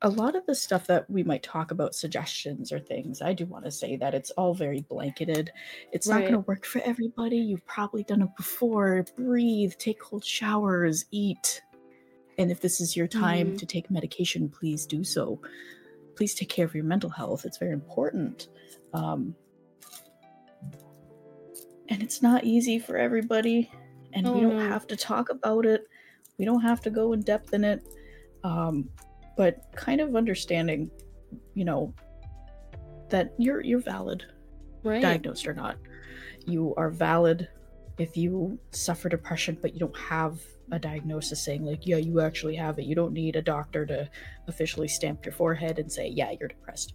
a 0.03 0.09
lot 0.09 0.35
of 0.35 0.45
the 0.47 0.55
stuff 0.55 0.87
that 0.87 1.09
we 1.09 1.23
might 1.23 1.43
talk 1.43 1.71
about 1.71 1.95
suggestions 1.95 2.71
or 2.71 2.79
things 2.79 3.21
i 3.21 3.33
do 3.33 3.45
want 3.45 3.65
to 3.65 3.71
say 3.71 3.95
that 3.95 4.13
it's 4.13 4.31
all 4.31 4.53
very 4.53 4.81
blanketed 4.81 5.51
it's 5.91 6.07
not 6.09 6.21
going 6.21 6.33
to 6.33 6.47
work 6.47 6.65
for 6.65 6.81
everybody 6.81 7.37
you've 7.37 7.65
probably 7.65 8.03
done 8.03 8.21
it 8.21 8.29
before 8.37 9.05
breathe 9.17 9.73
take 9.79 9.99
cold 9.99 10.23
showers 10.25 11.05
eat 11.11 11.61
and 12.37 12.51
if 12.51 12.61
this 12.61 12.79
is 12.81 12.95
your 12.95 13.07
time 13.07 13.53
Mhm. 13.53 13.57
to 13.57 13.65
take 13.65 13.89
medication 13.91 14.49
please 14.49 14.85
do 14.85 15.03
so 15.03 15.41
please 16.15 16.33
take 16.35 16.49
care 16.49 16.65
of 16.65 16.75
your 16.75 16.83
mental 16.83 17.09
health 17.09 17.45
it's 17.45 17.57
very 17.57 17.73
important 17.73 18.47
um 18.93 19.35
and 21.91 22.01
it's 22.01 22.21
not 22.21 22.45
easy 22.45 22.79
for 22.79 22.97
everybody 22.97 23.69
and 24.13 24.33
we 24.33 24.39
don't 24.39 24.57
no. 24.57 24.69
have 24.69 24.87
to 24.87 24.95
talk 24.95 25.29
about 25.29 25.65
it 25.65 25.87
we 26.39 26.45
don't 26.45 26.61
have 26.61 26.81
to 26.81 26.89
go 26.89 27.11
in 27.13 27.19
depth 27.21 27.53
in 27.53 27.63
it 27.63 27.81
um 28.43 28.89
but 29.35 29.61
kind 29.75 29.99
of 29.99 30.15
understanding 30.15 30.89
you 31.53 31.65
know 31.65 31.93
that 33.09 33.33
you're 33.37 33.61
you're 33.61 33.79
valid 33.79 34.25
Right. 34.83 35.01
diagnosed 35.01 35.47
or 35.47 35.53
not 35.53 35.77
you 36.47 36.73
are 36.75 36.89
valid 36.89 37.47
if 37.99 38.17
you 38.17 38.57
suffer 38.71 39.09
depression 39.09 39.55
but 39.61 39.73
you 39.73 39.79
don't 39.79 39.97
have 39.97 40.39
a 40.71 40.79
diagnosis 40.79 41.45
saying 41.45 41.63
like 41.63 41.85
yeah 41.85 41.97
you 41.97 42.21
actually 42.21 42.55
have 42.55 42.79
it 42.79 42.85
you 42.85 42.95
don't 42.95 43.13
need 43.13 43.35
a 43.35 43.41
doctor 43.41 43.85
to 43.85 44.09
officially 44.47 44.87
stamp 44.87 45.23
your 45.23 45.33
forehead 45.33 45.77
and 45.77 45.91
say 45.91 46.07
yeah 46.07 46.31
you're 46.39 46.49
depressed 46.49 46.93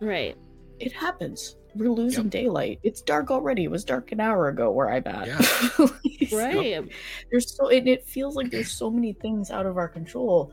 Right. 0.00 0.36
It 0.80 0.92
happens. 0.92 1.56
We're 1.74 1.90
losing 1.90 2.24
Yep. 2.24 2.30
daylight. 2.32 2.80
It's 2.82 3.02
dark 3.02 3.30
already. 3.30 3.64
It 3.64 3.70
was 3.70 3.84
dark 3.84 4.10
an 4.12 4.20
hour 4.20 4.48
ago 4.48 4.70
where 4.70 4.90
i'm 4.90 5.06
at. 5.06 5.26
Yeah. 5.26 5.86
Right. 6.32 6.84
there's 7.30 7.56
so 7.56 7.68
and 7.70 7.88
it 7.88 8.04
feels 8.04 8.36
like 8.36 8.50
there's 8.50 8.70
so 8.70 8.90
many 8.90 9.14
things 9.14 9.50
out 9.50 9.64
of 9.64 9.76
our 9.78 9.88
control. 9.88 10.52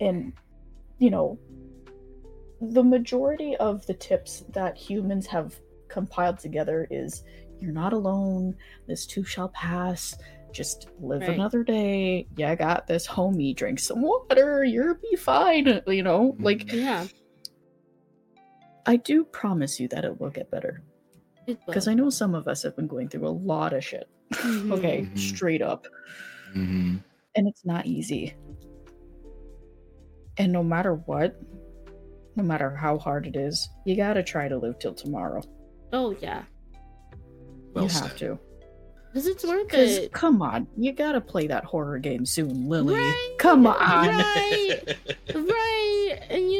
And 0.00 0.32
you 0.98 1.10
know 1.10 1.38
the 2.62 2.82
majority 2.82 3.56
of 3.56 3.84
the 3.86 3.94
tips 3.94 4.44
that 4.52 4.76
humans 4.76 5.26
have 5.26 5.58
compiled 5.88 6.38
together 6.38 6.86
is 6.90 7.24
you're 7.58 7.72
not 7.72 7.92
alone. 7.92 8.54
This 8.86 9.06
too 9.06 9.24
shall 9.24 9.48
pass. 9.50 10.16
Just 10.52 10.88
live 11.00 11.20
Right. 11.22 11.30
another 11.30 11.62
day. 11.62 12.26
Yeah 12.36 12.50
i 12.50 12.54
got 12.54 12.86
this 12.86 13.06
homie. 13.06 13.54
Drink 13.54 13.78
some 13.78 14.02
water. 14.02 14.64
You'll 14.64 14.94
be 14.94 15.16
fine 15.16 15.82
you 15.86 16.02
know? 16.02 16.36
Like 16.40 16.66
mm-hmm. 16.66 16.78
Yeah. 16.78 17.06
I 18.86 18.96
do 18.96 19.24
promise 19.24 19.78
you 19.80 19.88
that 19.88 20.04
it 20.04 20.20
will 20.20 20.30
get 20.30 20.50
better 20.50 20.82
because 21.66 21.88
i 21.88 21.94
know 21.94 22.10
some 22.10 22.34
of 22.34 22.46
us 22.48 22.62
have 22.62 22.74
been 22.76 22.86
going 22.86 23.08
through 23.08 23.26
a 23.26 23.30
lot 23.30 23.72
of 23.72 23.84
shit 23.84 24.08
Mhm. 24.34 24.72
okay 24.78 25.02
Mhm. 25.02 25.18
straight 25.18 25.62
up 25.62 25.86
Mhm. 26.54 27.02
and 27.36 27.46
it's 27.48 27.64
not 27.64 27.86
easy. 27.86 28.34
And 30.36 30.52
no 30.52 30.62
matter 30.62 30.94
what, 30.94 31.38
no 32.36 32.42
matter 32.42 32.70
how 32.74 32.96
hard 32.98 33.26
it 33.26 33.36
is, 33.36 33.68
you 33.84 33.94
gotta 33.96 34.22
try 34.22 34.48
to 34.48 34.56
live 34.56 34.78
till 34.78 34.94
tomorrow. 34.94 35.42
Oh 35.92 36.16
yeah. 36.20 36.44
Well 37.74 37.84
you 37.84 37.90
said. 37.90 38.02
have 38.04 38.16
to. 38.18 38.38
Because 39.12 39.26
it's 39.26 39.44
worth 39.44 39.66
Because 39.66 39.96
it. 39.98 40.12
come 40.12 40.40
on, 40.40 40.66
you 40.76 40.92
gotta 40.92 41.20
play 41.20 41.46
that 41.48 41.64
horror 41.64 41.98
game 41.98 42.24
soon, 42.24 42.68
Lily. 42.68 42.94
Right, 42.94 43.34
Come 43.38 43.66
on. 43.66 43.74
Right. 43.76 44.80
right. 45.34 46.18
And 46.30 46.50
you 46.52 46.59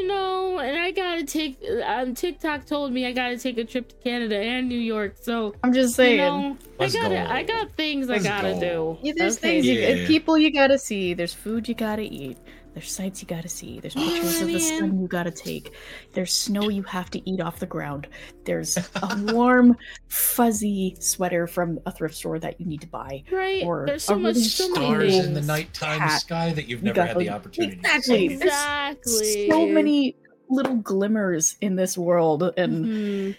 and 0.61 0.77
I 0.79 0.91
gotta 0.91 1.23
take 1.25 1.59
um 1.85 2.13
TikTok 2.15 2.65
told 2.65 2.93
me 2.93 3.05
I 3.05 3.11
gotta 3.11 3.37
take 3.37 3.57
a 3.57 3.65
trip 3.65 3.89
to 3.89 3.95
Canada 4.03 4.37
and 4.37 4.69
New 4.69 4.79
York. 4.79 5.15
So 5.21 5.53
I'm 5.63 5.73
just 5.73 5.91
you 5.91 6.03
saying. 6.05 6.17
know, 6.17 6.57
I 6.79 6.89
gotta 6.89 7.15
go. 7.15 7.25
I 7.29 7.43
got 7.43 7.71
things 7.73 8.07
Let's 8.07 8.25
I 8.25 8.29
gotta 8.29 8.53
go. 8.53 8.97
do. 9.01 9.07
Yeah, 9.07 9.13
there's 9.17 9.37
Okay. 9.37 9.61
things, 9.61 9.65
you, 9.67 9.73
Yeah. 9.79 10.07
people 10.07 10.37
you 10.37 10.51
gotta 10.51 10.77
see. 10.79 11.13
There's 11.13 11.33
food 11.33 11.67
you 11.67 11.75
gotta 11.75 12.03
eat. 12.03 12.37
There's 12.73 12.89
sights 12.89 13.21
you 13.21 13.27
gotta 13.27 13.49
see. 13.49 13.81
There's 13.81 13.97
Oh, 13.97 13.99
pictures 13.99 14.39
of 14.41 14.47
the 14.47 14.53
man. 14.53 14.79
sun 14.79 15.01
you 15.01 15.07
gotta 15.09 15.29
take. 15.31 15.73
There's 16.13 16.31
snow 16.31 16.69
you 16.69 16.83
have 16.83 17.11
to 17.11 17.29
eat 17.29 17.41
off 17.41 17.59
the 17.59 17.65
ground. 17.65 18.07
There's 18.45 18.77
a 18.77 19.23
warm, 19.33 19.75
fuzzy 20.07 20.95
sweater 20.99 21.47
from 21.47 21.79
a 21.85 21.91
thrift 21.91 22.15
store 22.15 22.39
that 22.39 22.59
you 22.61 22.65
need 22.65 22.79
to 22.81 22.87
buy. 22.87 23.23
Right. 23.29 23.63
Or 23.65 23.85
There's 23.87 24.03
so 24.03 24.17
much 24.17 24.35
really 24.35 24.47
so 24.47 24.73
Stars 24.73 25.15
in 25.17 25.33
the 25.33 25.41
nighttime 25.41 25.99
Cat. 25.99 26.21
sky 26.21 26.53
that 26.53 26.69
you've 26.69 26.81
never 26.83 26.95
got 26.95 27.07
had 27.09 27.19
the 27.19 27.29
opportunity 27.29 27.75
Exactly. 27.77 28.29
to 28.29 28.33
see. 28.35 28.37
There's 28.37 28.41
Exactly. 28.51 29.49
So 29.49 29.67
many 29.67 30.15
little 30.51 30.75
glimmers 30.75 31.55
in 31.61 31.75
this 31.75 31.97
world, 31.97 32.43
and 32.57 32.85
Mhm. 32.85 33.37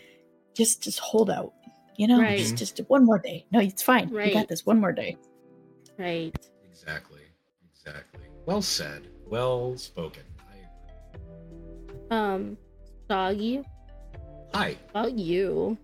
just 0.54 0.82
just 0.82 0.98
hold 0.98 1.30
out. 1.30 1.52
You 1.96 2.08
know, 2.08 2.20
Right. 2.20 2.38
just 2.38 2.56
just 2.56 2.78
one 2.88 3.04
more 3.04 3.18
day. 3.18 3.46
No, 3.52 3.60
it's 3.60 3.82
fine. 3.82 4.08
You 4.08 4.32
got 4.32 4.48
this. 4.48 4.64
One 4.66 4.80
more 4.80 4.92
day. 4.92 5.16
Right. 5.98 6.34
Exactly. 6.70 7.20
Exactly. 7.74 8.26
Well 8.46 8.62
said. 8.62 9.08
Well 9.28 9.76
spoken. 9.76 10.22
I, 12.10 12.14
Um, 12.14 12.56
Soggy, 13.08 13.62
hi. 14.54 14.76
about 14.90 15.18
you. 15.18 15.76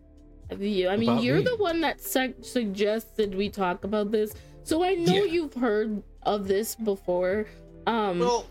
Have 0.50 0.62
you? 0.62 0.88
I 0.88 0.96
mean, 0.96 1.10
About 1.10 1.22
you're 1.22 1.38
me. 1.38 1.44
the 1.44 1.56
one 1.56 1.80
that 1.82 2.00
su- 2.00 2.34
suggested 2.40 3.34
we 3.34 3.50
talk 3.50 3.84
about 3.84 4.10
this, 4.10 4.32
so 4.64 4.82
I 4.82 4.94
know 4.94 5.12
Yeah. 5.12 5.24
you've 5.24 5.54
heard 5.54 6.02
of 6.22 6.48
this 6.48 6.74
before. 6.74 7.46
Um, 7.86 8.18
Well, 8.20 8.46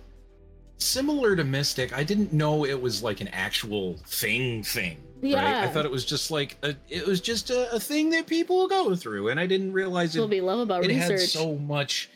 similar 0.77 1.35
to 1.35 1.43
Mystic, 1.43 1.95
I 1.97 2.03
didn't 2.03 2.33
know 2.33 2.65
it 2.65 2.79
was 2.79 3.03
like 3.03 3.21
an 3.21 3.27
actual 3.29 3.97
thing 4.05 4.63
thing. 4.63 4.97
Right? 5.21 5.33
I 5.35 5.67
thought 5.67 5.85
it 5.85 5.91
was 5.91 6.05
just 6.05 6.29
like 6.29 6.57
a, 6.61 6.75
it 6.89 7.05
was 7.07 7.19
just 7.21 7.49
a, 7.49 7.73
a 7.73 7.79
thing 7.79 8.11
that 8.11 8.27
people 8.27 8.67
go 8.67 8.95
through, 8.95 9.29
and 9.29 9.39
I 9.39 9.47
didn't 9.47 9.73
realize 9.73 10.13
that's 10.13 10.21
what 10.21 10.25
it, 10.31 10.35
we 10.35 10.41
love 10.41 10.59
about 10.59 10.83
it 10.83 10.91
had 10.91 11.19
so 11.19 11.55
much. 11.55 12.09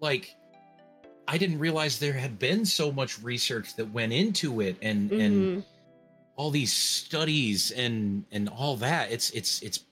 Like, 0.00 0.34
I 1.28 1.38
didn't 1.38 1.60
realize 1.60 1.98
there 1.98 2.12
had 2.12 2.38
been 2.40 2.64
so 2.64 2.90
much 2.90 3.22
research 3.22 3.76
that 3.76 3.92
went 3.92 4.12
into 4.12 4.60
it, 4.60 4.76
and 4.82 5.10
and 5.12 5.34
Mhm. 5.34 5.64
all 6.34 6.50
these 6.50 6.72
studies 6.72 7.70
and 7.70 8.24
and 8.32 8.48
all 8.48 8.76
that. 8.78 9.12
It's 9.12 9.30
it's 9.30 9.62
it's 9.62 9.84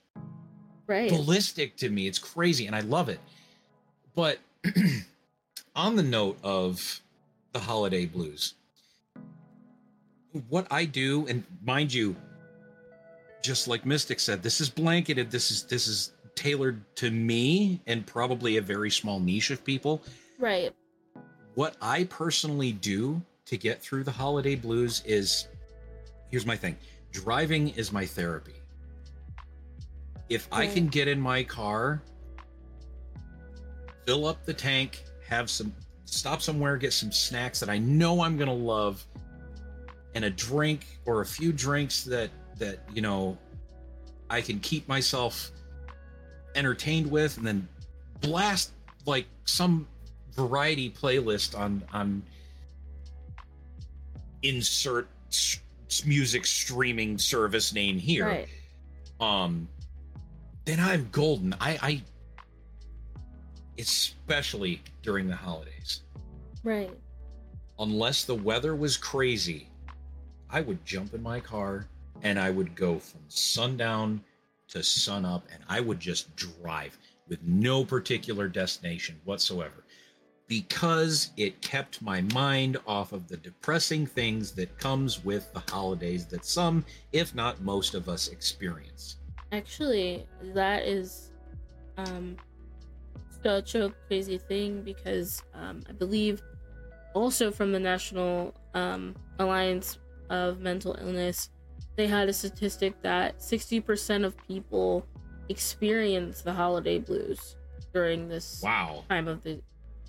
right. 0.89 1.09
ballistic 1.09 1.77
to 1.77 1.89
me. 1.89 2.09
It's 2.09 2.19
crazy, 2.19 2.67
and 2.67 2.75
I 2.75 2.81
love 2.81 3.09
it. 3.09 3.21
But 4.17 4.41
on 5.77 5.95
the 5.95 6.03
note 6.03 6.39
of 6.43 7.01
the 7.53 7.59
holiday 7.59 8.07
blues, 8.07 8.55
what 10.49 10.67
I 10.71 10.85
do, 10.85 11.27
and 11.27 11.45
mind 11.63 11.93
you, 11.93 12.15
just 13.43 13.69
like 13.69 13.85
Mystic 13.85 14.21
said, 14.21 14.43
this 14.43 14.61
is 14.61 14.69
blanketed. 14.69 15.31
This 15.31 15.51
is 15.51 15.65
this 15.65 15.89
is 15.89 16.13
tailored 16.35 16.83
to 16.97 17.11
me 17.11 17.81
and 17.87 18.07
probably 18.07 18.57
a 18.57 18.63
very 18.63 18.91
small 18.91 19.21
niche 19.21 19.51
of 19.51 19.65
people. 19.65 20.03
Right. 20.39 20.73
What 21.55 21.77
I 21.83 22.05
personally 22.05 22.73
do 22.73 23.21
to 23.47 23.57
get 23.57 23.83
through 23.83 24.05
the 24.05 24.11
holiday 24.11 24.55
blues 24.55 25.03
is 25.05 25.49
here's 26.31 26.47
my 26.47 26.57
thing 26.57 26.77
driving 27.13 27.71
is 27.71 27.93
my 27.93 28.07
therapy. 28.07 28.55
If 30.29 30.47
I 30.53 30.69
can 30.69 30.87
get 30.87 31.09
in 31.09 31.21
my 31.21 31.43
car, 31.43 32.03
fill 34.07 34.27
up 34.27 34.45
the 34.47 34.55
tank, 34.55 35.03
have 35.27 35.51
some 35.51 35.75
stop 36.11 36.43
somewhere, 36.43 36.77
get 36.77 36.93
some 36.93 37.13
snacks 37.13 37.61
that 37.61 37.69
I 37.69 37.79
know 37.79 38.23
I'm 38.23 38.37
gonna 38.37 38.53
love, 38.53 39.05
and 40.15 40.25
a 40.25 40.31
drink 40.31 40.87
or 41.07 41.21
a 41.23 41.27
few 41.27 41.53
drinks 41.53 42.03
that 42.05 42.31
that 42.59 42.81
you 42.93 43.03
know 43.03 43.39
I 44.29 44.41
can 44.41 44.61
keep 44.61 44.87
myself 44.89 45.51
entertained 46.55 47.11
with, 47.11 47.37
and 47.39 47.47
then 47.47 47.69
blast 48.21 48.73
like 49.07 49.27
some 49.45 49.87
variety 50.35 50.91
playlist 50.91 51.59
on 51.59 51.83
on 51.93 52.23
insert 54.43 55.09
music 56.07 56.47
streaming 56.47 57.19
service 57.19 57.73
name 57.75 57.99
here 57.99 58.27
Right. 58.27 58.49
um 59.21 59.69
then 60.65 60.79
i'm 60.81 61.09
golden 61.11 61.53
i 61.61 61.79
i 61.83 62.03
especially 63.81 64.83
during 65.03 65.29
the 65.29 65.37
holidays. 65.37 66.03
Right. 66.63 66.97
Unless 67.79 68.25
the 68.25 68.35
weather 68.35 68.77
was 68.77 68.97
crazy, 68.97 69.69
I 70.51 70.61
would 70.61 70.85
jump 70.85 71.15
in 71.15 71.23
my 71.23 71.41
car 71.41 71.87
and 72.23 72.39
I 72.39 72.51
would 72.51 72.75
go 72.75 72.99
from 72.99 73.21
sundown 73.29 74.23
to 74.69 74.83
sunup 74.83 75.47
and 75.53 75.63
I 75.69 75.81
would 75.81 75.99
just 75.99 76.35
drive 76.37 76.97
with 77.29 77.43
no 77.43 77.85
particular 77.85 78.49
destination 78.49 79.21
whatsoever 79.25 79.85
because 80.47 81.31
it 81.37 81.61
kept 81.63 82.03
my 82.03 82.23
mind 82.35 82.77
off 82.87 83.13
of 83.13 83.29
the 83.29 83.37
depressing 83.37 84.05
things 84.05 84.53
that 84.53 84.77
comes 84.79 85.25
with 85.25 85.53
the 85.53 85.63
holidays 85.73 86.27
that 86.27 86.45
some 86.45 86.85
if 87.13 87.35
not 87.35 87.61
most 87.63 87.95
of 87.95 88.09
us 88.09 88.29
experience 88.29 89.17
Actually, 89.53 90.27
that 90.55 90.85
is 90.87 91.31
um 91.97 92.37
such 93.43 93.75
a 93.75 93.93
crazy 94.07 94.39
thing 94.39 94.83
because 94.83 95.43
um 95.55 95.83
I 95.89 95.93
believe 95.93 96.43
also 97.15 97.51
from 97.51 97.73
the 97.73 97.81
National 97.81 98.55
um 98.75 99.15
Alliance 99.39 99.99
of 100.29 100.61
Mental 100.61 100.97
Illness, 101.01 101.51
they 101.97 102.07
had 102.07 102.29
a 102.29 102.33
statistic 102.33 103.01
that 103.03 103.39
60% 103.39 104.25
of 104.25 104.37
people 104.47 105.07
experience 105.49 106.43
the 106.43 106.53
holiday 106.53 106.99
blues 106.99 107.57
during 107.93 108.29
this 108.29 108.61
wow 108.63 109.05
time 109.09 109.27
of 109.27 109.43
the 109.43 109.61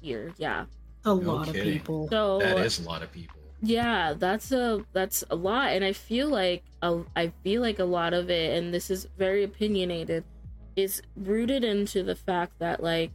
year. 0.01 0.31
Yeah. 0.37 0.65
A 1.05 1.07
No 1.07 1.13
lot 1.15 1.47
of 1.47 1.55
people. 1.55 2.07
So 2.09 2.39
that 2.39 2.59
is 2.59 2.79
a 2.79 2.83
lot 2.83 3.01
of 3.01 3.11
people 3.11 3.41
yeah 3.61 4.13
that's 4.17 4.51
a 4.51 4.83
that's 4.91 5.23
a 5.29 5.35
lot 5.35 5.71
and 5.71 5.85
i 5.85 5.93
feel 5.93 6.27
like 6.27 6.63
a, 6.81 7.01
i 7.15 7.31
feel 7.43 7.61
like 7.61 7.77
a 7.77 7.85
lot 7.85 8.13
of 8.13 8.29
it 8.29 8.57
and 8.57 8.73
this 8.73 8.89
is 8.89 9.07
very 9.17 9.43
opinionated 9.43 10.23
is 10.75 11.01
rooted 11.15 11.63
into 11.63 12.01
the 12.01 12.15
fact 12.15 12.57
that 12.59 12.81
like 12.81 13.11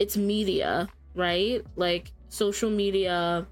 it's 0.00 0.16
media 0.16 0.88
right 1.14 1.64
like 1.76 2.10
social 2.28 2.70
media 2.70 3.46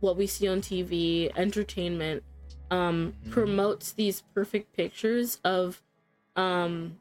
what 0.00 0.16
we 0.18 0.26
see 0.26 0.46
on 0.48 0.60
tv 0.60 1.30
entertainment 1.36 2.22
um 2.70 3.14
Mhm. 3.26 3.30
promotes 3.30 3.92
these 3.92 4.22
perfect 4.34 4.74
pictures 4.76 5.38
of 5.44 5.82
um 6.36 6.98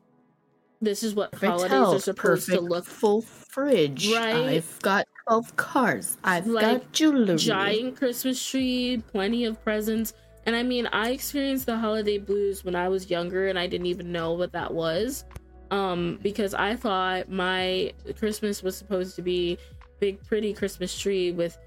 this 0.82 1.02
is 1.02 1.16
what 1.16 1.32
Perfect 1.32 1.50
holidays 1.52 1.70
health, 1.72 1.96
are 1.96 2.00
supposed 2.00 2.46
to 2.48 2.60
look 2.60 2.84
full 2.86 3.22
fridge. 3.22 4.12
Right. 4.12 4.36
I've 4.36 4.80
got 4.82 5.08
12 5.30 5.56
cars. 5.56 6.18
I've 6.26 6.46
Like, 6.46 6.82
got 6.82 6.92
jewelry. 6.92 7.38
giant 7.38 7.96
Christmas 7.96 8.46
tree, 8.46 9.02
plenty 9.08 9.46
of 9.46 9.64
presents. 9.64 10.14
And 10.46 10.58
I 10.58 10.64
mean, 10.64 10.88
I 10.88 11.12
experienced 11.12 11.68
the 11.68 11.78
holiday 11.78 12.18
blues 12.18 12.66
when 12.66 12.76
I 12.76 12.90
was 12.90 13.10
younger 13.10 13.48
and 13.48 13.58
I 13.58 13.66
didn't 13.66 13.86
even 13.88 14.12
know 14.12 14.34
what 14.34 14.52
that 14.52 14.74
was. 14.74 15.24
Um, 15.74 16.20
because 16.22 16.54
I 16.54 16.76
thought 16.76 17.30
my 17.30 17.94
Christmas 18.20 18.62
was 18.62 18.78
supposed 18.78 19.16
to 19.16 19.24
be 19.24 19.58
big 20.00 20.24
pretty 20.24 20.54
Christmas 20.54 20.96
tree 20.96 21.32
with 21.32 21.58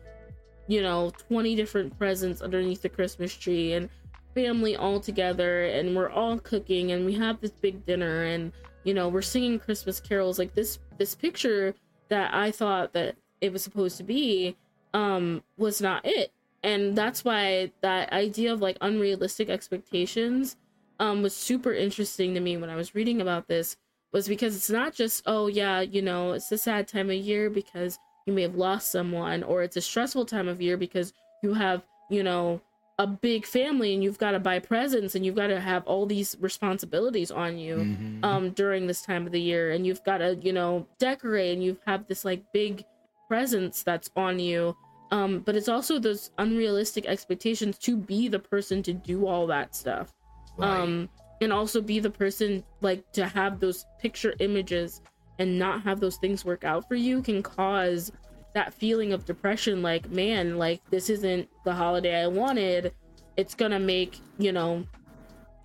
you 0.69 0.81
know 0.81 1.11
20 1.27 1.57
different 1.57 1.99
presents 1.99 2.41
underneath 2.41 2.83
the 2.83 2.89
Christmas 2.89 3.35
tree 3.35 3.73
and 3.73 3.91
family 4.33 4.77
all 4.77 5.01
together 5.01 5.65
and 5.65 5.97
we're 5.97 6.09
all 6.09 6.39
cooking 6.39 6.93
and 6.93 7.05
we 7.05 7.15
have 7.15 7.41
this 7.41 7.51
big 7.51 7.85
dinner 7.85 8.23
and 8.23 8.53
you 8.85 8.95
know 8.95 9.09
we're 9.09 9.23
singing 9.23 9.59
Christmas 9.59 9.99
carols. 9.99 10.39
Like 10.39 10.55
this 10.55 10.79
this 10.99 11.17
picture 11.17 11.75
that 12.09 12.33
I 12.33 12.53
thought 12.53 12.93
that 12.93 13.17
it 13.41 13.53
was 13.53 13.65
supposed 13.65 13.97
to 13.97 14.05
be 14.05 14.57
um 14.95 15.43
was 15.59 15.81
not 15.81 16.07
it. 16.07 16.31
And 16.63 16.97
that's 16.97 17.25
why 17.25 17.73
that 17.81 18.13
idea 18.13 18.53
of 18.53 18.61
like 18.61 18.79
unrealistic 18.81 19.51
expectations 19.51 20.57
um 21.01 21.23
was 21.23 21.35
super 21.35 21.73
interesting 21.73 22.35
to 22.35 22.41
me 22.41 22.57
when 22.57 22.71
i 22.71 22.75
was 22.75 22.95
reading 22.95 23.21
about 23.21 23.49
this 23.49 23.77
was 24.13 24.29
because 24.29 24.57
it's 24.57 24.71
not 24.71 24.95
just 24.95 25.23
oh 25.27 25.47
yeah 25.47 25.81
you 25.81 26.01
know 26.03 26.33
it's 26.33 26.51
a 26.53 26.59
sad 26.59 26.87
time 26.89 27.11
of 27.11 27.17
year 27.17 27.51
because 27.51 27.99
you 28.27 28.33
may 28.33 28.43
have 28.43 28.55
lost 28.55 28.91
someone 28.91 29.43
or 29.43 29.63
it's 29.63 29.77
a 29.77 29.81
stressful 29.81 30.25
time 30.27 30.49
of 30.49 30.61
year 30.61 30.77
because 30.77 31.13
you 31.43 31.55
have 31.55 31.83
you 32.09 32.23
know 32.23 32.61
a 32.99 33.07
big 33.07 33.45
family 33.45 33.93
and 33.93 34.03
you've 34.03 34.19
got 34.19 34.31
to 34.31 34.39
buy 34.41 34.59
presents 34.59 35.15
and 35.15 35.25
you've 35.27 35.35
got 35.35 35.49
to 35.49 35.61
have 35.61 35.85
all 35.87 36.07
these 36.07 36.35
responsibilities 36.41 37.31
on 37.31 37.59
you 37.59 37.77
Mhm. 37.77 38.25
um 38.25 38.51
during 38.51 38.87
this 38.87 39.03
time 39.03 39.27
of 39.27 39.33
the 39.33 39.41
year 39.41 39.71
and 39.73 39.87
you've 39.87 40.03
got 40.05 40.19
to 40.19 40.35
you 40.37 40.53
know 40.53 40.87
decorate 40.99 41.53
and 41.55 41.63
you 41.63 41.77
have 41.87 42.07
this 42.07 42.25
like 42.25 42.43
big 42.53 42.85
presence 43.29 43.83
that's 43.83 44.11
on 44.17 44.39
you 44.39 44.75
um 45.11 45.41
but 45.41 45.55
it's 45.57 45.69
also 45.69 45.99
those 45.99 46.31
unrealistic 46.39 47.07
expectations 47.07 47.77
to 47.79 47.97
be 47.97 48.29
the 48.29 48.39
person 48.39 48.83
to 48.83 48.93
do 48.93 49.27
all 49.27 49.47
that 49.47 49.75
stuff 49.75 50.13
Right. 50.57 50.81
um 50.81 51.09
and 51.41 51.53
also 51.53 51.81
be 51.81 51.99
the 51.99 52.11
person 52.11 52.65
like 52.81 53.11
to 53.13 53.27
have 53.27 53.61
those 53.61 53.87
picture 54.01 54.35
images 54.41 55.03
and 55.39 55.59
not 55.59 55.83
have 55.83 56.01
those 56.01 56.17
things 56.17 56.45
work 56.45 56.65
out 56.65 56.89
for 56.89 56.95
you 56.95 57.21
can 57.23 57.43
cause 57.43 58.11
that 58.55 58.73
feeling 58.73 59.13
of 59.13 59.27
depression 59.27 59.83
like 59.83 60.09
man 60.11 60.57
like 60.57 60.81
this 60.91 61.11
isn't 61.11 61.47
the 61.65 61.75
holiday 61.75 62.23
i 62.23 62.27
wanted. 62.27 62.93
It's 63.37 63.55
gonna 63.55 63.79
make 63.79 64.19
you 64.39 64.53
know 64.53 64.87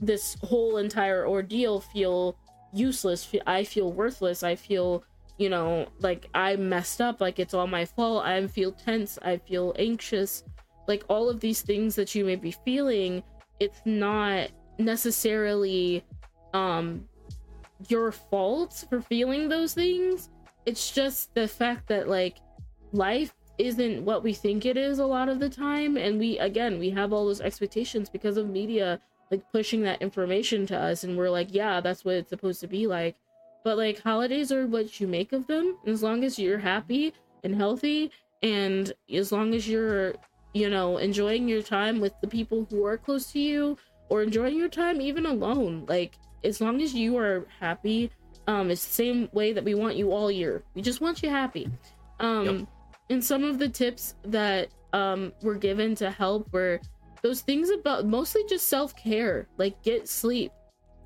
this 0.01 0.35
whole 0.43 0.75
entire 0.77 1.25
ordeal 1.25 1.79
feel 1.79 2.35
useless. 2.73 3.33
I 3.47 3.63
feel 3.63 3.93
worthless. 3.93 4.43
I 4.43 4.55
feel 4.55 5.05
you 5.37 5.49
know 5.49 5.87
like 5.99 6.27
i 6.33 6.57
messed 6.57 6.99
up. 6.99 7.21
Like 7.21 7.39
it's 7.39 7.53
all 7.53 7.67
my 7.67 7.85
fault. 7.85 8.25
I 8.25 8.45
feel 8.47 8.73
tense. 8.73 9.17
I 9.21 9.37
feel 9.37 9.73
anxious. 9.79 10.43
Like 10.85 11.05
all 11.07 11.29
of 11.29 11.39
these 11.39 11.61
things 11.61 11.95
that 11.95 12.13
you 12.13 12.25
may 12.25 12.35
be 12.35 12.51
feeling 12.51 13.23
it's 13.61 13.81
not 13.85 14.49
necessarily 14.85 16.03
um 16.53 17.07
your 17.87 18.11
fault 18.11 18.83
for 18.89 19.01
feeling 19.01 19.49
those 19.49 19.73
things. 19.73 20.29
It's 20.65 20.91
just 20.91 21.33
the 21.33 21.47
fact 21.47 21.87
that 21.87 22.07
like 22.07 22.37
life 22.91 23.33
isn't 23.57 24.03
what 24.03 24.23
we 24.23 24.33
think 24.33 24.65
it 24.65 24.77
is 24.77 24.99
a 24.99 25.05
lot 25.05 25.29
of 25.29 25.39
the 25.39 25.49
time. 25.49 25.97
And 25.97 26.19
we 26.19 26.37
again 26.39 26.79
we 26.79 26.89
have 26.91 27.13
all 27.13 27.25
those 27.25 27.41
expectations 27.41 28.09
because 28.09 28.37
of 28.37 28.49
media 28.49 28.99
like 29.31 29.49
pushing 29.51 29.81
that 29.83 30.01
information 30.01 30.65
to 30.67 30.77
us. 30.77 31.03
And 31.03 31.17
we're 31.17 31.29
like 31.29 31.53
yeah 31.53 31.81
that's 31.81 32.05
what 32.05 32.15
it's 32.15 32.29
supposed 32.29 32.61
to 32.61 32.67
be 32.67 32.87
like. 32.87 33.15
But 33.63 33.77
like 33.77 34.01
holidays 34.01 34.51
are 34.51 34.65
what 34.65 34.99
you 34.99 35.07
make 35.07 35.33
of 35.33 35.47
them. 35.47 35.77
As 35.85 36.01
long 36.01 36.23
as 36.23 36.39
you're 36.39 36.59
happy 36.59 37.13
and 37.43 37.55
healthy 37.55 38.11
and 38.43 38.93
as 39.13 39.31
long 39.31 39.53
as 39.53 39.67
you're 39.67 40.15
you 40.53 40.69
know 40.69 40.97
enjoying 40.97 41.47
your 41.47 41.61
time 41.61 41.99
with 41.99 42.13
the 42.21 42.27
people 42.27 42.67
who 42.69 42.85
are 42.85 42.97
close 42.97 43.31
to 43.31 43.39
you 43.39 43.77
or 44.11 44.21
enjoying 44.21 44.57
your 44.57 44.67
time 44.67 44.99
even 45.01 45.25
alone. 45.25 45.85
Like 45.87 46.19
as 46.43 46.59
long 46.59 46.81
as 46.81 46.93
you 46.93 47.17
are 47.17 47.47
happy 47.59 48.11
um 48.47 48.69
it's 48.69 48.85
the 48.85 48.93
same 48.93 49.29
way 49.31 49.53
that 49.53 49.63
we 49.63 49.73
want 49.73 49.95
you 49.95 50.11
all 50.11 50.29
year. 50.29 50.63
We 50.75 50.81
just 50.81 50.99
want 50.99 51.23
you 51.23 51.29
happy. 51.29 51.69
Um 52.19 52.45
Yep. 52.45 52.67
and 53.11 53.23
some 53.23 53.43
of 53.43 53.57
the 53.57 53.69
tips 53.69 54.15
that 54.23 54.67
um 54.93 55.31
were 55.41 55.55
given 55.55 55.95
to 55.95 56.11
help 56.11 56.51
were 56.51 56.79
those 57.21 57.41
things 57.41 57.69
about 57.69 58.05
mostly 58.05 58.41
just 58.49 58.67
self-care 58.67 59.47
like 59.57 59.81
get 59.81 60.09
sleep. 60.09 60.51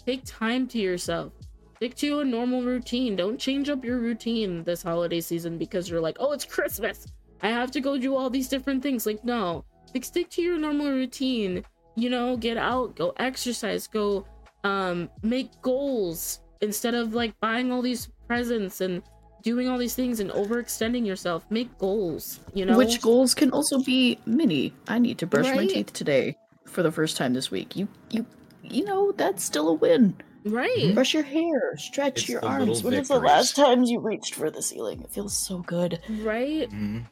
Take 0.05 0.21
time 0.25 0.65
to 0.69 0.79
yourself. 0.79 1.33
Stick 1.75 1.93
to 1.95 2.19
a 2.21 2.25
normal 2.25 2.63
routine. 2.63 3.15
Don't 3.15 3.37
change 3.39 3.69
up 3.69 3.83
your 3.85 3.99
routine 3.99 4.63
this 4.63 4.81
holiday 4.81 5.21
season 5.21 5.57
because 5.59 5.89
you're 5.89 6.01
like 6.01 6.17
oh 6.19 6.31
it's 6.31 6.45
christmas. 6.45 7.05
I 7.43 7.49
have 7.49 7.69
to 7.71 7.81
go 7.81 7.99
do 7.99 8.15
all 8.15 8.31
these 8.31 8.47
different 8.49 8.81
things. 8.81 9.05
Like 9.05 9.23
no. 9.23 9.63
Like 9.93 10.05
stick 10.05 10.29
to 10.31 10.41
your 10.41 10.57
normal 10.57 10.89
routine 10.89 11.63
you 11.95 12.09
know 12.09 12.35
get 12.37 12.57
out 12.57 12.95
go 12.95 13.13
exercise 13.17 13.87
go 13.87 14.25
um 14.63 15.09
make 15.23 15.49
goals 15.61 16.39
instead 16.61 16.93
of 16.93 17.13
like 17.13 17.37
buying 17.39 17.71
all 17.71 17.81
these 17.81 18.09
presents 18.27 18.81
and 18.81 19.01
doing 19.43 19.69
all 19.69 19.77
these 19.77 19.93
things 19.95 20.19
and 20.19 20.31
overextending 20.31 21.05
yourself 21.05 21.45
make 21.51 21.69
goals 21.77 22.39
you 22.53 22.65
know 22.65 22.75
Which 22.77 23.01
goals 23.01 23.35
can 23.35 23.51
also 23.51 23.79
be 23.83 24.17
mini. 24.25 24.73
I 24.87 24.97
need 24.99 25.17
to 25.19 25.27
brush 25.27 25.45
my 25.55 25.67
teeth 25.67 25.93
today 25.93 26.35
for 26.65 26.81
the 26.81 26.91
first 26.91 27.15
time 27.15 27.33
this 27.33 27.51
week. 27.51 27.75
You 27.75 27.87
you 28.09 28.25
you 28.63 28.83
know, 28.83 29.11
that's 29.11 29.43
still 29.43 29.69
a 29.69 29.73
win. 29.73 30.15
right 30.45 30.91
Brush 30.95 31.13
your 31.13 31.21
hair, 31.23 31.77
stretch 31.77 32.21
It's 32.21 32.29
your 32.29 32.43
arms. 32.43 32.83
little 32.83 32.89
When 32.89 32.97
was 32.99 33.07
the 33.09 33.19
last 33.19 33.55
time 33.55 33.83
you 33.83 33.99
reached 33.99 34.33
for 34.33 34.49
the 34.49 34.63
ceiling? 34.63 35.01
It 35.01 35.11
feels 35.11 35.37
so 35.37 35.59
good. 35.59 35.99
right 36.23 36.67
Mhm. 36.71 37.05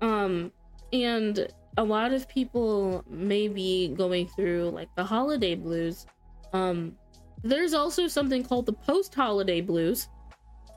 um 0.00 0.52
and 0.92 1.48
a 1.76 1.84
lot 1.84 2.12
of 2.12 2.28
people 2.28 3.04
may 3.08 3.48
be 3.48 3.88
going 3.88 4.28
through 4.28 4.70
like 4.70 4.94
the 4.94 5.04
holiday 5.04 5.54
blues. 5.54 6.06
Um 6.52 6.96
there's 7.42 7.74
also 7.74 8.06
something 8.08 8.44
called 8.44 8.66
the 8.66 8.72
post 8.72 9.14
holiday 9.14 9.60
blues 9.60 10.08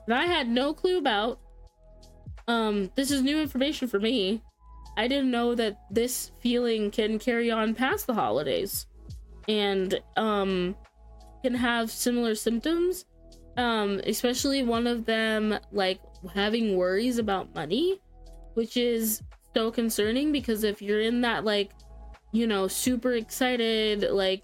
that 0.08 0.18
i 0.18 0.26
had 0.26 0.48
no 0.48 0.72
clue 0.72 0.98
about. 0.98 1.38
Um 2.48 2.90
this 2.94 3.10
is 3.10 3.22
new 3.22 3.40
information 3.40 3.88
for 3.88 4.00
me. 4.00 4.42
I 4.96 5.08
didn't 5.08 5.30
know 5.30 5.54
that 5.54 5.78
this 5.90 6.32
feeling 6.40 6.90
can 6.90 7.18
carry 7.18 7.50
on 7.50 7.74
past 7.74 8.06
the 8.06 8.14
holidays 8.14 8.86
and 9.48 10.00
um 10.16 10.74
can 11.44 11.54
have 11.54 11.90
similar 11.90 12.34
symptoms 12.34 13.04
um 13.56 14.00
especially 14.06 14.62
one 14.62 14.86
of 14.86 15.04
them 15.04 15.56
like 15.70 16.00
having 16.34 16.76
worries 16.76 17.18
about 17.18 17.54
money 17.54 18.00
which 18.54 18.76
is 18.76 19.22
so 19.56 19.70
concerning 19.70 20.32
because 20.32 20.64
if 20.64 20.82
you're 20.82 21.00
in 21.00 21.22
that 21.22 21.42
like 21.42 21.70
you 22.32 22.46
know 22.46 22.68
super 22.68 23.12
excited 23.14 24.02
like 24.10 24.42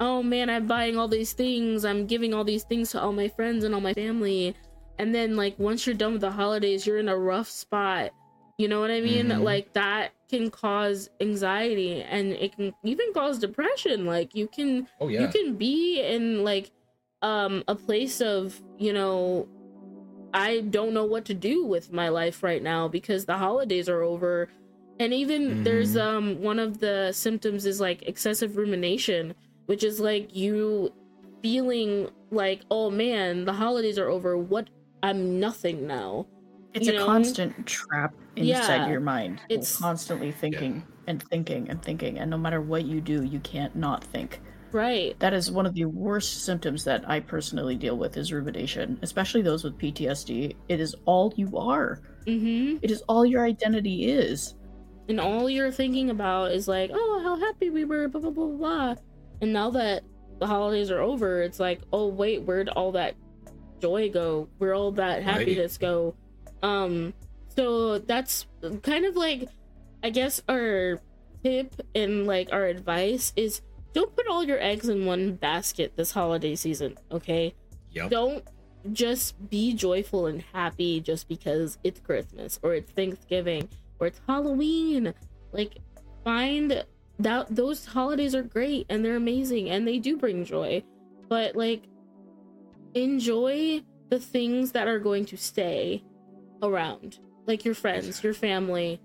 oh 0.00 0.22
man 0.22 0.48
i'm 0.48 0.66
buying 0.66 0.96
all 0.96 1.06
these 1.06 1.34
things 1.34 1.84
i'm 1.84 2.06
giving 2.06 2.32
all 2.32 2.44
these 2.44 2.62
things 2.64 2.90
to 2.90 2.98
all 2.98 3.12
my 3.12 3.28
friends 3.28 3.62
and 3.64 3.74
all 3.74 3.80
my 3.82 3.92
family 3.92 4.56
and 4.98 5.14
then 5.14 5.36
like 5.36 5.54
once 5.58 5.86
you're 5.86 5.94
done 5.94 6.12
with 6.12 6.22
the 6.22 6.30
holidays 6.30 6.86
you're 6.86 6.96
in 6.96 7.10
a 7.10 7.16
rough 7.16 7.46
spot 7.48 8.10
you 8.56 8.66
know 8.66 8.80
what 8.80 8.90
i 8.90 9.02
mean 9.02 9.26
Mhm. 9.26 9.42
like 9.42 9.70
that 9.74 10.12
can 10.30 10.48
cause 10.50 11.10
anxiety 11.20 12.00
and 12.02 12.32
it 12.32 12.56
can 12.56 12.72
even 12.84 13.12
cause 13.12 13.38
depression 13.38 14.06
like 14.06 14.34
you 14.34 14.48
can 14.48 14.88
oh 14.98 15.08
you 15.08 15.28
can 15.28 15.56
be 15.56 16.00
in 16.00 16.42
like 16.42 16.70
um 17.20 17.62
a 17.68 17.74
place 17.74 18.22
of 18.22 18.58
you 18.78 18.94
know 18.94 19.46
i 20.34 20.60
don't 20.60 20.92
know 20.92 21.04
what 21.04 21.24
to 21.24 21.34
do 21.34 21.64
with 21.64 21.92
my 21.92 22.08
life 22.08 22.42
right 22.42 22.62
now 22.62 22.86
because 22.88 23.24
the 23.24 23.38
holidays 23.38 23.88
are 23.88 24.02
over 24.02 24.48
and 25.00 25.12
even 25.14 25.64
there's 25.64 25.94
Mhm. 25.94 26.00
um 26.02 26.42
one 26.42 26.58
of 26.58 26.78
the 26.80 27.10
symptoms 27.12 27.64
is 27.66 27.80
like 27.80 28.02
excessive 28.06 28.56
rumination 28.56 29.34
which 29.66 29.82
is 29.82 29.98
like 30.00 30.34
you 30.36 30.92
feeling 31.42 32.08
like 32.30 32.62
oh 32.70 32.90
man 32.90 33.44
the 33.44 33.52
holidays 33.52 33.98
are 33.98 34.08
over 34.08 34.36
what 34.36 34.68
i'm 35.02 35.38
nothing 35.40 35.86
now 35.86 36.26
It's 36.74 36.86
you 36.88 36.94
a 36.94 36.96
know? 36.98 37.06
constant 37.06 37.66
trap 37.66 38.12
inside 38.36 38.76
Yeah, 38.76 38.88
your 38.90 39.00
mind. 39.00 39.40
it's- 39.48 39.70
It's 39.70 39.78
constantly 39.78 40.32
thinking 40.32 40.82
and 41.06 41.22
thinking 41.30 41.68
and 41.70 41.80
thinking, 41.80 42.18
and 42.18 42.28
no 42.30 42.36
matter 42.38 42.60
what 42.60 42.84
you 42.84 43.00
do, 43.00 43.22
you 43.22 43.38
can't 43.40 43.76
not 43.76 44.02
think. 44.02 44.40
Right 44.74 45.18
That 45.20 45.32
is 45.32 45.50
one 45.50 45.64
of 45.66 45.74
the 45.74 45.84
worst 45.86 46.44
symptoms 46.44 46.84
that 46.84 47.08
I 47.08 47.20
personally 47.20 47.76
deal 47.76 47.96
with 47.96 48.16
is 48.16 48.32
rumination, 48.32 48.98
especially 49.02 49.40
those 49.42 49.64
with 49.64 49.78
PTSD. 49.78 50.56
It 50.68 50.80
is 50.80 50.94
all 51.06 51.32
you 51.36 51.56
are. 51.56 52.00
mm-hmm 52.26 52.78
It 52.82 52.90
is 52.90 53.00
all 53.08 53.24
your 53.24 53.44
identity 53.44 54.10
is. 54.10 54.54
and 55.08 55.20
all 55.20 55.48
you're 55.48 55.70
thinking 55.70 56.10
about 56.10 56.52
is 56.52 56.66
like, 56.68 56.90
oh, 56.92 57.20
how 57.22 57.36
happy 57.36 57.70
we 57.70 57.84
were, 57.84 58.08
blah 58.08 58.20
blah 58.20 58.30
blah 58.30 58.46
blah. 58.46 58.56
blah. 58.56 58.94
And 59.40 59.52
now 59.52 59.70
that 59.70 60.02
the 60.40 60.46
holidays 60.46 60.90
are 60.90 61.00
over, 61.00 61.42
it's 61.42 61.60
like, 61.60 61.80
oh 61.92 62.08
wait, 62.08 62.42
where'd 62.42 62.68
all 62.70 62.92
that 62.92 63.14
joy 63.80 64.10
go? 64.10 64.48
Where 64.58 64.74
all 64.74 64.90
that 64.92 65.16
Right. 65.16 65.22
happiness 65.22 65.78
go? 65.78 66.14
Um, 66.62 67.12
so 67.56 67.98
that's 67.98 68.46
kind 68.82 69.04
of 69.04 69.14
like, 69.16 69.48
I 70.02 70.10
guess 70.10 70.42
our 70.48 70.98
tip 71.44 71.74
and 71.94 72.26
like 72.26 72.48
our 72.52 72.64
advice 72.64 73.32
is 73.36 73.60
don't 73.94 74.14
put 74.14 74.26
all 74.28 74.44
your 74.44 74.60
eggs 74.60 74.88
in 74.88 75.06
one 75.06 75.36
basket 75.36 75.92
this 75.96 76.10
holiday 76.10 76.54
season, 76.54 76.98
okay? 77.10 77.54
Yep. 77.92 78.10
don't 78.10 78.44
just 78.92 79.48
be 79.48 79.72
joyful 79.72 80.26
and 80.26 80.42
happy 80.52 81.00
just 81.00 81.28
because 81.28 81.78
it's 81.84 82.00
Christmas 82.00 82.58
or 82.62 82.74
it's 82.74 82.90
Thanksgiving 82.90 83.68
or 83.98 84.08
it's 84.08 84.20
Halloween. 84.26 85.14
Like 85.52 85.78
find 86.24 86.84
that 87.18 87.54
those 87.54 87.86
holidays 87.86 88.34
are 88.34 88.42
great 88.42 88.86
and 88.88 89.04
they're 89.04 89.16
amazing 89.16 89.70
and 89.70 89.86
they 89.86 89.98
do 89.98 90.16
bring 90.16 90.44
joy. 90.44 90.82
But 91.28 91.56
like 91.56 91.84
enjoy 92.94 93.82
the 94.10 94.18
things 94.18 94.72
that 94.72 94.88
are 94.88 94.98
going 94.98 95.24
to 95.26 95.36
stay 95.36 96.02
around. 96.62 97.18
Like 97.46 97.64
your 97.64 97.74
friends, 97.74 98.22
your 98.22 98.34
family. 98.34 99.00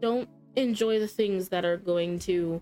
Don't 0.00 0.28
enjoy 0.56 0.98
the 0.98 1.06
things 1.06 1.50
that 1.50 1.64
are 1.64 1.76
going 1.76 2.18
to 2.20 2.60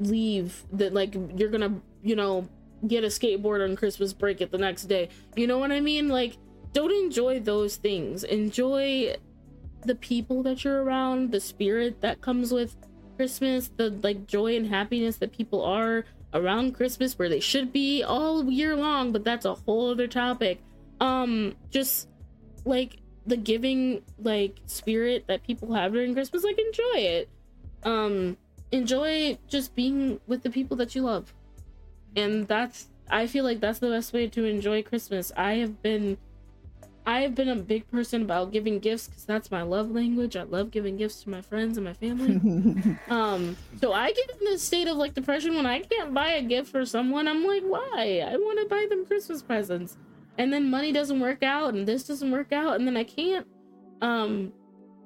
leave 0.00 0.64
that 0.72 0.92
like 0.92 1.14
you're 1.36 1.50
gonna, 1.50 1.80
you 2.02 2.16
know, 2.16 2.48
get 2.86 3.04
a 3.04 3.08
skateboard 3.08 3.62
on 3.62 3.76
Christmas 3.76 4.12
break 4.12 4.40
it 4.40 4.50
the 4.50 4.58
next 4.58 4.84
day. 4.84 5.08
You 5.36 5.46
know 5.46 5.58
what 5.58 5.70
I 5.72 5.80
mean? 5.80 6.08
Like, 6.08 6.36
don't 6.72 6.92
enjoy 6.92 7.40
those 7.40 7.76
things. 7.76 8.24
Enjoy 8.24 9.16
the 9.84 9.94
people 9.94 10.42
that 10.42 10.64
you're 10.64 10.82
around, 10.82 11.32
the 11.32 11.40
spirit 11.40 12.00
that 12.00 12.20
comes 12.20 12.52
with 12.52 12.76
Christmas, 13.16 13.70
the 13.76 13.90
like 14.02 14.26
joy 14.26 14.56
and 14.56 14.66
happiness 14.66 15.16
that 15.18 15.32
people 15.32 15.62
are 15.64 16.04
around 16.32 16.74
Christmas 16.74 17.18
where 17.18 17.28
they 17.28 17.40
should 17.40 17.72
be 17.72 18.02
all 18.02 18.44
year 18.50 18.76
long, 18.76 19.12
but 19.12 19.24
that's 19.24 19.44
a 19.44 19.54
whole 19.54 19.90
other 19.90 20.06
topic. 20.06 20.60
Um, 21.00 21.56
just 21.70 22.08
like 22.64 22.98
the 23.26 23.36
giving 23.36 24.02
like 24.18 24.58
spirit 24.66 25.24
that 25.28 25.42
people 25.42 25.74
have 25.74 25.92
during 25.92 26.14
Christmas, 26.14 26.44
like 26.44 26.58
enjoy 26.58 26.98
it. 26.98 27.28
Um, 27.82 28.36
enjoy 28.72 29.38
just 29.48 29.74
being 29.74 30.20
with 30.26 30.42
the 30.42 30.50
people 30.50 30.76
that 30.78 30.94
you 30.94 31.02
love. 31.02 31.34
And 32.16 32.46
that's 32.48 32.88
i 33.12 33.26
feel 33.26 33.42
like 33.42 33.58
that's 33.58 33.80
the 33.80 33.88
best 33.88 34.12
way 34.12 34.26
to 34.28 34.44
enjoy 34.44 34.82
christmas. 34.82 35.32
I 35.36 35.54
have 35.54 35.82
been 35.82 36.16
i 37.06 37.22
have 37.22 37.34
been 37.34 37.48
a 37.48 37.56
big 37.56 37.90
person 37.90 38.22
about 38.22 38.52
giving 38.52 38.78
gifts 38.78 39.08
because 39.08 39.24
that's 39.24 39.50
my 39.50 39.62
love 39.62 39.90
language. 39.90 40.36
I 40.36 40.42
love 40.44 40.70
giving 40.70 40.96
gifts 40.96 41.22
to 41.22 41.30
my 41.30 41.40
friends 41.40 41.76
and 41.76 41.84
my 41.84 41.92
family. 41.94 42.96
Um 43.08 43.56
so 43.80 43.92
i 43.92 44.12
get 44.12 44.30
in 44.30 44.44
this 44.44 44.62
state 44.62 44.88
of 44.88 44.96
like 44.96 45.14
depression 45.14 45.54
when 45.56 45.66
i 45.66 45.80
can't 45.80 46.14
buy 46.14 46.32
a 46.32 46.42
gift 46.42 46.70
for 46.70 46.84
someone. 46.84 47.26
I'm 47.28 47.44
like 47.44 47.62
why? 47.62 48.24
I 48.26 48.36
want 48.36 48.60
to 48.60 48.66
buy 48.66 48.86
them 48.88 49.06
christmas 49.06 49.42
presents. 49.42 49.96
And 50.38 50.52
then 50.52 50.70
money 50.70 50.92
doesn't 50.92 51.20
work 51.20 51.42
out 51.42 51.74
and 51.74 51.86
this 51.86 52.04
doesn't 52.04 52.30
work 52.30 52.52
out 52.52 52.76
and 52.76 52.86
then 52.86 52.96
i 52.96 53.04
can't. 53.04 53.46
Um 54.02 54.52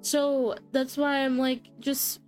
so 0.03 0.55
that's 0.73 0.99
why 0.99 1.24
i'm 1.24 1.39
like 1.39 1.62
just 1.81 2.20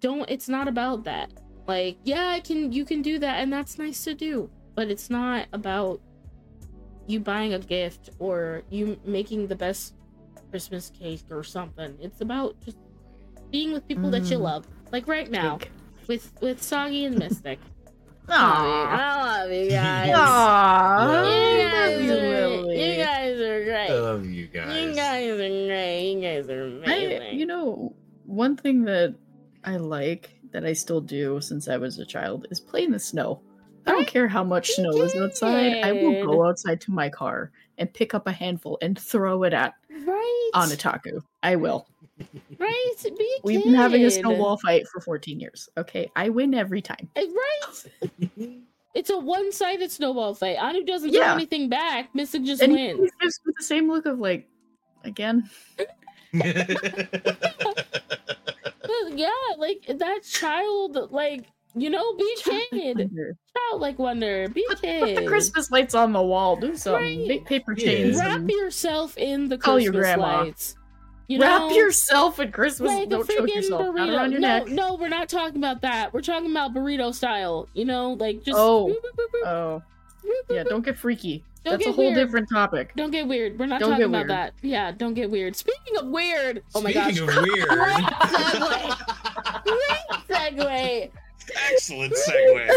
don't 0.00 0.28
it's 0.30 0.48
not 0.48 0.66
about 0.68 1.04
that 1.04 1.30
like 1.66 1.96
yeah 2.04 2.28
i 2.28 2.40
can 2.40 2.72
you 2.72 2.84
can 2.84 3.00
do 3.02 3.18
that 3.18 3.40
and 3.40 3.52
that's 3.52 3.78
nice 3.78 4.02
to 4.04 4.14
do 4.14 4.50
but 4.74 4.88
it's 4.90 5.08
not 5.10 5.46
about 5.52 6.00
you 7.06 7.20
buying 7.20 7.54
a 7.54 7.58
gift 7.58 8.10
or 8.18 8.62
you 8.70 8.98
making 9.04 9.46
the 9.46 9.54
best 9.56 9.94
christmas 10.50 10.90
cake 10.98 11.22
or 11.30 11.42
something 11.44 11.94
it's 12.00 12.20
about 12.20 12.58
just 12.64 12.76
being 13.50 13.72
with 13.72 13.86
people 13.86 14.10
that 14.10 14.24
you 14.24 14.38
Mm. 14.38 14.42
love 14.42 14.66
like 14.90 15.06
right 15.06 15.30
now 15.30 15.58
Cake. 15.58 15.70
with 16.08 16.32
with 16.40 16.62
soggy 16.62 17.04
and 17.04 17.18
mystic 17.18 17.58
Aw. 18.28 18.88
i 18.88 19.42
love 19.42 19.52
you 19.52 19.70
guys 19.70 20.12
Aw. 20.14 21.22
you 21.58 21.70
guys, 21.70 22.00
you, 22.02 22.12
are, 22.12 22.48
Lily. 22.48 22.90
you 22.96 23.04
guys 23.04 23.40
are 23.40 23.64
great 23.64 23.90
I 23.90 23.94
love 24.00 24.24
you 24.26 24.46
guys. 24.46 24.82
you 24.88 24.94
guys 24.94 25.30
are 25.30 25.36
great 25.36 26.10
you 26.12 26.20
guys 26.20 26.48
are 26.48 26.66
amazing 26.66 27.22
I, 27.22 27.30
you 27.30 27.46
know, 27.46 27.94
one 28.24 28.56
thing 28.56 28.84
that 28.84 29.14
I 29.64 29.76
like 29.76 30.30
that 30.52 30.64
I 30.64 30.72
still 30.72 31.00
do 31.00 31.40
since 31.40 31.68
I 31.68 31.76
was 31.76 31.98
a 31.98 32.04
child 32.06 32.46
is 32.50 32.60
play 32.60 32.84
in 32.84 32.92
the 32.92 32.98
snow. 32.98 33.40
I 33.86 33.90
don't 33.92 34.06
care 34.06 34.28
how 34.28 34.44
much 34.44 34.68
You 34.68 34.74
snow 34.76 35.02
is 35.02 35.14
outside. 35.16 35.76
I 35.84 35.92
will 35.92 36.24
go 36.24 36.46
outside 36.46 36.80
to 36.82 36.90
my 36.90 37.08
car 37.08 37.50
and 37.78 37.92
pick 37.92 38.14
up 38.14 38.26
a 38.26 38.32
handful 38.32 38.78
and 38.80 38.98
throw 38.98 39.42
it 39.42 39.52
at 39.52 39.74
right 40.06 40.50
Onitaku. 40.54 41.20
I 41.42 41.56
will. 41.56 41.86
right 42.58 42.94
be 43.02 43.08
a 43.10 43.40
We've 43.42 43.64
been 43.64 43.74
having 43.74 44.04
a 44.04 44.10
snowball 44.10 44.56
fight 44.58 44.86
for 44.88 45.00
14 45.00 45.40
years. 45.40 45.68
Okay, 45.76 46.10
I 46.16 46.28
win 46.30 46.54
every 46.54 46.80
time. 46.82 47.08
Uh, 47.16 47.22
Right? 47.26 47.84
It's 48.94 49.10
a 49.10 49.18
one-sided 49.18 49.90
snowball 49.90 50.34
fight. 50.34 50.56
Anu 50.56 50.84
doesn't 50.84 51.10
throw 51.10 51.20
Yeah. 51.20 51.34
anything 51.34 51.68
back. 51.68 52.14
Mystic 52.14 52.44
just 52.44 52.62
And 52.62 52.70
he 52.70 52.86
wins. 52.94 53.10
gives 53.20 53.40
me 53.44 53.52
the 53.58 53.64
same 53.64 53.90
look 53.90 54.06
of 54.06 54.20
like, 54.20 54.48
again. 55.02 55.50
But 59.04 59.18
yeah, 59.18 59.28
like 59.58 59.84
that 59.88 60.20
child, 60.22 60.98
like 61.12 61.44
you 61.76 61.90
know, 61.90 62.14
be 62.14 62.36
a 62.46 62.50
kid. 62.70 62.98
Wonder. 62.98 63.36
Childlike 63.70 63.98
wonder. 63.98 64.48
Be 64.48 64.64
Put, 64.68 64.80
kid. 64.82 65.00
put 65.02 65.14
the 65.16 65.26
Christmas 65.26 65.70
lights 65.70 65.94
on 65.94 66.12
the 66.12 66.22
wall. 66.22 66.56
Do 66.56 66.76
something. 66.76 67.18
Right. 67.20 67.28
Make 67.28 67.44
paper 67.46 67.74
Yeah. 67.76 67.84
chains. 67.84 68.18
Wrap 68.18 68.48
yourself 68.48 69.18
in 69.18 69.48
the 69.48 69.58
Call 69.58 69.74
Christmas 69.74 69.92
your 69.94 70.02
grandma. 70.02 70.42
lights. 70.44 70.76
You 71.26 71.40
wrap 71.40 71.62
know? 71.62 71.70
yourself 71.70 72.38
in 72.38 72.52
Christmas. 72.52 72.92
like 72.92 73.08
Don't 73.08 73.28
choke 73.28 73.52
yourself. 73.54 73.82
Burrito. 73.82 74.14
around 74.14 74.30
your 74.32 74.40
no, 74.40 74.58
neck. 74.58 74.68
no, 74.68 74.94
we're 74.94 75.08
not 75.08 75.28
talking 75.28 75.56
about 75.56 75.80
that. 75.82 76.12
We're 76.12 76.20
talking 76.20 76.50
about 76.50 76.74
burrito 76.74 77.12
style. 77.14 77.66
You 77.74 77.86
know, 77.86 78.12
like 78.12 78.42
just 78.44 78.56
Oh. 78.58 78.88
boop, 78.88 78.94
boop, 78.96 79.16
boop, 79.18 79.40
boop, 79.42 79.46
Oh, 79.48 79.82
boop, 80.24 80.30
boop, 80.50 80.54
yeah. 80.56 80.62
Don't 80.64 80.84
get 80.84 80.96
freaky. 80.98 81.42
Don't 81.64 81.72
That's 81.72 81.84
get 81.86 81.90
a 81.92 81.96
whole 81.96 82.04
weird. 82.12 82.16
different 82.16 82.48
topic. 82.52 82.92
Don't 82.94 83.10
get 83.10 83.26
weird. 83.26 83.58
We're 83.58 83.64
not 83.64 83.80
Don't 83.80 83.92
talking 83.92 84.04
about 84.04 84.26
that. 84.26 84.52
Yeah, 84.60 84.92
don't 84.92 85.14
get 85.14 85.30
weird. 85.30 85.56
Speaking 85.56 85.96
of 85.96 86.08
weird, 86.08 86.62
oh 86.74 86.82
my 86.82 86.90
Speaking 86.92 87.24
gosh, 87.26 87.36
of 87.36 87.42
weird. 87.42 87.68
great 90.54 91.10
segue. 91.10 91.10
Excellent 91.72 92.12
segue. 92.14 92.68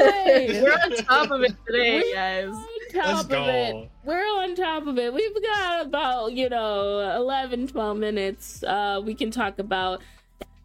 Segue. 0.00 0.62
We're 0.62 0.72
on 0.72 0.96
top 1.04 1.30
of 1.30 1.42
it 1.42 1.54
today, 1.66 2.02
We're 2.04 2.14
guys. 2.14 2.48
on 2.48 2.66
Let's 2.94 3.06
top 3.06 3.24
of 3.24 3.28
go. 3.30 3.44
it. 3.46 3.90
We're 4.04 4.42
on 4.42 4.54
top 4.56 4.86
of 4.86 4.98
it. 4.98 5.14
We've 5.14 5.42
got 5.42 5.86
about, 5.86 6.32
you 6.32 6.48
know, 6.48 7.14
11, 7.16 7.68
12 7.68 7.96
minutes. 7.98 8.62
Uh, 8.64 9.00
we 9.04 9.14
can 9.14 9.30
talk 9.30 9.58
about 9.58 10.00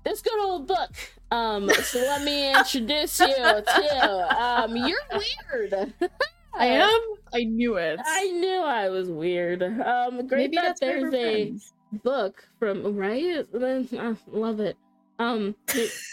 this 0.04 0.22
good 0.22 0.40
old 0.40 0.68
book. 0.68 0.92
Um, 1.32 1.70
so 1.70 2.00
let 2.00 2.24
me 2.24 2.54
introduce 2.56 3.20
you 3.20 3.28
to 3.28 4.38
um, 4.40 4.76
You're 4.76 4.98
Weird. 5.12 5.94
I 6.58 6.68
am. 6.68 7.00
I 7.34 7.44
knew 7.44 7.76
it. 7.76 8.00
I 8.06 8.32
knew 8.32 8.60
I 8.62 8.88
was 8.90 9.10
weird. 9.10 9.62
Um, 9.62 10.26
great 10.26 10.52
Maybe 10.52 10.56
that 10.58 10.78
there's 10.80 11.14
a 11.14 11.48
friends. 11.48 11.74
book 12.04 12.48
from 12.60 12.96
right. 12.96 13.46
Then 13.52 13.88
I 14.00 14.16
love 14.32 14.62
it. 14.62 14.78
Um, 15.18 15.56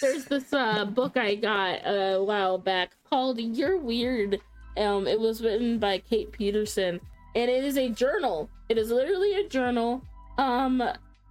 there's 0.00 0.24
this 0.26 0.52
uh 0.52 0.84
book 0.84 1.16
I 1.16 1.34
got 1.34 1.80
a 1.84 2.22
while 2.22 2.58
back 2.58 2.92
called 3.08 3.40
"You're 3.40 3.78
Weird." 3.78 4.40
Um, 4.76 5.06
it 5.06 5.18
was 5.18 5.42
written 5.42 5.78
by 5.78 5.98
Kate 5.98 6.32
Peterson, 6.32 7.00
and 7.34 7.50
it 7.50 7.64
is 7.64 7.76
a 7.76 7.88
journal. 7.88 8.48
It 8.68 8.78
is 8.78 8.90
literally 8.90 9.34
a 9.34 9.48
journal. 9.48 10.02
Um, 10.38 10.82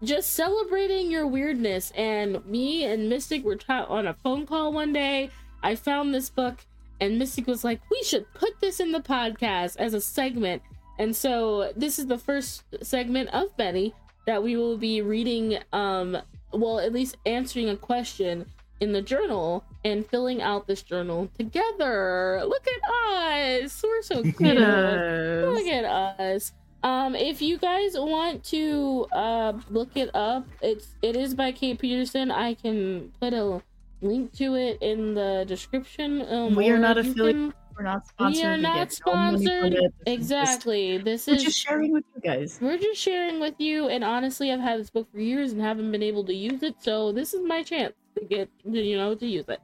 just 0.03 0.33
celebrating 0.33 1.09
your 1.09 1.27
weirdness. 1.27 1.91
And 1.91 2.45
me 2.45 2.83
and 2.83 3.09
Mystic 3.09 3.43
were 3.43 3.57
on 3.69 4.07
a 4.07 4.15
phone 4.15 4.45
call 4.45 4.73
one 4.73 4.93
day. 4.93 5.29
I 5.63 5.75
found 5.75 6.13
this 6.13 6.29
book, 6.29 6.65
and 6.99 7.17
Mystic 7.17 7.47
was 7.47 7.63
like, 7.63 7.81
"We 7.89 8.03
should 8.03 8.31
put 8.33 8.59
this 8.59 8.79
in 8.79 8.91
the 8.91 8.99
podcast 8.99 9.77
as 9.77 9.93
a 9.93 10.01
segment." 10.01 10.61
And 10.99 11.15
so 11.15 11.71
this 11.75 11.97
is 11.97 12.07
the 12.07 12.17
first 12.17 12.63
segment 12.83 13.29
of 13.29 13.55
Benny 13.57 13.93
that 14.27 14.43
we 14.43 14.55
will 14.55 14.77
be 14.77 15.01
reading 15.01 15.57
um 15.73 16.17
well 16.53 16.79
at 16.79 16.93
least 16.93 17.17
answering 17.25 17.69
a 17.69 17.77
question 17.77 18.45
in 18.79 18.93
the 18.93 19.01
journal 19.01 19.63
and 19.85 20.05
filling 20.05 20.41
out 20.41 20.67
this 20.67 20.81
journal 20.81 21.29
together. 21.37 22.41
Look 22.45 22.65
at 22.67 23.63
us. 23.63 23.81
We're 23.83 24.01
so 24.01 24.21
cute. 24.23 24.39
Look 24.39 24.57
at 24.57 24.57
us. 24.57 25.55
Look 25.55 25.67
at 25.67 25.85
us. 25.85 26.53
Um, 26.83 27.15
if 27.15 27.41
you 27.43 27.59
guys 27.59 27.93
want 27.93 28.43
to 28.45 29.05
uh 29.11 29.53
look 29.69 29.95
it 29.95 30.09
up, 30.15 30.47
it's 30.61 30.95
it 31.01 31.15
is 31.15 31.35
by 31.35 31.51
Kate 31.51 31.77
Peterson. 31.79 32.31
I 32.31 32.55
can 32.55 33.11
put 33.21 33.33
a 33.33 33.61
link 34.01 34.33
to 34.33 34.55
it 34.55 34.79
in 34.81 35.13
the 35.13 35.45
description. 35.47 36.25
Um, 36.27 36.55
We 36.55 36.69
are 36.71 36.79
not 36.79 36.97
affiliated. 36.97 37.53
Can- 37.81 37.85
We're 37.85 37.91
not 37.91 38.07
sponsored. 38.07 38.43
We 38.43 38.47
are 38.49 38.57
not 38.57 38.75
get 38.75 38.87
no 39.05 39.11
sponsored. 39.37 39.73
it. 39.73 39.79
This 39.81 39.91
is 40.05 40.13
Exactly. 40.13 40.97
This 40.97 41.27
We're 41.27 41.33
is 41.35 41.43
just 41.43 41.59
sharing 41.59 41.91
with 41.91 42.03
you 42.15 42.21
guys. 42.21 42.59
we're 42.61 42.77
just 42.77 42.99
sharing 43.01 43.39
with 43.39 43.55
you, 43.59 43.87
and 43.89 44.03
honestly, 44.03 44.51
I've 44.51 44.59
had 44.59 44.79
this 44.79 44.89
book 44.89 45.07
for 45.11 45.19
years 45.19 45.51
and 45.53 45.61
haven't 45.61 45.91
been 45.91 46.03
able 46.03 46.23
to 46.25 46.33
use 46.33 46.63
it, 46.63 46.75
so 46.81 47.11
this 47.11 47.33
is 47.33 47.41
my 47.45 47.63
chance 47.63 47.93
to 48.17 48.25
get 48.25 48.49
you 48.65 48.97
know 48.97 49.15
to 49.15 49.25
use 49.25 49.45
it. 49.47 49.59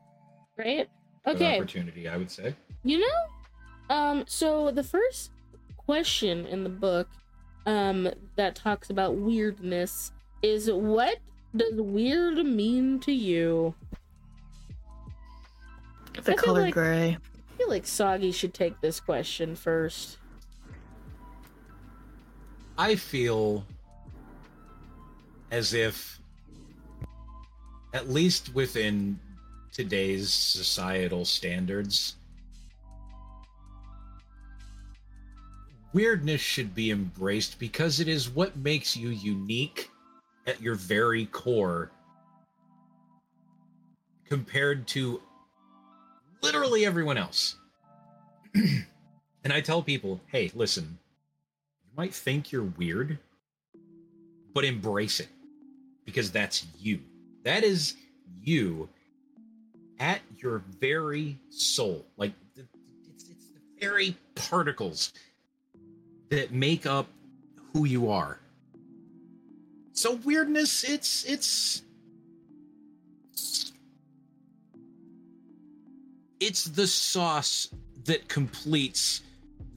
Right? 0.57 0.87
Good 1.25 1.35
Okay. 1.35 1.57
opportunity, 1.57 2.07
I 2.07 2.17
would 2.17 2.31
say. 2.31 2.55
You 2.83 2.99
know, 3.01 3.95
um, 3.95 4.23
so 4.27 4.71
the 4.71 4.83
first 4.83 5.31
question 5.77 6.45
in 6.45 6.63
the 6.63 6.69
book, 6.69 7.09
um, 7.65 8.09
that 8.37 8.55
talks 8.55 8.89
about 8.89 9.15
weirdness 9.15 10.11
is 10.41 10.71
what 10.71 11.17
does 11.55 11.73
weird 11.81 12.37
mean 12.45 12.99
to 13.01 13.11
you? 13.11 13.75
The 16.23 16.33
color 16.35 16.61
like- 16.63 16.73
gray. 16.73 17.17
I 17.57 17.59
feel 17.59 17.69
like 17.69 17.87
Soggy 17.87 18.31
should 18.31 18.53
take 18.53 18.79
this 18.81 18.99
question 18.99 19.55
first. 19.55 20.17
I 22.77 22.93
feel 22.93 23.65
as 25.49 25.73
if, 25.73 26.21
at 27.95 28.09
least 28.09 28.53
within 28.53 29.19
today's 29.71 30.31
societal 30.31 31.25
standards, 31.25 32.17
weirdness 35.93 36.41
should 36.41 36.75
be 36.75 36.91
embraced 36.91 37.57
because 37.57 37.99
it 37.99 38.07
is 38.07 38.29
what 38.29 38.55
makes 38.55 38.95
you 38.95 39.09
unique 39.09 39.89
at 40.45 40.61
your 40.61 40.75
very 40.75 41.25
core 41.25 41.89
compared 44.29 44.87
to 44.89 45.19
literally 46.41 46.85
everyone 46.85 47.17
else. 47.17 47.55
and 48.53 49.53
I 49.53 49.61
tell 49.61 49.81
people, 49.81 50.21
hey, 50.27 50.51
listen, 50.55 50.97
you 51.83 51.91
might 51.95 52.13
think 52.13 52.51
you're 52.51 52.63
weird, 52.77 53.17
but 54.53 54.65
embrace 54.65 55.19
it 55.19 55.29
because 56.05 56.31
that's 56.31 56.65
you. 56.79 56.99
That 57.43 57.63
is 57.63 57.95
you 58.43 58.89
at 59.99 60.21
your 60.37 60.63
very 60.79 61.37
soul. 61.49 62.05
Like 62.17 62.33
it's, 62.55 63.29
it's 63.29 63.49
the 63.49 63.59
very 63.79 64.17
particles 64.35 65.13
that 66.29 66.51
make 66.51 66.85
up 66.85 67.07
who 67.73 67.85
you 67.85 68.09
are. 68.11 68.39
So 69.93 70.15
weirdness, 70.23 70.83
it's 70.83 71.25
it's 71.25 71.81
it's 76.39 76.65
the 76.65 76.87
sauce 76.87 77.69
that 78.05 78.27
completes 78.27 79.21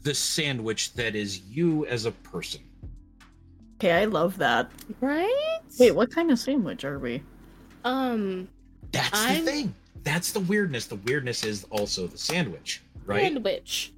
the 0.03 0.15
sandwich 0.15 0.93
that 0.95 1.15
is 1.15 1.41
you 1.43 1.87
as 1.87 2.07
a 2.07 2.13
person. 2.13 2.61
Okay, 3.77 3.93
I 3.93 4.05
love 4.05 4.37
that. 4.39 4.71
Right? 5.01 5.61
Wait, 5.79 5.93
what 5.93 6.11
kind 6.15 6.31
of 6.31 6.39
sandwich 6.39 6.85
are 6.85 6.99
we? 6.99 7.23
Um, 7.85 8.49
That's 8.93 9.19
I'm- 9.19 9.45
the 9.45 9.51
thing. 9.51 9.75
That's 10.03 10.33
the 10.33 10.41
weirdness. 10.41 10.87
The 10.87 10.97
weirdness 10.97 11.45
is 11.45 11.65
also 11.65 12.07
the 12.07 12.17
sandwich, 12.17 12.81
right? 13.05 13.23
sandwich. 13.23 13.93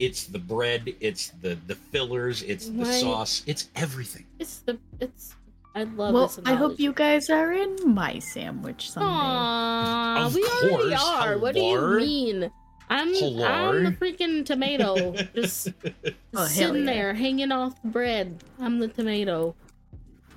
It's 0.00 0.24
the 0.24 0.38
bread, 0.38 0.94
it's 1.00 1.28
the 1.42 1.56
the 1.66 1.74
fillers, 1.76 2.42
it's 2.42 2.66
the 2.66 2.84
Right. 2.84 3.00
sauce, 3.00 3.42
it's 3.46 3.68
everything. 3.76 4.26
It's 4.38 4.58
the 4.60 4.78
it's. 4.98 5.34
I 5.74 5.84
love 5.84 6.14
well, 6.14 6.26
this. 6.26 6.40
I 6.44 6.54
hope 6.54 6.80
you 6.80 6.92
guys 6.92 7.30
are 7.30 7.52
in 7.52 7.76
my 7.94 8.18
sandwich 8.18 8.90
someday. 8.90 9.06
Aww, 9.08 10.26
Of 10.26 10.34
we 10.34 10.44
already 10.44 10.94
are. 10.94 11.38
What 11.38 11.54
do 11.54 11.60
you 11.60 11.96
mean? 11.98 12.50
I'm 12.88 13.08
I'm 13.08 13.84
the 13.84 13.92
freaking 13.92 14.44
tomato, 14.44 15.12
just 15.32 15.68
Oh, 16.34 16.44
sitting 16.46 16.84
yeah. 16.86 16.92
there 16.92 17.14
hanging 17.14 17.52
off 17.52 17.80
the 17.82 17.88
bread. 17.88 18.42
I'm 18.58 18.80
the 18.80 18.88
tomato. 18.88 19.54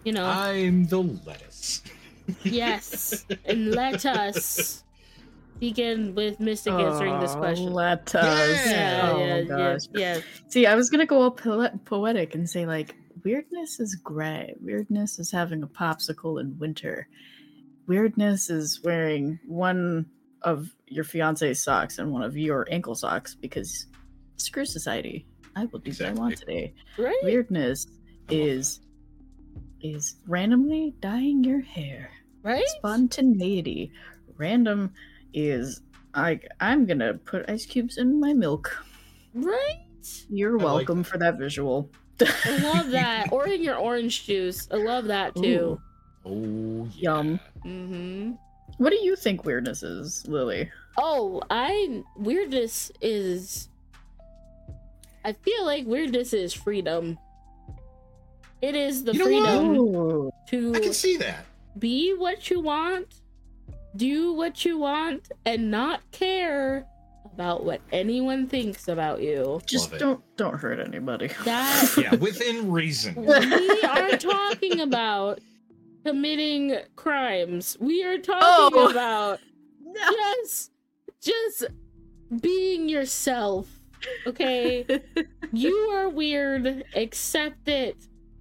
You 0.03 0.13
know, 0.13 0.25
I'm 0.25 0.85
the 0.85 1.01
lettuce. 1.01 1.81
yes, 2.43 3.25
and 3.45 3.71
let 3.71 4.05
us 4.05 4.83
begin 5.59 6.13
with 6.13 6.39
Mystic 6.39 6.73
answering 6.73 7.19
this 7.19 7.33
question. 7.33 7.73
Let 7.73 8.13
us. 8.13 8.65
Yeah, 8.67 9.11
oh 9.11 9.17
yeah, 9.17 9.35
my 9.35 9.43
gosh. 9.47 9.81
yeah, 9.93 10.15
yeah. 10.15 10.21
See, 10.47 10.67
I 10.67 10.75
was 10.75 10.91
gonna 10.91 11.07
go 11.07 11.21
all 11.23 11.31
po- 11.31 11.69
poetic 11.85 12.35
and 12.35 12.47
say 12.47 12.67
like 12.67 12.95
weirdness 13.23 13.79
is 13.79 13.95
gray. 13.95 14.55
Weirdness 14.61 15.19
is 15.19 15.31
having 15.31 15.63
a 15.63 15.67
popsicle 15.67 16.39
in 16.39 16.57
winter. 16.57 17.07
Weirdness 17.87 18.49
is 18.49 18.81
wearing 18.83 19.39
one 19.45 20.05
of 20.41 20.69
your 20.87 21.03
fiance's 21.03 21.63
socks 21.63 21.97
and 21.97 22.11
one 22.11 22.21
of 22.21 22.37
your 22.37 22.67
ankle 22.69 22.95
socks 22.95 23.35
because 23.35 23.87
screw 24.37 24.65
society. 24.65 25.25
I 25.55 25.65
will 25.65 25.79
do 25.79 25.91
what 25.91 26.01
I 26.01 26.13
want 26.13 26.37
today. 26.37 26.73
Right? 26.97 27.15
Weirdness 27.23 27.87
is 28.29 28.79
is 29.81 30.15
randomly 30.27 30.95
dyeing 31.01 31.43
your 31.43 31.61
hair. 31.61 32.09
Right? 32.41 32.67
Spontaneity. 32.77 33.91
Random 34.37 34.93
is 35.33 35.81
I 36.13 36.39
I'm 36.59 36.85
gonna 36.85 37.13
put 37.13 37.49
ice 37.49 37.65
cubes 37.65 37.97
in 37.97 38.19
my 38.19 38.33
milk. 38.33 38.83
Right? 39.33 39.85
You're 40.29 40.59
I 40.59 40.63
like 40.63 40.75
welcome 40.75 41.03
for 41.03 41.17
that 41.17 41.37
visual. 41.37 41.89
I 42.21 42.57
love 42.61 42.89
that. 42.91 43.31
or 43.31 43.47
in 43.47 43.63
your 43.63 43.75
orange 43.77 44.25
juice. 44.25 44.67
I 44.71 44.75
love 44.77 45.05
that 45.05 45.35
too. 45.35 45.79
Oh 46.25 46.87
yeah. 46.95 47.15
Yum. 47.15 47.39
Mm-hmm. 47.65 48.31
What 48.77 48.89
do 48.91 48.97
you 49.03 49.15
think 49.15 49.45
weirdness 49.45 49.83
is, 49.83 50.25
Lily? 50.27 50.71
Oh, 50.97 51.41
I 51.49 52.03
weirdness 52.17 52.91
is. 53.01 53.69
I 55.25 55.33
feel 55.33 55.65
like 55.65 55.85
weirdness 55.85 56.33
is 56.33 56.53
freedom. 56.53 57.17
It 58.61 58.75
is 58.75 59.03
the 59.03 59.13
You 59.13 59.19
know 59.19 59.25
freedom 59.25 59.75
Ooh. 59.77 60.31
to 60.49 60.73
I 60.75 60.79
can 60.79 60.93
see 60.93 61.17
that. 61.17 61.45
be 61.77 62.13
what 62.13 62.49
you 62.49 62.61
want, 62.61 63.07
do 63.95 64.33
what 64.33 64.63
you 64.65 64.77
want, 64.79 65.29
and 65.45 65.69
not 65.69 65.99
care 66.11 66.85
about 67.33 67.65
what 67.65 67.81
anyone 67.91 68.47
thinks 68.47 68.87
about 68.87 69.21
you. 69.21 69.59
Just 69.65 69.85
Love 69.91 69.93
it. 69.95 69.99
don't 69.99 70.37
don't 70.37 70.55
hurt 70.57 70.79
anybody. 70.79 71.29
That 71.45 71.93
Yeah, 71.97 72.15
within 72.15 72.71
reason. 72.71 73.15
we 73.15 73.81
are 73.83 74.17
talking 74.17 74.81
about 74.81 75.39
committing 76.05 76.77
crimes. 76.95 77.77
We 77.79 78.03
are 78.03 78.17
talking 78.17 78.41
Oh. 78.75 78.89
about 78.91 79.39
just 80.41 80.71
just 81.21 81.65
being 82.41 82.89
yourself 82.89 83.79
okay 84.25 84.85
you 85.53 85.73
are 85.93 86.09
weird 86.09 86.83
accept 86.95 87.67
it 87.69 87.95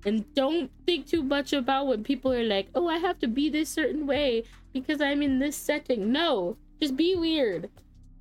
and 0.07 0.25
don't 0.35 0.71
think 0.87 1.07
too 1.07 1.23
much 1.23 1.53
about 1.53 1.87
when 1.87 2.03
people 2.03 2.33
are 2.33 2.43
like 2.43 2.69
oh 2.75 2.89
i 2.89 2.97
have 2.99 3.19
to 3.19 3.29
be 3.29 3.49
this 3.51 3.69
certain 3.69 4.07
way 4.07 4.43
because 4.73 5.01
i'm 5.01 5.23
in 5.23 5.39
this 5.39 5.55
setting 5.57 6.11
no 6.11 6.57
just 6.81 6.97
be 6.97 7.15
weird 7.15 7.69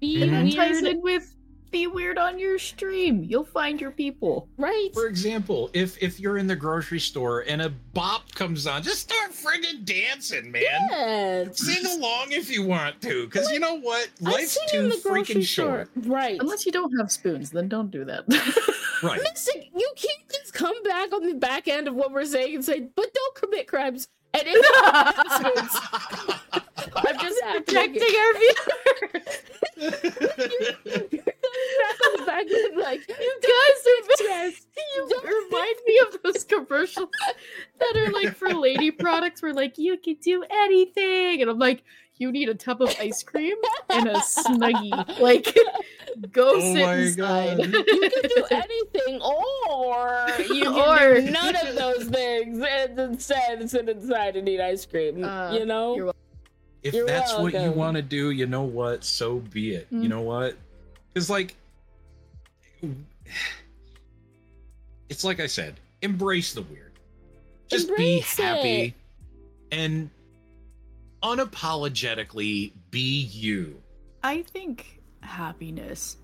be 0.01 0.21
and 0.23 0.33
that 0.33 0.81
weird 0.81 1.01
with 1.01 1.35
be 1.71 1.87
weird 1.87 2.17
on 2.17 2.37
your 2.37 2.59
stream. 2.59 3.23
You'll 3.23 3.45
find 3.45 3.79
your 3.79 3.91
people. 3.91 4.49
right 4.57 4.89
For 4.93 5.07
example, 5.07 5.69
if 5.73 5.97
if 6.03 6.19
you're 6.19 6.37
in 6.37 6.45
the 6.47 6.55
grocery 6.55 6.99
store 6.99 7.45
and 7.47 7.61
a 7.61 7.69
bop 7.69 8.29
comes 8.33 8.67
on, 8.67 8.83
just 8.83 9.09
start 9.09 9.31
friggin' 9.31 9.85
dancing, 9.85 10.51
man. 10.51 10.63
yeah 10.63 11.45
Sing 11.53 11.85
along 11.97 12.31
if 12.31 12.51
you 12.51 12.65
want 12.65 13.01
to, 13.03 13.25
because 13.25 13.49
you 13.51 13.59
know 13.59 13.79
what? 13.79 14.09
Life's 14.19 14.57
too 14.69 14.79
in 14.79 14.89
the 14.89 14.99
grocery 15.01 15.35
freaking 15.35 15.45
store. 15.45 15.87
short. 15.87 15.89
right 16.07 16.37
Unless 16.39 16.65
you 16.65 16.73
don't 16.73 16.91
have 16.97 17.09
spoons, 17.09 17.51
then 17.51 17.69
don't 17.69 17.89
do 17.89 18.03
that. 18.05 18.25
Right. 19.03 19.19
Listen, 19.19 19.63
you 19.75 19.91
can't 19.95 20.29
just 20.29 20.53
come 20.53 20.83
back 20.83 21.11
on 21.11 21.23
the 21.23 21.33
back 21.33 21.67
end 21.67 21.87
of 21.87 21.95
what 21.95 22.11
we're 22.11 22.23
saying 22.23 22.53
and 22.53 22.63
say, 22.63 22.81
but 22.81 23.11
don't 23.11 23.35
commit 23.35 23.67
crimes. 23.67 24.07
And 24.33 24.43
if 24.45 24.65
I'm 26.95 27.19
just 27.19 27.41
protecting 27.51 28.01
our 28.01 28.33
viewers. 28.39 29.41
back 31.81 31.97
on 32.05 32.17
the 32.17 32.23
back 32.25 32.45
end, 32.45 32.77
like 32.77 33.07
You 33.07 33.39
guys 33.41 33.85
are 33.87 34.23
yes, 34.23 34.67
you 34.95 35.21
remind 35.23 35.75
me 35.87 35.99
of 36.07 36.21
those 36.23 36.43
commercials 36.43 37.09
that 37.79 37.97
are 37.97 38.11
like 38.11 38.35
for 38.35 38.53
lady 38.53 38.91
products 38.91 39.41
where 39.41 39.53
like 39.53 39.77
you 39.77 39.97
can 39.97 40.15
do 40.21 40.43
anything. 40.49 41.41
And 41.41 41.49
I'm 41.49 41.59
like 41.59 41.83
you 42.17 42.31
need 42.31 42.49
a 42.49 42.55
tub 42.55 42.81
of 42.81 42.95
ice 42.99 43.23
cream 43.23 43.57
and 43.89 44.07
a 44.07 44.15
snuggie. 44.15 45.19
Like 45.19 45.57
Go 46.31 46.53
Oh 46.55 46.73
sit 46.73 46.85
my 46.85 46.95
inside. 46.97 47.57
God. 47.57 47.59
you 47.73 47.83
can 48.09 48.21
do 48.35 48.45
anything, 48.51 49.21
or 49.21 50.27
you 50.39 50.63
can 50.71 50.73
Or- 50.73 51.21
do 51.21 51.31
none 51.31 51.55
of 51.55 51.75
those 51.75 52.05
things 52.09 52.63
and 52.67 52.99
instead 52.99 53.69
sit 53.69 53.89
inside 53.89 54.35
and 54.35 54.47
eat 54.47 54.61
ice 54.61 54.85
cream. 54.85 55.23
Uh, 55.23 55.51
you 55.53 55.65
know, 55.65 56.13
if 56.83 56.93
You're 56.93 57.07
that's 57.07 57.33
what 57.37 57.53
you 57.53 57.71
want 57.71 57.95
to 57.95 58.01
do, 58.03 58.31
you 58.31 58.45
know 58.45 58.63
what? 58.63 59.03
So 59.03 59.39
be 59.39 59.73
it. 59.75 59.91
Mm. 59.91 60.03
You 60.03 60.09
know 60.09 60.21
what? 60.21 60.55
Because 61.13 61.29
like, 61.29 61.55
it's 65.09 65.23
like 65.23 65.39
I 65.39 65.47
said, 65.47 65.79
embrace 66.01 66.53
the 66.53 66.61
weird. 66.63 66.91
Just 67.67 67.95
be 67.95 68.19
happy 68.19 68.81
it. 68.83 68.93
and 69.71 70.09
unapologetically 71.23 72.71
be 72.89 73.21
you. 73.31 73.81
I 74.23 74.41
think 74.43 75.00
happiness 75.21 76.17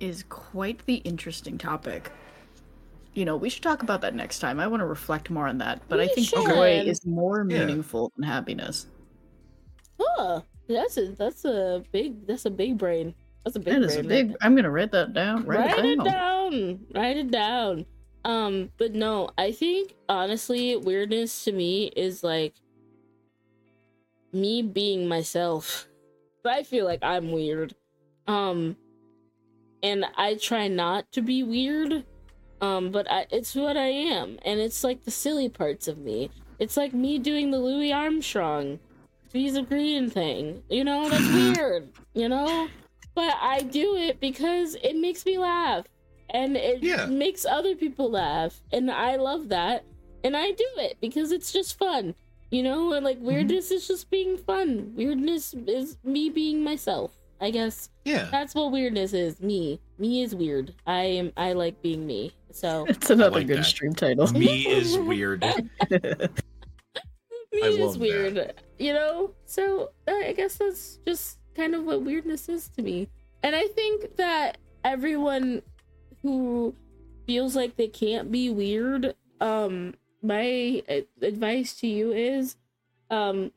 is 0.00 0.24
quite 0.28 0.84
the 0.86 0.96
interesting 0.96 1.58
topic. 1.58 2.10
You 3.14 3.24
know, 3.24 3.36
we 3.36 3.48
should 3.48 3.62
talk 3.62 3.82
about 3.82 4.00
that 4.00 4.14
next 4.14 4.40
time. 4.40 4.58
I 4.58 4.66
want 4.66 4.80
to 4.80 4.86
reflect 4.86 5.30
more 5.30 5.46
on 5.46 5.58
that, 5.58 5.80
but 5.88 6.00
I 6.00 6.08
think 6.08 6.28
should. 6.28 6.46
joy 6.46 6.80
is 6.84 7.06
more 7.06 7.46
Yeah. 7.48 7.60
meaningful 7.64 8.12
than 8.16 8.24
happiness. 8.24 8.86
Huh. 10.00 10.40
That's 10.68 10.96
a 10.96 11.08
that's 11.12 11.44
a 11.44 11.84
big 11.92 12.26
that's 12.26 12.46
a 12.46 12.50
big 12.50 12.76
brain. 12.78 13.14
That's 13.44 13.56
a 13.56 13.60
big 13.60 13.74
That 13.74 13.80
brain. 13.80 13.90
is 13.90 13.96
a 13.96 14.02
big. 14.02 14.28
there. 14.30 14.36
I'm 14.40 14.56
gonna 14.56 14.70
write 14.70 14.90
that 14.92 15.12
down. 15.12 15.44
Write, 15.44 15.70
Write 15.76 15.78
it 15.84 15.98
it 16.00 16.04
down. 16.04 16.06
down. 16.52 16.86
Write 16.94 17.16
it 17.18 17.30
down. 17.30 17.86
Um, 18.24 18.70
but 18.78 18.94
no, 18.94 19.28
I 19.38 19.52
think 19.52 19.94
honestly, 20.08 20.76
weirdness 20.76 21.44
to 21.44 21.52
me 21.52 21.88
is 21.94 22.24
like 22.24 22.54
me 24.32 24.62
being 24.62 25.06
myself. 25.06 25.86
I 26.44 26.62
feel 26.62 26.84
like 26.84 27.00
I'm 27.02 27.30
weird. 27.32 27.74
Um, 28.26 28.76
and 29.82 30.04
I 30.16 30.34
try 30.34 30.68
not 30.68 31.10
to 31.12 31.22
be 31.22 31.42
weird. 31.42 32.04
Um, 32.60 32.90
but 32.90 33.10
I, 33.10 33.26
it's 33.30 33.54
what 33.54 33.76
I 33.76 33.88
am, 33.88 34.38
and 34.44 34.58
it's 34.58 34.82
like 34.84 35.04
the 35.04 35.10
silly 35.10 35.50
parts 35.50 35.86
of 35.86 35.98
me. 35.98 36.30
It's 36.58 36.76
like 36.78 36.94
me 36.94 37.18
doing 37.18 37.50
the 37.50 37.58
Louis 37.58 37.92
Armstrong 37.92 38.78
piece 39.32 39.56
of 39.56 39.68
green 39.68 40.08
thing. 40.08 40.62
You 40.70 40.84
know, 40.84 41.08
that's 41.10 41.28
weird. 41.58 41.90
You 42.14 42.28
know, 42.30 42.68
but 43.14 43.34
I 43.42 43.60
do 43.62 43.96
it 43.96 44.18
because 44.20 44.76
it 44.82 44.96
makes 44.96 45.26
me 45.26 45.36
laugh 45.36 45.84
and 46.30 46.56
it 46.56 46.82
Yeah. 46.82 47.04
makes 47.06 47.44
other 47.44 47.74
people 47.74 48.10
laugh 48.10 48.60
and 48.72 48.90
I 48.90 49.16
love 49.16 49.48
that 49.50 49.84
and 50.22 50.34
I 50.36 50.52
do 50.52 50.66
it 50.78 50.96
because 51.02 51.32
it's 51.32 51.52
just 51.52 51.76
fun. 51.76 52.14
You 52.50 52.62
know, 52.62 52.92
and 52.92 53.04
like 53.04 53.18
weirdness 53.20 53.70
is 53.72 53.86
just 53.86 54.08
being 54.10 54.38
fun. 54.38 54.92
Weirdness 54.96 55.54
is 55.66 55.98
me 56.04 56.30
being 56.30 56.62
myself. 56.64 57.18
I 57.44 57.50
guess 57.50 57.90
Yeah. 58.04 58.28
that's 58.30 58.54
what 58.54 58.72
weirdness 58.72 59.12
is. 59.12 59.40
Me. 59.40 59.80
Me 59.98 60.22
is 60.22 60.34
weird. 60.34 60.74
I 60.86 61.02
am 61.02 61.32
I 61.36 61.52
like 61.52 61.80
being 61.82 62.06
me. 62.06 62.32
So 62.50 62.86
It's 62.88 63.10
another 63.10 63.38
like 63.38 63.46
good 63.46 63.58
that. 63.58 63.64
stream 63.64 63.94
title. 63.94 64.26
Me 64.32 64.66
is 64.66 64.96
weird. 64.98 65.42
me 67.52 67.62
I 67.62 67.66
is 67.68 67.78
love 67.78 67.92
that. 67.94 68.00
weird, 68.00 68.54
you 68.78 68.92
know. 68.92 69.32
So 69.44 69.90
uh, 70.08 70.12
I 70.12 70.32
guess 70.32 70.56
that's 70.56 70.98
just 71.06 71.38
kind 71.54 71.74
of 71.74 71.84
what 71.84 72.02
weirdness 72.02 72.48
is 72.48 72.68
to 72.70 72.82
me. 72.82 73.08
And 73.42 73.54
I 73.54 73.66
think 73.68 74.16
that 74.16 74.58
everyone 74.84 75.62
who 76.22 76.74
feels 77.26 77.54
like 77.54 77.76
they 77.76 77.88
can't 77.88 78.32
be 78.32 78.50
weird, 78.50 79.14
um, 79.40 79.94
my 80.22 80.82
advice 81.22 81.74
to 81.80 81.86
you 81.86 82.12
is, 82.12 82.56
um, 83.10 83.52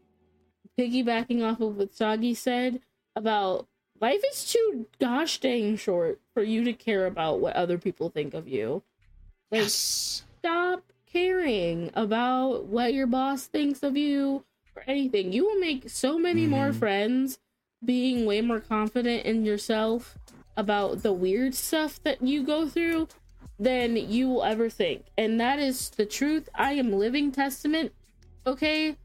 piggybacking 0.77 1.41
off 1.43 1.59
of 1.61 1.77
what 1.77 1.95
Soggy 1.95 2.33
said 2.33 2.81
about 3.15 3.67
life 3.99 4.21
is 4.31 4.51
too 4.51 4.85
gosh 4.99 5.39
dang 5.39 5.77
short 5.77 6.19
for 6.33 6.43
you 6.43 6.63
to 6.63 6.73
care 6.73 7.05
about 7.05 7.39
what 7.39 7.55
other 7.55 7.77
people 7.77 8.09
think 8.09 8.33
of 8.33 8.47
you. 8.47 8.83
Like, 9.51 9.61
Yes. 9.61 10.23
stop 10.39 10.83
caring 11.05 11.89
about 11.93 12.65
what 12.65 12.93
your 12.93 13.07
boss 13.07 13.47
thinks 13.47 13.81
of 13.83 13.95
you 13.97 14.43
or 14.75 14.83
anything. 14.87 15.33
You 15.33 15.45
will 15.45 15.59
make 15.59 15.89
so 15.89 16.19
many 16.19 16.45
more 16.45 16.69
Mhm. 16.69 16.75
friends 16.75 17.39
being 17.83 18.25
way 18.25 18.41
more 18.41 18.59
confident 18.59 19.25
in 19.25 19.45
yourself 19.45 20.17
about 20.55 21.03
the 21.03 21.13
weird 21.13 21.53
stuff 21.55 22.01
that 22.03 22.21
you 22.21 22.43
go 22.43 22.67
through 22.67 23.07
than 23.59 23.95
you 23.95 24.27
will 24.29 24.43
ever 24.43 24.69
think. 24.69 25.05
And 25.17 25.39
that 25.39 25.59
is 25.59 25.89
the 25.91 26.05
truth. 26.05 26.49
I 26.53 26.73
am 26.73 26.91
living 26.93 27.31
testament. 27.31 27.91
Okay? 28.45 28.95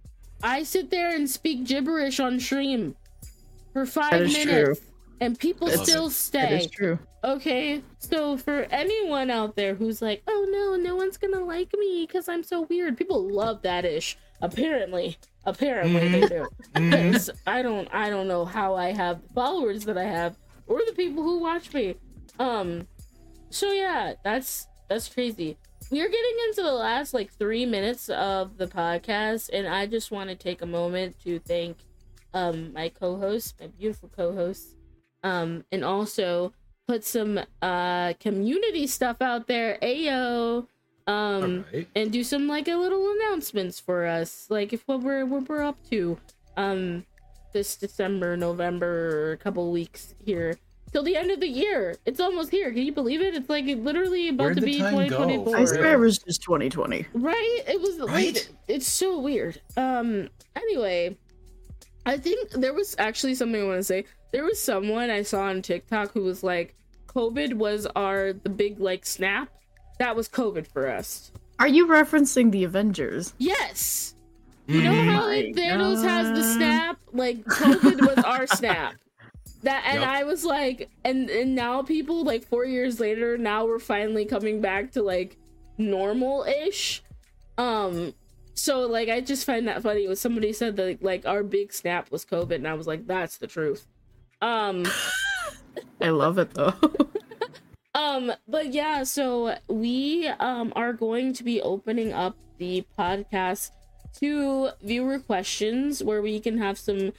I 0.43 0.63
sit 0.63 0.91
there 0.91 1.15
and 1.15 1.31
speak 1.31 1.65
gibberish 1.65 2.19
on 2.19 2.41
stream 2.41 2.97
for 3.73 3.87
five 3.87 4.21
minutes. 4.33 4.81
And 5.21 5.39
people 5.39 5.69
love 5.69 5.87
still. 5.87 6.11
Stay. 6.11 6.65
is 6.65 6.67
true. 6.67 6.99
Okay, 7.23 7.81
so 7.99 8.37
for 8.37 8.67
anyone 8.73 9.31
out 9.31 9.55
there 9.55 9.75
who's 9.77 10.03
like, 10.03 10.23
oh 10.27 10.49
no, 10.51 10.75
no 10.75 10.97
one's 10.97 11.17
gonna 11.17 11.45
like 11.45 11.73
me 11.79 12.05
because 12.07 12.29
I'm 12.29 12.43
so 12.43 12.63
weird, 12.63 12.97
people 12.99 13.29
love 13.31 13.63
that 13.63 13.85
ish. 13.85 14.19
Apparently, 14.41 15.17
apparently 15.47 16.09
they 16.09 16.27
do. 16.27 16.49
Mhm. 16.75 17.31
I 17.47 17.63
don't, 17.63 17.89
I 17.95 18.11
don't 18.11 18.27
know 18.27 18.45
how 18.45 18.75
I 18.75 18.91
have 18.93 19.23
the 19.23 19.29
followers 19.35 19.85
that 19.85 19.97
I 19.97 20.03
have 20.05 20.37
or 20.67 20.81
the 20.85 20.93
people 20.95 21.23
who 21.23 21.39
watch 21.39 21.73
me. 21.73 21.95
Um, 22.41 22.89
so 23.51 23.71
yeah, 23.71 24.15
that's 24.25 24.67
that's 24.89 25.09
crazy. 25.09 25.57
We 25.93 26.01
are 26.01 26.09
getting 26.09 26.37
into 26.49 26.63
the 26.63 26.73
last 26.73 27.15
like 27.15 27.33
three 27.35 27.67
minutes 27.67 28.09
of 28.09 28.57
the 28.57 28.67
podcast, 28.67 29.51
and 29.53 29.69
I 29.69 29.87
just 29.87 30.11
want 30.11 30.31
to 30.31 30.35
take 30.35 30.63
a 30.63 30.67
moment 30.67 31.21
to 31.23 31.39
thank 31.39 31.77
um 32.35 32.73
my 32.73 32.89
co-host, 32.89 33.55
my 33.61 33.67
beautiful 33.69 34.11
co-host, 34.15 34.77
um, 35.23 35.65
and 35.73 35.85
also 35.85 36.53
put 36.89 37.05
some 37.05 37.41
uh 37.61 38.13
community 38.15 38.87
stuff 38.87 39.21
out 39.21 39.47
there. 39.47 39.79
Ayo. 39.83 40.67
Um 41.07 41.43
All 41.43 41.65
right. 41.73 41.89
and 41.97 42.13
do 42.13 42.23
some 42.23 42.47
like 42.47 42.69
a 42.69 42.77
little 42.77 43.13
announcements 43.13 43.81
for 43.81 44.07
us, 44.07 44.47
like 44.51 44.73
if 44.73 44.83
what 44.87 45.01
we're 45.01 45.25
what 45.27 45.49
we're 45.49 45.63
up 45.63 45.79
to, 45.91 46.19
um, 46.57 47.05
this 47.53 47.77
December, 47.77 48.37
November, 48.37 49.33
a 49.33 49.37
couple 49.37 49.71
weeks 49.73 50.15
here 50.25 50.57
till 50.93 51.03
the 51.03 51.17
end 51.17 51.31
of 51.31 51.41
the 51.41 51.49
year. 51.49 51.97
It's 52.05 52.21
almost 52.21 52.51
here. 52.51 52.71
Can 52.71 52.83
you 52.83 52.93
believe 52.93 53.21
it? 53.21 53.35
It's 53.35 53.49
like 53.49 53.65
literally 53.65 54.29
about 54.29 54.45
Where'd 54.45 54.57
to 54.57 54.61
the 54.61 54.67
be 54.67 54.79
time 54.79 54.95
go? 55.09 55.27
2024. 55.27 55.57
I 55.57 55.65
swear 55.65 55.95
it 55.95 55.99
was 55.99 56.19
just 56.19 56.43
2020. 56.43 57.07
Right? 57.15 57.63
It 57.67 57.81
was 57.81 57.99
Right? 57.99 58.37
It, 58.37 58.51
it's 58.69 58.87
so 58.87 59.19
weird. 59.19 59.61
Um. 59.77 60.29
Anyway, 60.55 61.17
I 62.07 62.17
think 62.17 62.51
there 62.51 62.73
was 62.75 62.95
actually 62.99 63.35
something 63.35 63.61
I 63.63 63.65
want 63.65 63.79
to 63.79 63.85
say. 63.85 64.05
There 64.33 64.45
was 64.45 64.61
someone 64.61 65.11
I 65.11 65.23
saw 65.23 65.43
on 65.43 65.63
TikTok 65.63 66.13
who 66.13 66.23
was 66.23 66.43
like, 66.43 66.75
"COVID 67.09 67.55
was 67.55 67.87
our 67.95 68.33
the 68.33 68.49
big 68.49 68.81
like 68.81 69.07
snap. 69.07 69.49
That 69.99 70.17
was 70.17 70.29
COVID 70.29 70.67
for 70.73 70.89
us." 70.91 71.31
Are 71.59 71.69
you 71.69 71.87
referencing 71.87 72.51
the 72.51 72.65
Avengers? 72.65 73.35
Yes. 73.39 74.15
You 74.67 74.83
know 74.83 74.93
Mhm. 74.93 75.05
how 75.13 75.27
like 75.27 75.47
Thanos 75.55 76.03
has 76.03 76.29
the 76.37 76.43
snap? 76.55 76.99
Like 77.13 77.45
COVID 77.45 78.01
was 78.15 78.25
our 78.25 78.47
snap. 78.59 78.95
That 79.63 79.85
and 79.87 80.01
Yep. 80.01 80.09
I 80.09 80.25
was 80.25 80.45
like, 80.45 80.91
and 81.05 81.31
and 81.31 81.55
now 81.55 81.83
people 81.83 82.25
like 82.25 82.45
four 82.45 82.65
years 82.65 82.99
later, 82.99 83.39
now 83.39 83.65
we're 83.67 83.79
finally 83.79 84.25
coming 84.25 84.61
back 84.61 84.93
to 84.93 85.03
like 85.03 85.37
normal 85.79 86.45
ish. 86.45 87.03
Um, 87.59 88.15
so 88.55 88.81
like 88.87 89.09
I 89.09 89.21
just 89.21 89.45
find 89.45 89.67
that 89.69 89.83
funny. 89.83 90.05
It 90.05 90.09
was 90.09 90.21
somebody 90.21 90.53
said 90.53 90.77
that 90.77 91.03
like 91.03 91.27
our 91.27 91.43
big 91.43 91.73
snap 91.73 92.11
was 92.11 92.25
COVID, 92.25 92.57
and 92.57 92.69
I 92.69 92.75
was 92.75 92.87
like, 92.87 93.07
that's 93.07 93.39
the 93.39 93.47
truth. 93.47 93.87
Um. 94.41 94.87
I 96.01 96.11
love 96.11 96.39
it 96.39 96.53
though. 96.55 96.75
Um, 97.95 98.33
but 98.49 98.73
yeah, 98.73 99.03
so 99.03 99.57
we 99.69 100.27
um 100.41 100.73
are 100.75 100.93
going 100.93 101.35
to 101.35 101.45
be 101.45 101.61
opening 101.61 102.13
up 102.13 102.37
the 102.59 102.85
podcast 102.99 103.71
to 104.21 104.71
viewer 104.83 105.19
questions 105.19 106.03
where 106.03 106.23
we 106.23 106.41
can 106.41 106.59
have 106.59 106.79
some 106.79 107.13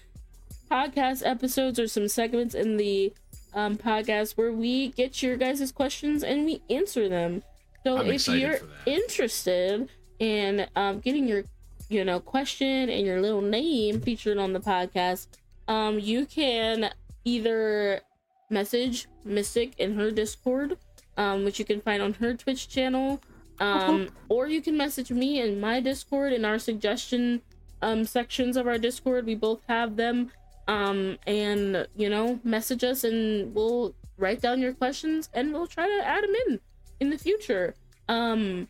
podcast 0.71 1.25
episodes 1.25 1.77
or 1.79 1.87
some 1.87 2.07
segments 2.07 2.55
in 2.55 2.77
the 2.77 3.13
um 3.53 3.77
podcast 3.77 4.35
where 4.35 4.51
we 4.51 4.89
get 4.89 5.21
your 5.21 5.37
guys' 5.37 5.71
questions 5.71 6.23
and 6.23 6.45
we 6.45 6.61
answer 6.69 7.07
them. 7.07 7.43
So 7.83 7.99
I'm 7.99 8.09
if 8.09 8.27
you're 8.27 8.57
for 8.57 8.65
that. 8.65 8.87
interested 8.87 9.89
in 10.23 10.67
um 10.75 10.99
getting 10.99 11.27
your 11.27 11.43
you 11.89 12.03
know 12.05 12.19
question 12.19 12.89
and 12.89 13.05
your 13.05 13.19
little 13.21 13.41
name 13.41 13.99
featured 13.99 14.37
on 14.37 14.53
the 14.53 14.59
podcast, 14.59 15.27
um 15.67 15.99
you 15.99 16.25
can 16.25 16.91
either 17.25 18.01
message 18.49 19.07
Mystic 19.25 19.69
in 19.79 19.95
her 19.95 20.11
Discord, 20.11 20.77
um, 21.17 21.43
which 21.45 21.57
you 21.59 21.65
can 21.65 21.81
find 21.81 22.01
on 22.01 22.13
her 22.13 22.33
Twitch 22.33 22.69
channel. 22.69 23.21
Um, 23.59 24.09
or 24.29 24.47
you 24.47 24.61
can 24.61 24.75
message 24.75 25.09
me 25.11 25.39
in 25.39 25.59
my 25.59 25.79
Discord 25.79 26.33
in 26.33 26.43
our 26.45 26.59
suggestion 26.59 27.41
um 27.81 28.05
sections 28.05 28.55
of 28.57 28.67
our 28.67 28.77
Discord. 28.77 29.25
We 29.25 29.35
both 29.35 29.61
have 29.67 29.95
them. 29.95 30.31
Um, 30.67 31.17
and 31.27 31.85
you 32.01 32.09
know, 32.09 32.39
message 32.43 32.83
us 32.85 33.03
and 33.03 33.53
we'll 33.53 33.93
write 34.17 34.41
down 34.41 34.61
your 34.61 34.73
questions 34.73 35.29
and 35.33 35.51
we'll 35.53 35.67
try 35.67 35.87
to 35.87 36.07
add 36.13 36.23
them 36.23 36.35
in 36.47 36.59
in 37.01 37.09
the 37.09 37.17
future. 37.17 37.75
Um, 38.07 38.67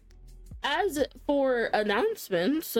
as 0.63 1.03
for 1.25 1.65
announcements, 1.73 2.75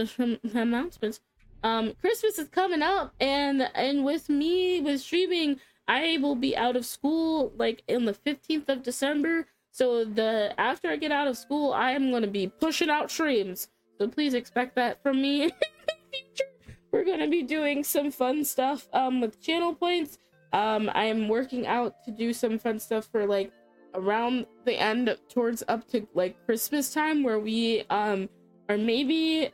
announcements, 0.54 1.20
um, 1.64 1.94
Christmas 2.02 2.40
is 2.40 2.50
coming 2.50 2.82
up, 2.82 3.14
and 3.20 3.70
and 3.74 4.04
with 4.04 4.30
me 4.30 4.82
with 4.82 5.02
streaming, 5.02 5.60
I 5.88 6.18
will 6.22 6.36
be 6.36 6.56
out 6.56 6.76
of 6.76 6.86
school 6.86 7.54
like 7.58 7.84
in 7.88 8.06
the 8.06 8.14
15th 8.14 8.70
of 8.70 8.84
December. 8.84 9.48
So 9.72 10.06
the 10.06 10.54
after 10.58 10.90
I 10.90 10.98
get 10.98 11.12
out 11.12 11.28
of 11.28 11.38
school, 11.38 11.74
I 11.74 11.92
am 11.92 12.12
gonna 12.12 12.28
be 12.28 12.48
pushing 12.48 12.90
out 12.90 13.10
streams. 13.10 13.70
So 13.98 14.08
please 14.08 14.34
expect 14.34 14.76
that 14.76 15.02
from 15.02 15.22
me 15.22 15.44
in 15.44 15.50
the 15.50 15.94
future. 16.12 16.52
We're 16.92 17.06
gonna 17.06 17.30
be 17.30 17.44
doing 17.44 17.84
some 17.84 18.12
fun 18.12 18.44
stuff 18.44 18.88
um 18.94 19.22
with 19.22 19.42
channel 19.42 19.74
points. 19.74 20.18
Um 20.52 20.92
I 20.94 21.06
am 21.06 21.28
working 21.30 21.66
out 21.66 22.04
to 22.06 22.12
do 22.12 22.34
some 22.34 22.60
fun 22.60 22.80
stuff 22.80 23.08
for 23.12 23.26
like 23.26 23.52
around 23.96 24.46
the 24.66 24.76
end 24.80 25.16
towards 25.30 25.64
up 25.68 25.88
to 25.90 26.08
like 26.14 26.36
Christmas 26.46 26.94
time 26.94 27.24
where 27.24 27.40
we 27.40 27.84
um 27.90 28.30
are 28.70 28.78
maybe 28.78 29.52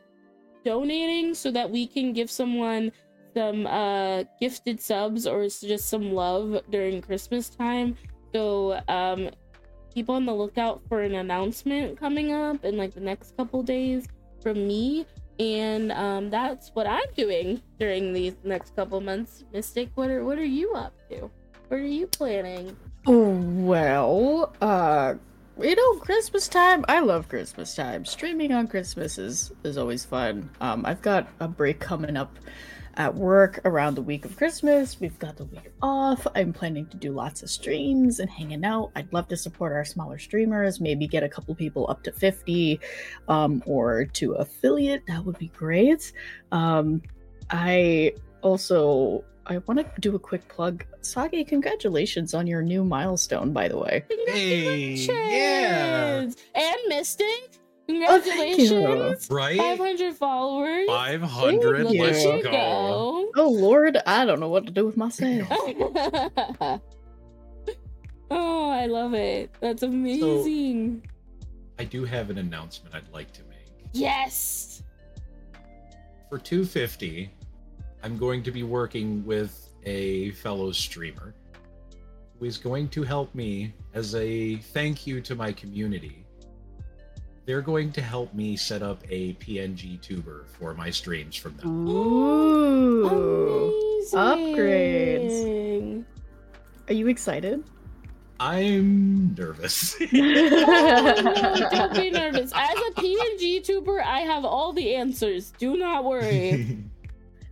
donating 0.64 1.34
so 1.34 1.50
that 1.50 1.70
we 1.70 1.86
can 1.86 2.12
give 2.12 2.30
someone 2.30 2.92
some 3.34 3.66
uh 3.66 4.24
gifted 4.40 4.80
subs 4.80 5.26
or 5.26 5.42
just 5.44 5.88
some 5.88 6.12
love 6.12 6.62
during 6.70 7.00
Christmas 7.00 7.48
time. 7.48 7.96
So 8.32 8.80
um 8.88 9.30
keep 9.94 10.08
on 10.08 10.24
the 10.24 10.34
lookout 10.34 10.82
for 10.88 11.02
an 11.02 11.14
announcement 11.14 11.98
coming 11.98 12.32
up 12.32 12.64
in 12.64 12.76
like 12.76 12.94
the 12.94 13.00
next 13.00 13.36
couple 13.36 13.62
days 13.62 14.06
from 14.42 14.66
me 14.66 15.06
and 15.38 15.90
um 15.92 16.30
that's 16.30 16.70
what 16.74 16.86
I'm 16.86 17.10
doing 17.16 17.62
during 17.78 18.12
these 18.12 18.36
next 18.44 18.76
couple 18.76 19.00
months. 19.00 19.44
Mystic, 19.52 19.90
what 19.94 20.10
are 20.10 20.24
what 20.24 20.38
are 20.38 20.44
you 20.44 20.72
up 20.72 20.94
to? 21.10 21.30
What 21.68 21.80
are 21.80 21.86
you 21.86 22.06
planning? 22.06 22.76
Well, 23.06 24.52
uh, 24.60 25.14
you 25.58 25.74
know, 25.74 25.94
Christmas 26.00 26.48
time. 26.48 26.84
I 26.86 27.00
love 27.00 27.28
Christmas 27.28 27.74
time. 27.74 28.04
Streaming 28.04 28.52
on 28.52 28.68
Christmas 28.68 29.16
is 29.16 29.52
is 29.64 29.78
always 29.78 30.04
fun. 30.04 30.50
Um, 30.60 30.84
I've 30.84 31.00
got 31.00 31.28
a 31.40 31.48
break 31.48 31.80
coming 31.80 32.16
up 32.16 32.38
at 32.96 33.14
work 33.14 33.60
around 33.64 33.94
the 33.94 34.02
week 34.02 34.26
of 34.26 34.36
Christmas. 34.36 35.00
We've 35.00 35.18
got 35.18 35.36
the 35.36 35.44
week 35.44 35.72
off. 35.80 36.26
I'm 36.34 36.52
planning 36.52 36.86
to 36.88 36.96
do 36.98 37.12
lots 37.12 37.42
of 37.42 37.48
streams 37.48 38.20
and 38.20 38.28
hanging 38.28 38.64
out. 38.64 38.90
I'd 38.94 39.12
love 39.12 39.28
to 39.28 39.36
support 39.36 39.72
our 39.72 39.84
smaller 39.84 40.18
streamers, 40.18 40.80
maybe 40.80 41.06
get 41.06 41.22
a 41.22 41.28
couple 41.28 41.54
people 41.54 41.88
up 41.88 42.02
to 42.02 42.12
50 42.12 42.80
um, 43.28 43.62
or 43.64 44.04
to 44.04 44.32
affiliate. 44.32 45.06
That 45.06 45.24
would 45.24 45.38
be 45.38 45.48
great. 45.48 46.12
Um, 46.52 47.00
I 47.48 48.12
also 48.42 49.24
I 49.50 49.58
want 49.66 49.80
to 49.80 50.00
do 50.00 50.14
a 50.14 50.18
quick 50.18 50.46
plug. 50.48 50.84
Soggy, 51.02 51.44
congratulations 51.44 52.34
on 52.34 52.46
your 52.46 52.62
new 52.62 52.84
milestone, 52.84 53.52
by 53.52 53.66
the 53.68 53.76
way. 53.78 54.04
Hey, 54.28 54.94
yeah. 54.94 56.20
Congratulations! 56.20 56.36
And 56.54 56.76
Mystic, 56.88 57.50
Oh, 57.92 58.20
congratulations! 58.24 59.28
Right? 59.28 59.58
500 59.58 60.14
followers. 60.14 60.86
500. 60.86 61.86
Thank 61.88 61.98
Let's 62.00 62.24
you. 62.24 62.42
go. 62.44 63.30
Oh 63.36 63.48
Lord, 63.50 63.98
I 64.06 64.24
don't 64.24 64.38
know 64.38 64.48
what 64.48 64.66
to 64.66 64.72
do 64.72 64.86
with 64.86 64.96
myself. 64.96 65.48
oh, 68.30 68.70
I 68.70 68.86
love 68.86 69.14
it. 69.14 69.50
That's 69.60 69.82
amazing. 69.82 71.04
I 71.80 71.84
do 71.84 72.04
have 72.04 72.30
an 72.30 72.38
announcement 72.38 72.94
I'd 72.94 73.12
like 73.12 73.32
to 73.32 73.42
make. 73.44 73.88
yes. 73.92 74.82
For 76.28 76.38
250, 76.38 77.28
I'm 78.02 78.16
going 78.16 78.42
to 78.44 78.50
be 78.50 78.62
working 78.62 79.24
with 79.26 79.72
a 79.84 80.30
fellow 80.32 80.72
streamer 80.72 81.34
who 82.38 82.46
is 82.46 82.56
going 82.56 82.88
to 82.88 83.02
help 83.02 83.34
me 83.34 83.74
as 83.94 84.14
a 84.14 84.56
thank 84.56 85.06
you 85.06 85.20
to 85.20 85.34
my 85.34 85.52
community. 85.52 86.24
They're 87.46 87.60
going 87.62 87.92
to 87.92 88.00
help 88.00 88.32
me 88.32 88.56
set 88.56 88.82
up 88.82 89.02
a 89.10 89.34
PNG 89.34 90.00
tuber 90.00 90.46
for 90.58 90.72
my 90.74 90.88
streams 90.90 91.36
from 91.36 91.56
now. 91.62 91.68
on. 91.70 91.88
Ooh. 91.88 94.00
Amazing. 94.12 94.54
Upgrades. 94.54 96.04
Are 96.88 96.94
you 96.94 97.08
excited? 97.08 97.64
I'm 98.40 99.34
nervous. 99.34 99.94
Don't 99.98 100.10
be 101.94 102.10
nervous. 102.10 102.50
As 102.54 102.78
a 102.78 103.00
PNG 103.00 103.62
tuber, 103.62 104.00
I 104.02 104.20
have 104.20 104.46
all 104.46 104.72
the 104.72 104.94
answers. 104.94 105.52
Do 105.58 105.76
not 105.76 106.04
worry. 106.04 106.78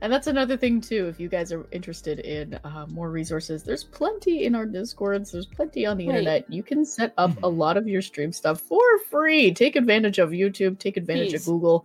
And 0.00 0.12
that's 0.12 0.28
another 0.28 0.56
thing 0.56 0.80
too. 0.80 1.06
If 1.08 1.18
you 1.18 1.28
guys 1.28 1.50
are 1.52 1.66
interested 1.72 2.20
in 2.20 2.54
uh, 2.62 2.86
more 2.90 3.10
resources, 3.10 3.64
there's 3.64 3.82
plenty 3.82 4.44
in 4.44 4.54
our 4.54 4.64
discords. 4.64 5.32
There's 5.32 5.46
plenty 5.46 5.86
on 5.86 5.96
the 5.96 6.06
Right. 6.06 6.18
internet. 6.18 6.52
You 6.52 6.62
can 6.62 6.84
set 6.84 7.12
up 7.18 7.32
a 7.42 7.48
lot 7.48 7.76
of 7.76 7.88
your 7.88 8.00
stream 8.00 8.32
stuff 8.32 8.60
for 8.60 8.80
free. 9.10 9.52
Take 9.52 9.74
advantage 9.74 10.18
of 10.18 10.30
YouTube. 10.30 10.78
Take 10.78 10.96
advantage 10.96 11.30
Please. 11.30 11.40
of 11.40 11.46
Google. 11.46 11.84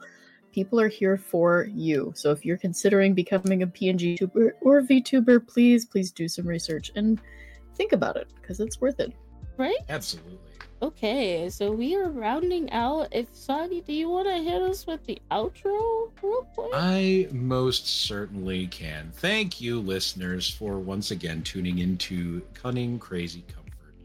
People 0.51 0.79
are 0.79 0.87
here 0.87 1.17
for 1.17 1.67
you. 1.73 2.11
So 2.15 2.29
if 2.29 2.45
you're 2.45 2.57
considering 2.57 3.15
becoming 3.15 3.63
a 3.63 3.67
PNG 3.67 4.15
tuber 4.17 4.55
or 4.61 4.77
a 4.77 4.83
VTuber, 4.83 5.47
please, 5.47 5.83
please 5.85 6.11
do 6.11 6.27
some 6.27 6.45
research 6.45 6.91
and 6.95 7.19
think 7.75 7.93
about 7.93 8.15
it 8.17 8.27
because 8.39 8.59
it's 8.59 8.79
worth 8.79 8.99
it. 8.99 9.11
right? 9.57 9.77
Absolutely. 9.89 10.37
Okay, 10.83 11.49
so 11.49 11.71
we 11.71 11.95
are 11.95 12.09
rounding 12.09 12.69
out. 12.73 13.07
If 13.13 13.27
Soggy, 13.31 13.79
do 13.79 13.93
you 13.93 14.09
want 14.09 14.27
to 14.27 14.33
hit 14.33 14.61
us 14.61 14.85
with 14.85 15.01
the 15.05 15.17
outro 15.31 16.11
real 16.21 16.45
quick? 16.53 16.71
I 16.73 17.29
most 17.31 17.87
certainly 17.87 18.67
can. 18.67 19.09
Thank 19.13 19.61
you, 19.61 19.79
listeners, 19.79 20.49
for 20.49 20.79
once 20.79 21.11
again 21.11 21.41
tuning 21.41 21.79
into 21.79 22.41
Cunning 22.53 22.99
Crazy 22.99 23.45
Comfort, 23.47 23.95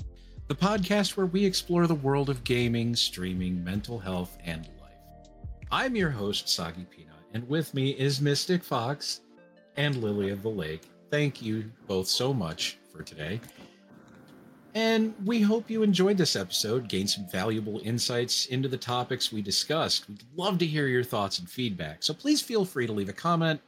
the 0.46 0.54
podcast 0.54 1.16
where 1.16 1.26
we 1.26 1.44
explore 1.44 1.88
the 1.88 1.96
world 1.96 2.30
of 2.30 2.44
gaming, 2.44 2.94
streaming, 2.94 3.64
mental 3.64 3.98
health, 3.98 4.38
and 4.44 4.68
life. 4.80 4.92
I'm 5.72 5.96
your 5.96 6.10
host, 6.10 6.48
Soggy 6.48 6.86
Peanut, 6.96 7.16
and 7.34 7.48
with 7.48 7.74
me 7.74 7.90
is 7.90 8.20
Mystic 8.20 8.62
Fox 8.62 9.22
and 9.76 9.96
Lily 9.96 10.30
of 10.30 10.42
the 10.42 10.48
Lake. 10.48 10.82
Thank 11.10 11.42
you 11.42 11.72
both 11.88 12.06
so 12.06 12.32
much 12.32 12.78
for 12.92 13.02
today. 13.02 13.40
And 14.74 15.14
we 15.24 15.40
hope 15.40 15.70
you 15.70 15.82
enjoyed 15.82 16.18
this 16.18 16.36
episode, 16.36 16.88
gained 16.88 17.10
some 17.10 17.26
valuable 17.28 17.80
insights 17.84 18.46
into 18.46 18.68
the 18.68 18.76
topics 18.76 19.32
we 19.32 19.42
discussed. 19.42 20.08
We'd 20.08 20.22
love 20.36 20.58
to 20.58 20.66
hear 20.66 20.86
your 20.86 21.04
thoughts 21.04 21.38
and 21.38 21.48
feedback, 21.48 22.02
so 22.02 22.14
please 22.14 22.40
feel 22.40 22.64
free 22.64 22.86
to 22.86 22.92
leave 22.92 23.08
a 23.08 23.14
comment 23.14 23.60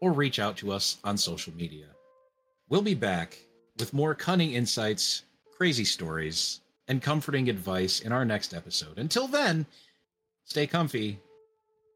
or 0.00 0.12
reach 0.12 0.38
out 0.38 0.56
to 0.58 0.72
us 0.72 0.98
on 1.04 1.16
social 1.16 1.54
media. 1.54 1.86
We'll 2.68 2.82
be 2.82 2.94
back 2.94 3.38
with 3.78 3.94
more 3.94 4.14
cunning 4.14 4.52
insights, 4.52 5.22
crazy 5.56 5.84
stories, 5.84 6.60
and 6.88 7.02
comforting 7.02 7.48
advice 7.48 8.00
in 8.00 8.12
our 8.12 8.24
next 8.24 8.54
episode. 8.54 8.98
Until 8.98 9.28
then, 9.28 9.66
stay 10.44 10.66
comfy 10.66 11.18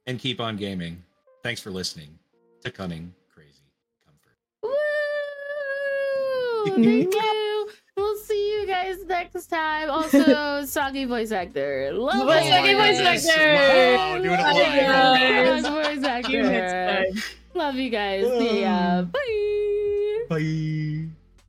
and 0.07 0.19
keep 0.19 0.41
on 0.41 0.57
gaming. 0.57 1.03
Thanks 1.43 1.61
for 1.61 1.71
listening 1.71 2.19
to 2.63 2.71
Cunning 2.71 3.15
Crazy 3.35 3.65
Comfort. 4.05 4.37
Woo! 6.77 7.52
Guys 8.73 9.05
next 9.07 9.47
time. 9.49 9.91
Also, 9.91 10.65
Soggy 10.67 11.05
voice 11.05 11.31
actor. 11.31 11.93
Love 11.93 12.25
Voice 12.27 12.47
it. 12.47 12.53
actor, 12.53 12.77
voice 12.77 13.27
actor. 13.29 13.97
Wow, 13.97 14.17
doing 14.19 14.41
it 14.41 14.89
live. 14.89 15.63
guys. 15.63 15.69
Voice 15.69 16.05
actor. 16.05 17.05
You. 17.13 17.23
Love 17.55 17.75
you 17.77 17.91
guys. 17.91 18.25
See 18.39 18.63
ya. 18.63 19.03
Bye. 19.03 20.25
Bye. 20.29 21.22